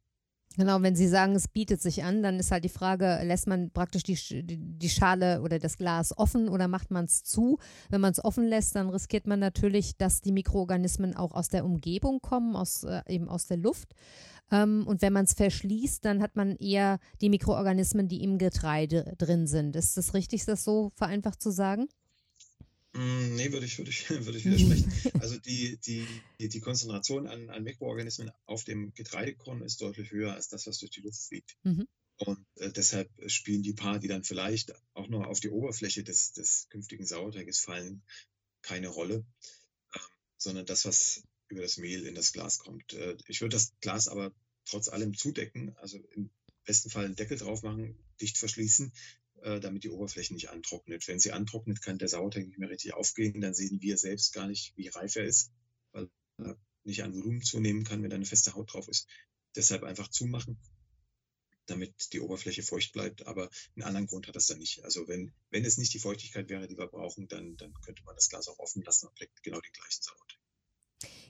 Genau, 0.58 0.82
wenn 0.82 0.96
Sie 0.96 1.08
sagen, 1.08 1.36
es 1.36 1.48
bietet 1.48 1.82
sich 1.82 2.04
an, 2.04 2.24
dann 2.24 2.40
ist 2.40 2.52
halt 2.52 2.64
die 2.64 2.70
Frage, 2.70 3.22
lässt 3.24 3.48
man 3.48 3.70
praktisch 3.70 4.04
die, 4.04 4.18
die 4.44 4.90
Schale 4.90 5.42
oder 5.42 5.60
das 5.60 5.78
Glas 5.78 6.18
offen 6.18 6.50
oder 6.50 6.68
macht 6.68 6.90
man 6.92 7.06
es 7.06 7.24
zu? 7.24 7.60
Wenn 7.90 8.02
man 8.02 8.12
es 8.12 8.24
offen 8.24 8.46
lässt, 8.46 8.76
dann 8.76 8.90
riskiert 8.90 9.28
man 9.28 9.40
natürlich, 9.40 9.96
dass 9.98 10.22
die 10.22 10.32
Mikroorganismen 10.32 11.16
auch 11.16 11.34
aus 11.34 11.50
der 11.50 11.64
Umgebung 11.66 12.20
kommen, 12.20 12.56
aus, 12.56 12.84
äh, 12.84 13.02
eben 13.08 13.30
aus 13.30 13.46
der 13.46 13.58
Luft. 13.58 13.94
Ähm, 14.52 14.86
und 14.88 15.02
wenn 15.04 15.14
man 15.14 15.26
es 15.26 15.34
verschließt, 15.34 16.04
dann 16.04 16.22
hat 16.22 16.36
man 16.36 16.56
eher 16.56 17.00
die 17.22 17.30
Mikroorganismen, 17.30 18.08
die 18.08 18.24
im 18.24 18.40
Getreide 18.40 19.14
drin 19.18 19.46
sind. 19.46 19.76
Ist 19.76 19.98
das 19.98 20.14
richtig, 20.16 20.46
das 20.46 20.64
so 20.64 20.92
vereinfacht 20.96 21.42
zu 21.42 21.52
sagen? 21.52 21.88
Mm, 23.00 23.36
nee, 23.36 23.54
würde 23.54 23.66
ich, 23.66 23.78
würde 23.78 23.92
ich, 23.92 24.10
würde 24.10 24.38
ich 24.38 24.44
widersprechen. 24.44 24.92
Also 25.22 25.38
die, 25.38 25.78
die, 25.78 26.06
die 26.40 26.60
Konzentration 26.60 27.28
an, 27.28 27.50
an 27.50 27.64
Mikroorganismen 27.64 28.30
auf 28.46 28.66
dem 28.66 28.94
Getreidekorn 28.94 29.62
ist 29.62 29.82
deutlich 29.82 30.12
höher 30.12 30.34
als 30.34 30.50
das, 30.50 30.68
was 30.68 30.80
durch 30.80 30.92
die 30.92 31.02
Luft 31.02 31.22
fliegt. 31.22 31.56
Mhm. 31.64 31.88
Und 32.18 32.46
äh, 32.56 32.70
deshalb 32.72 33.10
spielen 33.28 33.64
die 33.64 33.72
paar, 33.72 34.00
die 34.00 34.10
dann 34.10 34.26
vielleicht 34.26 34.74
auch 34.94 35.08
nur 35.08 35.28
auf 35.28 35.40
die 35.40 35.50
Oberfläche 35.50 36.04
des, 36.04 36.34
des 36.34 36.68
künftigen 36.70 37.06
Sauerteiges 37.06 37.60
fallen, 37.60 38.04
keine 38.62 38.90
Rolle, 38.90 39.26
äh, 39.94 40.00
sondern 40.38 40.66
das, 40.66 40.84
was 40.84 41.24
über 41.48 41.62
das 41.62 41.78
Mehl 41.78 42.06
in 42.06 42.16
das 42.16 42.34
Glas 42.34 42.60
kommt. 42.60 42.92
Äh, 42.92 43.16
ich 43.30 43.40
würde 43.40 43.56
das 43.56 43.72
Glas 43.80 44.10
aber 44.10 44.34
trotz 44.66 44.90
allem 44.90 45.16
zudecken, 45.16 45.74
also 45.78 45.98
im 46.16 46.30
besten 46.66 46.90
Fall 46.90 47.06
einen 47.06 47.16
Deckel 47.16 47.38
drauf 47.38 47.64
machen, 47.64 47.98
dicht 48.20 48.38
verschließen, 48.38 48.92
damit 49.42 49.84
die 49.84 49.90
Oberfläche 49.90 50.34
nicht 50.34 50.50
antrocknet. 50.50 51.08
Wenn 51.08 51.20
sie 51.20 51.32
antrocknet, 51.32 51.82
kann 51.82 51.98
der 51.98 52.08
Sauerteig 52.08 52.46
nicht 52.46 52.60
mehr 52.60 52.70
richtig 52.70 52.94
aufgehen. 52.94 53.42
Dann 53.42 53.54
sehen 53.54 53.82
wir 53.82 53.98
selbst 53.98 54.34
gar 54.34 54.48
nicht, 54.48 54.76
wie 54.76 54.88
reif 54.88 55.16
er 55.16 55.26
ist, 55.26 55.52
weil 55.92 56.10
er 56.38 56.58
nicht 56.84 57.04
an 57.04 57.14
Volumen 57.14 57.42
zunehmen 57.42 57.84
kann, 57.84 58.02
wenn 58.04 58.10
da 58.10 58.16
eine 58.16 58.26
feste 58.26 58.54
Haut 58.54 58.74
drauf 58.74 58.88
ist. 58.88 59.08
Deshalb 59.56 59.84
einfach 59.84 60.10
zumachen, 60.10 60.58
damit 61.66 62.14
die 62.14 62.20
Oberfläche 62.20 62.64
feucht 62.64 62.94
bleibt. 62.94 63.28
Aber 63.28 63.50
einen 63.76 63.84
anderen 63.84 64.08
Grund 64.08 64.28
hat 64.28 64.36
das 64.36 64.48
dann 64.48 64.60
nicht. 64.60 64.84
Also 64.84 65.08
wenn, 65.08 65.34
wenn 65.50 65.66
es 65.66 65.78
nicht 65.78 65.94
die 65.94 66.00
Feuchtigkeit 66.00 66.50
wäre, 66.50 66.68
die 66.68 66.78
wir 66.78 66.88
brauchen, 66.88 67.28
dann, 67.28 67.58
dann 67.58 67.74
könnte 67.86 68.04
man 68.04 68.16
das 68.16 68.30
Glas 68.30 68.48
auch 68.48 68.60
offen 68.60 68.84
lassen 68.84 69.08
und 69.08 69.16
kriegt 69.16 69.44
genau 69.44 69.60
den 69.60 69.74
gleichen 69.74 70.02
Sauerteig. 70.02 70.39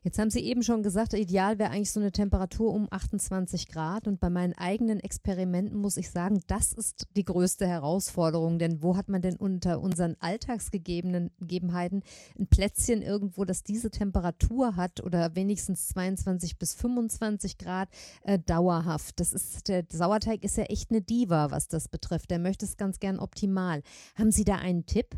Jetzt 0.01 0.17
haben 0.17 0.30
Sie 0.30 0.39
eben 0.39 0.63
schon 0.63 0.82
gesagt, 0.82 1.13
ideal 1.13 1.59
wäre 1.59 1.72
eigentlich 1.72 1.91
so 1.91 1.99
eine 1.99 2.11
Temperatur 2.11 2.74
um 2.74 2.88
28 2.89 3.67
Grad. 3.67 4.07
Und 4.07 4.20
bei 4.20 4.30
meinen 4.30 4.53
eigenen 4.53 4.99
Experimenten 4.99 5.78
muss 5.78 5.97
ich 5.97 6.09
sagen, 6.09 6.41
das 6.47 6.74
ist 6.74 7.07
die 7.15 7.26
größte 7.26 7.67
Herausforderung. 7.67 8.59
Denn 8.59 8.82
wo 8.82 8.95
hat 8.95 9.09
man 9.09 9.22
denn 9.22 9.36
unter 9.36 9.82
unseren 9.82 10.15
Alltagsgegebenheiten 10.20 12.03
ein 12.39 12.47
Plätzchen 12.47 13.01
irgendwo, 13.01 13.45
das 13.45 13.63
diese 13.63 13.91
Temperatur 13.91 14.76
hat 14.76 15.03
oder 15.03 15.36
wenigstens 15.36 15.89
22 15.89 16.57
bis 16.57 16.74
25 16.76 17.57
Grad 17.57 17.89
äh, 18.24 18.39
dauerhaft? 18.39 19.20
Das 19.20 19.34
ist, 19.34 19.67
der 19.67 19.86
Sauerteig 19.91 20.43
ist 20.43 20.57
ja 20.57 20.63
echt 20.63 20.91
eine 20.91 21.01
Diva, 21.01 21.51
was 21.51 21.67
das 21.67 21.88
betrifft. 21.89 22.32
Der 22.32 22.39
möchte 22.39 22.65
es 22.65 22.78
ganz 22.78 22.99
gern 22.99 23.20
optimal. 23.20 23.84
Haben 24.15 24.32
Sie 24.32 24.45
da 24.45 24.55
einen 24.55 24.86
Tipp? 24.86 25.15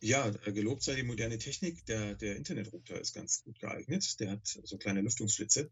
Ja, 0.00 0.28
äh, 0.44 0.52
gelobt 0.52 0.82
sei 0.82 0.94
die 0.94 1.02
moderne 1.02 1.38
Technik. 1.38 1.84
Der, 1.86 2.14
der 2.14 2.36
Internetrouter 2.36 3.00
ist 3.00 3.14
ganz 3.14 3.42
gut 3.42 3.58
geeignet. 3.58 4.20
Der 4.20 4.30
hat 4.32 4.46
so 4.46 4.78
kleine 4.78 5.00
Lüftungsschlitze. 5.00 5.70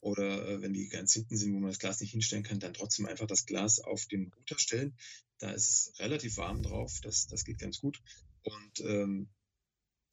Oder 0.00 0.48
äh, 0.48 0.62
wenn 0.62 0.72
die 0.72 0.88
ganz 0.88 1.12
hinten 1.12 1.36
sind, 1.36 1.52
wo 1.54 1.58
man 1.58 1.70
das 1.70 1.78
Glas 1.78 2.00
nicht 2.00 2.12
hinstellen 2.12 2.44
kann, 2.44 2.60
dann 2.60 2.74
trotzdem 2.74 3.06
einfach 3.06 3.26
das 3.26 3.46
Glas 3.46 3.80
auf 3.80 4.06
den 4.06 4.32
Router 4.32 4.58
stellen. 4.58 4.96
Da 5.38 5.50
ist 5.50 5.68
es 5.68 5.98
relativ 5.98 6.36
warm 6.36 6.62
drauf. 6.62 7.00
Das, 7.02 7.26
das 7.26 7.44
geht 7.44 7.58
ganz 7.58 7.80
gut. 7.80 8.00
Und 8.42 8.80
ähm, 8.80 9.28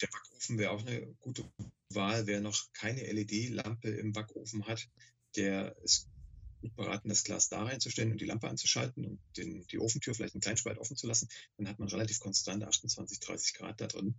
der 0.02 0.08
Backofen 0.08 0.58
wäre 0.58 0.72
auch 0.72 0.86
eine 0.86 1.16
gute 1.20 1.50
Wahl. 1.90 2.28
Wer 2.28 2.42
noch 2.42 2.74
keine 2.74 3.04
LED-Lampe 3.04 3.90
im 3.90 4.12
Backofen 4.12 4.66
hat, 4.68 4.90
der 5.36 5.78
ist 5.84 6.10
gut 6.66 6.76
beraten, 6.76 7.10
das 7.10 7.24
Glas 7.24 7.50
da 7.50 7.64
reinzustellen 7.64 8.12
und 8.12 8.22
die 8.22 8.26
Lampe 8.26 8.48
anzuschalten 8.48 9.06
und 9.06 9.20
den, 9.38 9.66
die 9.68 9.80
Ofentür 9.80 10.14
vielleicht 10.14 10.34
einen 10.34 10.42
kleinen 10.42 10.58
Spalt 10.58 10.80
offen 10.80 10.98
zu 10.98 11.08
lassen. 11.08 11.30
Dann 11.58 11.68
hat 11.68 11.80
man 11.80 11.88
relativ 11.88 12.20
konstant 12.20 12.64
28, 12.64 13.20
30 13.20 13.54
Grad 13.54 13.80
da 13.80 13.88
drin. 13.88 14.16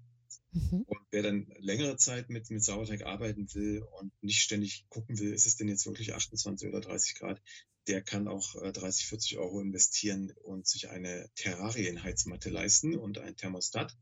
Mhm. 0.53 0.82
Und 0.86 1.01
wer 1.11 1.22
dann 1.22 1.53
längere 1.59 1.97
Zeit 1.97 2.30
mit, 2.30 2.51
mit 2.51 2.62
Sauerteig 2.62 3.05
arbeiten 3.05 3.53
will 3.55 3.82
und 3.99 4.12
nicht 4.22 4.40
ständig 4.40 4.86
gucken 4.88 5.18
will, 5.18 5.32
ist 5.32 5.47
es 5.47 5.57
denn 5.57 5.68
jetzt 5.68 5.86
wirklich 5.86 6.14
28 6.14 6.68
oder 6.68 6.80
30 6.80 7.16
Grad, 7.16 7.42
der 7.88 8.03
kann 8.03 8.28
auch 8.28 8.55
30, 8.55 9.05
äh, 9.05 9.09
40 9.09 9.38
Euro 9.38 9.61
investieren 9.61 10.32
und 10.42 10.66
sich 10.66 10.88
eine 10.88 11.28
Terrarienheizmatte 11.34 12.51
leisten 12.51 12.97
und 12.97 13.18
ein 13.18 13.36
Thermostat. 13.36 13.97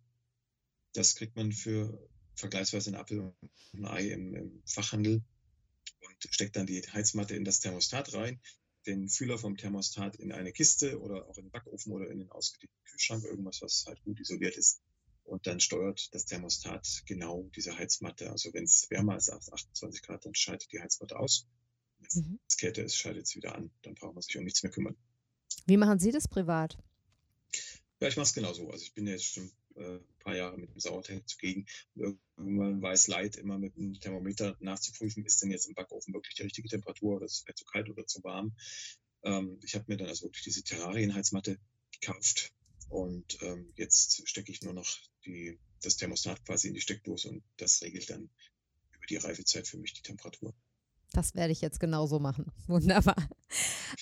Das 0.92 1.14
kriegt 1.14 1.36
man 1.36 1.53
für 1.53 2.09
vergleichsweise 2.34 2.90
ein 2.90 2.97
Apfel 2.97 3.20
und 3.20 3.34
ein 3.74 3.86
Ei 3.86 4.09
im, 4.09 4.34
im 4.34 4.62
Fachhandel 4.64 5.22
steckt 6.19 6.57
dann 6.57 6.67
die 6.67 6.83
Heizmatte 6.83 7.37
in 7.37 7.45
das 7.45 7.61
Thermostat 7.61 8.15
rein, 8.15 8.41
den 8.87 9.09
Fühler 9.09 9.39
vom 9.39 9.57
Thermostat 9.57 10.17
in 10.17 10.33
eine 10.33 10.53
Kiste 10.53 11.01
oder 11.01 11.27
auch 11.27 11.39
in 11.39 11.47
den 11.47 11.51
Backofen 11.51 11.93
oder 11.93 12.11
in 12.11 12.19
den 12.19 12.31
ausgedehnten 12.31 12.77
Kühlschrank, 12.85 13.25
irgendwas, 13.25 13.63
was 13.63 13.85
halt 13.87 14.03
gut 14.03 14.21
isoliert 14.21 14.57
ist. 14.57 14.83
Und 15.25 15.47
dann 15.47 15.59
steuert 15.59 16.15
das 16.15 16.27
Thermostat 16.27 17.03
genau 17.07 17.49
diese 17.57 17.79
Heizmatte. 17.79 18.31
Also 18.31 18.53
wenn 18.53 18.65
es 18.65 18.87
wärmer 18.91 19.17
ist 19.17 19.31
als 19.31 19.51
28 19.51 20.03
Grad, 20.03 20.27
dann 20.27 20.35
schaltet 20.35 20.71
die 20.71 20.81
Heizmatte 20.81 21.19
aus. 21.19 21.47
Wenn 21.99 22.23
mhm. 22.23 22.39
es 22.47 22.57
kälter 22.59 22.85
ist, 22.85 22.97
schaltet 22.97 23.25
es 23.25 23.35
wieder 23.35 23.55
an. 23.55 23.71
Dann 23.83 23.95
braucht 23.95 24.15
man 24.15 24.23
sich 24.23 24.37
um 24.37 24.45
nichts 24.45 24.63
mehr 24.63 24.73
kümmern. 24.73 24.97
Wie 25.67 25.79
machen 25.79 25.99
Sie 25.99 26.13
das 26.13 26.29
privat? 26.29 26.77
Ja, 28.01 28.09
ich 28.09 28.17
mache 28.17 28.27
es 28.27 28.35
genauso. 28.35 28.71
Also 28.71 28.85
ich 28.85 28.93
bin 28.93 29.07
jetzt 29.07 29.25
schon 29.25 29.51
äh, 29.77 29.99
paar 30.25 30.37
Jahre 30.37 30.59
mit 30.59 30.70
dem 30.70 30.81
Sauerteig 30.81 31.29
zugegen. 31.29 31.66
irgendwann 32.37 32.83
es 32.93 33.07
leid, 33.07 33.37
immer 33.37 33.59
mit 33.59 33.77
dem 33.77 33.95
Thermometer 33.95 34.57
nachzuprüfen, 34.61 35.25
ist 35.25 35.43
denn 35.43 35.51
jetzt 35.51 35.66
im 35.66 35.75
Backofen 35.75 36.14
wirklich 36.14 36.35
die 36.35 36.43
richtige 36.43 36.68
Temperatur 36.68 37.16
oder 37.16 37.27
ist 37.27 37.45
es 37.49 37.55
zu 37.55 37.64
kalt 37.64 37.89
oder 37.89 38.07
zu 38.07 38.25
warm. 38.25 38.57
Ähm, 39.22 39.61
ich 39.62 39.75
habe 39.75 39.85
mir 39.89 39.97
dann 39.97 40.09
also 40.09 40.27
wirklich 40.27 40.45
diese 40.45 40.64
Terrarienheizmatte 40.64 41.59
gekauft 41.93 42.53
und 42.89 43.39
ähm, 43.43 43.72
jetzt 43.77 44.29
stecke 44.29 44.51
ich 44.51 44.62
nur 44.62 44.75
noch 44.75 44.99
die, 45.25 45.59
das 45.83 45.97
Thermostat 45.97 46.45
quasi 46.45 46.68
in 46.68 46.75
die 46.75 46.81
Steckdose 46.81 47.29
und 47.29 47.45
das 47.57 47.83
regelt 47.83 48.11
dann 48.11 48.31
über 48.93 49.07
die 49.09 49.16
Reifezeit 49.16 49.68
für 49.68 49.79
mich 49.79 49.93
die 49.93 50.03
Temperatur. 50.03 50.55
Das 51.15 51.37
werde 51.37 51.53
ich 51.53 51.61
jetzt 51.61 51.79
genauso 51.79 52.19
machen. 52.19 52.47
Wunderbar. 52.67 53.15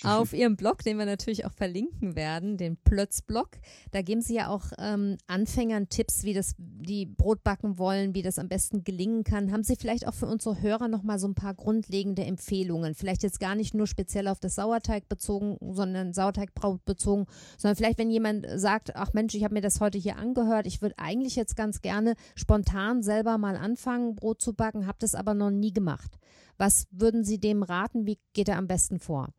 Auf 0.02 0.32
Ihrem 0.32 0.56
Blog, 0.56 0.82
den 0.82 0.96
wir 0.96 1.04
natürlich 1.04 1.44
auch 1.44 1.52
verlinken 1.52 2.16
werden, 2.16 2.56
den 2.56 2.78
Plötz-Blog, 2.78 3.50
da 3.90 4.00
geben 4.00 4.22
Sie 4.22 4.34
ja 4.34 4.48
auch 4.48 4.64
ähm, 4.78 5.18
Anfängern 5.26 5.90
Tipps, 5.90 6.24
wie 6.24 6.32
das, 6.32 6.54
die 6.56 7.04
Brot 7.04 7.44
backen 7.44 7.76
wollen, 7.76 8.14
wie 8.14 8.22
das 8.22 8.38
am 8.38 8.48
besten 8.48 8.82
gelingen 8.82 9.24
kann. 9.24 9.52
Haben 9.52 9.62
Sie 9.62 9.76
vielleicht 9.76 10.08
auch 10.08 10.14
für 10.14 10.26
unsere 10.26 10.62
Hörer 10.62 10.88
nochmal 10.88 11.18
so 11.18 11.28
ein 11.28 11.34
paar 11.34 11.52
grundlegende 11.52 12.24
Empfehlungen? 12.24 12.94
Vielleicht 12.94 13.22
jetzt 13.22 13.40
gar 13.40 13.54
nicht 13.56 13.74
nur 13.74 13.86
speziell 13.86 14.26
auf 14.26 14.40
das 14.40 14.54
Sauerteig 14.54 15.06
bezogen, 15.10 15.58
sondern 15.60 16.14
Sauerteigbrot 16.14 16.82
bezogen, 16.86 17.26
sondern 17.58 17.76
vielleicht, 17.76 17.98
wenn 17.98 18.10
jemand 18.10 18.46
sagt, 18.54 18.96
ach 18.96 19.12
Mensch, 19.12 19.34
ich 19.34 19.44
habe 19.44 19.52
mir 19.52 19.60
das 19.60 19.80
heute 19.80 19.98
hier 19.98 20.16
angehört, 20.16 20.66
ich 20.66 20.80
würde 20.80 20.98
eigentlich 20.98 21.36
jetzt 21.36 21.56
ganz 21.56 21.82
gerne 21.82 22.14
spontan 22.36 23.02
selber 23.02 23.36
mal 23.36 23.56
anfangen, 23.56 24.16
Brot 24.16 24.40
zu 24.40 24.54
backen, 24.54 24.86
habe 24.86 24.96
das 24.98 25.14
aber 25.14 25.34
noch 25.34 25.50
nie 25.50 25.74
gemacht. 25.74 26.18
Was 26.58 26.86
würden 26.90 27.24
Sie 27.24 27.38
dem 27.38 27.62
raten? 27.62 28.06
Wie 28.06 28.18
geht 28.32 28.48
er 28.48 28.56
am 28.56 28.68
besten 28.68 29.00
vor? 29.00 29.32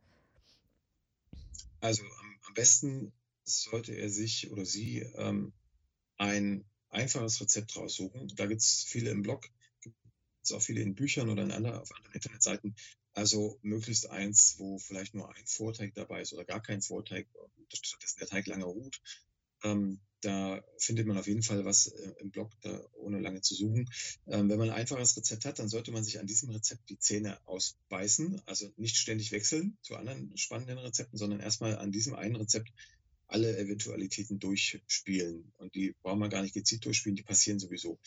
Also 1.80 2.02
am, 2.02 2.38
am 2.46 2.54
besten 2.54 3.12
sollte 3.44 3.92
er 3.92 4.08
sich 4.08 4.50
oder 4.50 4.64
sie 4.64 5.00
ähm, 5.16 5.52
ein 6.16 6.64
einfaches 6.88 7.40
Rezept 7.40 7.76
raussuchen. 7.76 8.32
Da 8.36 8.46
gibt 8.46 8.62
es 8.62 8.84
viele 8.84 9.10
im 9.10 9.22
Blog, 9.22 9.48
gibt 9.80 9.96
es 10.42 10.52
auch 10.52 10.62
viele 10.62 10.80
in 10.80 10.94
Büchern 10.94 11.28
oder 11.28 11.42
in 11.42 11.50
andere, 11.50 11.80
auf 11.80 11.94
anderen 11.94 12.14
Internetseiten. 12.14 12.74
Also 13.12 13.58
möglichst 13.62 14.10
eins, 14.10 14.58
wo 14.58 14.78
vielleicht 14.78 15.14
nur 15.14 15.32
ein 15.34 15.46
Vorteig 15.46 15.94
dabei 15.94 16.22
ist 16.22 16.32
oder 16.32 16.44
gar 16.44 16.62
kein 16.62 16.82
Vorteig, 16.82 17.28
stattdessen 17.72 18.18
der 18.18 18.28
Teig 18.28 18.46
lange 18.46 18.64
ruht. 18.64 19.00
Ähm, 19.62 20.00
da 20.24 20.64
findet 20.78 21.06
man 21.06 21.18
auf 21.18 21.26
jeden 21.26 21.42
Fall 21.42 21.64
was 21.64 21.88
äh, 21.88 22.14
im 22.20 22.30
Blog, 22.30 22.50
da 22.62 22.80
ohne 22.94 23.20
lange 23.20 23.40
zu 23.40 23.54
suchen. 23.54 23.90
Ähm, 24.26 24.48
wenn 24.48 24.58
man 24.58 24.70
ein 24.70 24.76
einfaches 24.76 25.16
Rezept 25.16 25.44
hat, 25.44 25.58
dann 25.58 25.68
sollte 25.68 25.92
man 25.92 26.04
sich 26.04 26.18
an 26.18 26.26
diesem 26.26 26.50
Rezept 26.50 26.88
die 26.88 26.98
Zähne 26.98 27.38
ausbeißen. 27.46 28.40
Also 28.46 28.72
nicht 28.76 28.96
ständig 28.96 29.32
wechseln 29.32 29.76
zu 29.82 29.96
anderen 29.96 30.36
spannenden 30.36 30.78
Rezepten, 30.78 31.18
sondern 31.18 31.40
erstmal 31.40 31.76
an 31.78 31.92
diesem 31.92 32.14
einen 32.14 32.36
Rezept 32.36 32.72
alle 33.26 33.56
Eventualitäten 33.58 34.38
durchspielen. 34.38 35.52
Und 35.58 35.74
die 35.74 35.94
braucht 36.02 36.18
man 36.18 36.30
gar 36.30 36.42
nicht 36.42 36.54
gezielt 36.54 36.84
durchspielen, 36.84 37.16
die 37.16 37.22
passieren 37.22 37.58
sowieso. 37.58 37.98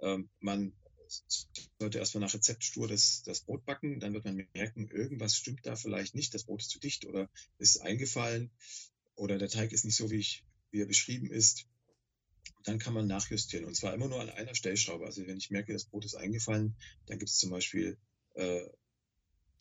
Ähm, 0.00 0.28
man 0.40 0.72
sollte 1.78 1.98
erstmal 1.98 2.22
nach 2.22 2.34
Rezept 2.34 2.64
stur 2.64 2.88
das, 2.88 3.22
das 3.24 3.40
Brot 3.40 3.64
backen, 3.64 4.00
dann 4.00 4.14
wird 4.14 4.24
man 4.24 4.46
merken, 4.54 4.88
irgendwas 4.88 5.36
stimmt 5.36 5.66
da 5.66 5.76
vielleicht 5.76 6.14
nicht, 6.14 6.32
das 6.32 6.44
Brot 6.44 6.62
ist 6.62 6.70
zu 6.70 6.78
dicht 6.78 7.04
oder 7.04 7.28
ist 7.58 7.82
eingefallen 7.82 8.50
oder 9.14 9.36
der 9.38 9.48
Teig 9.48 9.72
ist 9.72 9.84
nicht 9.84 9.96
so, 9.96 10.10
wie 10.10 10.16
ich 10.16 10.42
wie 10.72 10.80
er 10.80 10.86
beschrieben 10.86 11.30
ist, 11.30 11.66
dann 12.64 12.78
kann 12.78 12.94
man 12.94 13.06
nachjustieren. 13.06 13.66
Und 13.66 13.76
zwar 13.76 13.94
immer 13.94 14.08
nur 14.08 14.20
an 14.20 14.30
einer 14.30 14.54
Stellschraube. 14.54 15.04
Also 15.04 15.26
wenn 15.26 15.38
ich 15.38 15.50
merke, 15.50 15.72
das 15.72 15.84
Brot 15.84 16.04
ist 16.04 16.14
eingefallen, 16.14 16.76
dann 17.06 17.18
gibt 17.18 17.30
es 17.30 17.38
zum 17.38 17.50
Beispiel 17.50 17.98
äh, 18.34 18.62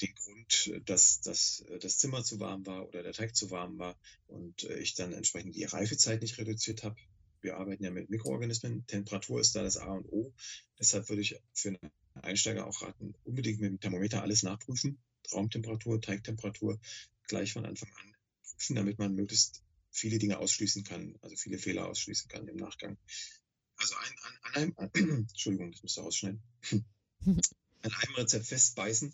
den 0.01 0.16
Grund, 0.16 0.72
dass, 0.86 1.22
dass 1.22 1.64
das 1.80 1.97
Zimmer 1.97 2.24
zu 2.24 2.39
warm 2.39 2.66
war 2.66 2.88
oder 2.88 3.03
der 3.03 3.14
Teig 3.14 3.36
zu 3.36 3.51
warm 3.51 3.78
war 3.78 3.99
und 4.28 4.64
äh, 4.64 4.80
ich 4.80 4.95
dann 4.95 5.14
entsprechend 5.14 5.55
die 5.55 5.64
Reifezeit 5.64 6.22
nicht 6.22 6.38
reduziert 6.38 6.84
habe. 6.84 6.95
Wir 7.41 7.57
arbeiten 7.57 7.84
ja 7.84 7.91
mit 7.91 8.09
Mikroorganismen. 8.09 8.86
Temperatur 8.88 9.41
ist 9.41 9.55
da 9.55 9.64
das 9.64 9.78
A 9.78 9.91
und 9.93 10.05
O. 10.12 10.34
Deshalb 10.80 11.09
würde 11.09 11.22
ich 11.22 11.39
für 11.53 11.70
eine 11.70 11.91
Einsteiger 12.22 12.68
auch 12.68 12.82
raten, 12.82 13.16
unbedingt 13.24 13.59
mit 13.59 13.72
dem 13.72 13.80
Thermometer 13.80 14.22
alles 14.22 14.43
nachprüfen. 14.43 14.99
Raumtemperatur, 15.32 16.01
Teigtemperatur 16.01 16.80
gleich 17.28 17.53
von 17.53 17.66
Anfang 17.66 17.89
an 17.89 18.16
prüfen, 18.43 18.76
damit 18.76 18.99
man 18.99 19.16
möglichst 19.16 19.64
viele 19.91 20.17
Dinge 20.19 20.39
ausschließen 20.39 20.83
kann, 20.83 21.17
also 21.21 21.35
viele 21.35 21.57
Fehler 21.57 21.87
ausschließen 21.87 22.29
kann 22.29 22.47
im 22.47 22.55
Nachgang. 22.55 22.97
Also 23.75 23.95
ein, 23.95 24.15
an, 24.23 24.33
an 24.41 24.53
einem, 24.53 24.73
an, 24.77 24.91
Entschuldigung, 25.29 25.71
das 25.71 25.83
müsste 25.83 26.01
rausschneiden, 26.01 26.41
an 26.71 27.93
einem 27.93 28.15
Rezept 28.15 28.45
festbeißen 28.45 29.13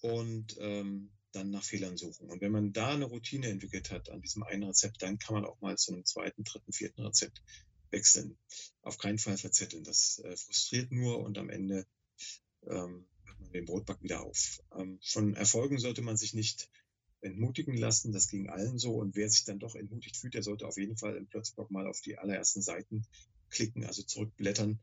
und 0.00 0.56
ähm, 0.60 1.10
dann 1.32 1.50
nach 1.50 1.64
Fehlern 1.64 1.96
suchen. 1.96 2.30
Und 2.30 2.40
wenn 2.40 2.52
man 2.52 2.72
da 2.72 2.92
eine 2.92 3.06
Routine 3.06 3.48
entwickelt 3.48 3.90
hat 3.90 4.08
an 4.10 4.20
diesem 4.20 4.42
einen 4.44 4.64
Rezept, 4.64 5.02
dann 5.02 5.18
kann 5.18 5.34
man 5.34 5.44
auch 5.44 5.60
mal 5.60 5.76
zu 5.76 5.92
einem 5.92 6.04
zweiten, 6.04 6.44
dritten, 6.44 6.72
vierten 6.72 7.02
Rezept 7.02 7.42
wechseln. 7.90 8.38
Auf 8.82 8.98
keinen 8.98 9.18
Fall 9.18 9.36
verzetteln. 9.36 9.84
Das 9.84 10.20
äh, 10.20 10.36
frustriert 10.36 10.92
nur 10.92 11.20
und 11.20 11.38
am 11.38 11.50
Ende 11.50 11.86
ähm, 12.66 13.06
hört 13.24 13.40
man 13.40 13.52
den 13.52 13.64
Brotback 13.64 14.02
wieder 14.02 14.22
auf. 14.22 14.60
Ähm, 14.76 15.00
von 15.02 15.34
Erfolgen 15.34 15.78
sollte 15.78 16.02
man 16.02 16.16
sich 16.16 16.34
nicht 16.34 16.68
entmutigen 17.24 17.76
lassen. 17.76 18.12
Das 18.12 18.28
ging 18.28 18.48
allen 18.48 18.78
so. 18.78 18.94
Und 18.94 19.16
wer 19.16 19.28
sich 19.28 19.44
dann 19.44 19.58
doch 19.58 19.74
entmutigt 19.74 20.16
fühlt, 20.16 20.34
der 20.34 20.42
sollte 20.42 20.66
auf 20.66 20.76
jeden 20.76 20.96
Fall 20.96 21.16
im 21.16 21.26
Plötzblock 21.26 21.70
mal 21.70 21.86
auf 21.86 22.00
die 22.00 22.18
allerersten 22.18 22.62
Seiten 22.62 23.06
klicken, 23.50 23.84
also 23.84 24.02
zurückblättern. 24.02 24.78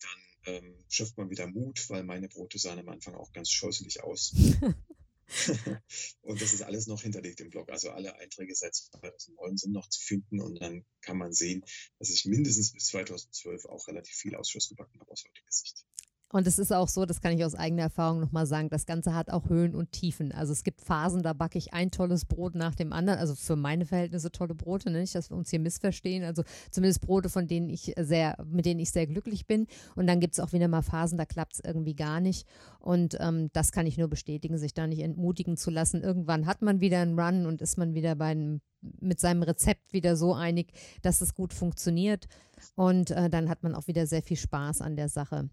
Dann 0.00 0.54
ähm, 0.54 0.74
schöpft 0.88 1.16
man 1.18 1.30
wieder 1.30 1.46
Mut, 1.46 1.88
weil 1.90 2.04
meine 2.04 2.28
Brote 2.28 2.58
sahen 2.58 2.78
am 2.78 2.88
Anfang 2.88 3.14
auch 3.14 3.32
ganz 3.32 3.50
scheußlich 3.50 4.02
aus. 4.02 4.34
und 6.22 6.40
das 6.40 6.52
ist 6.52 6.62
alles 6.62 6.86
noch 6.86 7.02
hinterlegt 7.02 7.40
im 7.40 7.50
Blog. 7.50 7.70
Also 7.70 7.90
alle 7.90 8.16
Einträge 8.16 8.54
seit 8.54 8.74
2009 8.74 9.56
sind 9.56 9.72
noch 9.72 9.88
zu 9.88 10.00
finden 10.00 10.40
und 10.40 10.60
dann 10.60 10.84
kann 11.00 11.18
man 11.18 11.32
sehen, 11.32 11.64
dass 11.98 12.10
ich 12.10 12.26
mindestens 12.26 12.72
bis 12.72 12.86
2012 12.86 13.64
auch 13.66 13.88
relativ 13.88 14.14
viel 14.14 14.36
Ausschuss 14.36 14.68
gebacken 14.68 15.00
habe 15.00 15.10
aus 15.10 15.24
heutiger 15.24 15.50
Sicht. 15.50 15.84
Und 16.32 16.46
es 16.46 16.58
ist 16.58 16.72
auch 16.72 16.88
so, 16.88 17.06
das 17.06 17.20
kann 17.20 17.32
ich 17.32 17.44
aus 17.44 17.54
eigener 17.54 17.82
Erfahrung 17.82 18.18
nochmal 18.18 18.46
sagen, 18.46 18.68
das 18.68 18.84
Ganze 18.84 19.14
hat 19.14 19.30
auch 19.30 19.48
Höhen 19.48 19.76
und 19.76 19.92
Tiefen. 19.92 20.32
Also 20.32 20.52
es 20.52 20.64
gibt 20.64 20.80
Phasen, 20.80 21.22
da 21.22 21.32
backe 21.32 21.56
ich 21.56 21.72
ein 21.72 21.92
tolles 21.92 22.24
Brot 22.24 22.56
nach 22.56 22.74
dem 22.74 22.92
anderen. 22.92 23.20
Also 23.20 23.36
für 23.36 23.54
meine 23.54 23.86
Verhältnisse 23.86 24.32
tolle 24.32 24.56
Brote, 24.56 24.90
ne? 24.90 25.00
nicht, 25.00 25.14
dass 25.14 25.30
wir 25.30 25.36
uns 25.36 25.50
hier 25.50 25.60
missverstehen. 25.60 26.24
Also 26.24 26.42
zumindest 26.72 27.00
Brote, 27.00 27.28
von 27.28 27.46
denen 27.46 27.68
ich 27.68 27.94
sehr, 27.96 28.36
mit 28.44 28.66
denen 28.66 28.80
ich 28.80 28.90
sehr 28.90 29.06
glücklich 29.06 29.46
bin. 29.46 29.68
Und 29.94 30.08
dann 30.08 30.18
gibt 30.18 30.34
es 30.34 30.40
auch 30.40 30.52
wieder 30.52 30.66
mal 30.66 30.82
Phasen, 30.82 31.16
da 31.16 31.26
klappt 31.26 31.54
es 31.54 31.60
irgendwie 31.60 31.94
gar 31.94 32.20
nicht. 32.20 32.46
Und 32.80 33.16
ähm, 33.20 33.50
das 33.52 33.70
kann 33.70 33.86
ich 33.86 33.96
nur 33.96 34.08
bestätigen, 34.08 34.58
sich 34.58 34.74
da 34.74 34.88
nicht 34.88 35.02
entmutigen 35.02 35.56
zu 35.56 35.70
lassen. 35.70 36.02
Irgendwann 36.02 36.46
hat 36.46 36.60
man 36.60 36.80
wieder 36.80 37.00
einen 37.00 37.18
Run 37.18 37.46
und 37.46 37.62
ist 37.62 37.78
man 37.78 37.94
wieder 37.94 38.16
bei 38.16 38.26
einem 38.26 38.60
mit 38.80 39.20
seinem 39.20 39.42
Rezept 39.42 39.92
wieder 39.92 40.16
so 40.16 40.34
einig, 40.34 40.72
dass 41.02 41.20
es 41.20 41.34
gut 41.34 41.52
funktioniert. 41.52 42.28
Und 42.74 43.10
äh, 43.10 43.28
dann 43.30 43.48
hat 43.48 43.62
man 43.62 43.74
auch 43.74 43.86
wieder 43.86 44.06
sehr 44.06 44.22
viel 44.22 44.36
Spaß 44.36 44.80
an 44.80 44.96
der 44.96 45.08
Sache. 45.08 45.48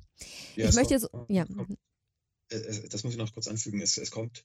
Ja, 0.55 0.69
ich 0.69 0.75
möchte 0.75 0.93
jetzt, 0.93 1.09
ja. 1.27 1.45
Äh, 2.49 2.55
äh, 2.55 2.89
das 2.89 3.03
muss 3.03 3.13
ich 3.13 3.19
noch 3.19 3.33
kurz 3.33 3.47
anfügen. 3.47 3.81
Es, 3.81 3.97
es 3.97 4.11
kommt 4.11 4.43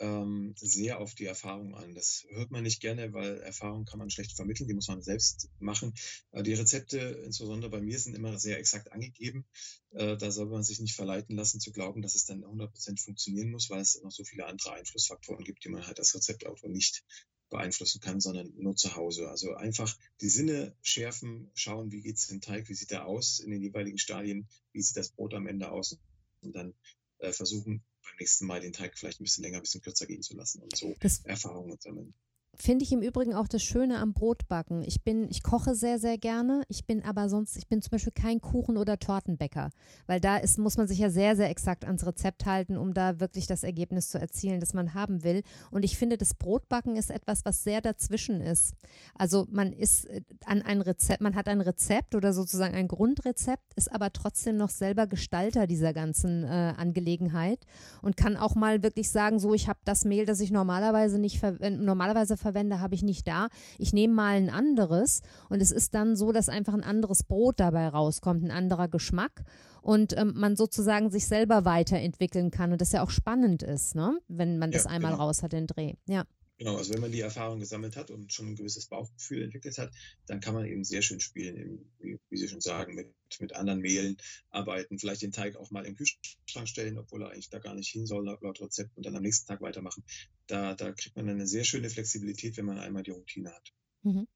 ähm, 0.00 0.54
sehr 0.56 1.00
auf 1.00 1.14
die 1.14 1.26
Erfahrung 1.26 1.74
an. 1.74 1.94
Das 1.94 2.26
hört 2.30 2.50
man 2.50 2.62
nicht 2.62 2.80
gerne, 2.80 3.12
weil 3.12 3.40
Erfahrung 3.40 3.84
kann 3.84 3.98
man 3.98 4.10
schlecht 4.10 4.36
vermitteln, 4.36 4.68
die 4.68 4.74
muss 4.74 4.88
man 4.88 5.02
selbst 5.02 5.48
machen. 5.58 5.94
Äh, 6.32 6.42
die 6.42 6.54
Rezepte, 6.54 6.98
insbesondere 6.98 7.70
bei 7.70 7.80
mir, 7.80 7.98
sind 7.98 8.14
immer 8.14 8.38
sehr 8.38 8.58
exakt 8.58 8.92
angegeben. 8.92 9.44
Äh, 9.90 10.16
da 10.16 10.30
soll 10.30 10.46
man 10.46 10.62
sich 10.62 10.80
nicht 10.80 10.94
verleiten 10.94 11.36
lassen 11.36 11.60
zu 11.60 11.72
glauben, 11.72 12.02
dass 12.02 12.14
es 12.14 12.24
dann 12.24 12.44
100% 12.44 13.02
funktionieren 13.02 13.50
muss, 13.50 13.70
weil 13.70 13.80
es 13.80 14.00
noch 14.02 14.12
so 14.12 14.24
viele 14.24 14.46
andere 14.46 14.72
Einflussfaktoren 14.72 15.44
gibt, 15.44 15.64
die 15.64 15.68
man 15.68 15.86
halt 15.86 15.98
als 15.98 16.14
Rezeptautor 16.14 16.70
nicht 16.70 17.04
beeinflussen 17.48 18.00
kann, 18.00 18.20
sondern 18.20 18.52
nur 18.56 18.76
zu 18.76 18.96
Hause. 18.96 19.28
Also 19.28 19.54
einfach 19.54 19.96
die 20.20 20.28
Sinne 20.28 20.74
schärfen, 20.82 21.50
schauen, 21.54 21.90
wie 21.92 22.02
geht 22.02 22.16
es 22.16 22.30
im 22.30 22.40
Teig, 22.40 22.68
wie 22.68 22.74
sieht 22.74 22.92
er 22.92 23.06
aus 23.06 23.40
in 23.40 23.50
den 23.50 23.62
jeweiligen 23.62 23.98
Stadien, 23.98 24.48
wie 24.72 24.82
sieht 24.82 24.96
das 24.96 25.10
Brot 25.10 25.34
am 25.34 25.46
Ende 25.46 25.70
aus 25.70 25.98
und 26.40 26.54
dann 26.54 26.74
äh, 27.18 27.32
versuchen 27.32 27.82
beim 28.02 28.16
nächsten 28.20 28.46
Mal 28.46 28.60
den 28.60 28.72
Teig 28.72 28.96
vielleicht 28.98 29.20
ein 29.20 29.24
bisschen 29.24 29.44
länger, 29.44 29.58
ein 29.58 29.62
bisschen 29.62 29.82
kürzer 29.82 30.06
gehen 30.06 30.22
zu 30.22 30.36
lassen 30.36 30.62
und 30.62 30.76
so 30.76 30.94
das 31.00 31.20
Erfahrungen 31.24 31.78
sammeln. 31.80 32.14
Finde 32.60 32.84
ich 32.84 32.92
im 32.92 33.02
Übrigen 33.02 33.34
auch 33.34 33.46
das 33.46 33.62
Schöne 33.62 33.98
am 33.98 34.14
Brotbacken. 34.14 34.82
Ich 34.82 35.04
bin, 35.04 35.28
ich 35.30 35.44
koche 35.44 35.76
sehr, 35.76 36.00
sehr 36.00 36.18
gerne. 36.18 36.62
Ich 36.68 36.86
bin 36.86 37.04
aber 37.04 37.28
sonst, 37.28 37.56
ich 37.56 37.68
bin 37.68 37.82
zum 37.82 37.92
Beispiel 37.92 38.12
kein 38.12 38.40
Kuchen- 38.40 38.76
oder 38.76 38.98
Tortenbäcker, 38.98 39.70
weil 40.08 40.18
da 40.18 40.38
ist, 40.38 40.58
muss 40.58 40.76
man 40.76 40.88
sich 40.88 40.98
ja 40.98 41.08
sehr, 41.08 41.36
sehr 41.36 41.50
exakt 41.50 41.84
ans 41.84 42.04
Rezept 42.04 42.46
halten, 42.46 42.76
um 42.76 42.94
da 42.94 43.20
wirklich 43.20 43.46
das 43.46 43.62
Ergebnis 43.62 44.10
zu 44.10 44.18
erzielen, 44.18 44.58
das 44.58 44.74
man 44.74 44.94
haben 44.94 45.22
will. 45.22 45.42
Und 45.70 45.84
ich 45.84 45.96
finde, 45.96 46.18
das 46.18 46.34
Brotbacken 46.34 46.96
ist 46.96 47.12
etwas, 47.12 47.44
was 47.44 47.62
sehr 47.62 47.80
dazwischen 47.80 48.40
ist. 48.40 48.74
Also 49.14 49.46
man 49.52 49.72
ist 49.72 50.06
äh, 50.06 50.22
an 50.44 50.60
ein 50.62 50.80
Rezept, 50.80 51.20
man 51.20 51.36
hat 51.36 51.46
ein 51.46 51.60
Rezept 51.60 52.16
oder 52.16 52.32
sozusagen 52.32 52.74
ein 52.74 52.88
Grundrezept, 52.88 53.72
ist 53.76 53.92
aber 53.92 54.12
trotzdem 54.12 54.56
noch 54.56 54.70
selber 54.70 55.06
Gestalter 55.06 55.68
dieser 55.68 55.92
ganzen 55.92 56.42
äh, 56.42 56.74
Angelegenheit 56.76 57.64
und 58.02 58.16
kann 58.16 58.36
auch 58.36 58.56
mal 58.56 58.82
wirklich 58.82 59.12
sagen, 59.12 59.38
so, 59.38 59.54
ich 59.54 59.68
habe 59.68 59.78
das 59.84 60.04
Mehl, 60.04 60.26
das 60.26 60.40
ich 60.40 60.50
normalerweise 60.50 61.20
nicht 61.20 61.40
äh, 61.44 61.70
normalerweise 61.70 62.36
ver 62.36 62.47
verwende, 62.48 62.80
habe 62.80 62.94
ich 62.94 63.02
nicht 63.02 63.26
da. 63.26 63.48
Ich 63.78 63.92
nehme 63.92 64.14
mal 64.14 64.36
ein 64.36 64.50
anderes 64.50 65.20
und 65.48 65.60
es 65.60 65.70
ist 65.70 65.94
dann 65.94 66.16
so, 66.16 66.32
dass 66.32 66.48
einfach 66.48 66.74
ein 66.74 66.82
anderes 66.82 67.22
Brot 67.22 67.60
dabei 67.60 67.88
rauskommt, 67.88 68.42
ein 68.42 68.50
anderer 68.50 68.88
Geschmack 68.88 69.44
und 69.82 70.16
ähm, 70.16 70.32
man 70.34 70.56
sozusagen 70.56 71.10
sich 71.10 71.26
selber 71.26 71.64
weiterentwickeln 71.64 72.50
kann 72.50 72.72
und 72.72 72.80
das 72.80 72.92
ja 72.92 73.02
auch 73.02 73.10
spannend 73.10 73.62
ist, 73.62 73.94
ne? 73.94 74.18
wenn 74.28 74.58
man 74.58 74.70
das 74.70 74.84
ja, 74.84 74.90
einmal 74.90 75.12
genau. 75.12 75.24
raus 75.24 75.42
hat, 75.42 75.52
den 75.52 75.66
Dreh. 75.66 75.94
Ja. 76.06 76.24
Genau, 76.58 76.76
also 76.76 76.92
wenn 76.92 77.00
man 77.00 77.12
die 77.12 77.20
Erfahrung 77.20 77.60
gesammelt 77.60 77.96
hat 77.96 78.10
und 78.10 78.32
schon 78.32 78.48
ein 78.48 78.56
gewisses 78.56 78.86
Bauchgefühl 78.86 79.42
entwickelt 79.42 79.78
hat, 79.78 79.92
dann 80.26 80.40
kann 80.40 80.54
man 80.54 80.66
eben 80.66 80.82
sehr 80.82 81.02
schön 81.02 81.20
spielen, 81.20 81.56
eben, 81.56 81.90
wie, 82.30 82.36
Sie 82.36 82.48
schon 82.48 82.60
sagen, 82.60 82.94
mit, 82.94 83.08
mit 83.40 83.54
anderen 83.54 83.80
Mehlen 83.80 84.16
arbeiten, 84.50 84.98
vielleicht 84.98 85.22
den 85.22 85.32
Teig 85.32 85.56
auch 85.56 85.70
mal 85.70 85.86
im 85.86 85.96
Kühlschrank 85.96 86.68
stellen, 86.68 86.98
obwohl 86.98 87.22
er 87.22 87.30
eigentlich 87.30 87.50
da 87.50 87.58
gar 87.58 87.74
nicht 87.74 87.90
hin 87.90 88.06
soll 88.06 88.24
laut 88.24 88.60
Rezept 88.60 88.96
und 88.96 89.06
dann 89.06 89.16
am 89.16 89.22
nächsten 89.22 89.46
Tag 89.46 89.60
weitermachen. 89.60 90.04
Da, 90.46 90.74
da 90.74 90.92
kriegt 90.92 91.16
man 91.16 91.28
eine 91.28 91.46
sehr 91.46 91.64
schöne 91.64 91.90
Flexibilität, 91.90 92.56
wenn 92.56 92.66
man 92.66 92.78
einmal 92.78 93.02
die 93.02 93.10
Routine 93.10 93.54
hat. 93.54 93.72
Mhm. 94.02 94.26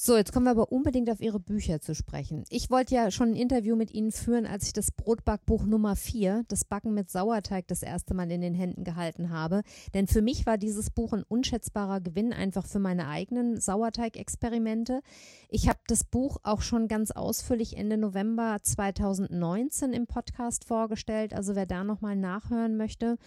So, 0.00 0.16
jetzt 0.16 0.32
kommen 0.32 0.46
wir 0.46 0.52
aber 0.52 0.70
unbedingt 0.70 1.10
auf 1.10 1.20
Ihre 1.20 1.40
Bücher 1.40 1.80
zu 1.80 1.92
sprechen. 1.92 2.44
Ich 2.50 2.70
wollte 2.70 2.94
ja 2.94 3.10
schon 3.10 3.30
ein 3.30 3.34
Interview 3.34 3.74
mit 3.74 3.92
Ihnen 3.92 4.12
führen, 4.12 4.46
als 4.46 4.68
ich 4.68 4.72
das 4.72 4.92
Brotbackbuch 4.92 5.64
Nummer 5.64 5.96
4, 5.96 6.44
das 6.46 6.64
Backen 6.64 6.94
mit 6.94 7.10
Sauerteig, 7.10 7.66
das 7.66 7.82
erste 7.82 8.14
Mal 8.14 8.30
in 8.30 8.40
den 8.40 8.54
Händen 8.54 8.84
gehalten 8.84 9.30
habe. 9.30 9.62
Denn 9.94 10.06
für 10.06 10.22
mich 10.22 10.46
war 10.46 10.56
dieses 10.56 10.90
Buch 10.90 11.14
ein 11.14 11.24
unschätzbarer 11.24 12.00
Gewinn, 12.00 12.32
einfach 12.32 12.64
für 12.64 12.78
meine 12.78 13.08
eigenen 13.08 13.60
Sauerteigexperimente. 13.60 15.00
Ich 15.48 15.68
habe 15.68 15.80
das 15.88 16.04
Buch 16.04 16.36
auch 16.44 16.62
schon 16.62 16.86
ganz 16.86 17.10
ausführlich 17.10 17.76
Ende 17.76 17.96
November 17.96 18.58
2019 18.62 19.92
im 19.92 20.06
Podcast 20.06 20.64
vorgestellt, 20.64 21.34
also 21.34 21.56
wer 21.56 21.66
da 21.66 21.82
nochmal 21.82 22.14
nachhören 22.14 22.76
möchte. 22.76 23.18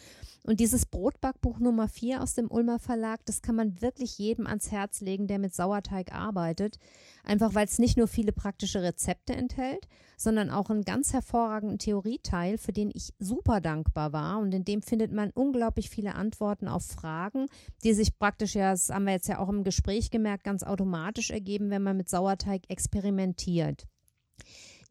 Und 0.45 0.61
dieses 0.61 0.85
Brotbackbuch 0.85 1.59
Nummer 1.59 1.89
4 1.89 2.23
aus 2.23 2.33
dem 2.33 2.49
Ulmer 2.49 2.79
Verlag, 2.79 3.19
das 3.25 3.41
kann 3.41 3.55
man 3.55 3.81
wirklich 3.81 4.17
jedem 4.17 4.47
ans 4.47 4.71
Herz 4.71 5.01
legen, 5.01 5.27
der 5.27 5.37
mit 5.37 5.53
Sauerteig 5.53 6.13
arbeitet 6.15 6.60
bedeutet, 6.61 6.79
einfach 7.23 7.53
weil 7.53 7.65
es 7.65 7.79
nicht 7.79 7.97
nur 7.97 8.07
viele 8.07 8.31
praktische 8.31 8.81
Rezepte 8.81 9.33
enthält, 9.33 9.87
sondern 10.17 10.49
auch 10.49 10.69
einen 10.69 10.83
ganz 10.83 11.13
hervorragenden 11.13 11.79
Theorieteil, 11.79 12.57
für 12.57 12.73
den 12.73 12.91
ich 12.93 13.13
super 13.19 13.61
dankbar 13.61 14.13
war. 14.13 14.39
Und 14.39 14.53
in 14.53 14.65
dem 14.65 14.81
findet 14.81 15.11
man 15.11 15.31
unglaublich 15.31 15.89
viele 15.89 16.15
Antworten 16.15 16.67
auf 16.67 16.85
Fragen, 16.85 17.47
die 17.83 17.93
sich 17.93 18.17
praktisch, 18.17 18.55
ja, 18.55 18.71
das 18.71 18.89
haben 18.89 19.05
wir 19.05 19.13
jetzt 19.13 19.27
ja 19.27 19.39
auch 19.39 19.49
im 19.49 19.63
Gespräch 19.63 20.11
gemerkt, 20.11 20.43
ganz 20.43 20.63
automatisch 20.63 21.31
ergeben, 21.31 21.69
wenn 21.69 21.83
man 21.83 21.97
mit 21.97 22.09
Sauerteig 22.09 22.63
experimentiert. 22.69 23.87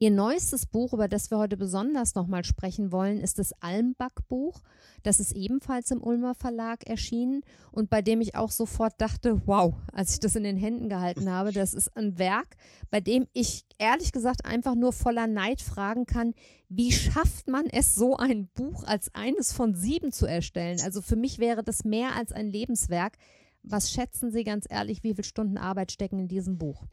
Ihr 0.03 0.11
neuestes 0.11 0.65
Buch, 0.65 0.95
über 0.95 1.09
das 1.09 1.31
wir 1.31 1.37
heute 1.37 1.59
besonders 1.59 2.15
nochmal 2.15 2.43
sprechen 2.43 2.91
wollen, 2.91 3.21
ist 3.21 3.39
das 3.39 3.53
Almbackbuch. 3.61 4.63
Das 5.03 5.21
ist 5.21 5.33
ebenfalls 5.33 5.91
im 5.91 6.03
Ulmer 6.03 6.35
Verlag 6.35 6.89
erschienen 6.89 7.43
und 7.71 7.91
bei 7.91 8.01
dem 8.01 8.23
ich 8.23 8.35
auch 8.35 8.51
sofort 8.51 8.95
dachte, 8.97 9.43
wow, 9.45 9.75
als 9.93 10.15
ich 10.15 10.21
das 10.21 10.37
in 10.37 10.45
den 10.45 10.57
Händen 10.57 10.89
gehalten 10.89 11.29
habe, 11.31 11.53
das 11.53 11.75
ist 11.75 11.95
ein 11.99 12.19
Werk, 12.19 12.57
bei 12.91 13.03
dem 13.03 13.27
ich 13.35 13.67
ehrlich 13.77 14.13
gesagt 14.13 14.47
einfach 14.47 14.75
nur 14.75 14.95
voller 14.95 15.27
Neid 15.27 15.61
fragen 15.61 16.07
kann, 16.07 16.33
wie 16.71 16.93
schafft 16.93 17.49
man 17.49 17.67
es, 17.67 17.95
so 17.95 18.17
ein 18.17 18.49
Buch 18.55 18.85
als 18.85 19.15
eines 19.15 19.53
von 19.53 19.75
sieben 19.75 20.13
zu 20.13 20.25
erstellen? 20.25 20.81
Also 20.83 21.03
für 21.03 21.17
mich 21.17 21.39
wäre 21.39 21.63
das 21.63 21.85
mehr 21.85 22.17
als 22.17 22.33
ein 22.33 22.47
Lebenswerk. 22.47 23.19
Was 23.63 23.93
schätzen 23.93 24.33
Sie 24.33 24.45
ganz 24.45 24.65
ehrlich, 24.67 25.03
wie 25.03 25.13
viele 25.13 25.25
Stunden 25.25 25.59
Arbeit 25.59 25.93
stecken 25.93 26.19
in 26.21 26.29
diesem 26.29 26.57
Buch? 26.57 26.87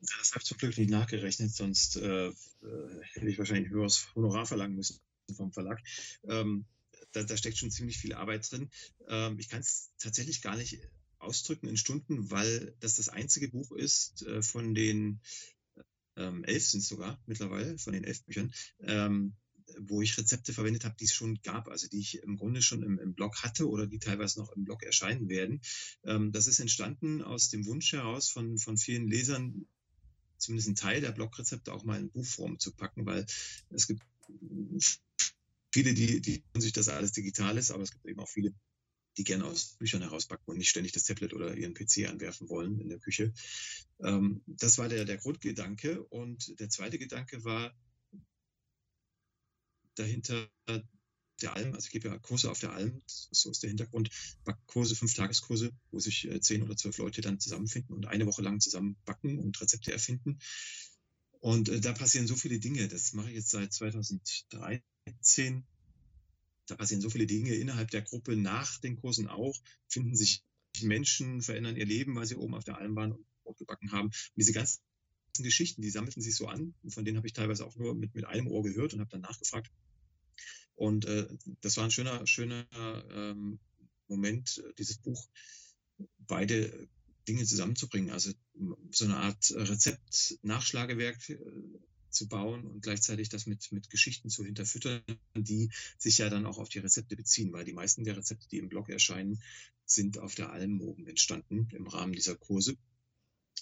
Das 0.00 0.32
habe 0.32 0.40
ich 0.42 0.46
zum 0.46 0.58
Glück 0.58 0.76
nicht 0.76 0.90
nachgerechnet, 0.90 1.54
sonst 1.54 1.96
äh, 1.96 2.30
hätte 3.12 3.28
ich 3.28 3.38
wahrscheinlich 3.38 3.68
ein 3.68 3.72
höheres 3.72 4.14
Honorar 4.14 4.46
verlangen 4.46 4.76
müssen 4.76 5.00
vom 5.34 5.52
Verlag. 5.52 5.80
Ähm, 6.28 6.66
da, 7.12 7.22
da, 7.22 7.36
steckt 7.36 7.56
schon 7.56 7.70
ziemlich 7.70 7.98
viel 7.98 8.14
Arbeit 8.14 8.50
drin. 8.50 8.70
Ähm, 9.08 9.38
ich 9.38 9.48
kann 9.48 9.60
es 9.60 9.90
tatsächlich 9.98 10.42
gar 10.42 10.56
nicht 10.56 10.78
ausdrücken 11.18 11.68
in 11.68 11.76
Stunden, 11.76 12.30
weil 12.30 12.76
das 12.80 12.96
das 12.96 13.08
einzige 13.08 13.48
Buch 13.48 13.72
ist 13.72 14.22
äh, 14.22 14.42
von 14.42 14.74
den 14.74 15.20
ähm, 16.16 16.44
elf 16.44 16.66
sind 16.66 16.80
es 16.80 16.88
sogar 16.88 17.20
mittlerweile, 17.26 17.78
von 17.78 17.92
den 17.92 18.04
elf 18.04 18.24
Büchern, 18.24 18.52
ähm, 18.80 19.34
wo 19.80 20.00
ich 20.00 20.16
Rezepte 20.16 20.52
verwendet 20.52 20.84
habe, 20.84 20.96
die 20.98 21.04
es 21.04 21.12
schon 21.12 21.40
gab, 21.42 21.68
also 21.68 21.88
die 21.88 21.98
ich 21.98 22.22
im 22.22 22.36
Grunde 22.36 22.62
schon 22.62 22.82
im, 22.82 22.98
im 22.98 23.14
Blog 23.14 23.42
hatte 23.42 23.68
oder 23.68 23.86
die 23.86 23.98
teilweise 23.98 24.38
noch 24.38 24.52
im 24.52 24.64
Blog 24.64 24.82
erscheinen 24.82 25.28
werden. 25.28 25.60
Ähm, 26.04 26.32
das 26.32 26.46
ist 26.46 26.60
entstanden 26.60 27.22
aus 27.22 27.50
dem 27.50 27.66
Wunsch 27.66 27.92
heraus 27.92 28.30
von, 28.30 28.58
von 28.58 28.76
vielen 28.76 29.08
Lesern, 29.08 29.66
zumindest 30.38 30.68
einen 30.68 30.76
Teil 30.76 31.00
der 31.00 31.12
Blogrezepte 31.12 31.72
auch 31.72 31.84
mal 31.84 32.00
in 32.00 32.10
Buchform 32.10 32.58
zu 32.58 32.72
packen, 32.72 33.06
weil 33.06 33.26
es 33.70 33.86
gibt 33.86 34.02
viele, 35.72 35.94
die, 35.94 36.20
die 36.20 36.42
sich, 36.56 36.72
dass 36.72 36.88
alles 36.88 37.12
digital 37.12 37.58
ist, 37.58 37.70
aber 37.70 37.82
es 37.82 37.92
gibt 37.92 38.06
eben 38.06 38.20
auch 38.20 38.28
viele, 38.28 38.54
die 39.16 39.24
gerne 39.24 39.44
aus 39.44 39.76
Büchern 39.78 40.02
herausbacken 40.02 40.44
und 40.46 40.58
nicht 40.58 40.68
ständig 40.68 40.92
das 40.92 41.04
Tablet 41.04 41.32
oder 41.32 41.54
ihren 41.54 41.74
PC 41.74 42.08
anwerfen 42.08 42.48
wollen 42.48 42.80
in 42.80 42.88
der 42.88 42.98
Küche. 42.98 43.32
Ähm, 44.00 44.42
das 44.46 44.78
war 44.78 44.88
der, 44.88 45.04
der 45.04 45.16
Grundgedanke. 45.16 46.02
Und 46.04 46.58
der 46.60 46.68
zweite 46.68 46.98
Gedanke 46.98 47.44
war 47.44 47.74
dahinter 49.94 50.48
der 51.42 51.54
Alm, 51.54 51.74
also 51.74 51.86
ich 51.86 51.92
gebe 51.92 52.08
ja 52.08 52.18
Kurse 52.18 52.50
auf 52.50 52.60
der 52.60 52.72
Alm, 52.72 53.02
so 53.06 53.50
ist 53.50 53.62
der 53.62 53.68
Hintergrund, 53.68 54.10
Backkurse, 54.44 54.96
Fünf-Tageskurse, 54.96 55.72
wo 55.90 55.98
sich 55.98 56.26
äh, 56.28 56.40
zehn 56.40 56.62
oder 56.62 56.76
zwölf 56.76 56.98
Leute 56.98 57.20
dann 57.20 57.40
zusammenfinden 57.40 57.94
und 57.94 58.06
eine 58.06 58.26
Woche 58.26 58.42
lang 58.42 58.60
zusammen 58.60 58.96
backen 59.04 59.38
und 59.38 59.60
Rezepte 59.60 59.92
erfinden. 59.92 60.38
Und 61.40 61.68
äh, 61.68 61.80
da 61.80 61.92
passieren 61.92 62.26
so 62.26 62.36
viele 62.36 62.58
Dinge. 62.58 62.88
Das 62.88 63.12
mache 63.12 63.28
ich 63.28 63.36
jetzt 63.36 63.50
seit 63.50 63.72
2013. 63.72 65.64
Da 66.66 66.74
passieren 66.74 67.00
so 67.00 67.10
viele 67.10 67.26
Dinge 67.26 67.54
innerhalb 67.54 67.90
der 67.90 68.02
Gruppe, 68.02 68.36
nach 68.36 68.78
den 68.78 68.96
Kursen 68.96 69.28
auch, 69.28 69.56
finden 69.86 70.16
sich 70.16 70.42
Menschen, 70.82 71.42
verändern 71.42 71.76
ihr 71.76 71.86
Leben, 71.86 72.16
weil 72.16 72.26
sie 72.26 72.36
oben 72.36 72.54
auf 72.54 72.64
der 72.64 72.78
Alm 72.78 72.96
waren 72.96 73.12
und 73.12 73.26
Brot 73.42 73.58
gebacken 73.58 73.92
haben. 73.92 74.08
Und 74.08 74.36
diese 74.36 74.52
ganzen 74.52 74.80
Geschichten, 75.38 75.82
die 75.82 75.90
sammelten 75.90 76.22
sich 76.22 76.34
so 76.34 76.48
an. 76.48 76.74
Von 76.88 77.04
denen 77.04 77.18
habe 77.18 77.26
ich 77.26 77.32
teilweise 77.32 77.64
auch 77.64 77.76
nur 77.76 77.94
mit, 77.94 78.14
mit 78.14 78.24
einem 78.24 78.48
Ohr 78.48 78.62
gehört 78.62 78.94
und 78.94 79.00
habe 79.00 79.10
dann 79.10 79.20
nachgefragt. 79.20 79.70
Und 80.76 81.06
äh, 81.06 81.26
das 81.60 81.76
war 81.76 81.84
ein 81.84 81.90
schöner, 81.90 82.26
schöner 82.26 82.66
ähm, 83.10 83.58
Moment, 84.08 84.62
dieses 84.78 84.98
Buch, 84.98 85.26
beide 86.18 86.88
Dinge 87.26 87.44
zusammenzubringen. 87.44 88.10
Also 88.10 88.32
so 88.90 89.04
eine 89.04 89.16
Art 89.16 89.50
Rezept-Nachschlagewerk 89.50 91.28
äh, 91.30 91.38
zu 92.10 92.28
bauen 92.28 92.64
und 92.66 92.82
gleichzeitig 92.82 93.28
das 93.28 93.46
mit, 93.46 93.70
mit 93.72 93.90
Geschichten 93.90 94.30
zu 94.30 94.44
hinterfüttern, 94.44 95.02
die 95.34 95.70
sich 95.98 96.18
ja 96.18 96.30
dann 96.30 96.46
auch 96.46 96.58
auf 96.58 96.68
die 96.68 96.78
Rezepte 96.78 97.16
beziehen, 97.16 97.52
weil 97.52 97.64
die 97.64 97.74
meisten 97.74 98.04
der 98.04 98.16
Rezepte, 98.16 98.48
die 98.48 98.58
im 98.58 98.68
Blog 98.68 98.88
erscheinen, 98.88 99.42
sind 99.84 100.18
auf 100.18 100.34
der 100.34 100.50
Alm 100.50 100.80
oben 100.80 101.06
entstanden 101.06 101.68
im 101.72 101.86
Rahmen 101.86 102.12
dieser 102.12 102.36
Kurse. 102.36 102.76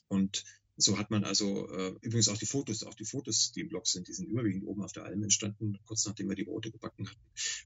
Und 0.08 0.44
so 0.76 0.98
hat 0.98 1.10
man 1.10 1.24
also 1.24 1.68
äh, 1.70 1.94
übrigens 2.00 2.28
auch 2.28 2.36
die 2.36 2.46
Fotos, 2.46 2.82
auch 2.82 2.94
die 2.94 3.04
Fotos, 3.04 3.52
die 3.52 3.60
im 3.60 3.68
Blog 3.68 3.86
sind, 3.86 4.08
die 4.08 4.12
sind 4.12 4.28
überwiegend 4.28 4.64
oben 4.64 4.82
auf 4.82 4.92
der 4.92 5.04
Alm 5.04 5.22
entstanden, 5.22 5.78
kurz 5.84 6.04
nachdem 6.04 6.28
wir 6.28 6.34
die 6.34 6.44
Brote 6.44 6.72
gebacken 6.72 7.08
hatten. 7.08 7.20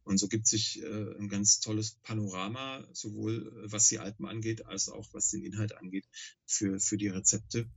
Und 0.04 0.18
so 0.18 0.28
gibt 0.28 0.46
sich 0.46 0.82
äh, 0.82 1.14
ein 1.18 1.28
ganz 1.28 1.60
tolles 1.60 1.92
Panorama, 2.02 2.86
sowohl 2.92 3.48
äh, 3.48 3.72
was 3.72 3.88
die 3.88 3.98
Alpen 3.98 4.26
angeht, 4.26 4.66
als 4.66 4.88
auch 4.88 5.08
was 5.12 5.30
den 5.30 5.42
Inhalt 5.42 5.74
angeht, 5.76 6.06
für, 6.44 6.78
für 6.80 6.98
die 6.98 7.08
Rezepte. 7.08 7.70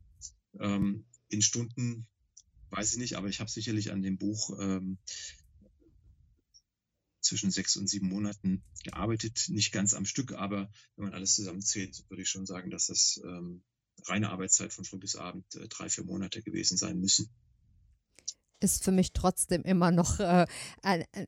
Ähm, 0.60 1.06
in 1.30 1.42
Stunden 1.42 2.08
weiß 2.72 2.92
ich 2.94 2.98
nicht, 2.98 3.16
aber 3.16 3.30
ich 3.30 3.40
habe 3.40 3.50
sicherlich 3.50 3.92
an 3.92 4.02
dem 4.02 4.18
Buch 4.18 4.58
ähm, 4.60 4.98
zwischen 7.22 7.52
sechs 7.52 7.78
und 7.78 7.88
sieben 7.88 8.10
Monaten 8.10 8.64
gearbeitet. 8.84 9.46
Nicht 9.48 9.72
ganz 9.72 9.94
am 9.94 10.06
Stück, 10.06 10.34
aber 10.34 10.70
wenn 10.96 11.06
man 11.06 11.14
alles 11.14 11.36
zusammenzählt, 11.36 12.04
würde 12.10 12.24
ich 12.24 12.30
schon 12.30 12.46
sagen, 12.46 12.70
dass 12.70 12.88
das 12.88 13.22
ähm, 13.24 13.64
reine 14.06 14.30
Arbeitszeit 14.30 14.74
von 14.74 14.86
früh 14.86 14.98
bis 14.98 15.16
Abend 15.16 15.56
äh, 15.56 15.68
drei, 15.68 15.90
vier 15.90 16.04
Monate 16.04 16.42
gewesen 16.42 16.78
sein 16.78 17.00
müssen. 17.00 17.30
Ist 18.60 18.84
für 18.84 18.92
mich 18.92 19.14
trotzdem 19.14 19.64
immer 19.64 19.92
noch, 19.92 20.20
äh, 20.20 20.46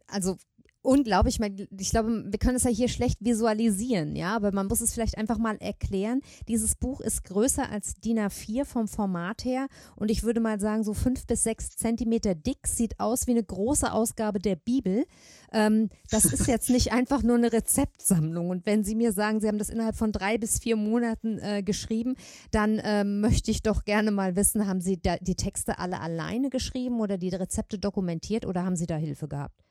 also 0.07 0.37
unglaublich. 0.83 1.39
Ich 1.79 1.89
glaube, 1.89 2.25
wir 2.27 2.39
können 2.39 2.57
es 2.57 2.63
ja 2.63 2.69
hier 2.69 2.89
schlecht 2.89 3.17
visualisieren, 3.21 4.15
ja, 4.15 4.35
aber 4.35 4.51
man 4.51 4.67
muss 4.67 4.81
es 4.81 4.93
vielleicht 4.93 5.17
einfach 5.17 5.37
mal 5.37 5.57
erklären. 5.57 6.21
Dieses 6.47 6.75
Buch 6.75 7.01
ist 7.01 7.23
größer 7.23 7.69
als 7.69 7.95
DIN 7.95 8.19
A4 8.19 8.65
vom 8.65 8.87
Format 8.87 9.45
her 9.45 9.67
und 9.95 10.11
ich 10.11 10.23
würde 10.23 10.41
mal 10.41 10.59
sagen, 10.59 10.83
so 10.83 10.93
fünf 10.93 11.25
bis 11.25 11.43
sechs 11.43 11.75
Zentimeter 11.75 12.35
dick, 12.35 12.67
sieht 12.67 12.99
aus 12.99 13.25
wie 13.27 13.31
eine 13.31 13.43
große 13.43 13.91
Ausgabe 13.91 14.39
der 14.39 14.57
Bibel. 14.57 15.05
Ähm, 15.53 15.89
das 16.11 16.25
ist 16.25 16.47
jetzt 16.47 16.69
nicht 16.69 16.91
einfach 16.91 17.23
nur 17.23 17.37
eine 17.37 17.53
Rezeptsammlung. 17.53 18.49
Und 18.49 18.65
wenn 18.65 18.83
Sie 18.83 18.95
mir 18.95 19.13
sagen, 19.13 19.39
Sie 19.39 19.47
haben 19.47 19.57
das 19.57 19.69
innerhalb 19.69 19.95
von 19.95 20.11
drei 20.11 20.37
bis 20.37 20.59
vier 20.59 20.75
Monaten 20.75 21.39
äh, 21.39 21.63
geschrieben, 21.63 22.15
dann 22.51 22.79
äh, 22.79 23.03
möchte 23.03 23.51
ich 23.51 23.61
doch 23.61 23.85
gerne 23.85 24.11
mal 24.11 24.35
wissen, 24.35 24.67
haben 24.67 24.81
Sie 24.81 24.99
die 25.21 25.35
Texte 25.35 25.79
alle 25.79 26.01
alleine 26.01 26.49
geschrieben 26.49 26.99
oder 26.99 27.17
die 27.17 27.29
Rezepte 27.29 27.79
dokumentiert 27.79 28.45
oder 28.45 28.65
haben 28.65 28.75
Sie 28.75 28.87
da 28.87 28.95
Hilfe 28.95 29.27
gehabt? 29.27 29.62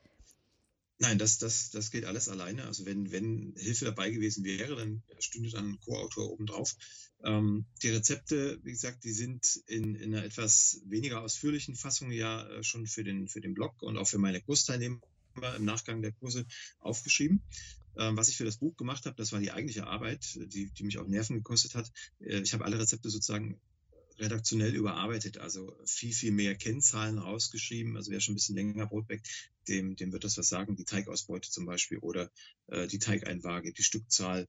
Nein, 1.03 1.19
das, 1.19 1.39
das, 1.39 1.71
das 1.71 1.91
geht 1.91 2.05
alles 2.05 2.29
alleine. 2.29 2.65
Also 2.65 2.87
wenn, 2.87 3.11
wenn 3.11 3.55
Hilfe 3.57 3.87
dabei 3.87 4.11
gewesen 4.11 4.45
wäre, 4.45 4.77
dann 4.77 5.03
stünde 5.19 5.51
dann 5.51 5.71
ein 5.71 5.81
Co-Autor 5.81 6.31
obendrauf. 6.31 6.77
Ähm, 7.25 7.67
die 7.83 7.89
Rezepte, 7.89 8.61
wie 8.63 8.71
gesagt, 8.71 9.03
die 9.03 9.11
sind 9.11 9.65
in, 9.67 9.97
in 9.97 10.15
einer 10.15 10.25
etwas 10.25 10.81
weniger 10.87 11.23
ausführlichen 11.23 11.75
Fassung 11.75 12.13
ja 12.13 12.49
äh, 12.49 12.63
schon 12.63 12.87
für 12.87 13.03
den, 13.03 13.27
für 13.27 13.41
den 13.41 13.53
Blog 13.53 13.83
und 13.83 13.99
auch 13.99 14.07
für 14.07 14.19
meine 14.19 14.41
Kursteilnehmer 14.43 15.01
im 15.57 15.65
Nachgang 15.65 16.03
der 16.03 16.13
Kurse 16.13 16.47
aufgeschrieben. 16.79 17.43
Ähm, 17.97 18.17
was 18.17 18.29
ich 18.29 18.37
für 18.37 18.45
das 18.45 18.59
Buch 18.59 18.77
gemacht 18.77 19.05
habe, 19.05 19.17
das 19.17 19.33
war 19.33 19.41
die 19.41 19.51
eigentliche 19.51 19.89
Arbeit, 19.89 20.39
die, 20.53 20.71
die 20.71 20.85
mich 20.85 20.99
auch 20.99 21.09
Nerven 21.09 21.35
gekostet 21.35 21.75
hat. 21.75 21.91
Äh, 22.21 22.43
ich 22.43 22.55
habe 22.55 22.65
alle 22.65 22.79
Rezepte 22.79 23.11
sozusagen 23.11 23.61
redaktionell 24.19 24.75
überarbeitet, 24.75 25.39
also 25.39 25.77
viel, 25.85 26.13
viel 26.13 26.33
mehr 26.33 26.55
Kennzahlen 26.55 27.19
rausgeschrieben. 27.19 27.97
Also 27.97 28.11
wer 28.11 28.21
schon 28.21 28.33
ein 28.33 28.37
bisschen 28.37 28.57
länger 28.57 28.87
Brot 28.87 29.09
backt, 29.09 29.29
dem, 29.69 29.97
dem 29.97 30.13
wird 30.13 30.25
das 30.25 30.39
was 30.39 30.49
sagen. 30.49 30.77
Die 30.77 30.85
Teigausbeute 30.85 31.51
zum 31.51 31.67
Beispiel 31.67 31.99
oder 31.99 32.31
äh, 32.69 32.87
die 32.87 32.99
Teigeinwaage, 32.99 33.73
die 33.73 33.83
Stückzahl, 33.83 34.49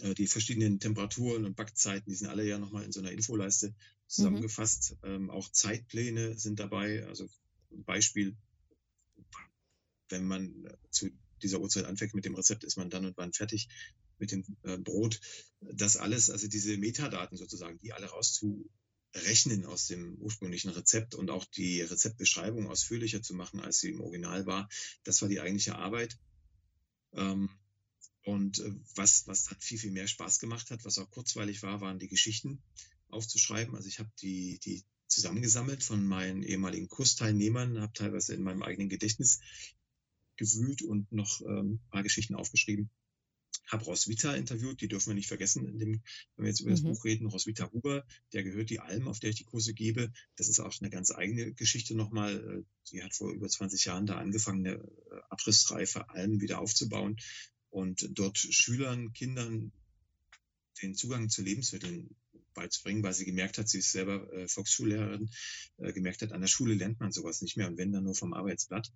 äh, 0.00 0.14
die 0.14 0.26
verschiedenen 0.26 0.80
Temperaturen 0.80 1.44
und 1.44 1.56
Backzeiten, 1.56 2.10
die 2.10 2.16
sind 2.16 2.28
alle 2.28 2.44
ja 2.44 2.58
nochmal 2.58 2.84
in 2.84 2.92
so 2.92 3.00
einer 3.00 3.12
Infoleiste 3.12 3.74
zusammengefasst. 4.06 4.96
Mhm. 5.02 5.08
Ähm, 5.08 5.30
auch 5.30 5.50
Zeitpläne 5.50 6.38
sind 6.38 6.60
dabei. 6.60 7.06
Also 7.06 7.28
ein 7.72 7.84
Beispiel, 7.84 8.36
wenn 10.08 10.24
man 10.24 10.68
zu 10.90 11.10
dieser 11.42 11.60
Uhrzeit 11.60 11.84
anfängt 11.84 12.14
mit 12.14 12.24
dem 12.24 12.34
Rezept, 12.34 12.64
ist 12.64 12.76
man 12.76 12.90
dann 12.90 13.06
und 13.06 13.16
wann 13.16 13.32
fertig 13.32 13.68
mit 14.20 14.32
dem 14.32 14.44
äh, 14.62 14.78
Brot. 14.78 15.20
Das 15.60 15.96
alles, 15.96 16.30
also 16.30 16.48
diese 16.48 16.76
Metadaten 16.76 17.36
sozusagen, 17.36 17.78
die 17.80 17.92
alle 17.92 18.06
rauszu 18.06 18.70
rechnen 19.14 19.66
aus 19.66 19.86
dem 19.86 20.16
ursprünglichen 20.18 20.70
Rezept 20.70 21.14
und 21.14 21.30
auch 21.30 21.44
die 21.44 21.80
Rezeptbeschreibung 21.80 22.68
ausführlicher 22.68 23.22
zu 23.22 23.34
machen, 23.34 23.60
als 23.60 23.80
sie 23.80 23.90
im 23.90 24.00
Original 24.00 24.46
war. 24.46 24.68
Das 25.02 25.20
war 25.22 25.28
die 25.28 25.40
eigentliche 25.40 25.76
Arbeit. 25.76 26.16
Ähm, 27.12 27.50
und 28.22 28.60
äh, 28.60 28.72
was, 28.94 29.26
was 29.26 29.44
dann 29.44 29.58
viel, 29.60 29.78
viel 29.78 29.90
mehr 29.90 30.06
Spaß 30.06 30.38
gemacht 30.38 30.70
hat, 30.70 30.84
was 30.84 30.98
auch 30.98 31.10
kurzweilig 31.10 31.62
war, 31.62 31.80
waren 31.80 31.98
die 31.98 32.08
Geschichten 32.08 32.62
aufzuschreiben. 33.08 33.74
Also 33.74 33.88
ich 33.88 33.98
habe 33.98 34.10
die, 34.20 34.60
die 34.60 34.84
zusammengesammelt 35.08 35.82
von 35.82 36.04
meinen 36.04 36.44
ehemaligen 36.44 36.88
Kursteilnehmern, 36.88 37.80
habe 37.80 37.92
teilweise 37.92 38.34
in 38.34 38.42
meinem 38.42 38.62
eigenen 38.62 38.88
Gedächtnis 38.88 39.40
gewühlt 40.36 40.82
und 40.82 41.10
noch 41.10 41.40
ähm, 41.40 41.80
ein 41.82 41.90
paar 41.90 42.02
Geschichten 42.04 42.36
aufgeschrieben 42.36 42.90
habe 43.66 43.84
Roswitha 43.84 44.34
interviewt, 44.34 44.80
die 44.80 44.88
dürfen 44.88 45.10
wir 45.10 45.14
nicht 45.14 45.28
vergessen, 45.28 45.78
dem, 45.78 46.02
wenn 46.36 46.44
wir 46.44 46.48
jetzt 46.48 46.60
über 46.60 46.70
mhm. 46.70 46.74
das 46.74 46.82
Buch 46.82 47.04
reden. 47.04 47.26
Roswitha 47.26 47.70
Huber, 47.72 48.04
der 48.32 48.42
gehört 48.42 48.70
die 48.70 48.80
Alm, 48.80 49.08
auf 49.08 49.20
der 49.20 49.30
ich 49.30 49.36
die 49.36 49.44
Kurse 49.44 49.74
gebe. 49.74 50.12
Das 50.36 50.48
ist 50.48 50.60
auch 50.60 50.74
eine 50.80 50.90
ganz 50.90 51.12
eigene 51.12 51.52
Geschichte 51.52 51.94
nochmal. 51.94 52.64
Sie 52.82 53.02
hat 53.02 53.14
vor 53.14 53.30
über 53.30 53.48
20 53.48 53.84
Jahren 53.84 54.06
da 54.06 54.16
angefangen, 54.16 54.66
eine 54.66 54.76
äh, 54.76 55.20
abrissreife 55.28 56.08
Alm 56.10 56.40
wieder 56.40 56.60
aufzubauen 56.60 57.16
und 57.70 58.08
dort 58.12 58.38
Schülern, 58.38 59.12
Kindern 59.12 59.72
den 60.82 60.94
Zugang 60.94 61.28
zu 61.28 61.42
Lebensmitteln 61.42 62.14
beizubringen, 62.54 63.02
weil 63.02 63.14
sie 63.14 63.24
gemerkt 63.24 63.58
hat, 63.58 63.68
sie 63.68 63.78
ist 63.78 63.92
selber 63.92 64.32
äh, 64.32 64.48
Volksschullehrerin, 64.48 65.30
äh, 65.78 65.92
gemerkt 65.92 66.22
hat, 66.22 66.32
an 66.32 66.40
der 66.40 66.48
Schule 66.48 66.74
lernt 66.74 66.98
man 67.00 67.12
sowas 67.12 67.42
nicht 67.42 67.56
mehr 67.56 67.68
und 67.68 67.78
wenn 67.78 67.92
dann 67.92 68.04
nur 68.04 68.14
vom 68.14 68.32
Arbeitsblatt. 68.32 68.90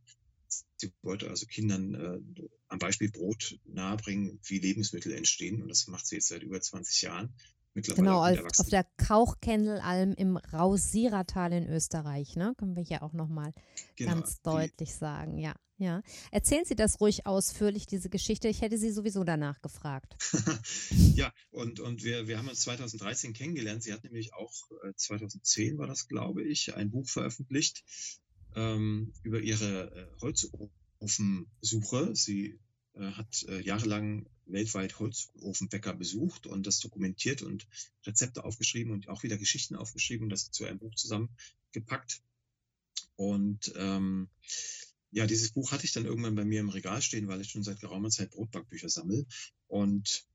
Sie 0.76 0.92
wollte 1.02 1.28
also 1.30 1.46
Kindern 1.46 1.94
äh, 1.94 2.42
am 2.68 2.78
Beispiel 2.78 3.10
Brot 3.10 3.58
nahebringen, 3.64 4.40
wie 4.44 4.58
Lebensmittel 4.58 5.12
entstehen. 5.12 5.62
Und 5.62 5.68
das 5.68 5.86
macht 5.86 6.06
sie 6.06 6.16
jetzt 6.16 6.28
seit 6.28 6.42
über 6.42 6.60
20 6.60 7.02
Jahren. 7.02 7.34
Genau, 7.74 8.24
auf, 8.24 8.38
auf 8.58 8.68
der 8.68 8.86
Kauchkendelalm 8.98 10.14
im 10.14 10.36
Rausierertal 10.36 11.52
in 11.52 11.68
Österreich, 11.68 12.36
ne? 12.36 12.54
Können 12.56 12.76
wir 12.76 12.84
hier 12.84 13.02
auch 13.02 13.12
nochmal 13.12 13.52
genau, 13.96 14.12
ganz 14.12 14.40
deutlich 14.42 14.90
die, 14.90 14.96
sagen, 14.96 15.38
ja. 15.38 15.54
Ja. 15.78 16.02
Erzählen 16.30 16.64
Sie 16.64 16.76
das 16.76 17.00
ruhig 17.00 17.26
ausführlich, 17.26 17.86
diese 17.86 18.08
Geschichte. 18.08 18.46
Ich 18.46 18.60
hätte 18.60 18.78
Sie 18.78 18.92
sowieso 18.92 19.24
danach 19.24 19.60
gefragt. 19.60 20.14
ja, 21.16 21.32
und, 21.50 21.80
und 21.80 22.04
wir, 22.04 22.28
wir 22.28 22.38
haben 22.38 22.48
uns 22.48 22.60
2013 22.60 23.32
kennengelernt. 23.32 23.82
Sie 23.82 23.92
hat 23.92 24.04
nämlich 24.04 24.34
auch, 24.34 24.52
äh, 24.84 24.94
2010 24.94 25.76
war 25.76 25.88
das, 25.88 26.06
glaube 26.06 26.44
ich, 26.44 26.76
ein 26.76 26.92
Buch 26.92 27.08
veröffentlicht 27.08 27.82
ähm, 28.54 29.12
über 29.22 29.40
ihre 29.40 29.90
äh, 29.94 30.20
Holzofensuche. 30.20 32.14
Sie 32.14 32.58
äh, 32.94 33.12
hat 33.12 33.44
äh, 33.48 33.60
jahrelang 33.60 34.26
weltweit 34.46 34.98
Holzofenbäcker 34.98 35.94
besucht 35.94 36.46
und 36.46 36.66
das 36.66 36.80
dokumentiert 36.80 37.42
und 37.42 37.66
Rezepte 38.04 38.44
aufgeschrieben 38.44 38.92
und 38.92 39.08
auch 39.08 39.22
wieder 39.22 39.38
Geschichten 39.38 39.76
aufgeschrieben 39.76 40.24
und 40.24 40.30
das 40.30 40.50
zu 40.50 40.64
einem 40.64 40.78
Buch 40.78 40.94
zusammengepackt. 40.94 42.22
Und 43.16 43.72
ähm, 43.76 44.28
ja, 45.10 45.26
dieses 45.26 45.52
Buch 45.52 45.70
hatte 45.72 45.84
ich 45.84 45.92
dann 45.92 46.06
irgendwann 46.06 46.34
bei 46.34 46.44
mir 46.44 46.60
im 46.60 46.68
Regal 46.68 47.00
stehen, 47.00 47.28
weil 47.28 47.40
ich 47.40 47.50
schon 47.50 47.62
seit 47.62 47.80
geraumer 47.80 48.10
Zeit 48.10 48.32
Brotbackbücher 48.32 48.88
sammle. 48.88 49.26
Und 49.68 50.26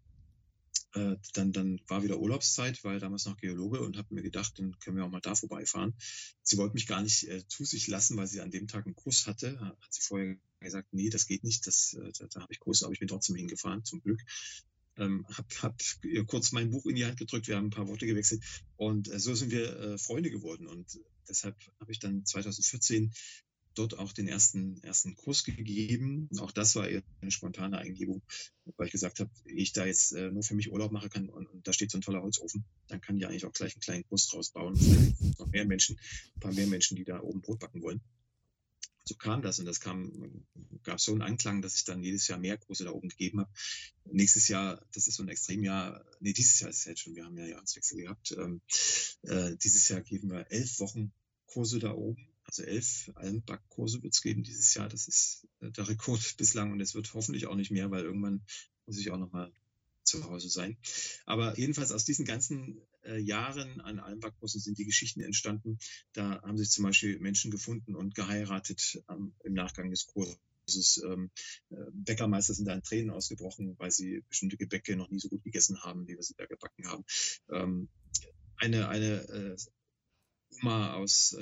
äh, 0.94 1.16
dann, 1.34 1.52
dann 1.52 1.80
war 1.88 2.03
wieder 2.03 2.20
Urlaubszeit, 2.20 2.84
weil 2.84 2.99
damals 2.99 3.26
noch 3.26 3.38
Geologe 3.38 3.82
und 3.82 3.98
habe 3.98 4.14
mir 4.14 4.22
gedacht, 4.22 4.57
dann 4.57 4.78
können 4.80 4.98
wir 4.98 5.06
auch 5.06 5.11
mal 5.11 5.22
da 5.22 5.36
vorbeifahren. 5.36 5.94
Sie 6.41 6.57
wollte 6.57 6.74
mich 6.74 6.88
gar 6.88 7.02
nicht 7.02 7.28
äh, 7.28 7.48
zu 7.48 7.66
sich 7.66 7.88
lassen, 7.88 8.18
weil 8.18 8.28
sie 8.28 8.41
an 8.41 8.52
dem 8.52 8.68
Tag 8.68 8.86
einen 8.86 8.95
Kurs 8.95 9.28
hatte, 9.28 9.60
hat 9.60 9.78
sie 9.94 10.02
vorher 10.02 10.36
gesagt, 10.60 10.90
nee, 10.91 11.10
das 11.10 11.28
geht 11.28 11.44
nicht, 11.44 11.68
das, 11.68 11.94
äh, 11.94 12.11
da, 12.18 12.28
da 12.28 12.41
habe 12.41 12.53
ich 12.53 12.60
Kurs, 12.60 12.84
aber 12.84 12.94
ich 12.94 12.99
bin 12.99 13.07
trotzdem 13.07 13.36
hingefahren, 13.36 13.86
zum 13.86 14.02
Glück. 14.02 14.22
Ähm, 14.98 15.26
hab, 15.30 15.45
hab 15.61 15.80
kurz 16.28 16.52
mein 16.52 16.72
Buch 16.72 16.86
in 16.86 16.95
die 16.95 17.06
Hand 17.06 17.18
gedrückt, 17.18 17.48
wir 17.48 17.56
haben 17.56 17.68
ein 17.68 17.72
paar 17.72 17.88
Worte 17.88 18.06
gewechselt 18.06 18.44
und 18.76 19.10
äh, 19.10 19.20
so 19.20 19.34
sind 19.34 19.52
wir 19.52 19.80
äh, 19.80 19.98
Freunde 19.98 20.30
geworden 20.30 20.68
und 20.68 20.99
deshalb 21.30 21.56
habe 21.80 21.91
ich 21.91 21.99
dann 21.99 22.26
2014 22.26 23.14
dort 23.80 23.98
auch 23.98 24.12
den 24.12 24.28
ersten, 24.28 24.84
ersten 24.84 25.16
Kurs 25.16 25.44
gegeben. 25.44 26.30
Auch 26.40 26.52
das 26.52 26.76
war 26.76 26.84
eine 26.84 27.32
spontane 27.32 27.78
Eingebung, 27.78 28.22
weil 28.78 28.88
ich 28.88 28.92
gesagt 28.92 29.20
habe, 29.20 29.32
ich 29.46 29.72
da 29.72 29.86
jetzt 29.86 30.12
äh, 30.12 30.32
nur 30.32 30.44
für 30.44 30.56
mich 30.56 30.72
Urlaub 30.72 30.92
machen 30.92 31.10
kann 31.10 31.30
und, 31.30 31.48
und, 31.48 31.68
da 31.68 31.74
steht 31.74 31.90
so 31.90 31.98
ein 31.98 32.02
toller 32.02 32.22
Holzofen, 32.22 32.66
dann 32.88 33.02
kann 33.02 33.18
ich 33.18 33.26
eigentlich 33.26 33.46
auch 33.46 33.54
gleich 33.54 33.74
einen 33.74 33.82
kleinen 33.82 34.08
Kurs 34.08 34.28
draus 34.28 34.52
bauen. 34.52 34.78
noch 35.40 35.48
mehr 35.48 35.66
Menschen, 35.66 35.98
ein 36.36 36.40
paar 36.40 36.54
mehr 36.54 36.68
Menschen, 36.68 36.98
die 36.98 37.06
da 37.06 37.22
oben 37.22 37.42
Brot 37.42 37.60
backen 37.60 37.82
wollen. 37.82 38.02
So 39.06 39.16
kam 39.16 39.42
das 39.42 39.58
und 39.58 39.66
das 39.66 39.80
kam, 39.80 40.46
gab 40.84 41.00
so 41.00 41.14
einen 41.14 41.24
Anklang, 41.24 41.64
dass 41.64 41.76
ich 41.76 41.84
dann 41.84 42.04
jedes 42.04 42.28
Jahr 42.28 42.38
mehr 42.38 42.58
Kurse 42.58 42.84
da 42.84 42.92
oben 42.92 43.10
gegeben 43.10 43.40
habe. 43.40 43.50
Nächstes 44.06 44.48
Jahr, 44.50 44.86
das 44.94 45.08
ist 45.08 45.16
so 45.16 45.24
ein 45.24 45.30
Extremjahr, 45.30 46.06
nee, 46.20 46.34
dieses 46.34 46.60
Jahr 46.60 46.70
ist 46.70 46.80
es 46.80 46.86
jetzt 46.86 47.00
schon, 47.00 47.16
wir 47.16 47.26
haben 47.26 47.38
ja 47.38 47.48
Jahreswechsel 47.48 48.02
gehabt. 48.02 48.36
Ähm, 48.38 48.62
äh, 49.24 49.56
dieses 49.56 49.88
Jahr 49.88 50.02
geben 50.02 50.30
wir 50.30 50.52
elf 50.52 50.80
Wochen 50.80 51.12
Kurse 51.48 51.80
da 51.80 51.94
oben 51.94 52.30
also 52.50 52.64
elf 52.64 53.12
Almbackkurse 53.14 54.02
wird 54.02 54.14
es 54.14 54.22
geben 54.22 54.44
dieses 54.44 54.74
Jahr. 54.74 54.90
Das 54.90 55.08
ist 55.08 55.48
äh, 55.62 55.72
der 55.72 55.88
Rekord 55.88 56.20
bislang 56.38 56.72
und 56.72 56.82
es 56.82 56.96
wird 56.96 57.14
hoffentlich 57.14 57.46
auch 57.46 57.56
nicht 57.56 57.72
mehr, 57.72 57.92
weil 57.92 58.04
irgendwann 58.04 58.42
muss 58.86 58.98
ich 58.98 59.12
auch 59.12 59.18
nochmal 59.18 59.52
zu 60.04 60.24
Hause 60.24 60.50
sein. 60.50 60.78
Aber 61.26 61.58
jedenfalls 61.60 61.92
aus 61.92 62.06
diesen 62.06 62.26
ganzen 62.26 62.82
äh, 63.04 63.20
Jahren 63.20 63.80
an 63.82 64.00
Almbachkursen 64.00 64.60
sind 64.60 64.80
die 64.80 64.86
Geschichten 64.86 65.22
entstanden. 65.22 65.78
Da 66.14 66.42
haben 66.42 66.58
sich 66.58 66.72
zum 66.72 66.86
Beispiel 66.86 67.20
Menschen 67.20 67.52
gefunden 67.52 67.96
und 67.96 68.16
geheiratet 68.16 69.04
ähm, 69.10 69.36
im 69.44 69.54
Nachgang 69.54 69.92
des 69.92 70.08
Kurses. 70.08 71.04
Ähm, 71.06 71.30
äh, 71.70 71.76
Bäckermeister 71.94 72.56
sind 72.56 72.66
da 72.66 72.74
in 72.74 72.82
Tränen 72.82 73.12
ausgebrochen, 73.12 73.76
weil 73.78 73.92
sie 73.92 74.24
bestimmte 74.28 74.58
Gebäcke 74.58 74.96
noch 74.96 75.12
nie 75.12 75.20
so 75.20 75.30
gut 75.30 75.44
gegessen 75.44 75.84
haben, 75.84 76.08
wie 76.08 76.16
wir 76.16 76.24
sie 76.24 76.36
da 76.36 76.48
gebacken 76.48 76.88
haben. 76.88 77.06
Ähm, 77.52 77.90
eine 78.56 78.90
eine 78.90 79.22
äh, 79.30 79.58
Oma 80.62 80.96
aus 80.96 81.38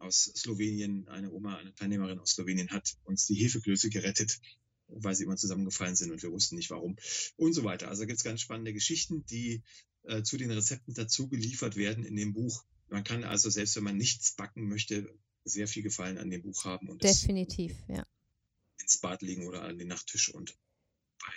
aus 0.00 0.32
Slowenien, 0.36 1.08
eine 1.08 1.30
Oma, 1.30 1.56
eine 1.56 1.74
Teilnehmerin 1.74 2.18
aus 2.18 2.30
Slowenien 2.30 2.70
hat 2.70 2.96
uns 3.04 3.26
die 3.26 3.34
Hefeklöße 3.34 3.90
gerettet, 3.90 4.40
weil 4.88 5.14
sie 5.14 5.24
immer 5.24 5.36
zusammengefallen 5.36 5.94
sind 5.94 6.10
und 6.10 6.22
wir 6.22 6.32
wussten 6.32 6.56
nicht 6.56 6.70
warum 6.70 6.96
und 7.36 7.52
so 7.52 7.64
weiter. 7.64 7.88
Also 7.88 8.06
gibt 8.06 8.18
es 8.18 8.24
ganz 8.24 8.40
spannende 8.40 8.72
Geschichten, 8.72 9.24
die 9.26 9.62
äh, 10.04 10.22
zu 10.22 10.36
den 10.36 10.50
Rezepten 10.50 10.94
dazu 10.94 11.28
geliefert 11.28 11.76
werden 11.76 12.04
in 12.04 12.16
dem 12.16 12.32
Buch. 12.32 12.64
Man 12.88 13.04
kann 13.04 13.24
also, 13.24 13.50
selbst 13.50 13.76
wenn 13.76 13.84
man 13.84 13.96
nichts 13.96 14.34
backen 14.34 14.68
möchte, 14.68 15.14
sehr 15.44 15.68
viel 15.68 15.82
Gefallen 15.82 16.18
an 16.18 16.30
dem 16.30 16.42
Buch 16.42 16.64
haben. 16.64 16.88
Und 16.88 17.02
Definitiv, 17.02 17.76
ja. 17.88 18.04
Ins 18.80 18.98
Bad 18.98 19.22
legen 19.22 19.46
oder 19.46 19.62
an 19.62 19.78
den 19.78 19.88
Nachttisch 19.88 20.30
und 20.30 20.56
bei, 21.18 21.32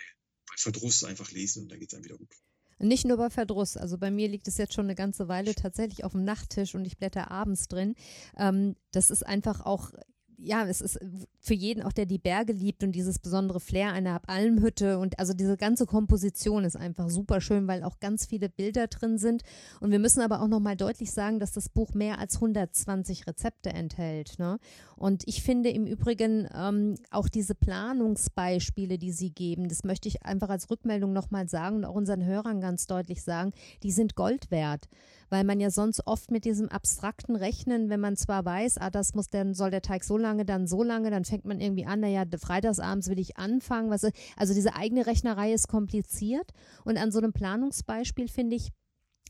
bei 0.46 0.54
Verdruss 0.56 1.04
einfach 1.04 1.30
lesen 1.30 1.62
und 1.62 1.68
dann 1.68 1.78
geht 1.78 1.90
es 1.90 1.96
dann 1.96 2.04
wieder 2.04 2.16
gut. 2.16 2.34
Nicht 2.78 3.06
nur 3.06 3.16
bei 3.16 3.30
Verdruss. 3.30 3.76
Also 3.76 3.98
bei 3.98 4.10
mir 4.10 4.28
liegt 4.28 4.48
es 4.48 4.58
jetzt 4.58 4.74
schon 4.74 4.86
eine 4.86 4.94
ganze 4.94 5.28
Weile 5.28 5.54
tatsächlich 5.54 6.04
auf 6.04 6.12
dem 6.12 6.24
Nachttisch 6.24 6.74
und 6.74 6.84
ich 6.84 6.98
blätter 6.98 7.30
abends 7.30 7.68
drin. 7.68 7.94
Ähm, 8.36 8.76
das 8.92 9.10
ist 9.10 9.26
einfach 9.26 9.60
auch 9.64 9.90
ja, 10.36 10.66
es 10.66 10.80
ist 10.80 10.98
für 11.44 11.54
jeden 11.54 11.82
auch, 11.82 11.92
der 11.92 12.06
die 12.06 12.18
Berge 12.18 12.54
liebt 12.54 12.82
und 12.82 12.92
dieses 12.92 13.18
besondere 13.18 13.60
Flair 13.60 13.92
einer 13.92 14.20
Almhütte 14.26 14.98
und 14.98 15.18
also 15.18 15.34
diese 15.34 15.58
ganze 15.58 15.84
Komposition 15.84 16.64
ist 16.64 16.76
einfach 16.76 17.10
super 17.10 17.42
schön, 17.42 17.68
weil 17.68 17.84
auch 17.84 18.00
ganz 18.00 18.24
viele 18.24 18.48
Bilder 18.48 18.86
drin 18.86 19.18
sind. 19.18 19.42
Und 19.80 19.90
wir 19.90 19.98
müssen 19.98 20.22
aber 20.22 20.40
auch 20.40 20.48
nochmal 20.48 20.76
deutlich 20.76 21.12
sagen, 21.12 21.40
dass 21.40 21.52
das 21.52 21.68
Buch 21.68 21.92
mehr 21.92 22.18
als 22.18 22.36
120 22.36 23.26
Rezepte 23.26 23.70
enthält. 23.70 24.38
Ne? 24.38 24.58
Und 24.96 25.22
ich 25.26 25.42
finde 25.42 25.68
im 25.68 25.86
Übrigen 25.86 26.48
ähm, 26.54 26.94
auch 27.10 27.28
diese 27.28 27.54
Planungsbeispiele, 27.54 28.96
die 28.96 29.12
Sie 29.12 29.30
geben, 29.30 29.68
das 29.68 29.84
möchte 29.84 30.08
ich 30.08 30.24
einfach 30.24 30.48
als 30.48 30.70
Rückmeldung 30.70 31.12
nochmal 31.12 31.48
sagen 31.48 31.76
und 31.76 31.84
auch 31.84 31.94
unseren 31.94 32.24
Hörern 32.24 32.62
ganz 32.62 32.86
deutlich 32.86 33.22
sagen, 33.22 33.52
die 33.82 33.92
sind 33.92 34.14
Gold 34.14 34.50
wert 34.50 34.88
weil 35.34 35.42
man 35.42 35.58
ja 35.58 35.70
sonst 35.70 36.06
oft 36.06 36.30
mit 36.30 36.44
diesem 36.44 36.68
abstrakten 36.68 37.34
Rechnen, 37.34 37.88
wenn 37.90 37.98
man 37.98 38.16
zwar 38.16 38.44
weiß, 38.44 38.78
ah, 38.78 38.90
das 38.90 39.14
muss 39.14 39.30
dann, 39.30 39.52
soll 39.52 39.72
der 39.72 39.82
Teig 39.82 40.04
so 40.04 40.16
lange, 40.16 40.44
dann 40.44 40.68
so 40.68 40.84
lange, 40.84 41.10
dann 41.10 41.24
fängt 41.34 41.44
man 41.46 41.60
irgendwie 41.60 41.84
an, 41.84 41.98
naja, 41.98 42.24
freitagsabends 42.38 43.08
will 43.08 43.18
ich 43.18 43.36
anfangen. 43.36 43.90
Was, 43.90 44.06
also 44.36 44.54
diese 44.54 44.76
eigene 44.76 45.04
Rechnerei 45.04 45.52
ist 45.52 45.66
kompliziert 45.66 46.52
und 46.84 46.96
an 46.96 47.10
so 47.10 47.18
einem 47.18 47.32
Planungsbeispiel 47.32 48.28
finde 48.28 48.54
ich, 48.54 48.70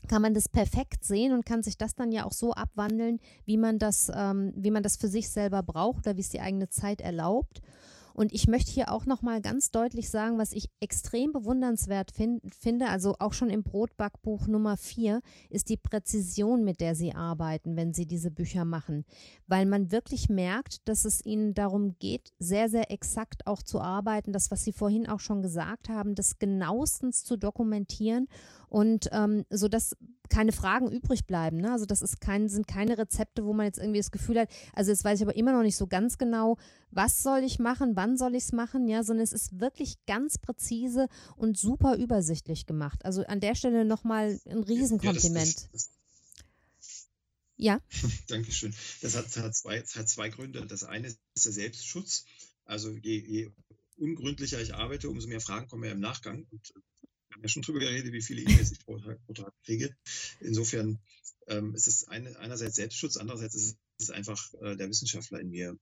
kann 0.07 0.21
man 0.21 0.35
das 0.35 0.47
perfekt 0.47 1.03
sehen 1.03 1.33
und 1.33 1.47
kann 1.47 1.63
sich 1.63 1.79
das 1.79 1.95
dann 1.95 2.11
ja 2.11 2.25
auch 2.25 2.31
so 2.31 2.53
abwandeln, 2.53 3.19
wie 3.45 3.57
man 3.57 3.79
das, 3.79 4.11
ähm, 4.13 4.53
wie 4.55 4.69
man 4.69 4.83
das 4.83 4.97
für 4.97 5.07
sich 5.07 5.31
selber 5.31 5.63
braucht 5.63 6.05
oder 6.05 6.15
wie 6.15 6.21
es 6.21 6.29
die 6.29 6.41
eigene 6.41 6.69
Zeit 6.69 7.01
erlaubt. 7.01 7.61
Und 8.15 8.31
ich 8.31 8.47
möchte 8.47 8.71
hier 8.71 8.91
auch 8.91 9.05
nochmal 9.05 9.41
ganz 9.41 9.71
deutlich 9.71 10.09
sagen, 10.09 10.37
was 10.37 10.53
ich 10.53 10.69
extrem 10.79 11.33
bewundernswert 11.33 12.11
find, 12.11 12.41
finde, 12.55 12.87
also 12.87 13.15
auch 13.19 13.33
schon 13.33 13.49
im 13.49 13.63
Brotbackbuch 13.63 14.47
Nummer 14.47 14.77
4, 14.77 15.21
ist 15.49 15.67
die 15.67 15.75
Präzision, 15.75 16.63
mit 16.63 16.79
der 16.79 16.95
Sie 16.95 17.13
arbeiten, 17.13 17.75
wenn 17.75 17.93
Sie 17.93 18.05
diese 18.05 18.31
Bücher 18.31 18.63
machen. 18.63 19.03
Weil 19.47 19.65
man 19.65 19.91
wirklich 19.91 20.29
merkt, 20.29 20.87
dass 20.87 21.03
es 21.03 21.25
Ihnen 21.25 21.53
darum 21.53 21.97
geht, 21.99 22.31
sehr, 22.39 22.69
sehr 22.69 22.89
exakt 22.89 23.45
auch 23.47 23.61
zu 23.61 23.81
arbeiten, 23.81 24.31
das, 24.31 24.49
was 24.49 24.63
Sie 24.63 24.71
vorhin 24.71 25.09
auch 25.09 25.19
schon 25.19 25.41
gesagt 25.41 25.89
haben, 25.89 26.15
das 26.15 26.39
genauestens 26.39 27.25
zu 27.25 27.35
dokumentieren 27.35 28.27
und 28.75 29.07
ähm, 29.13 29.45
so 29.49 29.69
dass 29.69 29.95
keine 30.27 30.51
Fragen 30.51 30.91
übrig 30.91 31.25
bleiben. 31.25 31.61
Ne? 31.61 31.71
Also 31.71 31.85
das 31.85 32.01
ist 32.01 32.19
kein, 32.19 32.49
sind 32.49 32.67
keine 32.67 32.97
Rezepte, 32.97 33.45
wo 33.45 33.53
man 33.53 33.67
jetzt 33.67 33.77
irgendwie 33.77 33.99
das 33.99 34.11
Gefühl 34.11 34.37
hat, 34.37 34.49
also 34.73 34.91
jetzt 34.91 35.05
weiß 35.05 35.17
ich 35.17 35.25
aber 35.25 35.37
immer 35.37 35.53
noch 35.53 35.61
nicht 35.61 35.77
so 35.77 35.87
ganz 35.87 36.17
genau, 36.17 36.57
was 36.91 37.23
soll 37.23 37.39
ich 37.45 37.57
machen, 37.57 37.95
wann 37.95 38.17
soll 38.17 38.35
ich 38.35 38.43
es 38.43 38.51
machen, 38.51 38.89
ja, 38.89 39.05
sondern 39.05 39.23
es 39.23 39.31
ist 39.31 39.61
wirklich 39.61 39.95
ganz 40.07 40.37
präzise 40.39 41.07
und 41.37 41.57
super 41.57 41.95
übersichtlich 41.95 42.65
gemacht. 42.65 43.05
Also 43.05 43.23
an 43.27 43.39
der 43.39 43.55
Stelle 43.55 43.85
nochmal 43.85 44.41
ein 44.45 44.63
Riesenkompliment. 44.63 45.55
Ja, 45.55 45.67
das, 45.71 45.71
das, 45.71 45.91
ja. 47.55 47.79
Dankeschön. 48.27 48.75
Das 48.99 49.15
hat, 49.15 49.33
hat, 49.37 49.55
zwei, 49.55 49.79
das 49.79 49.95
hat 49.95 50.09
zwei 50.09 50.27
Gründe. 50.27 50.67
Das 50.67 50.83
eine 50.83 51.07
ist 51.07 51.45
der 51.45 51.53
Selbstschutz. 51.53 52.25
Also 52.65 52.91
je, 52.91 53.19
je 53.19 53.51
ungründlicher 53.95 54.61
ich 54.61 54.75
arbeite, 54.75 55.09
umso 55.09 55.29
mehr 55.29 55.39
Fragen 55.39 55.69
kommen 55.69 55.85
ja 55.85 55.91
im 55.91 56.01
Nachgang. 56.01 56.45
Und 56.51 56.73
haben 57.35 57.43
ja 57.43 57.49
schon 57.49 57.63
drüber 57.63 57.79
geredet, 57.79 58.13
wie 58.13 58.21
viele 58.21 58.41
E-Mails 58.41 58.71
ich 58.71 58.79
pro 58.79 58.97
Tag, 58.97 59.23
pro 59.25 59.33
Tag, 59.33 59.53
kriege. 59.63 59.95
Insofern 60.39 60.99
ähm, 61.47 61.75
ist 61.75 61.87
es 61.87 62.07
eine, 62.07 62.37
einerseits 62.39 62.75
Selbstschutz, 62.75 63.17
andererseits 63.17 63.55
ist 63.55 63.77
es 63.99 64.09
einfach 64.09 64.53
äh, 64.61 64.75
der 64.75 64.89
Wissenschaftler 64.89 65.39
in 65.41 65.49
mir. 65.49 65.77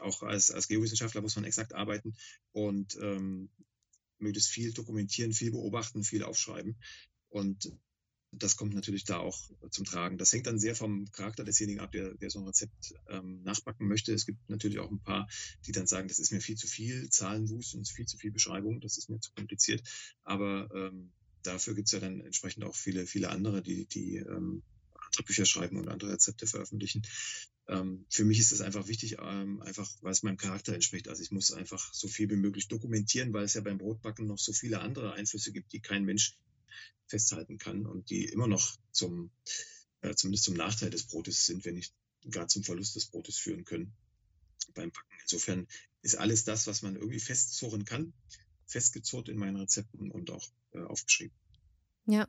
Auch 0.00 0.22
als, 0.22 0.50
als 0.50 0.68
Geowissenschaftler 0.68 1.22
muss 1.22 1.36
man 1.36 1.44
exakt 1.44 1.74
arbeiten 1.74 2.14
und 2.52 2.96
ähm, 2.96 3.50
möglichst 4.18 4.50
viel 4.50 4.72
dokumentieren, 4.72 5.32
viel 5.32 5.50
beobachten, 5.50 6.04
viel 6.04 6.22
aufschreiben. 6.22 6.76
Und 7.28 7.72
das 8.32 8.56
kommt 8.56 8.74
natürlich 8.74 9.04
da 9.04 9.18
auch 9.18 9.38
zum 9.70 9.84
Tragen. 9.84 10.16
Das 10.16 10.32
hängt 10.32 10.46
dann 10.46 10.58
sehr 10.58 10.74
vom 10.74 11.10
Charakter 11.12 11.44
desjenigen 11.44 11.80
ab, 11.80 11.92
der, 11.92 12.14
der 12.14 12.30
so 12.30 12.40
ein 12.40 12.46
Rezept 12.46 12.94
ähm, 13.08 13.42
nachbacken 13.42 13.86
möchte. 13.86 14.12
Es 14.12 14.24
gibt 14.24 14.48
natürlich 14.48 14.78
auch 14.78 14.90
ein 14.90 15.00
paar, 15.00 15.28
die 15.66 15.72
dann 15.72 15.86
sagen, 15.86 16.08
das 16.08 16.18
ist 16.18 16.32
mir 16.32 16.40
viel 16.40 16.56
zu 16.56 16.66
viel 16.66 17.10
Zahlenwust 17.10 17.74
und 17.74 17.86
viel 17.88 18.06
zu 18.06 18.16
viel 18.16 18.32
Beschreibung, 18.32 18.80
das 18.80 18.96
ist 18.96 19.10
mir 19.10 19.20
zu 19.20 19.32
kompliziert. 19.32 19.82
Aber 20.24 20.70
ähm, 20.74 21.12
dafür 21.42 21.74
gibt 21.74 21.88
es 21.88 21.92
ja 21.92 22.00
dann 22.00 22.20
entsprechend 22.20 22.64
auch 22.64 22.74
viele, 22.74 23.06
viele 23.06 23.28
andere, 23.28 23.62
die, 23.62 23.84
die 23.84 24.16
ähm, 24.16 24.62
andere 24.94 25.24
Bücher 25.24 25.44
schreiben 25.44 25.76
und 25.76 25.88
andere 25.88 26.12
Rezepte 26.12 26.46
veröffentlichen. 26.46 27.02
Ähm, 27.68 28.06
für 28.08 28.24
mich 28.24 28.40
ist 28.40 28.50
das 28.50 28.62
einfach 28.62 28.88
wichtig, 28.88 29.16
ähm, 29.20 29.60
einfach 29.60 29.88
weil 30.00 30.12
es 30.12 30.22
meinem 30.22 30.38
Charakter 30.38 30.72
entspricht. 30.72 31.08
Also 31.08 31.22
ich 31.22 31.32
muss 31.32 31.52
einfach 31.52 31.92
so 31.92 32.08
viel 32.08 32.30
wie 32.30 32.36
möglich 32.36 32.68
dokumentieren, 32.68 33.32
weil 33.34 33.44
es 33.44 33.54
ja 33.54 33.60
beim 33.60 33.78
Brotbacken 33.78 34.26
noch 34.26 34.38
so 34.38 34.54
viele 34.54 34.80
andere 34.80 35.12
Einflüsse 35.12 35.52
gibt, 35.52 35.72
die 35.74 35.80
kein 35.80 36.04
Mensch 36.04 36.38
festhalten 37.06 37.58
kann 37.58 37.86
und 37.86 38.10
die 38.10 38.24
immer 38.24 38.46
noch 38.46 38.76
zum, 38.90 39.30
äh, 40.00 40.14
zumindest 40.14 40.44
zum 40.44 40.54
Nachteil 40.54 40.90
des 40.90 41.04
Brotes 41.04 41.46
sind, 41.46 41.64
wenn 41.64 41.74
nicht 41.74 41.94
gar 42.30 42.48
zum 42.48 42.64
Verlust 42.64 42.96
des 42.96 43.06
Brotes 43.06 43.38
führen 43.38 43.64
können 43.64 43.92
beim 44.74 44.90
Backen. 44.90 45.14
Insofern 45.22 45.66
ist 46.02 46.16
alles 46.16 46.44
das, 46.44 46.66
was 46.66 46.82
man 46.82 46.96
irgendwie 46.96 47.20
festzurren 47.20 47.84
kann, 47.84 48.12
festgezurrt 48.66 49.28
in 49.28 49.36
meinen 49.36 49.56
Rezepten 49.56 50.10
und 50.10 50.30
auch 50.30 50.50
äh, 50.72 50.82
aufgeschrieben. 50.82 51.36
Ja, 52.06 52.28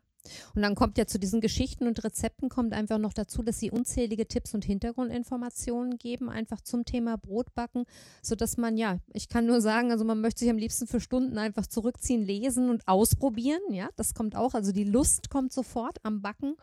und 0.55 0.61
dann 0.61 0.75
kommt 0.75 0.97
ja 0.97 1.05
zu 1.05 1.19
diesen 1.19 1.41
Geschichten 1.41 1.87
und 1.87 2.03
Rezepten 2.03 2.49
kommt 2.49 2.73
einfach 2.73 2.97
noch 2.97 3.13
dazu, 3.13 3.43
dass 3.43 3.59
sie 3.59 3.71
unzählige 3.71 4.27
Tipps 4.27 4.53
und 4.53 4.65
Hintergrundinformationen 4.65 5.97
geben, 5.97 6.29
einfach 6.29 6.61
zum 6.61 6.85
Thema 6.85 7.17
Brotbacken, 7.17 7.85
sodass 8.21 8.57
man, 8.57 8.77
ja, 8.77 8.99
ich 9.13 9.29
kann 9.29 9.45
nur 9.45 9.61
sagen, 9.61 9.91
also 9.91 10.05
man 10.05 10.21
möchte 10.21 10.39
sich 10.39 10.49
am 10.49 10.57
liebsten 10.57 10.87
für 10.87 10.99
Stunden 10.99 11.37
einfach 11.37 11.67
zurückziehen, 11.67 12.23
lesen 12.23 12.69
und 12.69 12.87
ausprobieren, 12.87 13.61
ja, 13.69 13.89
das 13.95 14.13
kommt 14.13 14.35
auch, 14.35 14.53
also 14.53 14.71
die 14.71 14.85
Lust 14.85 15.29
kommt 15.29 15.51
sofort 15.53 15.99
am 16.03 16.21
Backen. 16.21 16.55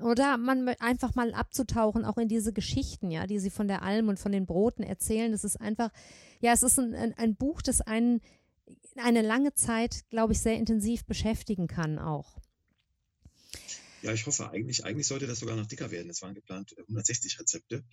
Oder 0.00 0.36
man 0.36 0.68
einfach 0.80 1.14
mal 1.14 1.32
abzutauchen, 1.32 2.04
auch 2.04 2.16
in 2.16 2.26
diese 2.26 2.52
Geschichten, 2.52 3.10
ja, 3.10 3.26
die 3.26 3.38
sie 3.38 3.50
von 3.50 3.68
der 3.68 3.82
Alm 3.82 4.08
und 4.08 4.18
von 4.18 4.32
den 4.32 4.46
Broten 4.46 4.82
erzählen. 4.82 5.30
Das 5.30 5.44
ist 5.44 5.60
einfach, 5.60 5.90
ja, 6.40 6.52
es 6.52 6.64
ist 6.64 6.80
ein, 6.80 6.94
ein, 6.94 7.14
ein 7.16 7.36
Buch, 7.36 7.62
das 7.62 7.82
einen 7.82 8.20
eine 8.96 9.22
lange 9.22 9.54
Zeit, 9.54 10.08
glaube 10.10 10.32
ich, 10.32 10.40
sehr 10.40 10.56
intensiv 10.56 11.04
beschäftigen 11.06 11.66
kann 11.66 11.98
auch. 11.98 12.36
Ja, 14.02 14.12
ich 14.12 14.26
hoffe 14.26 14.50
eigentlich, 14.50 14.84
eigentlich 14.84 15.06
sollte 15.06 15.26
das 15.26 15.38
sogar 15.38 15.56
noch 15.56 15.66
dicker 15.66 15.90
werden. 15.90 16.10
Es 16.10 16.22
waren 16.22 16.34
geplant 16.34 16.74
160 16.78 17.38
Rezepte. 17.38 17.84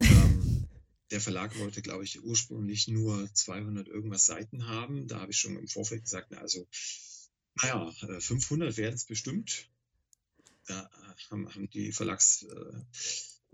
ähm, 0.00 0.68
der 1.10 1.20
Verlag 1.20 1.58
wollte, 1.58 1.80
glaube 1.80 2.04
ich, 2.04 2.22
ursprünglich 2.22 2.88
nur 2.88 3.32
200 3.32 3.88
irgendwas 3.88 4.26
Seiten 4.26 4.66
haben. 4.66 5.06
Da 5.08 5.20
habe 5.20 5.32
ich 5.32 5.38
schon 5.38 5.56
im 5.56 5.68
Vorfeld 5.68 6.02
gesagt, 6.02 6.28
na, 6.30 6.38
also, 6.38 6.66
naja, 7.62 7.92
500 8.18 8.76
werden 8.76 8.94
es 8.94 9.06
bestimmt. 9.06 9.70
Da 10.66 10.90
haben, 11.30 11.48
haben 11.54 11.70
die 11.70 11.92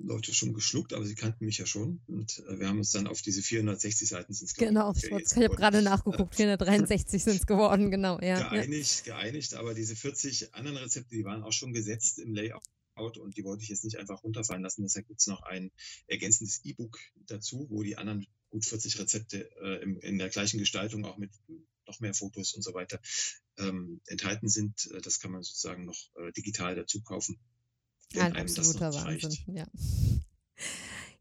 Verlagsleute 0.01 0.35
schon 0.35 0.52
geschluckt, 0.52 0.93
aber 0.93 1.05
sie 1.05 1.14
kannten 1.14 1.44
mich 1.44 1.59
ja 1.59 1.66
schon. 1.66 2.01
Und 2.06 2.43
äh, 2.48 2.59
wir 2.59 2.68
haben 2.68 2.78
uns 2.78 2.90
dann 2.90 3.06
auf 3.06 3.22
diese 3.22 3.43
460 3.43 4.09
Seiten 4.09 4.32
sind 4.32 4.55
Genau, 4.56 4.93
ich, 4.94 5.05
ich 5.05 5.36
habe 5.36 5.56
gerade 5.56 5.82
nachgeguckt, 5.82 6.35
463 6.35 7.22
sind 7.22 7.36
es 7.40 7.47
geworden, 7.47 7.90
genau. 7.90 8.20
Ja, 8.20 8.48
geeinigt, 8.48 9.06
ja. 9.06 9.18
geeinigt, 9.18 9.55
aber 9.55 9.74
diese 9.74 9.97
40 9.97 10.55
anderen 10.55 10.78
Rezepte, 10.78 11.14
die 11.14 11.24
waren 11.24 11.43
auch 11.43 11.52
schon 11.52 11.72
gesetzt 11.72 12.18
im 12.18 12.35
Layout 12.35 12.62
und 13.18 13.36
die 13.36 13.44
wollte 13.44 13.62
ich 13.62 13.68
jetzt 13.68 13.85
nicht 13.85 13.98
einfach 13.98 14.22
runterfallen 14.22 14.62
lassen. 14.62 14.82
Deshalb 14.82 15.06
gibt 15.06 15.20
es 15.20 15.27
noch 15.27 15.43
ein 15.43 15.70
ergänzendes 16.06 16.60
E-Book 16.64 16.98
dazu, 17.27 17.66
wo 17.70 17.82
die 17.82 17.97
anderen 17.97 18.27
gut 18.51 18.64
40 18.64 18.98
Rezepte 18.98 19.51
äh, 19.62 19.82
in, 19.82 19.97
in, 20.01 20.18
der 20.18 20.28
gleichen 20.28 20.59
Gestaltung 20.59 21.05
auch 21.05 21.18
mit 21.18 21.31
noch 21.86 22.01
mehr 22.01 22.14
Fotos 22.14 22.52
und 22.55 22.62
so 22.62 22.74
weiter 22.74 23.01
ähm, 23.59 24.01
enthalten 24.06 24.48
sind. 24.48 24.90
Äh, 24.93 25.01
das 25.01 25.20
kann 25.20 25.31
man 25.31 25.43
sozusagen 25.43 25.85
noch 25.85 26.10
äh, 26.16 26.32
digital 26.32 26.74
dazu 26.74 27.02
kaufen. 27.02 27.39
Ein 28.16 28.37
absoluter 28.37 28.93
Wahnsinn, 28.93 29.37
ja. 29.55 29.66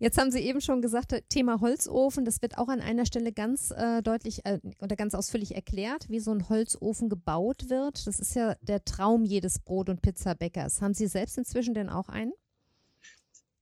Jetzt 0.01 0.17
haben 0.17 0.31
Sie 0.31 0.39
eben 0.39 0.61
schon 0.61 0.81
gesagt, 0.81 1.13
Thema 1.27 1.59
Holzofen, 1.59 2.23
das 2.23 2.41
wird 2.41 2.57
auch 2.57 2.69
an 2.69 2.79
einer 2.79 3.05
Stelle 3.05 3.33
ganz 3.33 3.71
äh, 3.71 4.01
deutlich 4.01 4.45
äh, 4.45 4.59
oder 4.79 4.95
ganz 4.95 5.13
ausführlich 5.13 5.55
erklärt, 5.55 6.09
wie 6.09 6.21
so 6.21 6.31
ein 6.31 6.47
Holzofen 6.47 7.09
gebaut 7.09 7.69
wird. 7.69 8.07
Das 8.07 8.19
ist 8.21 8.33
ja 8.33 8.55
der 8.61 8.85
Traum 8.85 9.25
jedes 9.25 9.59
Brot- 9.59 9.89
und 9.89 10.01
Pizzabäckers. 10.01 10.81
Haben 10.81 10.93
Sie 10.93 11.07
selbst 11.07 11.37
inzwischen 11.37 11.73
denn 11.73 11.89
auch 11.89 12.07
einen? 12.07 12.31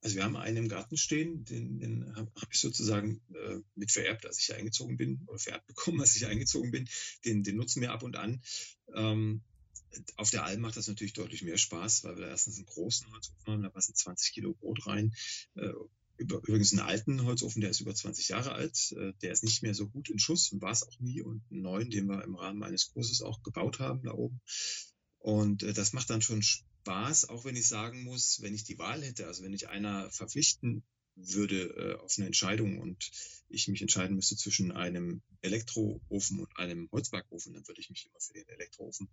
Also 0.01 0.15
wir 0.15 0.23
haben 0.23 0.37
einen 0.37 0.57
im 0.57 0.69
Garten 0.69 0.95
stehen, 0.95 1.43
den, 1.45 1.79
den 1.79 2.15
habe 2.15 2.31
hab 2.39 2.53
ich 2.53 2.59
sozusagen 2.59 3.19
äh, 3.33 3.57
mit 3.75 3.91
vererbt, 3.91 4.27
als 4.27 4.37
ich 4.37 4.45
hier 4.45 4.57
eingezogen 4.57 4.95
bin, 4.95 5.23
oder 5.25 5.39
vererbt 5.39 5.65
bekommen, 5.65 5.99
als 6.01 6.13
ich 6.13 6.19
hier 6.19 6.29
eingezogen 6.29 6.69
bin. 6.69 6.87
Den, 7.25 7.43
den 7.43 7.55
nutzen 7.55 7.81
wir 7.81 7.91
ab 7.91 8.03
und 8.03 8.15
an. 8.15 8.41
Ähm, 8.93 9.41
auf 10.15 10.29
der 10.29 10.43
Alm 10.43 10.61
macht 10.61 10.77
das 10.77 10.87
natürlich 10.87 11.13
deutlich 11.13 11.43
mehr 11.43 11.57
Spaß, 11.57 12.03
weil 12.03 12.15
wir 12.15 12.25
da 12.25 12.29
erstens 12.29 12.57
einen 12.57 12.65
großen 12.65 13.11
Holzofen 13.11 13.45
haben, 13.45 13.63
da 13.63 13.69
passen 13.69 13.95
20 13.95 14.33
Kilo 14.33 14.53
Brot 14.53 14.87
rein. 14.87 15.13
Äh, 15.55 15.71
übrigens 16.17 16.71
einen 16.71 16.81
alten 16.81 17.23
Holzofen, 17.23 17.61
der 17.61 17.69
ist 17.69 17.81
über 17.81 17.93
20 17.93 18.29
Jahre 18.29 18.53
alt. 18.53 18.91
Äh, 18.93 19.13
der 19.21 19.31
ist 19.31 19.43
nicht 19.43 19.63
mehr 19.63 19.73
so 19.73 19.87
gut 19.87 20.09
in 20.09 20.19
Schuss 20.19 20.51
und 20.51 20.61
war 20.61 20.71
es 20.71 20.87
auch 20.87 20.99
nie. 20.99 21.21
Und 21.21 21.43
einen 21.51 21.61
neuen, 21.61 21.89
den 21.89 22.07
wir 22.07 22.23
im 22.23 22.35
Rahmen 22.35 22.63
eines 22.63 22.91
Kurses 22.91 23.21
auch 23.21 23.43
gebaut 23.43 23.79
haben 23.79 24.03
da 24.03 24.11
oben. 24.11 24.41
Und 25.19 25.63
äh, 25.63 25.73
das 25.73 25.93
macht 25.93 26.09
dann 26.09 26.21
schon 26.21 26.41
Spaß, 26.41 27.29
auch 27.29 27.45
wenn 27.45 27.55
ich 27.55 27.67
sagen 27.67 28.03
muss, 28.03 28.41
wenn 28.41 28.55
ich 28.55 28.63
die 28.63 28.77
Wahl 28.77 29.03
hätte, 29.03 29.27
also 29.27 29.43
wenn 29.43 29.53
ich 29.53 29.69
einer 29.69 30.09
verpflichten 30.11 30.83
würde 31.19 31.99
auf 32.03 32.13
eine 32.17 32.27
Entscheidung 32.27 32.77
und 32.79 33.09
ich 33.49 33.67
mich 33.67 33.81
entscheiden 33.81 34.15
müsste 34.15 34.35
zwischen 34.35 34.71
einem 34.71 35.23
Elektroofen 35.41 36.39
und 36.39 36.57
einem 36.57 36.89
Holzbackofen, 36.91 37.53
dann 37.53 37.67
würde 37.67 37.81
ich 37.81 37.89
mich 37.89 38.05
immer 38.05 38.19
für 38.19 38.33
den 38.33 38.47
Elektroofen 38.49 39.09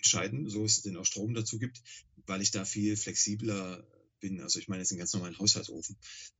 entscheiden, 0.00 0.48
so 0.48 0.64
es 0.64 0.82
denn 0.82 0.96
auch 0.96 1.04
Strom 1.04 1.34
dazu 1.34 1.58
gibt, 1.58 1.82
weil 2.26 2.42
ich 2.42 2.50
da 2.50 2.64
viel 2.64 2.96
flexibler 2.96 3.86
bin. 4.20 4.40
Also 4.40 4.58
ich 4.58 4.68
meine 4.68 4.82
jetzt 4.82 4.92
einen 4.92 4.98
ganz 4.98 5.12
normalen 5.12 5.38
Haushaltsofen. 5.38 5.96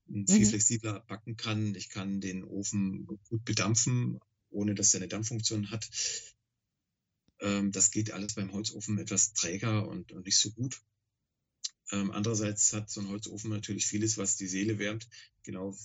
Mhm. 0.06 0.26
Viel 0.26 0.46
flexibler 0.46 1.00
backen 1.00 1.36
kann. 1.36 1.74
Ich 1.74 1.88
kann 1.88 2.20
den 2.20 2.44
Ofen 2.44 3.06
gut 3.06 3.44
bedampfen, 3.44 4.18
ohne 4.50 4.74
dass 4.74 4.94
er 4.94 5.00
eine 5.00 5.08
Dampffunktion 5.08 5.70
hat. 5.70 5.88
Ähm, 7.40 7.72
das 7.72 7.90
geht 7.90 8.12
alles 8.12 8.34
beim 8.34 8.52
Holzofen 8.52 8.98
etwas 8.98 9.32
träger 9.32 9.88
und, 9.88 10.12
und 10.12 10.26
nicht 10.26 10.38
so 10.38 10.50
gut. 10.52 10.80
Ähm, 11.92 12.10
andererseits 12.10 12.72
hat 12.72 12.90
so 12.90 13.00
ein 13.00 13.08
Holzofen 13.08 13.50
natürlich 13.50 13.86
vieles, 13.86 14.18
was 14.18 14.36
die 14.36 14.46
Seele 14.46 14.78
wärmt. 14.78 15.08
Genau 15.42 15.76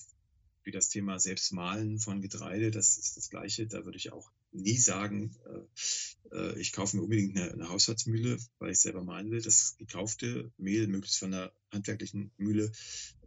wie 0.64 0.72
das 0.72 0.90
Thema 0.90 1.20
Selbstmahlen 1.20 2.00
von 2.00 2.22
Getreide, 2.22 2.72
das 2.72 2.98
ist 2.98 3.18
das 3.18 3.30
Gleiche. 3.30 3.68
Da 3.68 3.86
würde 3.86 3.98
ich 3.98 4.12
auch 4.12 4.32
nie 4.56 4.78
sagen, 4.78 5.36
äh, 5.46 6.36
äh, 6.36 6.60
ich 6.60 6.74
kaufe 6.74 6.98
mir 6.98 7.04
unbedingt 7.04 7.38
eine, 7.38 7.52
eine, 7.52 7.70
Haushaltsmühle, 7.70 8.38
weil 8.60 8.72
ich 8.72 8.80
selber 8.80 9.04
malen 9.04 9.32
will. 9.32 9.42
Das 9.42 9.76
gekaufte 9.78 10.52
Mehl, 10.58 10.88
möglichst 10.88 11.20
von 11.20 11.34
einer 11.34 11.52
handwerklichen 11.72 12.32
Mühle, 12.38 12.72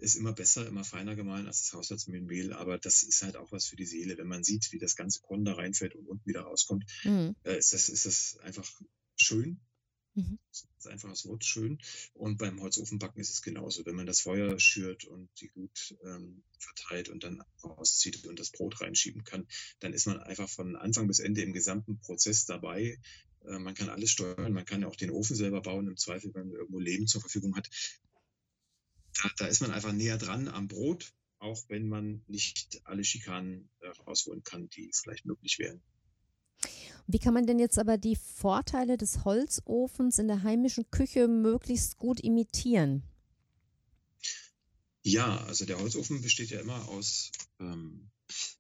ist 0.01 0.17
immer 0.17 0.33
besser, 0.33 0.67
immer 0.67 0.85
feiner 0.85 1.17
gemahlen 1.17 1.47
als 1.47 1.63
das 1.63 1.73
Haushaltsmühlenmehl. 1.73 2.53
Aber 2.53 2.79
das 2.79 3.03
ist 3.03 3.23
halt 3.23 3.37
auch 3.37 3.53
was 3.53 3.67
für 3.67 3.77
die 3.77 3.87
Seele. 3.87 4.17
Wenn 4.19 4.29
man 4.29 4.45
sieht, 4.45 4.73
wie 4.73 4.79
das 4.79 4.97
ganze 4.97 5.21
Korn 5.21 5.45
da 5.45 5.55
reinfällt 5.55 5.95
und 5.95 6.07
unten 6.07 6.27
wieder 6.27 6.43
rauskommt, 6.43 6.85
mhm. 7.05 7.35
äh, 7.45 7.59
ist, 7.59 7.73
das, 7.73 7.89
ist 7.89 8.07
das 8.07 8.39
einfach 8.43 8.69
schön. 9.17 9.61
Mhm. 10.19 10.39
Das 10.51 10.67
ist 10.79 10.89
einfach 10.89 11.09
das 11.11 11.27
Wort 11.27 11.45
schön. 11.45 11.79
Und 12.15 12.39
beim 12.39 12.61
Holzofenbacken 12.61 13.21
ist 13.21 13.31
es 13.31 13.43
genauso. 13.43 13.87
Wenn 13.87 13.95
man 13.95 14.07
das 14.07 14.21
Feuer 14.21 14.59
schürt 14.59 15.05
und 15.05 15.29
die 15.41 15.49
Glut 15.49 15.97
ähm, 16.03 16.43
verteilt 16.59 17.09
und 17.09 17.23
dann 17.23 17.43
rauszieht 17.63 18.27
und 18.27 18.41
das 18.41 18.51
Brot 18.51 18.81
reinschieben 18.81 19.23
kann, 19.23 19.47
dann 19.79 19.93
ist 19.93 20.07
man 20.07 20.19
einfach 20.19 20.49
von 20.49 20.75
Anfang 20.75 21.07
bis 21.07 21.21
Ende 21.21 21.43
im 21.43 21.53
gesamten 21.53 22.01
Prozess 22.01 22.47
dabei. 22.47 22.99
Äh, 23.45 23.61
man 23.61 23.75
kann 23.75 23.91
alles 23.91 24.11
steuern, 24.11 24.53
man 24.53 24.65
kann 24.65 24.83
ja 24.83 24.89
auch 24.89 24.97
den 24.97 25.11
Ofen 25.11 25.37
selber 25.37 25.63
bauen, 25.63 25.87
im 25.87 25.97
Zweifel, 25.97 26.35
wenn 26.35 26.49
man 26.49 26.59
irgendwo 26.59 26.81
Leben 26.81 27.07
zur 27.07 27.21
Verfügung 27.21 27.55
hat. 27.55 27.69
Da, 29.23 29.31
da 29.37 29.47
ist 29.47 29.61
man 29.61 29.71
einfach 29.71 29.93
näher 29.93 30.19
dran 30.19 30.49
am 30.49 30.67
Brot, 30.67 31.13
auch 31.39 31.65
wenn 31.69 31.89
man 31.89 32.25
nicht 32.27 32.81
alle 32.85 33.05
Schikanen 33.05 33.71
äh, 33.81 33.89
rausholen 33.89 34.43
kann, 34.43 34.69
die 34.71 34.91
vielleicht 34.93 35.27
möglich 35.27 35.61
wären. 35.61 35.81
Wie 37.11 37.19
kann 37.19 37.33
man 37.33 37.47
denn 37.47 37.59
jetzt 37.59 37.79
aber 37.79 37.97
die 37.97 38.17
Vorteile 38.17 38.99
des 38.99 39.25
Holzofens 39.25 40.19
in 40.19 40.29
der 40.29 40.43
heimischen 40.43 40.91
Küche 40.91 41.27
möglichst 41.27 41.97
gut 41.97 42.21
imitieren? 42.21 43.03
Ja, 45.03 45.39
also 45.45 45.65
der 45.65 45.79
Holzofen 45.79 46.21
besteht 46.21 46.51
ja 46.51 46.61
immer 46.61 46.87
aus 46.89 47.33
ähm, 47.61 48.11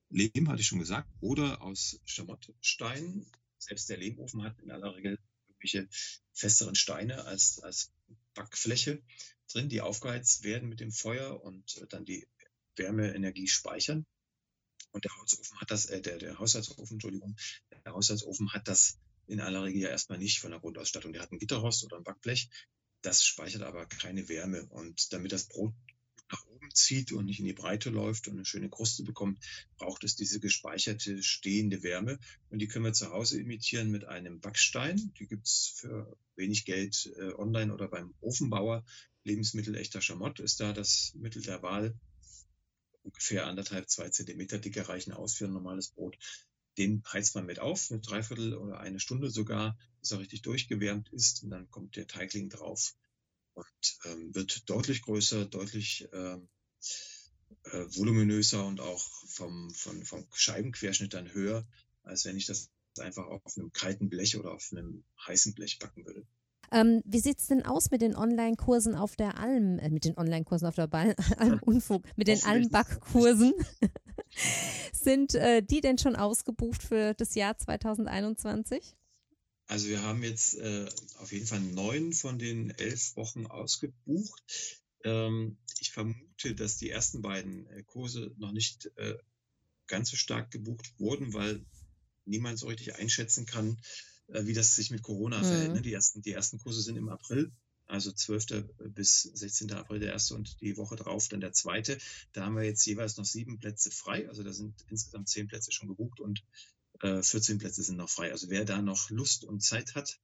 Lehm, 0.08 0.48
hatte 0.48 0.62
ich 0.62 0.66
schon 0.66 0.78
gesagt, 0.78 1.10
oder 1.20 1.60
aus 1.60 2.00
Schamottstein. 2.06 3.26
Selbst 3.58 3.90
der 3.90 3.98
Lehmofen 3.98 4.42
hat 4.42 4.58
in 4.60 4.70
aller 4.70 4.96
Regel 4.96 5.18
irgendwelche 5.48 5.86
festeren 6.32 6.74
Steine 6.74 7.26
als, 7.26 7.58
als 7.58 7.92
Backfläche 8.32 9.02
drin, 9.52 9.68
die 9.68 9.82
aufgeheizt 9.82 10.42
werden 10.42 10.70
mit 10.70 10.80
dem 10.80 10.90
Feuer 10.90 11.42
und 11.42 11.84
dann 11.90 12.06
die 12.06 12.26
Wärmeenergie 12.76 13.48
speichern. 13.48 14.06
Und 14.92 15.04
der 15.04 15.16
Holzofen 15.16 15.60
hat 15.60 15.70
das, 15.70 15.86
äh, 15.86 16.00
der, 16.00 16.18
der 16.18 16.38
Haushaltsofen, 16.38 16.94
Entschuldigung, 16.94 17.36
der 17.84 17.92
Haushaltsofen 17.92 18.52
hat 18.52 18.68
das 18.68 18.98
in 19.26 19.40
aller 19.40 19.64
Regel 19.64 19.82
ja 19.82 19.88
erstmal 19.90 20.18
nicht 20.18 20.40
von 20.40 20.50
der 20.50 20.60
Grundausstattung. 20.60 21.12
Der 21.12 21.22
hat 21.22 21.32
ein 21.32 21.38
Gitterrost 21.38 21.84
oder 21.84 21.98
ein 21.98 22.04
Backblech. 22.04 22.48
Das 23.02 23.24
speichert 23.24 23.62
aber 23.62 23.86
keine 23.86 24.28
Wärme. 24.28 24.66
Und 24.66 25.12
damit 25.12 25.32
das 25.32 25.44
Brot 25.44 25.74
nach 26.30 26.44
oben 26.46 26.70
zieht 26.74 27.12
und 27.12 27.26
nicht 27.26 27.38
in 27.38 27.46
die 27.46 27.52
Breite 27.52 27.90
läuft 27.90 28.28
und 28.28 28.34
eine 28.34 28.44
schöne 28.44 28.68
Kruste 28.68 29.02
bekommt, 29.02 29.38
braucht 29.76 30.04
es 30.04 30.16
diese 30.16 30.40
gespeicherte 30.40 31.22
stehende 31.22 31.82
Wärme. 31.82 32.18
Und 32.50 32.58
die 32.60 32.68
können 32.68 32.84
wir 32.84 32.92
zu 32.92 33.10
Hause 33.10 33.40
imitieren 33.40 33.90
mit 33.90 34.04
einem 34.04 34.40
Backstein. 34.40 35.12
Die 35.18 35.26
gibt's 35.26 35.74
für 35.76 36.16
wenig 36.36 36.64
Geld 36.64 37.12
äh, 37.16 37.32
online 37.34 37.72
oder 37.72 37.88
beim 37.88 38.14
Ofenbauer. 38.20 38.84
Lebensmittel 39.24 39.74
echter 39.74 40.00
Schamott 40.00 40.40
ist 40.40 40.60
da 40.60 40.72
das 40.72 41.12
Mittel 41.14 41.42
der 41.42 41.62
Wahl 41.62 41.94
ungefähr 43.08 43.46
anderthalb, 43.46 43.88
zwei 43.88 44.08
Zentimeter 44.10 44.58
dicke 44.58 44.88
reichen 44.88 45.12
aus 45.12 45.34
für 45.34 45.46
ein 45.46 45.52
normales 45.52 45.88
Brot. 45.88 46.18
Den 46.76 47.02
heizt 47.12 47.34
man 47.34 47.46
mit 47.46 47.58
auf, 47.58 47.90
eine 47.90 48.00
Dreiviertel 48.00 48.54
oder 48.54 48.78
eine 48.78 49.00
Stunde 49.00 49.30
sogar, 49.30 49.76
bis 50.00 50.12
er 50.12 50.20
richtig 50.20 50.42
durchgewärmt 50.42 51.08
ist. 51.12 51.42
Und 51.42 51.50
dann 51.50 51.70
kommt 51.70 51.96
der 51.96 52.06
Teigling 52.06 52.50
drauf 52.50 52.94
und 53.54 53.98
ähm, 54.04 54.34
wird 54.34 54.68
deutlich 54.70 55.02
größer, 55.02 55.46
deutlich 55.46 56.08
ähm, 56.12 56.48
äh, 57.64 57.84
voluminöser 57.96 58.64
und 58.64 58.80
auch 58.80 59.02
vom, 59.26 59.70
vom, 59.70 60.04
vom 60.04 60.26
Scheibenquerschnitt 60.32 61.14
dann 61.14 61.32
höher, 61.32 61.66
als 62.02 62.24
wenn 62.24 62.36
ich 62.36 62.46
das 62.46 62.70
einfach 62.98 63.26
auf 63.26 63.56
einem 63.56 63.72
kalten 63.72 64.08
Blech 64.08 64.36
oder 64.36 64.52
auf 64.52 64.68
einem 64.70 65.04
heißen 65.26 65.54
Blech 65.54 65.78
backen 65.78 66.04
würde. 66.04 66.26
Ähm, 66.70 67.02
wie 67.04 67.20
sieht 67.20 67.38
es 67.38 67.46
denn 67.46 67.64
aus 67.64 67.90
mit 67.90 68.02
den 68.02 68.14
Online-Kursen 68.14 68.94
auf 68.94 69.16
der 69.16 69.38
Alm, 69.38 69.78
äh, 69.78 69.90
mit 69.90 70.04
den 70.04 70.16
Online-Kursen 70.16 70.66
auf 70.66 70.74
der 70.74 70.86
Ball, 70.86 71.14
Alm 71.38 71.60
Unfug, 71.62 72.04
mit 72.16 72.28
den 72.28 72.42
Alm-Backkursen? 72.42 73.54
Sind 74.92 75.34
äh, 75.34 75.62
die 75.62 75.80
denn 75.80 75.98
schon 75.98 76.16
ausgebucht 76.16 76.82
für 76.82 77.14
das 77.14 77.34
Jahr 77.34 77.56
2021? 77.56 78.94
Also 79.66 79.88
wir 79.88 80.02
haben 80.02 80.22
jetzt 80.22 80.54
äh, 80.54 80.88
auf 81.18 81.32
jeden 81.32 81.46
Fall 81.46 81.60
neun 81.60 82.12
von 82.12 82.38
den 82.38 82.70
elf 82.70 83.16
Wochen 83.16 83.46
ausgebucht. 83.46 84.42
Ähm, 85.04 85.58
ich 85.80 85.92
vermute, 85.92 86.54
dass 86.54 86.78
die 86.78 86.90
ersten 86.90 87.22
beiden 87.22 87.66
äh, 87.68 87.82
Kurse 87.84 88.34
noch 88.38 88.52
nicht 88.52 88.90
äh, 88.96 89.14
ganz 89.86 90.10
so 90.10 90.16
stark 90.16 90.50
gebucht 90.50 90.92
wurden, 90.98 91.34
weil 91.34 91.64
niemand 92.24 92.58
so 92.58 92.66
richtig 92.66 92.96
einschätzen 92.96 93.46
kann, 93.46 93.78
wie 94.28 94.54
das 94.54 94.74
sich 94.74 94.90
mit 94.90 95.02
Corona 95.02 95.38
mhm. 95.38 95.44
verhält. 95.44 95.72
Ne? 95.74 95.82
Die, 95.82 95.92
ersten, 95.92 96.22
die 96.22 96.32
ersten 96.32 96.58
Kurse 96.58 96.82
sind 96.82 96.96
im 96.96 97.08
April, 97.08 97.50
also 97.86 98.12
12. 98.12 98.64
bis 98.90 99.22
16. 99.22 99.72
April 99.72 100.00
der 100.00 100.12
erste 100.12 100.34
und 100.34 100.60
die 100.60 100.76
Woche 100.76 100.96
drauf 100.96 101.28
dann 101.28 101.40
der 101.40 101.52
zweite. 101.52 101.98
Da 102.32 102.44
haben 102.44 102.56
wir 102.56 102.64
jetzt 102.64 102.84
jeweils 102.84 103.16
noch 103.16 103.24
sieben 103.24 103.58
Plätze 103.58 103.90
frei. 103.90 104.28
Also 104.28 104.42
da 104.42 104.52
sind 104.52 104.74
insgesamt 104.90 105.28
zehn 105.28 105.48
Plätze 105.48 105.72
schon 105.72 105.88
gebucht 105.88 106.20
und 106.20 106.44
äh, 107.00 107.22
14 107.22 107.58
Plätze 107.58 107.82
sind 107.82 107.96
noch 107.96 108.10
frei. 108.10 108.30
Also 108.30 108.50
wer 108.50 108.64
da 108.64 108.82
noch 108.82 109.08
Lust 109.10 109.44
und 109.44 109.62
Zeit 109.62 109.94
hat, 109.94 110.20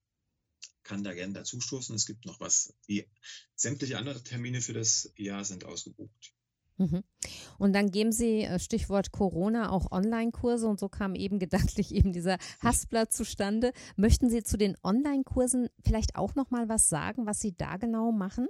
kann 0.83 1.03
da 1.03 1.15
gerne 1.15 1.33
dazustoßen. 1.33 1.97
Es 1.97 2.05
gibt 2.05 2.27
noch 2.27 2.41
was. 2.41 2.75
Die 2.89 3.09
sämtliche 3.55 3.97
andere 3.97 4.23
Termine 4.23 4.61
für 4.61 4.75
das 4.75 5.11
Jahr 5.17 5.45
sind 5.45 5.65
ausgebucht. 5.65 6.35
Mhm. 6.77 7.05
Und 7.59 7.73
dann 7.73 7.91
geben 7.91 8.13
Sie, 8.13 8.43
äh, 8.43 8.59
Stichwort 8.59 9.13
Corona, 9.13 9.71
auch 9.71 9.93
Online-Kurse 9.93 10.67
und 10.67 10.81
so 10.81 10.89
kam 10.89 11.15
eben 11.15 11.39
gedanklich 11.79 11.95
eben 11.95 12.13
dieser 12.13 12.39
Haspler 12.63 13.09
zustande. 13.11 13.73
Möchten 13.97 14.31
Sie 14.31 14.43
zu 14.43 14.57
den 14.57 14.77
Online-Kursen 14.83 15.69
vielleicht 15.85 16.17
auch 16.17 16.35
noch 16.35 16.51
mal 16.51 16.69
was 16.69 16.89
sagen, 16.89 17.27
was 17.27 17.41
Sie 17.41 17.57
da 17.57 17.77
genau 17.77 18.13
machen? 18.13 18.49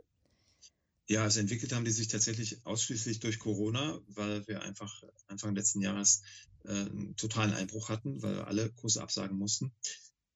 Ja, 1.07 1.23
also 1.25 1.41
entwickelt 1.41 1.75
haben 1.75 1.85
die 1.85 1.91
sich 1.91 2.09
tatsächlich 2.09 2.65
ausschließlich 2.65 3.21
durch 3.21 3.39
Corona, 3.39 4.01
weil 4.09 4.47
wir 4.49 4.63
einfach 4.63 5.03
Anfang 5.27 5.55
letzten 5.55 5.83
Jahres 5.83 6.23
äh, 6.65 6.71
einen 6.71 7.15
totalen 7.17 7.53
Einbruch 7.53 7.91
hatten, 7.91 8.23
weil 8.23 8.41
alle 8.41 8.71
Kurse 8.71 9.03
absagen 9.03 9.37
mussten 9.37 9.71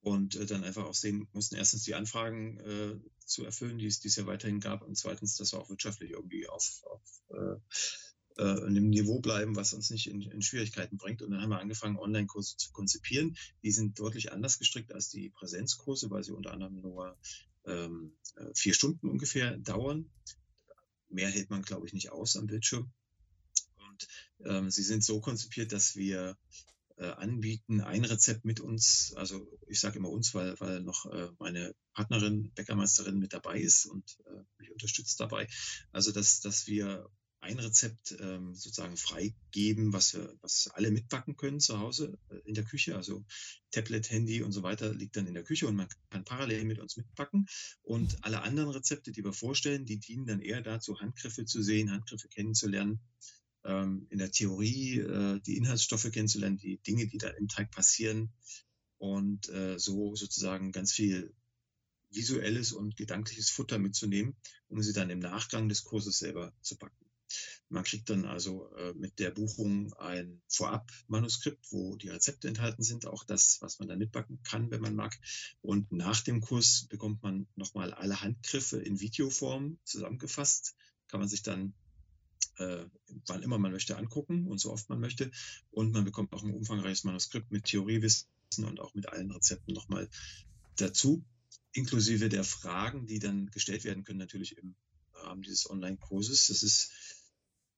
und 0.08 0.36
äh, 0.36 0.46
dann 0.46 0.64
einfach 0.64 0.84
auch 0.84 0.94
sehen 0.94 1.28
mussten, 1.32 1.56
erstens 1.56 1.84
die 1.84 1.94
Anfragen 1.94 2.58
äh, 2.58 2.96
zu 3.24 3.44
erfüllen, 3.44 3.78
die 3.78 3.86
es, 3.86 4.00
die 4.00 4.08
es 4.08 4.16
ja 4.16 4.26
weiterhin 4.26 4.60
gab 4.60 4.82
und 4.82 4.96
zweitens, 4.96 5.36
dass 5.36 5.52
wir 5.52 5.60
auch 5.60 5.70
wirtschaftlich 5.70 6.10
irgendwie 6.10 6.48
auf, 6.48 6.82
auf 6.84 7.02
äh, 7.30 8.42
äh, 8.42 8.66
einem 8.66 8.88
Niveau 8.88 9.20
bleiben, 9.20 9.56
was 9.56 9.72
uns 9.72 9.90
nicht 9.90 10.08
in, 10.08 10.22
in 10.22 10.42
Schwierigkeiten 10.42 10.96
bringt. 10.96 11.22
Und 11.22 11.32
dann 11.32 11.42
haben 11.42 11.50
wir 11.50 11.60
angefangen, 11.60 11.98
Online-Kurse 11.98 12.56
zu 12.56 12.72
konzipieren. 12.72 13.36
Die 13.62 13.72
sind 13.72 13.98
deutlich 13.98 14.32
anders 14.32 14.58
gestrickt 14.58 14.92
als 14.92 15.08
die 15.08 15.30
Präsenzkurse, 15.30 16.10
weil 16.10 16.22
sie 16.24 16.32
unter 16.32 16.52
anderem 16.52 16.80
nur 16.80 17.18
ähm, 17.66 18.12
äh, 18.36 18.46
vier 18.54 18.74
Stunden 18.74 19.08
ungefähr 19.08 19.56
dauern 19.58 20.10
mehr 21.10 21.30
hält 21.30 21.50
man, 21.50 21.62
glaube 21.62 21.86
ich, 21.86 21.92
nicht 21.92 22.10
aus 22.10 22.36
am 22.36 22.46
Bildschirm. 22.46 22.92
Und 23.76 24.08
ähm, 24.44 24.70
sie 24.70 24.82
sind 24.82 25.04
so 25.04 25.20
konzipiert, 25.20 25.72
dass 25.72 25.96
wir 25.96 26.36
anbieten, 27.06 27.80
ein 27.80 28.04
Rezept 28.04 28.44
mit 28.44 28.60
uns, 28.60 29.12
also 29.16 29.46
ich 29.68 29.80
sage 29.80 29.98
immer 29.98 30.10
uns, 30.10 30.34
weil, 30.34 30.58
weil 30.60 30.80
noch 30.80 31.06
äh, 31.06 31.28
meine 31.38 31.74
Partnerin, 31.94 32.52
Bäckermeisterin 32.54 33.18
mit 33.18 33.32
dabei 33.32 33.60
ist 33.60 33.86
und 33.86 34.18
äh, 34.26 34.42
mich 34.58 34.70
unterstützt 34.70 35.20
dabei. 35.20 35.48
Also 35.92 36.12
dass, 36.12 36.40
dass 36.40 36.66
wir 36.66 37.08
ein 37.40 37.58
Rezept 37.58 38.16
ähm, 38.20 38.54
sozusagen 38.54 38.96
freigeben, 38.96 39.92
was 39.92 40.14
wir, 40.14 40.36
was 40.40 40.68
alle 40.74 40.90
mitbacken 40.90 41.36
können 41.36 41.60
zu 41.60 41.78
Hause 41.78 42.18
äh, 42.30 42.38
in 42.44 42.54
der 42.54 42.64
Küche. 42.64 42.96
Also 42.96 43.24
Tablet, 43.70 44.10
Handy 44.10 44.42
und 44.42 44.52
so 44.52 44.62
weiter 44.62 44.92
liegt 44.92 45.16
dann 45.16 45.26
in 45.26 45.34
der 45.34 45.44
Küche 45.44 45.68
und 45.68 45.76
man 45.76 45.88
kann 46.10 46.24
parallel 46.24 46.64
mit 46.64 46.78
uns 46.78 46.96
mitbacken. 46.96 47.46
Und 47.82 48.24
alle 48.24 48.42
anderen 48.42 48.70
Rezepte, 48.70 49.12
die 49.12 49.24
wir 49.24 49.32
vorstellen, 49.32 49.84
die 49.84 49.98
dienen 49.98 50.26
dann 50.26 50.40
eher 50.40 50.62
dazu, 50.62 50.98
Handgriffe 51.00 51.44
zu 51.44 51.62
sehen, 51.62 51.92
Handgriffe 51.92 52.28
kennenzulernen, 52.28 53.00
in 53.70 54.18
der 54.18 54.30
Theorie 54.30 54.98
äh, 54.98 55.40
die 55.40 55.56
Inhaltsstoffe 55.56 56.10
kennenzulernen, 56.10 56.58
die 56.58 56.78
Dinge, 56.78 57.06
die 57.06 57.18
da 57.18 57.28
im 57.28 57.48
Teig 57.48 57.70
passieren 57.70 58.32
und 58.98 59.48
äh, 59.48 59.78
so 59.78 60.14
sozusagen 60.14 60.72
ganz 60.72 60.92
viel 60.92 61.34
visuelles 62.10 62.72
und 62.72 62.96
gedankliches 62.96 63.50
Futter 63.50 63.78
mitzunehmen, 63.78 64.36
um 64.68 64.82
sie 64.82 64.92
dann 64.92 65.10
im 65.10 65.18
Nachgang 65.18 65.68
des 65.68 65.84
Kurses 65.84 66.18
selber 66.18 66.52
zu 66.62 66.76
backen. 66.78 67.04
Man 67.68 67.84
kriegt 67.84 68.08
dann 68.08 68.24
also 68.24 68.70
äh, 68.76 68.94
mit 68.94 69.18
der 69.18 69.30
Buchung 69.30 69.92
ein 69.94 70.40
Vorab-Manuskript, 70.48 71.70
wo 71.70 71.96
die 71.96 72.08
Rezepte 72.08 72.48
enthalten 72.48 72.82
sind, 72.82 73.06
auch 73.06 73.24
das, 73.24 73.58
was 73.60 73.78
man 73.78 73.88
da 73.88 73.96
mitbacken 73.96 74.42
kann, 74.42 74.70
wenn 74.70 74.80
man 74.80 74.94
mag. 74.94 75.18
Und 75.60 75.92
nach 75.92 76.22
dem 76.22 76.40
Kurs 76.40 76.86
bekommt 76.88 77.22
man 77.22 77.46
nochmal 77.56 77.92
alle 77.92 78.22
Handgriffe 78.22 78.78
in 78.78 79.00
Videoform 79.00 79.78
zusammengefasst. 79.84 80.74
Kann 81.08 81.20
man 81.20 81.28
sich 81.28 81.42
dann 81.42 81.74
äh, 82.58 82.84
wann 83.26 83.42
immer 83.42 83.58
man 83.58 83.72
möchte 83.72 83.96
angucken 83.96 84.46
und 84.46 84.58
so 84.58 84.72
oft 84.72 84.88
man 84.88 85.00
möchte. 85.00 85.30
Und 85.70 85.92
man 85.92 86.04
bekommt 86.04 86.32
auch 86.32 86.42
ein 86.42 86.54
umfangreiches 86.54 87.04
Manuskript 87.04 87.50
mit 87.50 87.64
Theoriewissen 87.64 88.26
und 88.58 88.80
auch 88.80 88.94
mit 88.94 89.08
allen 89.08 89.30
Rezepten 89.30 89.74
nochmal 89.74 90.08
dazu, 90.76 91.24
inklusive 91.72 92.28
der 92.28 92.44
Fragen, 92.44 93.06
die 93.06 93.18
dann 93.18 93.50
gestellt 93.50 93.84
werden 93.84 94.04
können, 94.04 94.18
natürlich 94.18 94.56
im 94.58 94.74
Rahmen 95.14 95.42
dieses 95.42 95.68
Online-Kurses. 95.68 96.48
Das 96.48 96.62
ist 96.62 96.90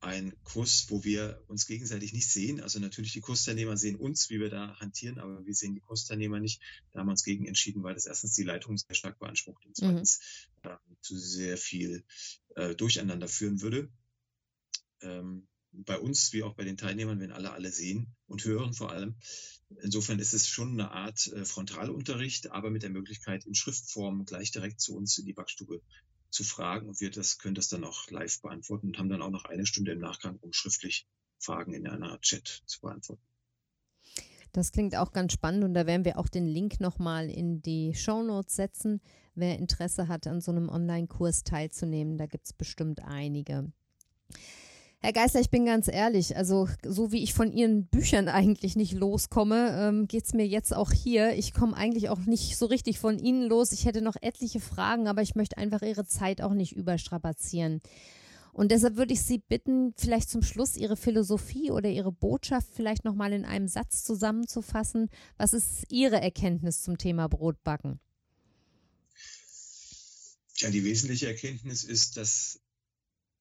ein 0.01 0.33
Kurs, 0.45 0.87
wo 0.89 1.05
wir 1.05 1.43
uns 1.49 1.67
gegenseitig 1.67 2.13
nicht 2.13 2.29
sehen. 2.29 2.61
Also 2.61 2.79
natürlich 2.79 3.13
die 3.13 3.21
Kursteilnehmer 3.21 3.77
sehen 3.77 3.97
uns, 3.97 4.31
wie 4.31 4.41
wir 4.41 4.49
da 4.49 4.77
hantieren, 4.81 5.19
aber 5.19 5.45
wir 5.45 5.55
sehen 5.55 5.75
die 5.75 5.81
Kursteilnehmer 5.81 6.41
nicht. 6.41 6.63
Da 6.93 7.01
haben 7.01 7.07
wir 7.07 7.13
uns 7.13 7.25
gegen 7.25 7.47
entschieden, 7.47 7.83
weil 7.83 7.95
das 7.95 8.07
erstens 8.07 8.35
die 8.35 8.43
Leitung 8.43 8.79
sehr 8.79 8.95
stark 8.95 9.19
beansprucht 9.19 9.65
und 9.67 9.71
mhm. 9.71 9.75
zweitens 9.75 10.21
mhm. 10.65 10.71
äh, 10.71 10.77
zu 11.03 11.19
sehr 11.19 11.59
viel 11.59 12.05
äh, 12.57 12.75
Durcheinander 12.75 13.29
führen 13.29 13.61
würde. 13.61 13.91
Ähm, 15.03 15.47
bei 15.73 15.99
uns 15.99 16.33
wie 16.33 16.43
auch 16.43 16.55
bei 16.55 16.65
den 16.65 16.77
Teilnehmern, 16.77 17.21
wenn 17.21 17.31
alle 17.31 17.53
alle 17.53 17.71
sehen 17.71 18.15
und 18.27 18.45
hören 18.45 18.73
vor 18.73 18.91
allem. 18.91 19.17
Insofern 19.83 20.19
ist 20.19 20.35
es 20.35 20.49
schon 20.49 20.73
eine 20.73 20.91
Art 20.91 21.29
äh, 21.29 21.45
Frontalunterricht, 21.45 22.51
aber 22.51 22.71
mit 22.71 22.83
der 22.83 22.91
Möglichkeit, 22.91 23.47
in 23.47 23.55
Schriftform 23.55 24.25
gleich 24.25 24.51
direkt 24.51 24.81
zu 24.81 24.97
uns 24.97 25.17
in 25.19 25.27
die 25.27 25.33
Backstube 25.33 25.81
zu 26.31 26.45
fragen 26.45 26.89
und 26.89 27.01
wir 27.01 27.11
das, 27.11 27.39
können 27.39 27.55
das 27.55 27.69
dann 27.69 27.85
auch 27.85 28.11
live 28.11 28.41
beantworten 28.41 28.89
und 28.89 28.99
haben 28.99 29.09
dann 29.09 29.23
auch 29.23 29.31
noch 29.31 29.45
eine 29.45 29.67
Stunde 29.67 29.93
im 29.93 30.01
Nachgang, 30.01 30.37
um 30.41 30.53
schriftlich 30.53 31.07
Fragen 31.39 31.73
in 31.73 31.87
einer 31.87 32.11
Art 32.11 32.23
Chat 32.23 32.63
zu 32.67 32.81
beantworten. 32.81 33.23
Das 34.53 34.73
klingt 34.73 34.97
auch 34.97 35.13
ganz 35.13 35.33
spannend 35.33 35.63
und 35.63 35.75
da 35.75 35.87
werden 35.87 36.05
wir 36.05 36.19
auch 36.19 36.29
den 36.29 36.47
Link 36.49 36.81
nochmal 36.81 37.31
in 37.31 37.63
die 37.63 37.95
Show 37.95 38.23
Notes 38.23 38.57
setzen. 38.57 39.01
Wer 39.37 39.59
Interesse 39.59 40.09
hat, 40.09 40.27
an 40.27 40.41
so 40.41 40.51
einem 40.51 40.69
Online-Kurs 40.69 41.45
teilzunehmen, 41.45 42.19
da 42.19 42.27
gibt 42.27 42.47
es 42.47 42.53
bestimmt 42.53 43.01
einige. 43.01 43.73
Herr 45.03 45.15
Geißler, 45.15 45.41
ich 45.41 45.49
bin 45.49 45.65
ganz 45.65 45.89
ehrlich, 45.89 46.37
also 46.37 46.69
so 46.85 47.11
wie 47.11 47.23
ich 47.23 47.33
von 47.33 47.53
Ihren 47.53 47.87
Büchern 47.87 48.29
eigentlich 48.29 48.77
nicht 48.77 48.93
loskomme, 48.93 49.75
ähm, 49.79 50.07
geht 50.07 50.27
es 50.27 50.35
mir 50.35 50.47
jetzt 50.47 50.77
auch 50.77 50.93
hier. 50.93 51.33
Ich 51.39 51.55
komme 51.55 51.75
eigentlich 51.75 52.11
auch 52.11 52.19
nicht 52.19 52.59
so 52.59 52.67
richtig 52.67 52.99
von 52.99 53.19
Ihnen 53.19 53.49
los. 53.49 53.73
Ich 53.73 53.87
hätte 53.87 54.03
noch 54.03 54.17
etliche 54.21 54.61
Fragen, 54.61 55.09
aber 55.09 55.23
ich 55.23 55.35
möchte 55.35 55.57
einfach 55.57 55.81
Ihre 55.81 56.05
Zeit 56.05 56.43
auch 56.43 56.53
nicht 56.53 56.77
überstrapazieren. 56.77 57.81
Und 58.53 58.73
deshalb 58.73 58.97
würde 58.97 59.15
ich 59.15 59.23
Sie 59.23 59.39
bitten, 59.39 59.95
vielleicht 59.97 60.29
zum 60.29 60.43
Schluss 60.43 60.77
Ihre 60.77 60.99
Philosophie 60.99 61.71
oder 61.71 61.89
Ihre 61.89 62.13
Botschaft 62.13 62.69
vielleicht 62.71 63.07
nochmal 63.07 63.33
in 63.33 63.47
einem 63.47 63.69
Satz 63.69 64.05
zusammenzufassen. 64.05 65.09
Was 65.39 65.55
ist 65.55 65.85
Ihre 65.89 66.21
Erkenntnis 66.21 66.83
zum 66.83 66.99
Thema 66.99 67.27
Brotbacken? 67.27 68.01
Ja, 70.57 70.69
die 70.69 70.85
wesentliche 70.85 71.29
Erkenntnis 71.29 71.85
ist, 71.85 72.19
dass 72.19 72.61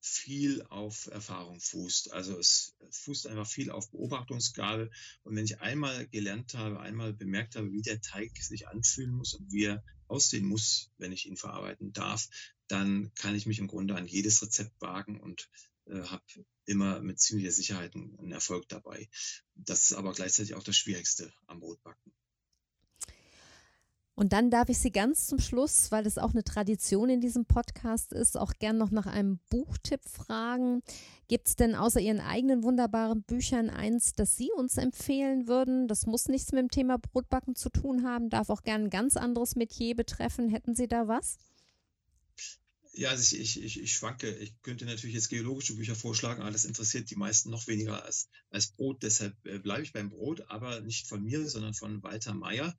viel 0.00 0.62
auf 0.62 1.06
Erfahrung 1.08 1.60
fußt. 1.60 2.12
Also 2.12 2.38
es 2.38 2.74
fußt 2.90 3.26
einfach 3.26 3.46
viel 3.46 3.70
auf 3.70 3.90
Beobachtungsgabe. 3.90 4.90
Und 5.22 5.36
wenn 5.36 5.44
ich 5.44 5.60
einmal 5.60 6.06
gelernt 6.08 6.54
habe, 6.54 6.80
einmal 6.80 7.12
bemerkt 7.12 7.56
habe, 7.56 7.70
wie 7.72 7.82
der 7.82 8.00
Teig 8.00 8.36
sich 8.38 8.68
anfühlen 8.68 9.12
muss 9.12 9.34
und 9.34 9.52
wie 9.52 9.64
er 9.64 9.84
aussehen 10.08 10.46
muss, 10.46 10.90
wenn 10.98 11.12
ich 11.12 11.26
ihn 11.26 11.36
verarbeiten 11.36 11.92
darf, 11.92 12.28
dann 12.66 13.12
kann 13.14 13.34
ich 13.34 13.46
mich 13.46 13.58
im 13.58 13.68
Grunde 13.68 13.94
an 13.94 14.06
jedes 14.06 14.42
Rezept 14.42 14.80
wagen 14.80 15.20
und 15.20 15.50
äh, 15.86 16.02
habe 16.02 16.24
immer 16.64 17.00
mit 17.00 17.20
ziemlicher 17.20 17.52
Sicherheit 17.52 17.94
einen 17.94 18.32
Erfolg 18.32 18.68
dabei. 18.68 19.08
Das 19.54 19.90
ist 19.90 19.92
aber 19.92 20.12
gleichzeitig 20.12 20.54
auch 20.54 20.62
das 20.62 20.76
Schwierigste 20.76 21.32
am 21.46 21.60
Brotbacken. 21.60 22.12
Und 24.20 24.34
dann 24.34 24.50
darf 24.50 24.68
ich 24.68 24.78
Sie 24.78 24.92
ganz 24.92 25.28
zum 25.28 25.38
Schluss, 25.38 25.90
weil 25.92 26.06
es 26.06 26.18
auch 26.18 26.32
eine 26.32 26.44
Tradition 26.44 27.08
in 27.08 27.22
diesem 27.22 27.46
Podcast 27.46 28.12
ist, 28.12 28.36
auch 28.36 28.52
gern 28.58 28.76
noch 28.76 28.90
nach 28.90 29.06
einem 29.06 29.38
Buchtipp 29.48 30.02
fragen. 30.04 30.82
Gibt 31.26 31.48
es 31.48 31.56
denn 31.56 31.74
außer 31.74 32.00
Ihren 32.00 32.20
eigenen 32.20 32.62
wunderbaren 32.62 33.22
Büchern 33.22 33.70
eins, 33.70 34.12
das 34.12 34.36
Sie 34.36 34.50
uns 34.54 34.76
empfehlen 34.76 35.48
würden? 35.48 35.88
Das 35.88 36.04
muss 36.04 36.28
nichts 36.28 36.52
mit 36.52 36.60
dem 36.60 36.70
Thema 36.70 36.98
Brotbacken 36.98 37.54
zu 37.54 37.70
tun 37.70 38.04
haben, 38.04 38.28
darf 38.28 38.50
auch 38.50 38.62
gern 38.62 38.84
ein 38.84 38.90
ganz 38.90 39.16
anderes 39.16 39.56
Metier 39.56 39.96
betreffen. 39.96 40.50
Hätten 40.50 40.74
Sie 40.74 40.86
da 40.86 41.08
was? 41.08 41.38
Ja, 42.92 43.08
also 43.08 43.36
ich, 43.36 43.62
ich, 43.62 43.80
ich 43.80 43.94
schwanke. 43.94 44.36
Ich 44.36 44.60
könnte 44.60 44.84
natürlich 44.84 45.14
jetzt 45.14 45.30
geologische 45.30 45.76
Bücher 45.76 45.94
vorschlagen, 45.94 46.42
aber 46.42 46.50
das 46.50 46.66
interessiert 46.66 47.08
die 47.10 47.16
meisten 47.16 47.48
noch 47.48 47.66
weniger 47.68 48.04
als, 48.04 48.28
als 48.50 48.72
Brot. 48.72 49.02
Deshalb 49.02 49.34
äh, 49.46 49.58
bleibe 49.58 49.82
ich 49.82 49.94
beim 49.94 50.10
Brot, 50.10 50.42
aber 50.48 50.82
nicht 50.82 51.06
von 51.06 51.22
mir, 51.24 51.48
sondern 51.48 51.72
von 51.72 52.02
Walter 52.02 52.34
Meyer. 52.34 52.76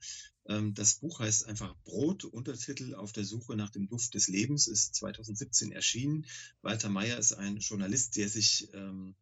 Ähm, 0.48 0.74
das 0.74 0.96
Buch 0.96 1.20
heißt 1.20 1.48
einfach 1.48 1.76
Brot, 1.84 2.24
Untertitel 2.26 2.96
auf 2.96 3.12
der 3.12 3.26
Suche 3.26 3.56
nach 3.56 3.70
dem 3.70 3.88
Duft 3.88 4.14
des 4.14 4.28
Lebens, 4.28 4.68
ist 4.68 4.96
2017 4.96 5.72
erschienen. 5.72 6.26
Walter 6.62 6.90
Meyer 6.90 7.18
ist 7.18 7.34
ein 7.34 7.58
Journalist, 7.58 8.16
der 8.18 8.30
sich 8.30 8.70
ähm, 8.74 9.16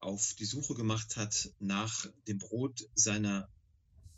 auf 0.00 0.34
die 0.34 0.46
Suche 0.46 0.74
gemacht 0.74 1.16
hat 1.16 1.52
nach 1.58 2.06
dem 2.26 2.38
Brot 2.38 2.88
seiner 2.94 3.48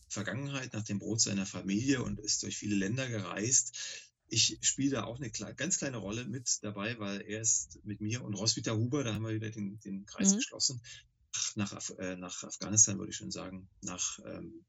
Vergangenheit, 0.09 0.73
nach 0.73 0.85
dem 0.85 0.99
Brot 0.99 1.21
seiner 1.21 1.47
Familie 1.47 2.03
und 2.03 2.21
ist 2.21 2.43
durch 2.43 2.57
viele 2.57 2.77
Länder 2.77 3.09
gereist 3.09 3.77
ich 4.33 4.59
spiele 4.63 4.93
da 4.93 5.05
auch 5.05 5.21
eine 5.21 5.31
ganz 5.31 5.77
kleine 5.77 5.99
Rolle 5.99 6.25
mit 6.25 6.59
dabei, 6.63 6.99
weil 6.99 7.21
er 7.21 7.43
ist 7.43 7.85
mit 7.85 8.01
mir 8.01 8.25
und 8.25 8.35
Roswitha 8.35 8.73
Huber, 8.73 9.05
da 9.05 9.15
haben 9.15 9.27
wir 9.27 9.35
wieder 9.35 9.51
den, 9.51 9.79
den 9.81 10.07
Kreis 10.07 10.33
mhm. 10.33 10.37
geschlossen, 10.37 10.81
nach, 11.55 11.71
nach, 11.71 11.91
äh, 11.99 12.17
nach, 12.17 12.43
Afghanistan 12.43 12.99
würde 12.99 13.11
ich 13.11 13.17
schon 13.17 13.31
sagen, 13.31 13.69
nach 13.83 14.19
ähm, 14.25 14.65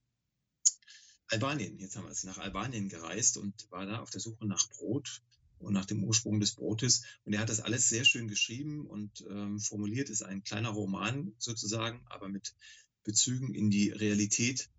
Albanien, 1.27 1.79
jetzt 1.79 1.95
haben 1.95 2.05
wir 2.05 2.11
es, 2.11 2.23
nach 2.23 2.37
Albanien 2.37 2.89
gereist 2.89 3.37
und 3.37 3.69
war 3.71 3.85
da 3.85 3.99
auf 3.99 4.09
der 4.09 4.21
Suche 4.21 4.45
nach 4.45 4.69
Brot 4.69 5.21
und 5.59 5.73
nach 5.73 5.85
dem 5.85 6.03
Ursprung 6.03 6.39
des 6.39 6.55
Brotes. 6.55 7.03
Und 7.25 7.33
er 7.33 7.39
hat 7.39 7.49
das 7.49 7.61
alles 7.61 7.89
sehr 7.89 8.05
schön 8.05 8.27
geschrieben 8.27 8.85
und 8.85 9.25
ähm, 9.29 9.59
formuliert, 9.59 10.09
ist 10.09 10.23
ein 10.23 10.43
kleiner 10.43 10.69
Roman 10.69 11.33
sozusagen, 11.37 12.01
aber 12.07 12.29
mit 12.29 12.53
Bezügen 13.03 13.53
in 13.53 13.69
die 13.69 13.89
Realität. 13.89 14.69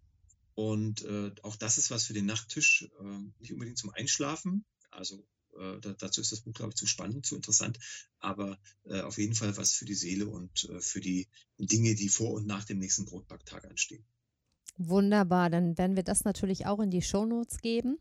Und 0.55 1.03
äh, 1.03 1.33
auch 1.43 1.57
das 1.57 1.79
ist 1.79 1.91
was 1.91 2.05
für 2.05 2.13
den 2.13 2.27
Nachttisch, 2.27 2.89
äh, 3.01 3.19
nicht 3.41 3.53
unbedingt 3.53 3.79
zum 3.79 3.91
Einschlafen, 3.91 4.65
also 4.91 5.27
äh, 5.59 5.81
dazu 5.99 6.21
ist 6.21 6.33
das 6.33 6.41
Buch, 6.41 6.53
glaube 6.53 6.71
ich, 6.71 6.77
zu 6.77 6.87
spannend, 6.87 7.27
zu 7.27 7.37
interessant, 7.37 7.79
aber 8.19 8.59
äh, 8.85 9.01
auf 9.01 9.19
jeden 9.19 9.35
Fall 9.35 9.57
was 9.57 9.73
für 9.73 9.85
die 9.85 9.95
Seele 9.95 10.27
und 10.27 10.69
äh, 10.69 10.81
für 10.81 11.01
die 11.01 11.29
Dinge, 11.59 11.95
die 11.95 12.09
vor 12.09 12.33
und 12.33 12.47
nach 12.47 12.65
dem 12.65 12.79
nächsten 12.79 13.05
Brotbacktag 13.05 13.65
anstehen. 13.65 14.05
Wunderbar, 14.77 15.51
dann 15.51 15.79
werden 15.79 15.97
wir 15.97 16.03
das 16.03 16.25
natürlich 16.25 16.67
auch 16.67 16.81
in 16.81 16.91
die 16.91 17.03
Shownotes 17.03 17.59
geben. 17.61 17.99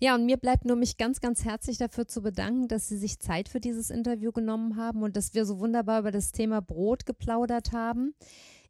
Ja, 0.00 0.14
und 0.14 0.26
mir 0.26 0.36
bleibt 0.36 0.64
nur 0.64 0.76
mich 0.76 0.96
ganz, 0.96 1.20
ganz 1.20 1.44
herzlich 1.44 1.76
dafür 1.76 2.06
zu 2.06 2.22
bedanken, 2.22 2.68
dass 2.68 2.88
Sie 2.88 2.96
sich 2.96 3.18
Zeit 3.18 3.48
für 3.48 3.58
dieses 3.58 3.90
Interview 3.90 4.30
genommen 4.30 4.76
haben 4.76 5.02
und 5.02 5.16
dass 5.16 5.34
wir 5.34 5.44
so 5.44 5.58
wunderbar 5.58 6.00
über 6.00 6.12
das 6.12 6.30
Thema 6.30 6.62
Brot 6.62 7.04
geplaudert 7.04 7.72
haben. 7.72 8.14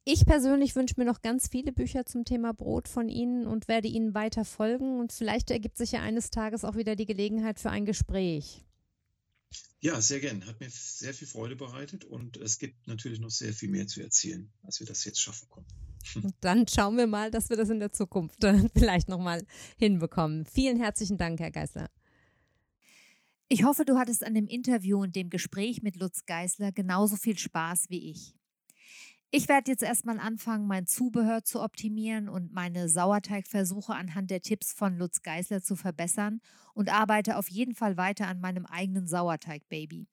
Ich 0.05 0.25
persönlich 0.25 0.75
wünsche 0.75 0.95
mir 0.97 1.05
noch 1.05 1.21
ganz 1.21 1.49
viele 1.49 1.71
Bücher 1.71 2.07
zum 2.07 2.25
Thema 2.25 2.55
Brot 2.55 2.89
von 2.89 3.11
Ihnen 3.11 3.47
und 3.47 3.69
werde 3.69 3.89
Ihnen 3.89 4.15
weiter 4.15 4.47
folgen. 4.47 4.99
Und 4.99 5.13
vielleicht 5.13 5.51
ergibt 5.51 5.77
sich 5.77 5.93
ja 5.93 6.01
eines 6.01 6.31
Tages 6.31 6.65
auch 6.65 6.77
wieder 6.77 6.97
die 6.97 7.05
Gelegenheit 7.05 7.61
für 7.61 7.69
ein 7.69 7.85
Gespräch. 7.85 8.65
Ja, 9.81 10.01
sehr 10.01 10.21
gern. 10.21 10.47
Hat 10.47 10.61
mir 10.61 10.71
sehr 10.71 11.13
viel 11.13 11.29
Freude 11.29 11.57
bereitet 11.57 12.07
und 12.07 12.39
es 12.39 12.59
gibt 12.59 12.87
natürlich 12.87 13.21
noch 13.21 13.31
sehr 13.31 13.53
viel 13.53 13.69
mehr 13.69 13.87
zu 13.87 14.01
erzählen, 14.01 14.51
als 14.63 14.81
wir 14.81 14.87
das 14.87 15.05
jetzt 15.05 15.21
schaffen 15.21 15.47
konnten. 15.51 15.88
Und 16.17 16.35
dann 16.41 16.67
schauen 16.67 16.97
wir 16.97 17.07
mal, 17.07 17.31
dass 17.31 17.51
wir 17.51 17.57
das 17.57 17.71
in 17.71 17.81
der 17.81 17.93
Zukunft 17.93 18.39
vielleicht 18.77 19.09
nochmal 19.09 19.45
hinbekommen. 19.77 20.45
Vielen 20.47 20.79
herzlichen 20.79 21.19
Dank, 21.19 21.41
Herr 21.41 21.51
Geißler. 21.51 21.89
Ich 23.49 23.65
hoffe, 23.65 23.85
du 23.85 23.97
hattest 23.97 24.25
an 24.25 24.35
dem 24.35 24.47
Interview 24.47 25.01
und 25.01 25.17
dem 25.17 25.31
Gespräch 25.31 25.83
mit 25.83 25.97
Lutz 25.97 26.27
Geißler 26.27 26.71
genauso 26.73 27.17
viel 27.17 27.39
Spaß 27.39 27.87
wie 27.89 28.11
ich. 28.11 28.35
Ich 29.31 29.49
werde 29.49 29.71
jetzt 29.71 29.83
erstmal 29.83 30.19
anfangen, 30.19 30.67
mein 30.67 30.87
Zubehör 30.87 31.45
zu 31.45 31.63
optimieren 31.63 32.31
und 32.31 32.53
meine 32.53 32.89
Sauerteigversuche 32.89 33.95
anhand 33.95 34.31
der 34.31 34.41
Tipps 34.41 34.73
von 34.73 34.97
Lutz 34.97 35.21
Geißler 35.23 35.63
zu 35.63 35.77
verbessern 35.77 36.41
und 36.73 36.91
arbeite 36.91 37.37
auf 37.37 37.49
jeden 37.49 37.75
Fall 37.75 37.99
weiter 37.99 38.27
an 38.27 38.41
meinem 38.41 38.65
eigenen 38.65 39.07
Sauerteig-Baby. 39.07 40.09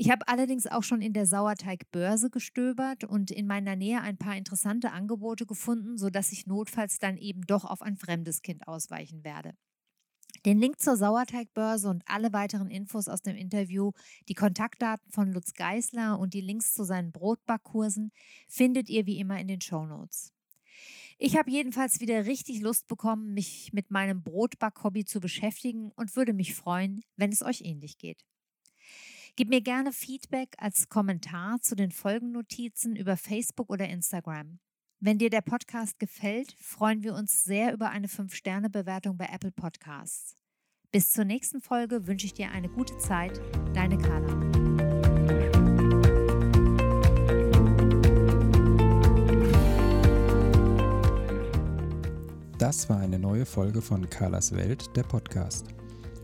Ich 0.00 0.10
habe 0.10 0.26
allerdings 0.28 0.66
auch 0.66 0.82
schon 0.82 1.02
in 1.02 1.12
der 1.12 1.26
Sauerteigbörse 1.26 2.30
gestöbert 2.30 3.04
und 3.04 3.30
in 3.30 3.46
meiner 3.46 3.76
Nähe 3.76 4.00
ein 4.00 4.16
paar 4.16 4.34
interessante 4.34 4.92
Angebote 4.92 5.44
gefunden, 5.44 5.98
sodass 5.98 6.32
ich 6.32 6.46
notfalls 6.46 6.98
dann 6.98 7.18
eben 7.18 7.42
doch 7.42 7.66
auf 7.66 7.82
ein 7.82 7.98
fremdes 7.98 8.40
Kind 8.40 8.66
ausweichen 8.66 9.24
werde. 9.24 9.52
Den 10.46 10.58
Link 10.58 10.80
zur 10.80 10.96
Sauerteigbörse 10.96 11.90
und 11.90 12.02
alle 12.06 12.32
weiteren 12.32 12.70
Infos 12.70 13.08
aus 13.08 13.20
dem 13.20 13.36
Interview, 13.36 13.92
die 14.26 14.32
Kontaktdaten 14.32 15.10
von 15.10 15.32
Lutz 15.32 15.52
Geißler 15.52 16.18
und 16.18 16.32
die 16.32 16.40
Links 16.40 16.72
zu 16.72 16.84
seinen 16.84 17.12
Brotbackkursen 17.12 18.10
findet 18.48 18.88
ihr 18.88 19.04
wie 19.04 19.18
immer 19.18 19.38
in 19.38 19.48
den 19.48 19.60
Show 19.60 19.84
Notes. 19.84 20.32
Ich 21.18 21.36
habe 21.36 21.50
jedenfalls 21.50 22.00
wieder 22.00 22.24
richtig 22.24 22.62
Lust 22.62 22.86
bekommen, 22.86 23.34
mich 23.34 23.74
mit 23.74 23.90
meinem 23.90 24.22
Brotback-Hobby 24.22 25.04
zu 25.04 25.20
beschäftigen 25.20 25.92
und 25.94 26.16
würde 26.16 26.32
mich 26.32 26.54
freuen, 26.54 27.02
wenn 27.16 27.32
es 27.32 27.42
euch 27.42 27.60
ähnlich 27.60 27.98
geht. 27.98 28.24
Gib 29.40 29.48
mir 29.48 29.62
gerne 29.62 29.90
Feedback 29.94 30.54
als 30.58 30.90
Kommentar 30.90 31.62
zu 31.62 31.74
den 31.74 31.92
Folgennotizen 31.92 32.94
über 32.94 33.16
Facebook 33.16 33.70
oder 33.70 33.88
Instagram. 33.88 34.58
Wenn 34.98 35.16
dir 35.16 35.30
der 35.30 35.40
Podcast 35.40 35.98
gefällt, 35.98 36.54
freuen 36.60 37.02
wir 37.02 37.14
uns 37.14 37.44
sehr 37.44 37.72
über 37.72 37.88
eine 37.88 38.06
5-Sterne-Bewertung 38.06 39.16
bei 39.16 39.30
Apple 39.32 39.50
Podcasts. 39.50 40.36
Bis 40.92 41.12
zur 41.12 41.24
nächsten 41.24 41.62
Folge 41.62 42.06
wünsche 42.06 42.26
ich 42.26 42.34
dir 42.34 42.50
eine 42.50 42.68
gute 42.68 42.98
Zeit. 42.98 43.40
Deine 43.72 43.96
Carla. 43.96 44.28
Das 52.58 52.90
war 52.90 52.98
eine 52.98 53.18
neue 53.18 53.46
Folge 53.46 53.80
von 53.80 54.10
Carlas 54.10 54.54
Welt, 54.54 54.94
der 54.94 55.04
Podcast. 55.04 55.68